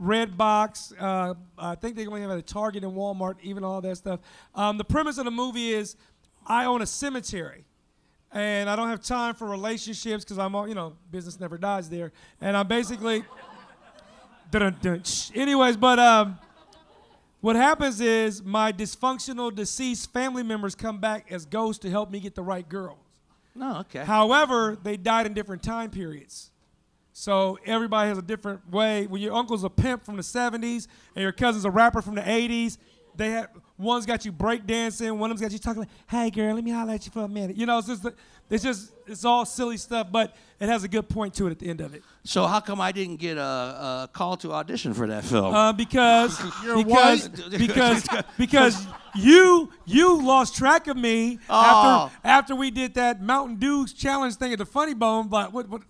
Redbox. 0.00 0.92
Uh, 0.98 1.34
I 1.58 1.74
think 1.74 1.96
they're 1.96 2.06
going 2.06 2.22
to 2.22 2.28
have 2.28 2.36
it 2.36 2.40
at 2.40 2.46
Target 2.46 2.84
and 2.84 2.92
Walmart, 2.92 3.34
even 3.42 3.64
all 3.64 3.80
that 3.80 3.96
stuff. 3.96 4.20
Um, 4.54 4.78
the 4.78 4.84
premise 4.84 5.18
of 5.18 5.24
the 5.24 5.30
movie 5.30 5.72
is 5.72 5.96
I 6.50 6.64
own 6.64 6.82
a 6.82 6.86
cemetery 6.86 7.64
and 8.32 8.68
I 8.68 8.74
don't 8.74 8.88
have 8.88 9.00
time 9.00 9.36
for 9.36 9.46
relationships 9.46 10.24
because 10.24 10.36
I'm, 10.36 10.56
all 10.56 10.66
you 10.66 10.74
know, 10.74 10.96
business 11.12 11.38
never 11.38 11.56
dies 11.56 11.88
there. 11.88 12.10
And 12.40 12.56
I'm 12.56 12.66
basically, 12.66 13.22
dun, 14.50 14.76
dun, 14.82 15.04
shh. 15.04 15.30
anyways, 15.36 15.76
but 15.76 16.00
um, 16.00 16.40
what 17.40 17.54
happens 17.54 18.00
is 18.00 18.42
my 18.42 18.72
dysfunctional 18.72 19.54
deceased 19.54 20.12
family 20.12 20.42
members 20.42 20.74
come 20.74 20.98
back 20.98 21.30
as 21.30 21.46
ghosts 21.46 21.82
to 21.82 21.90
help 21.90 22.10
me 22.10 22.18
get 22.18 22.34
the 22.34 22.42
right 22.42 22.68
girls. 22.68 22.98
No, 23.54 23.78
okay. 23.78 24.04
However, 24.04 24.76
they 24.82 24.96
died 24.96 25.26
in 25.26 25.34
different 25.34 25.62
time 25.62 25.90
periods. 25.90 26.50
So 27.12 27.60
everybody 27.64 28.08
has 28.08 28.18
a 28.18 28.22
different 28.22 28.68
way. 28.72 29.06
When 29.06 29.22
your 29.22 29.34
uncle's 29.34 29.62
a 29.62 29.70
pimp 29.70 30.04
from 30.04 30.16
the 30.16 30.22
70s 30.22 30.88
and 31.14 31.22
your 31.22 31.32
cousin's 31.32 31.64
a 31.64 31.70
rapper 31.70 32.02
from 32.02 32.16
the 32.16 32.22
80s, 32.22 32.78
they 33.16 33.30
have 33.30 33.48
one's 33.78 34.06
got 34.06 34.24
you 34.24 34.32
breakdancing, 34.32 35.16
one 35.16 35.30
of 35.30 35.38
them's 35.38 35.40
got 35.48 35.52
you 35.52 35.58
talking 35.58 35.80
like, 35.80 35.88
"Hey 36.08 36.30
girl, 36.30 36.54
let 36.54 36.64
me 36.64 36.70
holler 36.70 36.92
at 36.92 37.04
you 37.06 37.12
for 37.12 37.22
a 37.22 37.28
minute." 37.28 37.56
You 37.56 37.66
know, 37.66 37.78
it's 37.78 37.88
just 37.88 38.06
it's 38.48 38.62
just 38.64 38.92
it's 39.06 39.24
all 39.24 39.44
silly 39.44 39.76
stuff, 39.76 40.08
but 40.10 40.34
it 40.58 40.68
has 40.68 40.84
a 40.84 40.88
good 40.88 41.08
point 41.08 41.34
to 41.34 41.46
it 41.46 41.50
at 41.52 41.58
the 41.58 41.68
end 41.68 41.80
of 41.80 41.94
it. 41.94 42.02
So 42.24 42.46
how 42.46 42.60
come 42.60 42.80
I 42.80 42.92
didn't 42.92 43.16
get 43.16 43.36
a, 43.38 43.40
a 43.42 44.10
call 44.12 44.36
to 44.38 44.52
audition 44.52 44.92
for 44.94 45.06
that 45.06 45.24
film? 45.24 45.54
Uh, 45.54 45.72
because 45.72 46.40
You're 46.64 46.76
because 46.76 47.28
because 47.58 48.06
because 48.38 48.86
you 49.14 49.70
you 49.86 50.20
lost 50.22 50.54
track 50.56 50.86
of 50.86 50.96
me 50.96 51.38
Oh. 51.48 52.10
after 52.12 52.28
after 52.28 52.56
we 52.56 52.70
did 52.70 52.94
that 52.94 53.22
Mountain 53.22 53.56
Dew 53.56 53.86
challenge 53.86 54.34
thing 54.36 54.52
at 54.52 54.58
the 54.58 54.66
Funny 54.66 54.94
Bone. 54.94 55.28
But 55.28 55.52
what, 55.52 55.68
what 55.68 55.82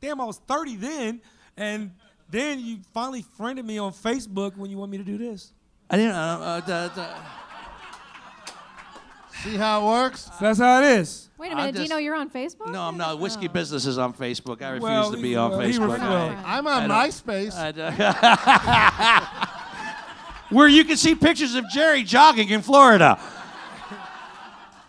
damn, 0.00 0.20
I 0.20 0.24
was 0.24 0.38
30 0.38 0.76
then, 0.76 1.20
and 1.56 1.90
then 2.30 2.60
you 2.60 2.78
finally 2.92 3.22
friended 3.36 3.64
me 3.64 3.78
on 3.78 3.92
Facebook 3.92 4.56
when 4.56 4.70
you 4.70 4.76
want 4.78 4.90
me 4.90 4.98
to 4.98 5.04
do 5.04 5.16
this. 5.16 5.52
I 5.90 5.96
didn't. 5.96 6.12
Uh, 6.12 6.16
uh, 6.16 6.60
the, 6.60 6.90
the, 6.94 7.08
See 9.42 9.56
how 9.56 9.82
it 9.82 9.84
works? 9.86 10.22
So 10.22 10.32
that's 10.40 10.58
how 10.58 10.80
it 10.82 10.86
is. 10.98 11.28
Wait 11.38 11.48
a 11.48 11.50
I'm 11.52 11.56
minute, 11.58 11.74
just- 11.76 11.88
Dino, 11.88 11.98
you're 12.00 12.16
on 12.16 12.30
Facebook? 12.30 12.72
no, 12.72 12.82
I'm 12.82 12.96
not. 12.96 13.20
Whiskey 13.20 13.48
Oh. 13.48 13.52
Business 13.52 13.84
is 13.86 13.98
on 13.98 14.12
Facebook. 14.14 14.62
I 14.62 14.70
refuse 14.70 14.82
Well, 14.82 15.10
to 15.12 15.16
be 15.18 15.28
he- 15.30 15.36
on 15.36 15.50
well, 15.52 15.60
Facebook. 15.60 15.90
ref- 15.90 16.00
We're 16.00 16.08
well. 16.08 16.42
I'm 16.44 16.66
on 16.66 16.90
I 16.90 17.08
MySpace. 17.08 17.54
I 17.54 17.70
Where 20.50 20.66
you 20.68 20.84
can 20.84 20.96
see 20.96 21.14
pictures 21.14 21.54
of 21.54 21.68
Jerry 21.70 22.02
jogging 22.02 22.48
in 22.48 22.62
Florida. 22.62 23.18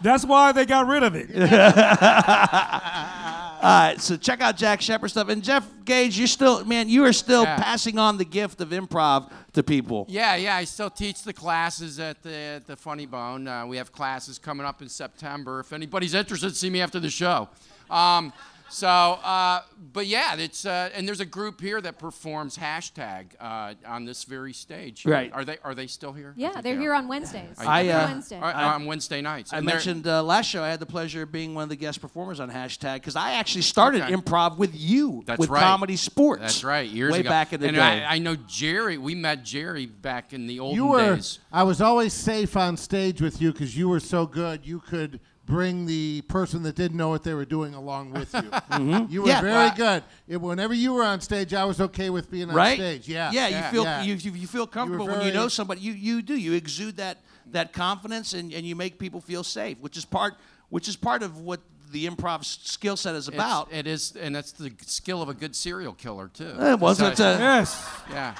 That's 0.02 0.24
why 0.26 0.52
they 0.54 0.66
got 0.66 0.88
rid 0.88 1.04
of 1.04 1.16
it. 1.16 1.30
All 3.60 3.64
right, 3.64 4.00
so 4.00 4.16
check 4.18 4.40
out 4.40 4.56
Jack 4.56 4.82
Shepard 4.82 5.10
stuff. 5.10 5.30
And 5.30 5.44
Jeff 5.44 5.68
Gage, 5.84 6.18
you're 6.18 6.28
still, 6.28 6.64
man, 6.66 6.90
you 6.90 7.04
are 7.06 7.14
still 7.14 7.42
Yeah. 7.44 7.58
passing 7.58 7.98
on 7.98 8.18
the 8.18 8.26
gift 8.26 8.62
of 8.62 8.70
improv 8.70 9.32
to 9.54 9.64
people. 9.64 10.06
Yeah, 10.10 10.36
yeah. 10.36 10.56
I 10.56 10.64
still 10.66 10.92
teach 10.92 11.24
the 11.24 11.34
classes 11.34 12.00
at 12.00 12.22
the 12.22 12.34
at 12.36 12.68
the 12.68 12.76
Funny 12.76 13.08
Bone. 13.08 13.48
Uh, 13.48 13.66
we 13.66 13.78
have 13.78 13.92
classes 13.92 14.38
coming 14.38 14.66
up 14.66 14.82
in 14.84 14.90
September. 14.90 15.60
If 15.60 15.74
anybody's 15.74 16.14
interested, 16.14 16.56
see 16.56 16.70
me 16.70 16.82
after 16.82 17.00
the 17.00 17.10
show. 17.10 17.50
Um, 17.90 18.32
so, 18.70 18.88
uh, 18.88 19.62
but 19.94 20.08
yeah, 20.08 20.36
it's 20.36 20.66
uh, 20.66 20.90
and 20.94 21.08
there's 21.08 21.20
a 21.20 21.26
group 21.26 21.62
here 21.62 21.80
that 21.82 21.98
performs 22.00 22.58
hashtag 22.58 23.28
uh, 23.40 23.74
on 23.86 24.06
this 24.06 24.24
very 24.24 24.54
stage. 24.54 25.06
Right. 25.06 25.32
Are 25.34 25.46
they 25.46 25.58
are 25.64 25.74
they 25.74 25.88
still 25.88 26.14
here? 26.14 26.34
Yeah, 26.36 26.54
they're 26.62 26.76
they 26.76 26.82
here 26.82 26.94
on 26.94 27.08
Wednesdays. 27.08 27.56
I, 27.60 27.88
uh, 27.90 28.08
Wednesday. 28.08 28.40
Uh, 28.40 28.70
on 28.74 28.86
Wednesday 28.86 29.22
nights. 29.22 29.54
I 29.54 29.58
And 29.58 29.66
mentioned 29.66 30.08
uh, 30.08 30.22
last 30.24 30.48
show 30.50 30.64
I 30.64 30.70
had 30.70 30.80
the 30.80 30.86
pleasure 30.86 31.24
of 31.24 31.32
being 31.32 31.56
one 31.56 31.64
of 31.64 31.70
the 31.70 31.76
guest 31.76 32.02
performers 32.02 32.40
on 32.40 32.52
hashtag 32.52 32.96
because 32.96 33.16
I 33.16 33.34
actually 33.34 33.62
started 33.62 34.02
Okay. 34.04 34.14
improv 34.14 34.58
with 34.58 34.72
you 34.76 35.24
That's 35.26 35.40
with 35.40 35.50
right. 35.50 35.64
ComedySportz. 35.64 36.40
That's 36.40 36.64
right. 36.64 36.88
Years 36.90 37.14
way 37.14 37.22
ago. 37.22 37.30
back 37.30 37.54
in 37.54 37.62
the 37.62 37.68
and 37.68 37.76
day. 37.76 37.82
I, 37.82 38.16
I 38.16 38.18
know 38.20 38.36
Jerry. 38.36 38.98
We 38.98 39.16
met 39.16 39.44
Jerry 39.44 39.86
back 39.86 40.34
in 40.34 40.48
the 40.48 40.60
olden 40.60 40.76
You 40.76 40.88
were. 40.88 41.16
days. 41.16 41.40
I 41.52 41.64
was 41.64 41.82
always 41.82 42.14
safe 42.14 42.56
on 42.58 42.78
stage 42.78 43.22
with 43.22 43.42
you 43.42 43.52
because 43.52 43.78
you 43.78 43.90
were 43.90 44.00
so 44.00 44.26
good. 44.26 44.66
You 44.66 44.80
could 44.80 45.20
bring 45.48 45.86
the 45.88 46.22
person 46.28 46.62
that 46.64 46.76
didn't 46.76 46.98
know 46.98 47.10
what 47.10 47.24
they 47.24 47.34
were 47.34 47.46
doing 47.46 47.74
along 47.74 48.12
with 48.12 48.32
you. 48.34 48.42
You 48.44 48.52
were 48.52 48.58
Mm-hmm. 48.78 49.26
Yeah. 49.28 49.42
very 49.42 49.54
Wow. 49.70 49.74
good. 49.76 50.04
It- 50.28 50.38
whenever 50.42 50.74
you 50.76 50.94
were 50.94 51.04
on 51.04 51.22
stage, 51.22 51.54
I 51.56 51.66
was 51.66 51.82
okay 51.82 52.10
with 52.12 52.30
being 52.30 52.50
on 52.50 52.56
right? 52.56 52.76
stage. 52.78 53.08
Yeah. 53.08 53.32
yeah. 53.32 53.48
Yeah. 53.48 53.66
You 53.66 53.72
feel 53.72 53.84
Yeah. 53.84 54.04
You, 54.04 54.14
you, 54.16 54.32
you 54.34 54.48
feel 54.48 54.68
comfortable 54.68 55.08
when 55.08 55.26
you 55.26 55.32
know 55.34 55.48
somebody. 55.48 55.82
You 55.82 55.94
you 55.94 56.22
do. 56.22 56.36
You 56.36 56.54
exude 56.54 56.98
that 56.98 57.18
that 57.52 57.72
confidence 57.74 58.34
and, 58.34 58.54
and 58.54 58.66
you 58.68 58.76
make 58.76 59.00
people 59.00 59.22
feel 59.22 59.44
safe, 59.44 59.80
which 59.80 59.96
is 59.98 60.06
part 60.06 60.36
which 60.70 60.88
is 60.90 60.96
part 60.98 61.24
of 61.24 61.40
what 61.40 61.62
the 61.94 62.06
improv 62.06 62.44
skill 62.44 62.98
set 62.98 63.16
is 63.16 63.30
about. 63.30 63.72
It 63.72 63.88
is, 63.88 64.18
and 64.20 64.36
that's 64.36 64.52
the 64.52 64.74
skill 64.86 65.22
of 65.22 65.30
a 65.30 65.34
good 65.34 65.56
serial 65.56 65.94
killer 65.94 66.28
too. 66.28 66.54
Eh, 66.60 66.74
well, 66.74 66.94
So- 66.94 67.08
it's 67.08 67.22
a- 67.22 67.38
yes. 67.40 67.90
yeah. 68.12 68.36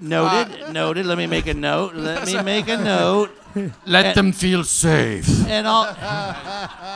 noted, 0.02 0.64
Uh, 0.64 0.72
noted. 0.72 1.06
Let 1.06 1.18
me 1.18 1.28
make 1.28 1.48
a 1.48 1.54
note. 1.54 1.96
Let 1.96 2.28
me 2.28 2.42
make 2.44 2.68
a 2.68 2.78
note. 2.78 3.32
Let 3.86 4.16
them 4.16 4.32
feel 4.32 4.64
safe. 4.64 5.28
And 5.48 5.68
all. 5.68 5.86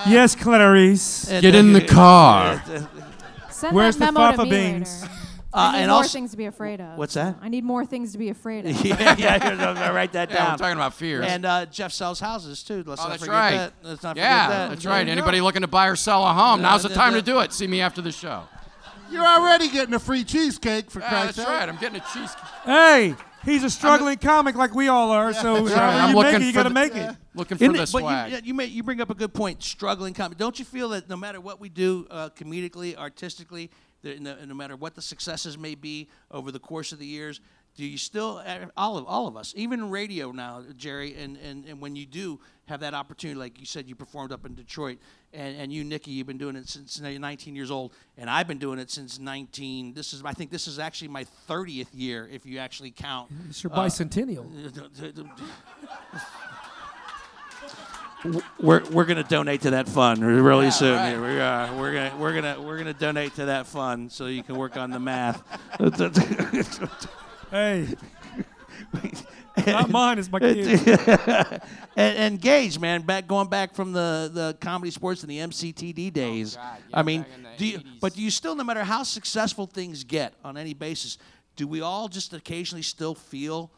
Yes, 0.08 0.36
Clarice. 0.36 1.30
and, 1.30 1.42
Get 1.42 1.56
in 1.56 1.74
the 1.74 1.86
car. 1.86 2.64
Send 3.50 3.76
Where's 3.76 3.98
that 3.98 4.06
the 4.08 4.12
memo 4.14 4.32
to 4.32 4.38
fava 4.38 4.50
me 4.50 4.50
beans? 4.50 5.02
later. 5.02 5.14
Uh, 5.52 5.58
I 5.58 5.72
need 5.72 5.78
and 5.80 5.88
more 5.90 5.98
also- 5.98 6.10
things 6.14 6.32
to 6.32 6.38
be 6.38 6.46
afraid 6.46 6.80
of. 6.80 6.98
What's 6.98 7.16
that? 7.16 7.36
I 7.42 7.50
need 7.50 7.64
more 7.64 7.84
things 7.86 8.12
to 8.12 8.18
be 8.20 8.30
afraid 8.30 8.68
of. 8.68 8.86
yeah, 8.86 9.16
yeah. 9.18 9.40
I'm 9.42 9.58
gonna 9.58 9.94
write 9.94 10.14
that 10.14 10.30
down. 10.30 10.38
Yeah, 10.38 10.44
down. 10.44 10.54
we're 10.54 10.58
talking 10.58 10.78
about 10.78 10.94
fears. 10.94 11.26
And 11.28 11.44
uh, 11.44 11.66
Jeff 11.66 11.92
sells 11.92 12.20
houses 12.20 12.62
too. 12.62 12.84
Let's 12.86 13.02
oh, 13.02 13.06
not 13.06 13.10
that's 13.10 13.24
forget 13.24 13.34
right. 13.36 13.58
that. 13.58 13.74
Let's 13.82 14.04
not 14.04 14.16
yeah, 14.16 14.46
forget 14.46 14.58
that. 14.60 14.70
that's 14.70 14.86
right. 14.86 15.08
Anybody 15.08 15.42
looking 15.42 15.62
to 15.64 15.68
buy 15.68 15.88
or 15.88 15.96
sell 15.96 16.24
a 16.26 16.34
home, 16.34 16.62
now's 16.62 16.84
the 16.84 16.90
time 16.90 17.14
to 17.14 17.22
do 17.22 17.40
it. 17.40 17.52
See 17.52 17.68
me 17.68 17.82
after 17.82 18.02
the 18.02 18.12
show. 18.12 18.44
You're 19.12 19.26
already 19.26 19.70
getting 19.70 19.94
a 19.94 20.00
free 20.00 20.24
cheesecake 20.24 20.90
for 20.92 21.00
Yeah, 21.00 21.10
Christ's 21.10 21.36
that's 21.38 21.48
sake. 21.48 21.60
right. 21.60 21.70
I'm 21.70 21.78
getting 21.78 22.02
a 22.02 22.06
cheesecake. 22.14 22.44
Hey, 22.66 23.16
he's 23.44 23.64
a 23.64 23.70
struggling 23.70 24.18
comic 24.18 24.56
like 24.56 24.74
we 24.76 24.88
all 24.88 25.12
are. 25.12 25.34
So 25.34 25.54
That's 25.56 25.64
wherever 25.66 25.82
right. 25.82 25.96
I'm 26.04 26.10
you 26.10 26.16
make 26.16 26.26
looking 26.26 26.42
it, 26.42 26.46
you 26.46 26.52
for 26.52 26.58
gotta 26.64 26.70
the- 26.70 26.74
make 26.76 26.96
it. 26.96 27.16
Looking 27.36 27.58
for 27.58 27.64
Isn't 27.64 27.76
the 27.76 27.84
it- 27.84 27.92
but 27.92 28.00
swag. 28.02 28.32
you, 28.32 28.40
you, 28.44 28.54
may, 28.54 28.66
you 28.66 28.84
bring 28.84 29.02
up 29.02 29.10
a 29.10 29.16
good 29.16 29.34
point. 29.34 29.64
Struggling 29.64 30.14
comedy. 30.14 30.38
Don't 30.38 30.60
you 30.60 30.66
feel 30.66 30.90
that 30.90 31.10
no 31.10 31.16
matter 31.18 31.40
what 31.42 31.60
we 31.60 31.70
do, 31.70 32.06
uh, 32.12 32.30
comedically, 32.30 32.96
artistically, 32.98 33.70
that 34.02 34.22
no, 34.22 34.36
no 34.46 34.54
matter 34.54 34.76
what 34.76 34.96
the 34.96 35.02
successes 35.02 35.58
may 35.58 35.76
be 35.76 36.08
over 36.32 36.52
the 36.52 36.60
course 36.60 36.92
of 36.92 37.00
the 37.00 37.06
years, 37.06 37.42
Do 37.76 37.86
you 37.86 37.98
still, 37.98 38.42
eh, 38.46 38.66
all 38.76 38.98
of 38.98 39.06
all 39.06 39.28
of 39.28 39.38
us, 39.38 39.54
even 39.56 39.90
radio 39.90 40.32
now, 40.32 40.64
Jerry, 40.76 41.16
and, 41.16 41.38
and, 41.38 41.66
and 41.66 41.80
when 41.80 41.96
you 41.96 42.06
do 42.06 42.40
have 42.66 42.82
that 42.82 42.94
opportunity, 42.94 43.40
like 43.40 43.58
you 43.60 43.66
said, 43.66 43.88
you 43.88 43.96
performed 43.96 44.34
up 44.34 44.46
in 44.46 44.54
Detroit, 44.54 44.98
and, 45.34 45.56
and 45.56 45.72
you, 45.72 45.86
Nikki, 45.86 46.12
you've 46.12 46.28
been 46.28 46.38
doing 46.38 46.58
it 46.58 46.68
since 46.68 47.00
you're 47.00 47.18
19 47.20 47.56
years 47.56 47.72
old, 47.72 47.94
and 48.18 48.30
I've 48.30 48.48
been 48.48 48.58
doing 48.58 48.80
it 48.80 48.92
since 48.92 49.18
19. 49.18 49.94
This 49.94 50.12
is, 50.14 50.22
I 50.26 50.34
think, 50.34 50.52
this 50.52 50.68
is 50.68 50.78
actually 50.78 51.08
my 51.08 51.26
30th 51.48 51.88
year, 51.94 52.28
if 52.30 52.46
you 52.46 52.60
actually 52.60 52.92
count. 52.92 53.32
It's 53.48 53.64
your 53.64 53.72
bicentennial. 53.72 54.46
we're, 58.60 58.84
we're 58.92 59.06
gonna 59.06 59.24
donate 59.24 59.62
to 59.62 59.70
that 59.72 59.88
fund 59.88 60.26
really 60.26 60.66
Yeah, 60.66 60.70
soon. 60.72 60.96
right. 60.96 61.10
Here 61.12 61.22
we 61.22 61.40
are. 61.40 61.74
We're 61.80 61.94
gonna 61.94 62.18
we're 62.18 62.34
gonna 62.34 62.62
we're 62.62 62.78
gonna 62.78 62.94
donate 62.94 63.36
to 63.36 63.46
that 63.46 63.68
fund 63.68 64.12
so 64.12 64.26
you 64.26 64.44
can 64.44 64.58
work 64.58 64.76
on 64.76 64.92
the 64.92 65.00
math. 65.00 65.42
hey. 67.52 67.88
Not 69.68 69.90
mine, 69.90 70.20
it's 70.20 70.32
my 70.32 70.40
kid. 70.40 70.68
and, 71.98 72.18
and 72.18 72.42
Gage, 72.42 72.80
man, 72.80 73.02
back 73.02 73.28
going 73.28 73.50
back 73.50 73.74
from 73.76 73.92
the, 73.92 74.30
the 74.34 74.58
ComedySportz 74.62 75.22
and 75.24 75.30
the 75.30 75.38
MCTD 75.40 76.14
days. 76.14 76.56
Oh, 76.58 76.62
God, 76.62 76.78
I 76.94 77.04
mean, 77.04 77.22
back 77.24 77.32
in 77.36 77.44
the 77.44 77.50
do 77.58 77.66
you, 77.66 77.78
80s. 77.80 78.00
but 78.00 78.14
do 78.14 78.22
you 78.22 78.32
still, 78.32 78.56
no 78.56 78.64
matter 78.64 78.84
how 78.84 79.04
successful 79.04 79.66
things 79.66 80.04
get 80.06 80.34
on 80.46 80.56
any 80.58 80.74
basis, 80.74 81.18
do 81.58 81.68
we 81.68 81.82
all 81.82 82.08
just 82.08 82.34
occasionally 82.34 82.84
still 82.84 83.14
feel 83.16 83.70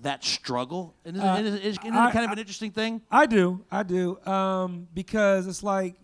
that 0.00 0.22
struggle? 0.24 0.94
And 1.06 1.16
isn't, 1.16 1.28
Uh, 1.28 1.38
isn't, 1.38 1.60
isn't 1.62 1.86
it 1.86 1.94
I- 1.94 2.10
kind 2.12 2.26
of 2.26 2.32
an 2.32 2.38
interesting 2.38 2.70
thing? 2.70 3.00
I 3.10 3.24
do, 3.26 3.64
I 3.70 3.82
do, 3.82 4.20
um, 4.26 4.88
because 4.92 5.46
it's 5.46 5.62
like 5.62 5.94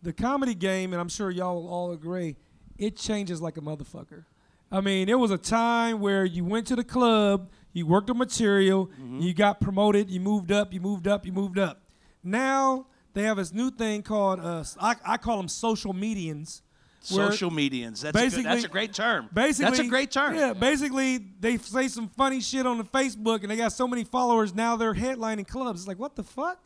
the 0.00 0.12
comedy 0.12 0.54
game, 0.54 0.92
and 0.94 1.00
I'm 1.00 1.08
sure 1.10 1.30
y'all 1.30 1.62
will 1.62 1.68
all 1.68 1.92
agree, 1.92 2.36
it 2.78 2.96
changes 2.96 3.42
like 3.42 3.56
a 3.58 3.60
motherfucker. 3.60 4.24
I 4.70 4.80
mean, 4.80 5.08
it 5.08 5.18
was 5.18 5.30
a 5.30 5.38
time 5.38 6.00
where 6.00 6.24
you 6.24 6.44
went 6.44 6.66
to 6.68 6.76
the 6.76 6.84
club, 6.84 7.50
you 7.72 7.86
worked 7.86 8.10
on 8.10 8.18
material, 8.18 8.90
you 9.18 9.32
got 9.32 9.60
promoted, 9.60 10.10
you 10.10 10.20
moved 10.20 10.52
up, 10.52 10.72
you 10.72 10.80
moved 10.80 11.06
up, 11.06 11.24
you 11.24 11.32
moved 11.32 11.58
up. 11.58 11.82
Now 12.22 12.86
they 13.14 13.22
have 13.22 13.38
this 13.38 13.52
new 13.52 13.70
thing 13.70 14.02
called, 14.02 14.40
uh, 14.40 14.64
I, 14.80 14.96
I 15.04 15.16
call 15.16 15.38
them 15.38 15.48
social 15.48 15.94
medians. 15.94 16.62
Social 17.00 17.50
medians. 17.50 18.02
That's, 18.02 18.34
a, 18.34 18.36
good, 18.36 18.44
that's 18.44 18.64
a 18.64 18.68
great 18.68 18.92
term. 18.92 19.30
Basically, 19.32 19.64
that's 19.64 19.78
a 19.78 19.88
great 19.88 20.10
term. 20.10 20.34
Yeah, 20.34 20.52
basically, 20.52 21.18
they 21.40 21.56
say 21.56 21.88
some 21.88 22.08
funny 22.08 22.40
shit 22.40 22.66
on 22.66 22.76
the 22.76 22.84
Facebook, 22.84 23.42
and 23.42 23.50
they 23.50 23.56
got 23.56 23.72
so 23.72 23.88
many 23.88 24.04
followers 24.04 24.54
now 24.54 24.76
they're 24.76 24.94
headlining 24.94 25.46
clubs. 25.46 25.80
It's 25.80 25.88
like, 25.88 25.98
what 25.98 26.16
the 26.16 26.24
fuck? 26.24 26.60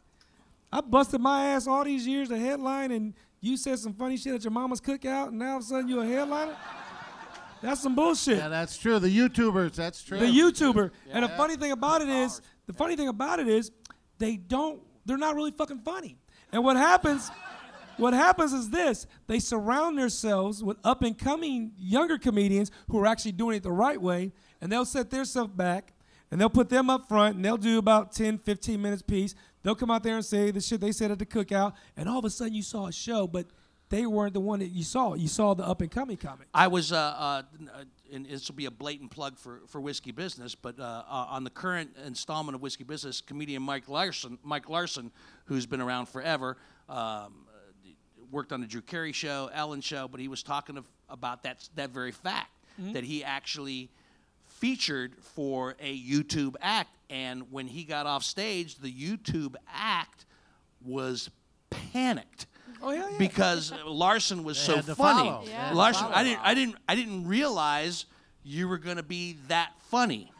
I 0.73 0.81
busted 0.81 1.21
my 1.21 1.49
ass 1.49 1.69
all 1.69 1.85
these 1.85 2.07
years 2.07 2.31
to 2.31 2.39
headline, 2.39 2.91
and 2.91 3.15
you 3.41 3.57
said 3.57 3.79
some 3.79 3.93
funny 3.93 4.17
shit 4.17 4.35
at 4.35 4.43
your 4.43 4.51
mama's 4.51 4.81
cookout, 4.81 5.29
and 5.29 5.39
now 5.39 5.53
all 5.53 5.57
of 5.59 5.63
a 5.63 5.67
sudden 5.67 5.89
you're 5.89 6.03
a 6.03 6.07
headliner. 6.07 6.57
That's 7.63 7.81
some 7.81 7.95
bullshit. 7.95 8.39
Yeah, 8.39 8.49
that's 8.49 8.77
true. 8.77 8.99
The 8.99 9.09
YouTubers, 9.09 9.75
that's 9.75 10.03
true. 10.03 10.19
the 10.19 10.27
YouTuber. 10.27 10.91
And 11.11 11.25
the 11.25 11.29
funny 11.31 11.57
thing 11.57 11.73
about 11.73 12.03
it 12.03 12.09
is, 12.09 12.41
the 12.67 12.73
funny 12.73 12.97
thing 12.97 13.09
about 13.09 13.39
it 13.39 13.49
is, 13.49 13.71
they 14.19 14.37
don't. 14.37 14.83
They're 15.07 15.17
not 15.17 15.35
really 15.35 15.53
fucking 15.53 15.81
funny. 15.81 16.17
And 16.53 16.65
what 16.65 16.77
happens? 16.77 17.31
What 17.97 18.15
happens 18.15 18.53
is 18.53 18.71
this: 18.71 19.07
they 19.27 19.39
surround 19.39 19.99
themselves 19.99 20.63
with 20.63 20.79
up 20.85 21.03
and 21.03 21.17
coming 21.17 21.73
younger 21.79 22.19
comedians 22.19 22.71
who 22.89 22.99
are 22.99 23.07
actually 23.07 23.33
doing 23.33 23.57
it 23.57 23.63
the 23.63 23.73
right 23.73 24.01
way, 24.01 24.33
and 24.61 24.71
they'll 24.71 24.85
set 24.85 25.11
themselves 25.11 25.53
back, 25.53 25.93
and 26.31 26.41
they'll 26.41 26.51
put 26.51 26.69
them 26.69 26.91
up 26.91 27.09
front, 27.09 27.37
and 27.37 27.45
they'll 27.45 27.57
do 27.57 27.79
about 27.79 28.13
10, 28.13 28.39
15 28.39 28.81
minutes 28.81 29.03
piece. 29.03 29.35
They'll 29.63 29.75
come 29.77 29.91
out 29.91 30.03
there 30.03 30.17
and 30.17 30.25
say 30.25 30.51
the 30.51 30.61
shit 30.61 30.81
they 30.81 30.93
said 30.93 31.11
at 31.11 31.19
the 31.19 31.27
cookout, 31.27 31.75
and 31.97 32.09
all 32.09 32.19
of 32.19 32.25
a 32.25 32.31
sudden 32.31 32.55
you 32.55 32.63
saw 32.63 32.87
a 32.87 32.93
show, 32.93 33.27
but 33.27 33.47
they 33.93 34.07
weren't 34.07 34.33
the 34.33 34.41
one 34.41 34.61
that 34.61 34.71
you 34.71 34.83
saw. 34.83 35.13
You 35.13 35.29
saw 35.29 35.53
the 35.53 35.65
up 35.65 35.83
and 35.83 35.91
coming 35.91 36.17
comic. 36.17 36.49
I 36.55 36.67
was, 36.67 36.93
uh, 36.93 36.97
uh, 36.97 37.43
and 38.11 38.25
this 38.25 38.49
will 38.49 38.57
be 38.57 38.65
a 38.65 38.71
blatant 38.71 39.11
plug 39.11 39.39
for, 39.39 39.61
for 39.69 39.83
Whiskey 39.83 40.13
Business, 40.13 40.55
but 40.55 40.81
uh, 40.81 40.83
uh, 40.83 41.27
on 41.29 41.45
the 41.45 41.51
current 41.51 41.95
installment 42.07 42.57
of 42.57 42.63
Whiskey 42.63 42.85
Business, 42.85 43.21
comedian 43.21 43.63
Mike 43.63 43.91
Larson, 43.91 44.39
Mike 44.43 44.71
Larson, 44.71 45.13
who's 45.45 45.67
been 45.67 45.83
around 45.83 46.07
forever, 46.07 46.57
um, 46.89 47.45
worked 48.31 48.51
on 48.51 48.63
the 48.63 48.67
Drew 48.67 48.81
Carey 48.81 49.13
show, 49.13 49.51
Ellen 49.53 49.83
show, 49.83 50.09
but 50.09 50.21
he 50.21 50.29
was 50.29 50.43
talking 50.43 50.79
of, 50.79 50.87
about 51.11 51.43
that 51.43 51.69
that 51.75 51.91
very 51.91 52.13
fact 52.13 52.51
that 52.79 53.05
he 53.05 53.23
actually 53.23 53.91
featured 54.47 55.13
for 55.21 55.77
a 55.79 56.01
YouTube 56.01 56.55
act, 56.63 56.97
and 57.11 57.53
when 57.53 57.67
he 57.67 57.85
got 57.85 58.07
off 58.07 58.25
stage, 58.25 58.77
the 58.77 58.91
YouTube 58.91 59.55
act 59.71 60.25
was 60.83 61.29
panicked 61.69 62.47
Oh 62.83 62.91
yeah, 62.93 63.09
yeah. 63.11 63.19
because 63.19 63.73
Larson 63.87 64.43
was 64.45 64.59
so 64.59 64.81
funny. 64.83 65.29
Yeah. 65.29 65.69
Yeah. 65.71 65.73
Larson, 65.75 66.07
I 66.13 66.25
didn't, 66.25 66.41
I 66.43 66.55
didn't, 66.55 66.77
I 66.89 66.95
didn't 66.95 67.27
realize 67.29 68.07
you 68.43 68.67
were 68.69 68.79
going 68.79 68.97
to 68.97 69.03
be 69.03 69.37
that 69.49 69.71
funny. 69.91 70.31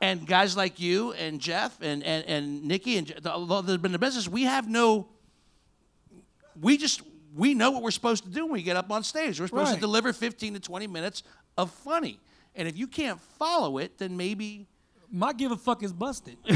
And 0.00 0.26
guys 0.26 0.56
like 0.56 0.80
you 0.80 1.12
and 1.12 1.40
Jeff 1.40 1.80
and 1.80 2.02
and, 2.02 2.24
and 2.26 2.64
Nikki 2.64 2.96
and 2.98 3.06
Je- 3.06 3.14
although 3.26 3.62
they've 3.62 3.80
been 3.80 3.90
in 3.90 3.92
the 3.92 3.98
business, 3.98 4.28
we 4.28 4.42
have 4.44 4.68
no. 4.68 5.08
We 6.60 6.76
just 6.76 7.02
we 7.34 7.54
know 7.54 7.70
what 7.70 7.82
we're 7.82 7.90
supposed 7.90 8.24
to 8.24 8.30
do 8.30 8.44
when 8.44 8.52
we 8.54 8.62
get 8.62 8.76
up 8.76 8.90
on 8.90 9.02
stage. 9.02 9.40
We're 9.40 9.46
supposed 9.48 9.74
to 9.74 9.80
deliver 9.80 10.12
15 10.12 10.54
to 10.54 10.60
20 10.60 10.86
minutes 10.86 11.22
of 11.58 11.70
funny. 11.70 12.20
And 12.54 12.68
if 12.68 12.76
you 12.76 12.86
can't 12.86 13.20
follow 13.38 13.78
it, 13.78 13.98
then 13.98 14.16
maybe 14.16 14.66
My 15.10 15.32
give 15.32 15.50
a 15.52 15.56
fuck 15.56 15.82
is 15.82 15.92
busted. 15.92 16.36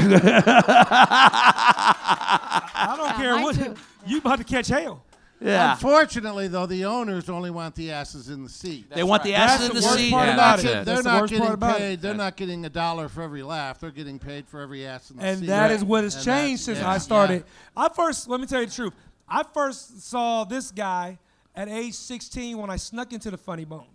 I 1.21 2.95
don't 2.97 3.15
care 3.15 3.35
what 3.41 3.55
too. 3.55 3.75
you 4.05 4.17
about 4.19 4.37
to 4.37 4.43
catch 4.43 4.67
hell. 4.67 5.03
Yeah, 5.41 5.73
Unfortunately, 5.73 6.47
though, 6.49 6.65
the 6.65 6.85
owners 6.85 7.29
only 7.29 7.49
want 7.49 7.75
the 7.75 7.91
asses 7.91 8.29
in 8.29 8.43
the 8.43 8.49
seat. 8.49 8.89
they 8.89 9.03
want 9.03 9.23
the 9.23 9.31
That's 9.31 9.53
asses 9.53 9.69
in 9.69 9.75
the 9.75 9.81
the 9.81 9.87
worst 9.87 9.97
seat. 9.99 10.11
part 10.11 10.27
Yeah, 10.27 10.33
about 10.33 10.57
that's 10.57 10.63
it. 10.63 10.67
it. 10.67 10.73
They're 10.73 10.83
That's 10.95 11.03
the 11.03 11.11
not 11.11 11.21
worst 11.21 11.31
part 11.33 11.41
getting 11.41 11.53
about 11.53 11.77
paid. 11.77 11.93
it. 11.93 12.01
They're 12.01 12.13
not 12.13 12.35
getting 12.35 12.65
a 12.65 12.69
dollar 12.69 13.07
for 13.07 13.21
every 13.21 13.43
laugh. 13.43 13.79
They're 13.79 13.91
getting 13.91 14.19
paid 14.19 14.47
for 14.47 14.59
every 14.61 14.85
ass 14.85 15.09
in 15.09 15.15
the 15.17 15.21
seat. 15.21 15.27
And 15.29 15.39
seat. 15.39 15.45
that 15.47 15.71
is 15.71 15.83
what 15.83 16.03
has 16.03 16.15
And 16.15 16.25
changed 16.25 16.63
since 16.63 16.79
yeah. 16.79 16.89
I 16.89 16.97
started. 16.97 17.45
I 17.77 17.87
first, 17.89 18.27
let 18.27 18.41
me 18.41 18.47
tell 18.47 18.59
you 18.61 18.67
the 18.67 18.73
truth. 18.73 18.93
I 19.27 19.43
first 19.43 20.01
saw 20.01 20.43
this 20.43 20.71
guy 20.71 21.17
at 21.55 21.69
age 21.69 21.93
16 21.93 22.57
when 22.57 22.69
I 22.69 22.75
snuck 22.75 23.13
into 23.13 23.31
the 23.31 23.37
Funny 23.37 23.65
Bone. 23.65 23.87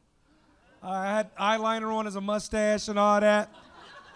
I 0.82 1.06
had 1.06 1.34
eyeliner 1.36 1.92
on 1.94 2.06
as 2.06 2.16
a 2.16 2.20
mustache 2.20 2.88
and 2.88 2.98
all 2.98 3.20
that, 3.20 3.50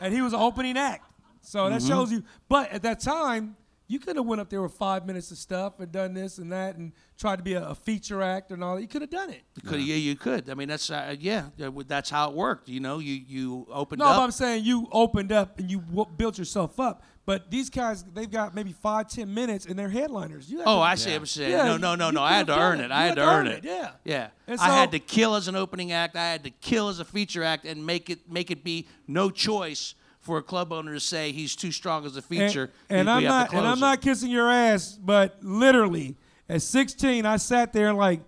and 0.01 0.13
he 0.15 0.21
was 0.21 0.33
an 0.33 0.41
opening 0.41 0.77
act. 0.77 1.05
So 1.43 1.69
that 1.69 1.79
mm-hmm. 1.81 1.89
shows 1.89 2.13
you. 2.13 2.23
But 2.49 2.71
at 2.73 2.83
that 2.83 3.01
time, 3.01 3.57
you 3.89 3.99
could 3.99 4.17
have 4.17 4.27
went 4.27 4.41
up 4.41 4.51
there 4.51 4.61
with 4.61 4.75
five 4.75 5.07
minutes 5.07 5.31
of 5.31 5.39
stuff 5.39 5.81
and 5.81 5.91
done 5.91 6.13
this 6.13 6.37
and 6.37 6.53
that 6.53 6.77
and 6.77 6.93
tried 7.19 7.37
to 7.37 7.43
be 7.43 7.55
a, 7.55 7.69
a 7.69 7.75
feature 7.75 8.23
act 8.23 8.51
and 8.51 8.63
all 8.63 8.77
that. 8.77 8.83
You 8.83 8.89
could 8.89 9.01
have 9.01 9.11
done 9.11 9.31
it. 9.31 9.43
You 9.57 9.69
could, 9.69 9.81
yeah. 9.81 9.97
you 9.97 10.15
could. 10.15 10.51
I 10.51 10.55
mean, 10.55 10.69
that's 10.69 10.91
uh, 10.91 11.17
yeah, 11.19 11.47
yeah, 11.57 11.71
that's 11.87 12.11
how 12.11 12.31
it 12.31 12.37
worked. 12.37 12.69
You 12.69 12.81
know, 12.81 12.99
you 12.99 13.15
you 13.15 13.67
opened 13.71 14.01
No, 14.01 14.05
but 14.05 14.17
up. 14.17 14.23
I'm 14.23 14.31
saying 14.31 14.65
you 14.65 14.87
opened 14.93 15.33
up 15.33 15.59
and 15.59 15.71
you 15.71 15.81
w- 15.81 16.07
built 16.17 16.39
yourself 16.39 16.79
up. 16.79 17.03
But 17.25 17.51
these 17.51 17.69
guys, 17.69 18.05
they've 18.15 18.31
got 18.31 18.55
maybe 18.55 18.73
five, 18.73 19.09
ten 19.09 19.33
minutes, 19.35 19.67
and 19.67 19.79
they're 19.79 19.91
headliners. 19.91 20.51
You 20.51 20.61
oh, 20.61 20.77
to- 20.77 20.81
I 20.81 20.95
see. 20.95 21.11
what 21.11 21.19
you're 21.21 21.27
saying. 21.27 21.51
Yeah, 21.51 21.65
no, 21.65 21.77
no, 21.77 21.95
no, 21.95 22.11
no. 22.11 22.23
I 22.23 22.33
had 22.33 22.47
to 22.47 22.59
earn 22.59 22.81
it. 22.81 22.87
it. 22.87 22.91
I 22.91 23.03
You 23.03 23.09
had 23.09 23.15
to 23.17 23.27
earn 23.27 23.47
it. 23.47 23.65
yeah. 23.65 23.91
yeah. 24.05 24.29
And 24.47 24.59
I 24.59 24.75
had 24.75 24.93
to 24.93 24.99
kill 24.99 25.35
as 25.35 25.47
an 25.47 25.55
opening 25.55 25.93
act. 25.93 26.17
I 26.17 26.31
had 26.31 26.45
to 26.45 26.51
kill 26.51 26.89
as 26.89 27.01
a 27.01 27.05
feature 27.05 27.43
act, 27.45 27.67
and 27.67 27.85
make 27.85 28.09
it 28.09 28.31
make 28.31 28.51
it 28.51 28.65
be 28.65 28.87
no 29.07 29.31
choice 29.31 29.95
for 30.29 30.37
a 30.37 30.43
club 30.43 30.75
owner 30.75 30.93
to 30.93 31.01
say 31.01 31.33
he's 31.33 31.57
too 31.57 31.73
strong 31.73 32.05
as 32.05 32.15
a 32.19 32.21
feature. 32.23 32.71
and 32.91 33.09
we 33.09 33.13
I'm 33.15 33.25
not, 33.25 33.55
and 33.55 33.67
I'm 33.67 33.81
not 33.81 34.03
kissing 34.03 34.31
your 34.31 34.51
ass, 34.51 34.93
but 35.03 35.39
literally, 35.43 36.17
at 36.51 36.61
16, 36.61 37.25
I 37.25 37.39
sat 37.39 37.73
there 37.73 37.95
like, 37.95 38.21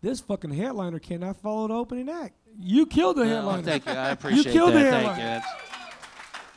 this 0.00 0.20
fucking 0.20 0.52
headliner 0.52 0.98
cannot 0.98 1.36
follow 1.36 1.68
the 1.68 1.74
opening 1.74 2.08
act. 2.08 2.32
You 2.58 2.86
killed 2.86 3.16
the 3.16 3.26
headliner. 3.26 3.62
thank 3.62 3.84
you. 3.84 3.92
I 3.92 4.08
appreciate 4.16 4.52
killed 4.52 4.72
the 4.72 4.78
that. 4.78 4.90
Thank 4.90 5.06
headline. 5.06 5.18
you. 5.18 5.24
That's- 5.24 5.52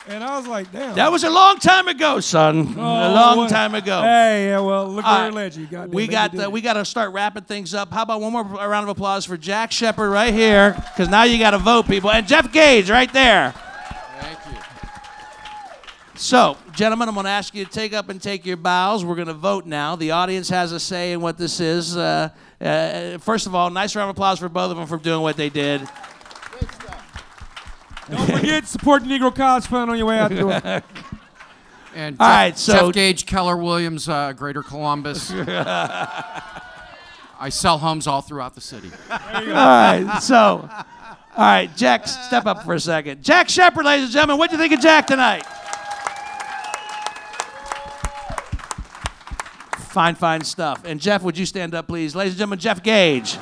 And 0.08 0.24
I 0.24 0.38
was 0.38 0.46
like, 0.46 0.72
damn. 0.72 0.94
That 0.94 1.12
was 1.12 1.22
a 1.24 1.28
long 1.30 1.58
time 1.58 1.86
ago, 1.86 2.18
son. 2.20 2.74
Oh, 2.78 2.80
a 2.80 3.12
long 3.12 3.36
what- 3.36 3.50
time 3.50 3.74
ago. 3.74 4.00
Hey, 4.00 4.46
yeah, 4.48 4.60
well, 4.60 4.86
look 4.88 5.04
where 5.04 5.14
right. 5.24 5.32
led 5.34 5.54
you. 5.54 5.66
Goddamn, 5.66 5.90
we 5.94 6.06
got 6.06 6.32
you 6.32 6.42
uh, 6.44 6.48
we 6.48 6.62
got 6.62 6.74
to 6.74 6.84
start 6.86 7.12
wrapping 7.12 7.44
things 7.44 7.74
up. 7.74 7.92
How 7.92 8.04
about 8.04 8.22
one 8.22 8.32
more 8.32 8.42
round 8.44 8.84
of 8.84 8.88
applause 8.88 9.26
for 9.26 9.36
Jack 9.36 9.70
Shepard 9.70 10.10
right 10.10 10.32
here? 10.32 10.72
Because 10.72 11.10
now 11.10 11.24
you 11.24 11.38
got 11.38 11.50
to 11.50 11.58
vote, 11.58 11.86
people, 11.86 12.10
and 12.10 12.26
Jeff 12.26 12.50
Gage 12.52 12.88
right 12.90 13.12
there. 13.12 13.52
Thank 16.18 16.56
you. 16.56 16.64
So, 16.66 16.72
gentlemen, 16.74 17.08
I'm 17.08 17.14
going 17.14 17.24
to 17.24 17.30
ask 17.30 17.54
you 17.54 17.64
to 17.64 17.70
take 17.70 17.92
up 17.92 18.08
and 18.08 18.20
take 18.20 18.44
your 18.44 18.56
bows. 18.56 19.04
We're 19.04 19.14
going 19.14 19.28
to 19.28 19.34
vote 19.34 19.66
now. 19.66 19.94
The 19.96 20.10
audience 20.10 20.48
has 20.48 20.72
a 20.72 20.80
say 20.80 21.12
in 21.12 21.20
what 21.20 21.38
this 21.38 21.60
is. 21.60 21.96
Uh, 21.96 22.30
uh, 22.60 23.18
first 23.18 23.46
of 23.46 23.54
all, 23.54 23.70
nice 23.70 23.94
round 23.94 24.10
of 24.10 24.16
applause 24.16 24.40
for 24.40 24.48
both 24.48 24.70
of 24.72 24.76
them 24.76 24.86
for 24.86 24.98
doing 24.98 25.22
what 25.22 25.36
they 25.36 25.48
did. 25.48 25.88
Don't 28.10 28.26
forget, 28.30 28.66
support 28.66 29.02
the 29.04 29.08
Negro 29.08 29.34
College 29.34 29.66
Fund 29.66 29.90
on 29.90 29.96
your 29.98 30.06
way 30.06 30.18
out 30.18 30.30
the 30.30 30.36
door. 30.36 30.82
And 31.94 32.16
Jeff, 32.16 32.20
All 32.20 32.28
right, 32.28 32.56
so- 32.58 32.72
Jeff 32.86 32.92
Gage, 32.94 33.26
Keller 33.26 33.56
Williams, 33.56 34.08
uh, 34.08 34.32
Greater 34.32 34.62
Columbus. 34.62 35.32
I 37.40 37.48
sell 37.48 37.78
homes 37.78 38.06
all 38.06 38.20
throughout 38.20 38.54
the 38.54 38.60
city. 38.60 38.90
All 39.10 39.18
right, 39.18 40.18
so, 40.22 40.68
all 40.68 41.44
right, 41.44 41.68
Jack, 41.76 42.06
step 42.06 42.46
up 42.46 42.62
for 42.64 42.74
a 42.74 42.80
second. 42.80 43.24
Jack 43.24 43.48
Shepard, 43.48 43.84
ladies 43.84 44.04
and 44.04 44.12
gentlemen, 44.12 44.38
what 44.38 44.50
do 44.50 44.56
you 44.56 44.62
think 44.62 44.74
of 44.74 44.80
Jack 44.80 45.06
tonight? 45.08 45.44
Fine, 49.98 50.14
fine 50.14 50.44
stuff. 50.44 50.82
And 50.84 51.00
Jeff, 51.00 51.24
would 51.24 51.36
you 51.36 51.44
stand 51.44 51.74
up, 51.74 51.88
please? 51.88 52.14
Ladies 52.14 52.34
and 52.34 52.38
gentlemen, 52.38 52.60
Jeff 52.60 52.84
Gage. 52.84 53.36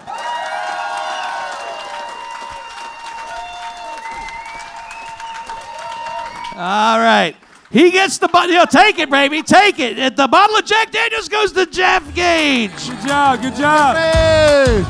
All 6.57 6.99
right. 6.99 7.37
He 7.70 7.91
gets 7.91 8.16
the 8.16 8.28
bottle. 8.28 8.53
He'll 8.53 8.66
take 8.66 8.99
it, 8.99 9.11
baby. 9.11 9.43
Take 9.43 9.78
it. 9.78 10.16
The 10.16 10.27
bottle 10.27 10.57
of 10.57 10.65
Jack 10.65 10.93
Daniels 10.93 11.28
goes 11.28 11.53
to 11.53 11.66
Jeff 11.66 12.15
Gage. 12.15 12.70
Good 12.89 13.07
job. 13.07 13.43
Good 13.43 13.57
job. 13.57 13.97
Hey! 13.97 14.83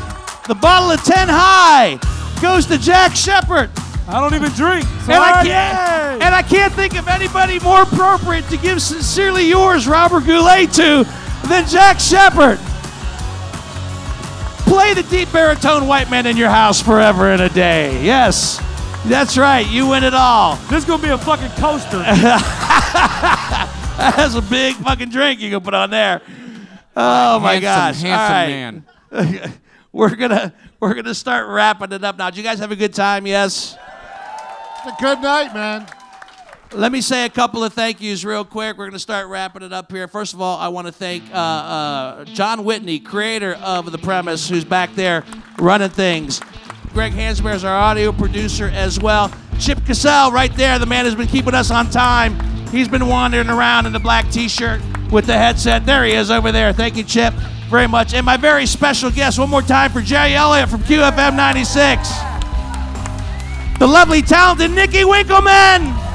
The 0.46 0.54
bottle 0.54 0.92
of 0.92 1.02
10 1.02 1.26
High 1.28 1.98
goes 2.40 2.66
to 2.66 2.78
Jack 2.78 3.16
Shepard. 3.16 3.72
I 4.08 4.20
don't 4.20 4.34
even 4.34 4.52
drink. 4.52 4.84
So 5.04 5.12
And 5.12 5.20
I, 5.20 5.44
can't, 5.44 6.22
and 6.22 6.32
I 6.32 6.42
can't 6.42 6.72
think 6.72 6.96
of 6.96 7.08
anybody 7.08 7.58
more 7.58 7.82
appropriate 7.82 8.48
to 8.50 8.56
give 8.56 8.80
sincerely 8.80 9.48
yours, 9.48 9.88
Robert 9.88 10.24
Goulet, 10.26 10.72
to 10.74 11.04
than 11.46 11.66
Jack 11.68 12.00
Shepard. 12.00 12.58
Play 14.68 14.94
the 14.94 15.02
deep 15.04 15.30
baritone 15.32 15.86
white 15.86 16.10
man 16.10 16.26
in 16.26 16.36
your 16.36 16.50
house 16.50 16.82
forever 16.82 17.30
and 17.32 17.40
a 17.42 17.48
day. 17.48 18.04
Yes, 18.04 18.60
that's 19.06 19.38
right. 19.38 19.66
You 19.68 19.86
win 19.88 20.04
it 20.04 20.14
all. 20.14 20.56
This 20.68 20.78
is 20.80 20.84
gonna 20.84 21.02
be 21.02 21.08
a 21.10 21.18
fucking 21.18 21.50
coaster. 21.60 21.98
That's 23.96 24.34
a 24.34 24.42
big 24.42 24.74
fucking 24.76 25.08
drink 25.10 25.40
you 25.40 25.50
can 25.50 25.60
put 25.60 25.74
on 25.74 25.90
there. 25.90 26.20
Oh 26.96 27.38
my 27.40 27.60
gosh! 27.60 28.02
handsome, 28.02 28.10
All 28.10 28.16
right. 28.28 29.42
man. 29.42 29.52
We're 29.92 30.14
gonna 30.14 30.52
we're 30.78 30.92
gonna 30.92 31.14
start 31.14 31.48
wrapping 31.48 31.90
it 31.92 32.04
up 32.04 32.18
now. 32.18 32.28
Did 32.28 32.36
you 32.36 32.42
guys 32.42 32.58
have 32.58 32.70
a 32.70 32.76
good 32.76 32.92
time? 32.92 33.26
Yes. 33.26 33.78
It's 34.84 34.98
a 34.98 35.02
good 35.02 35.22
night, 35.22 35.54
man. 35.54 35.86
Let 36.76 36.92
me 36.92 37.00
say 37.00 37.24
a 37.24 37.30
couple 37.30 37.64
of 37.64 37.72
thank 37.72 38.02
yous 38.02 38.22
real 38.22 38.44
quick. 38.44 38.76
We're 38.76 38.84
going 38.84 38.92
to 38.92 38.98
start 38.98 39.28
wrapping 39.28 39.62
it 39.62 39.72
up 39.72 39.90
here. 39.90 40.06
First 40.06 40.34
of 40.34 40.42
all, 40.42 40.58
I 40.58 40.68
want 40.68 40.86
to 40.86 40.92
thank 40.92 41.24
uh, 41.32 41.34
uh, 41.34 42.24
John 42.26 42.64
Whitney, 42.64 43.00
creator 43.00 43.54
of 43.62 43.90
The 43.90 43.96
Premise, 43.96 44.46
who's 44.46 44.62
back 44.62 44.94
there 44.94 45.24
running 45.58 45.88
things. 45.88 46.42
Greg 46.92 47.14
Hansberry 47.14 47.54
is 47.54 47.64
our 47.64 47.74
audio 47.74 48.12
producer 48.12 48.66
as 48.74 49.00
well. 49.00 49.32
Chip 49.58 49.86
Cassell, 49.86 50.32
right 50.32 50.54
there, 50.54 50.78
the 50.78 50.84
man 50.84 51.06
has 51.06 51.14
been 51.14 51.28
keeping 51.28 51.54
us 51.54 51.70
on 51.70 51.88
time. 51.88 52.38
He's 52.68 52.88
been 52.88 53.06
wandering 53.06 53.48
around 53.48 53.86
in 53.86 53.94
the 53.94 54.00
black 54.00 54.30
t 54.30 54.46
shirt 54.46 54.82
with 55.10 55.24
the 55.24 55.32
headset. 55.32 55.86
There 55.86 56.04
he 56.04 56.12
is 56.12 56.30
over 56.30 56.52
there. 56.52 56.74
Thank 56.74 56.98
you, 56.98 57.04
Chip, 57.04 57.32
very 57.70 57.86
much. 57.88 58.12
And 58.12 58.26
my 58.26 58.36
very 58.36 58.66
special 58.66 59.10
guest, 59.10 59.38
one 59.38 59.48
more 59.48 59.62
time 59.62 59.92
for 59.92 60.02
Jerry 60.02 60.34
Elliott 60.34 60.68
from 60.68 60.80
QFM 60.80 61.36
96. 61.36 62.06
The 63.78 63.86
lovely, 63.86 64.20
talented 64.20 64.72
Nikki 64.72 65.04
Winkleman. 65.06 66.05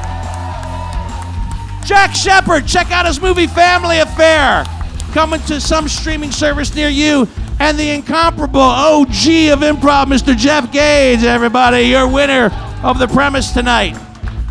Jack 1.85 2.15
Shepard, 2.15 2.67
check 2.67 2.91
out 2.91 3.05
his 3.05 3.21
movie 3.21 3.47
Family 3.47 3.99
Affair, 3.99 4.63
coming 5.11 5.41
to 5.41 5.59
some 5.59 5.87
streaming 5.87 6.31
service 6.31 6.73
near 6.75 6.89
you. 6.89 7.27
And 7.59 7.77
the 7.77 7.91
incomparable 7.91 8.59
OG 8.59 9.07
of 9.51 9.59
improv, 9.59 10.05
Mr. 10.05 10.35
Jeff 10.35 10.71
Gage, 10.71 11.23
everybody, 11.23 11.83
your 11.83 12.07
winner 12.07 12.49
of 12.83 12.97
the 12.97 13.07
premise 13.07 13.51
tonight. 13.51 13.95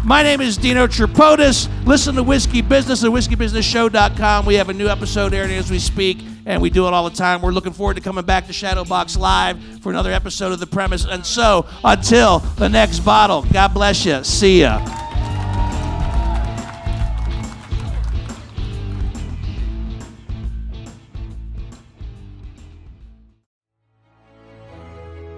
My 0.04 0.22
name 0.22 0.40
is 0.40 0.56
Dino 0.56 0.86
Tripodis. 0.86 1.68
Listen 1.86 2.14
to 2.14 2.22
Whiskey 2.22 2.62
Business 2.62 3.04
at 3.04 3.10
whiskeybusinessshow.com. 3.10 4.46
We 4.46 4.54
have 4.54 4.68
a 4.68 4.72
new 4.72 4.88
episode 4.88 5.34
airing 5.34 5.52
as 5.52 5.70
we 5.70 5.78
speak, 5.78 6.18
and 6.46 6.62
we 6.62 6.70
do 6.70 6.86
it 6.86 6.94
all 6.94 7.08
the 7.08 7.16
time. 7.16 7.42
We're 7.42 7.50
looking 7.50 7.72
forward 7.72 7.94
to 7.94 8.00
coming 8.00 8.24
back 8.24 8.46
to 8.46 8.52
Shadowbox 8.52 9.18
Live 9.18 9.58
for 9.82 9.90
another 9.90 10.12
episode 10.12 10.52
of 10.52 10.60
The 10.60 10.66
Premise. 10.66 11.04
And 11.04 11.26
so, 11.26 11.66
until 11.84 12.38
the 12.38 12.68
next 12.68 13.00
bottle, 13.00 13.42
God 13.52 13.74
bless 13.74 14.06
you. 14.06 14.24
See 14.24 14.60
ya. 14.62 15.09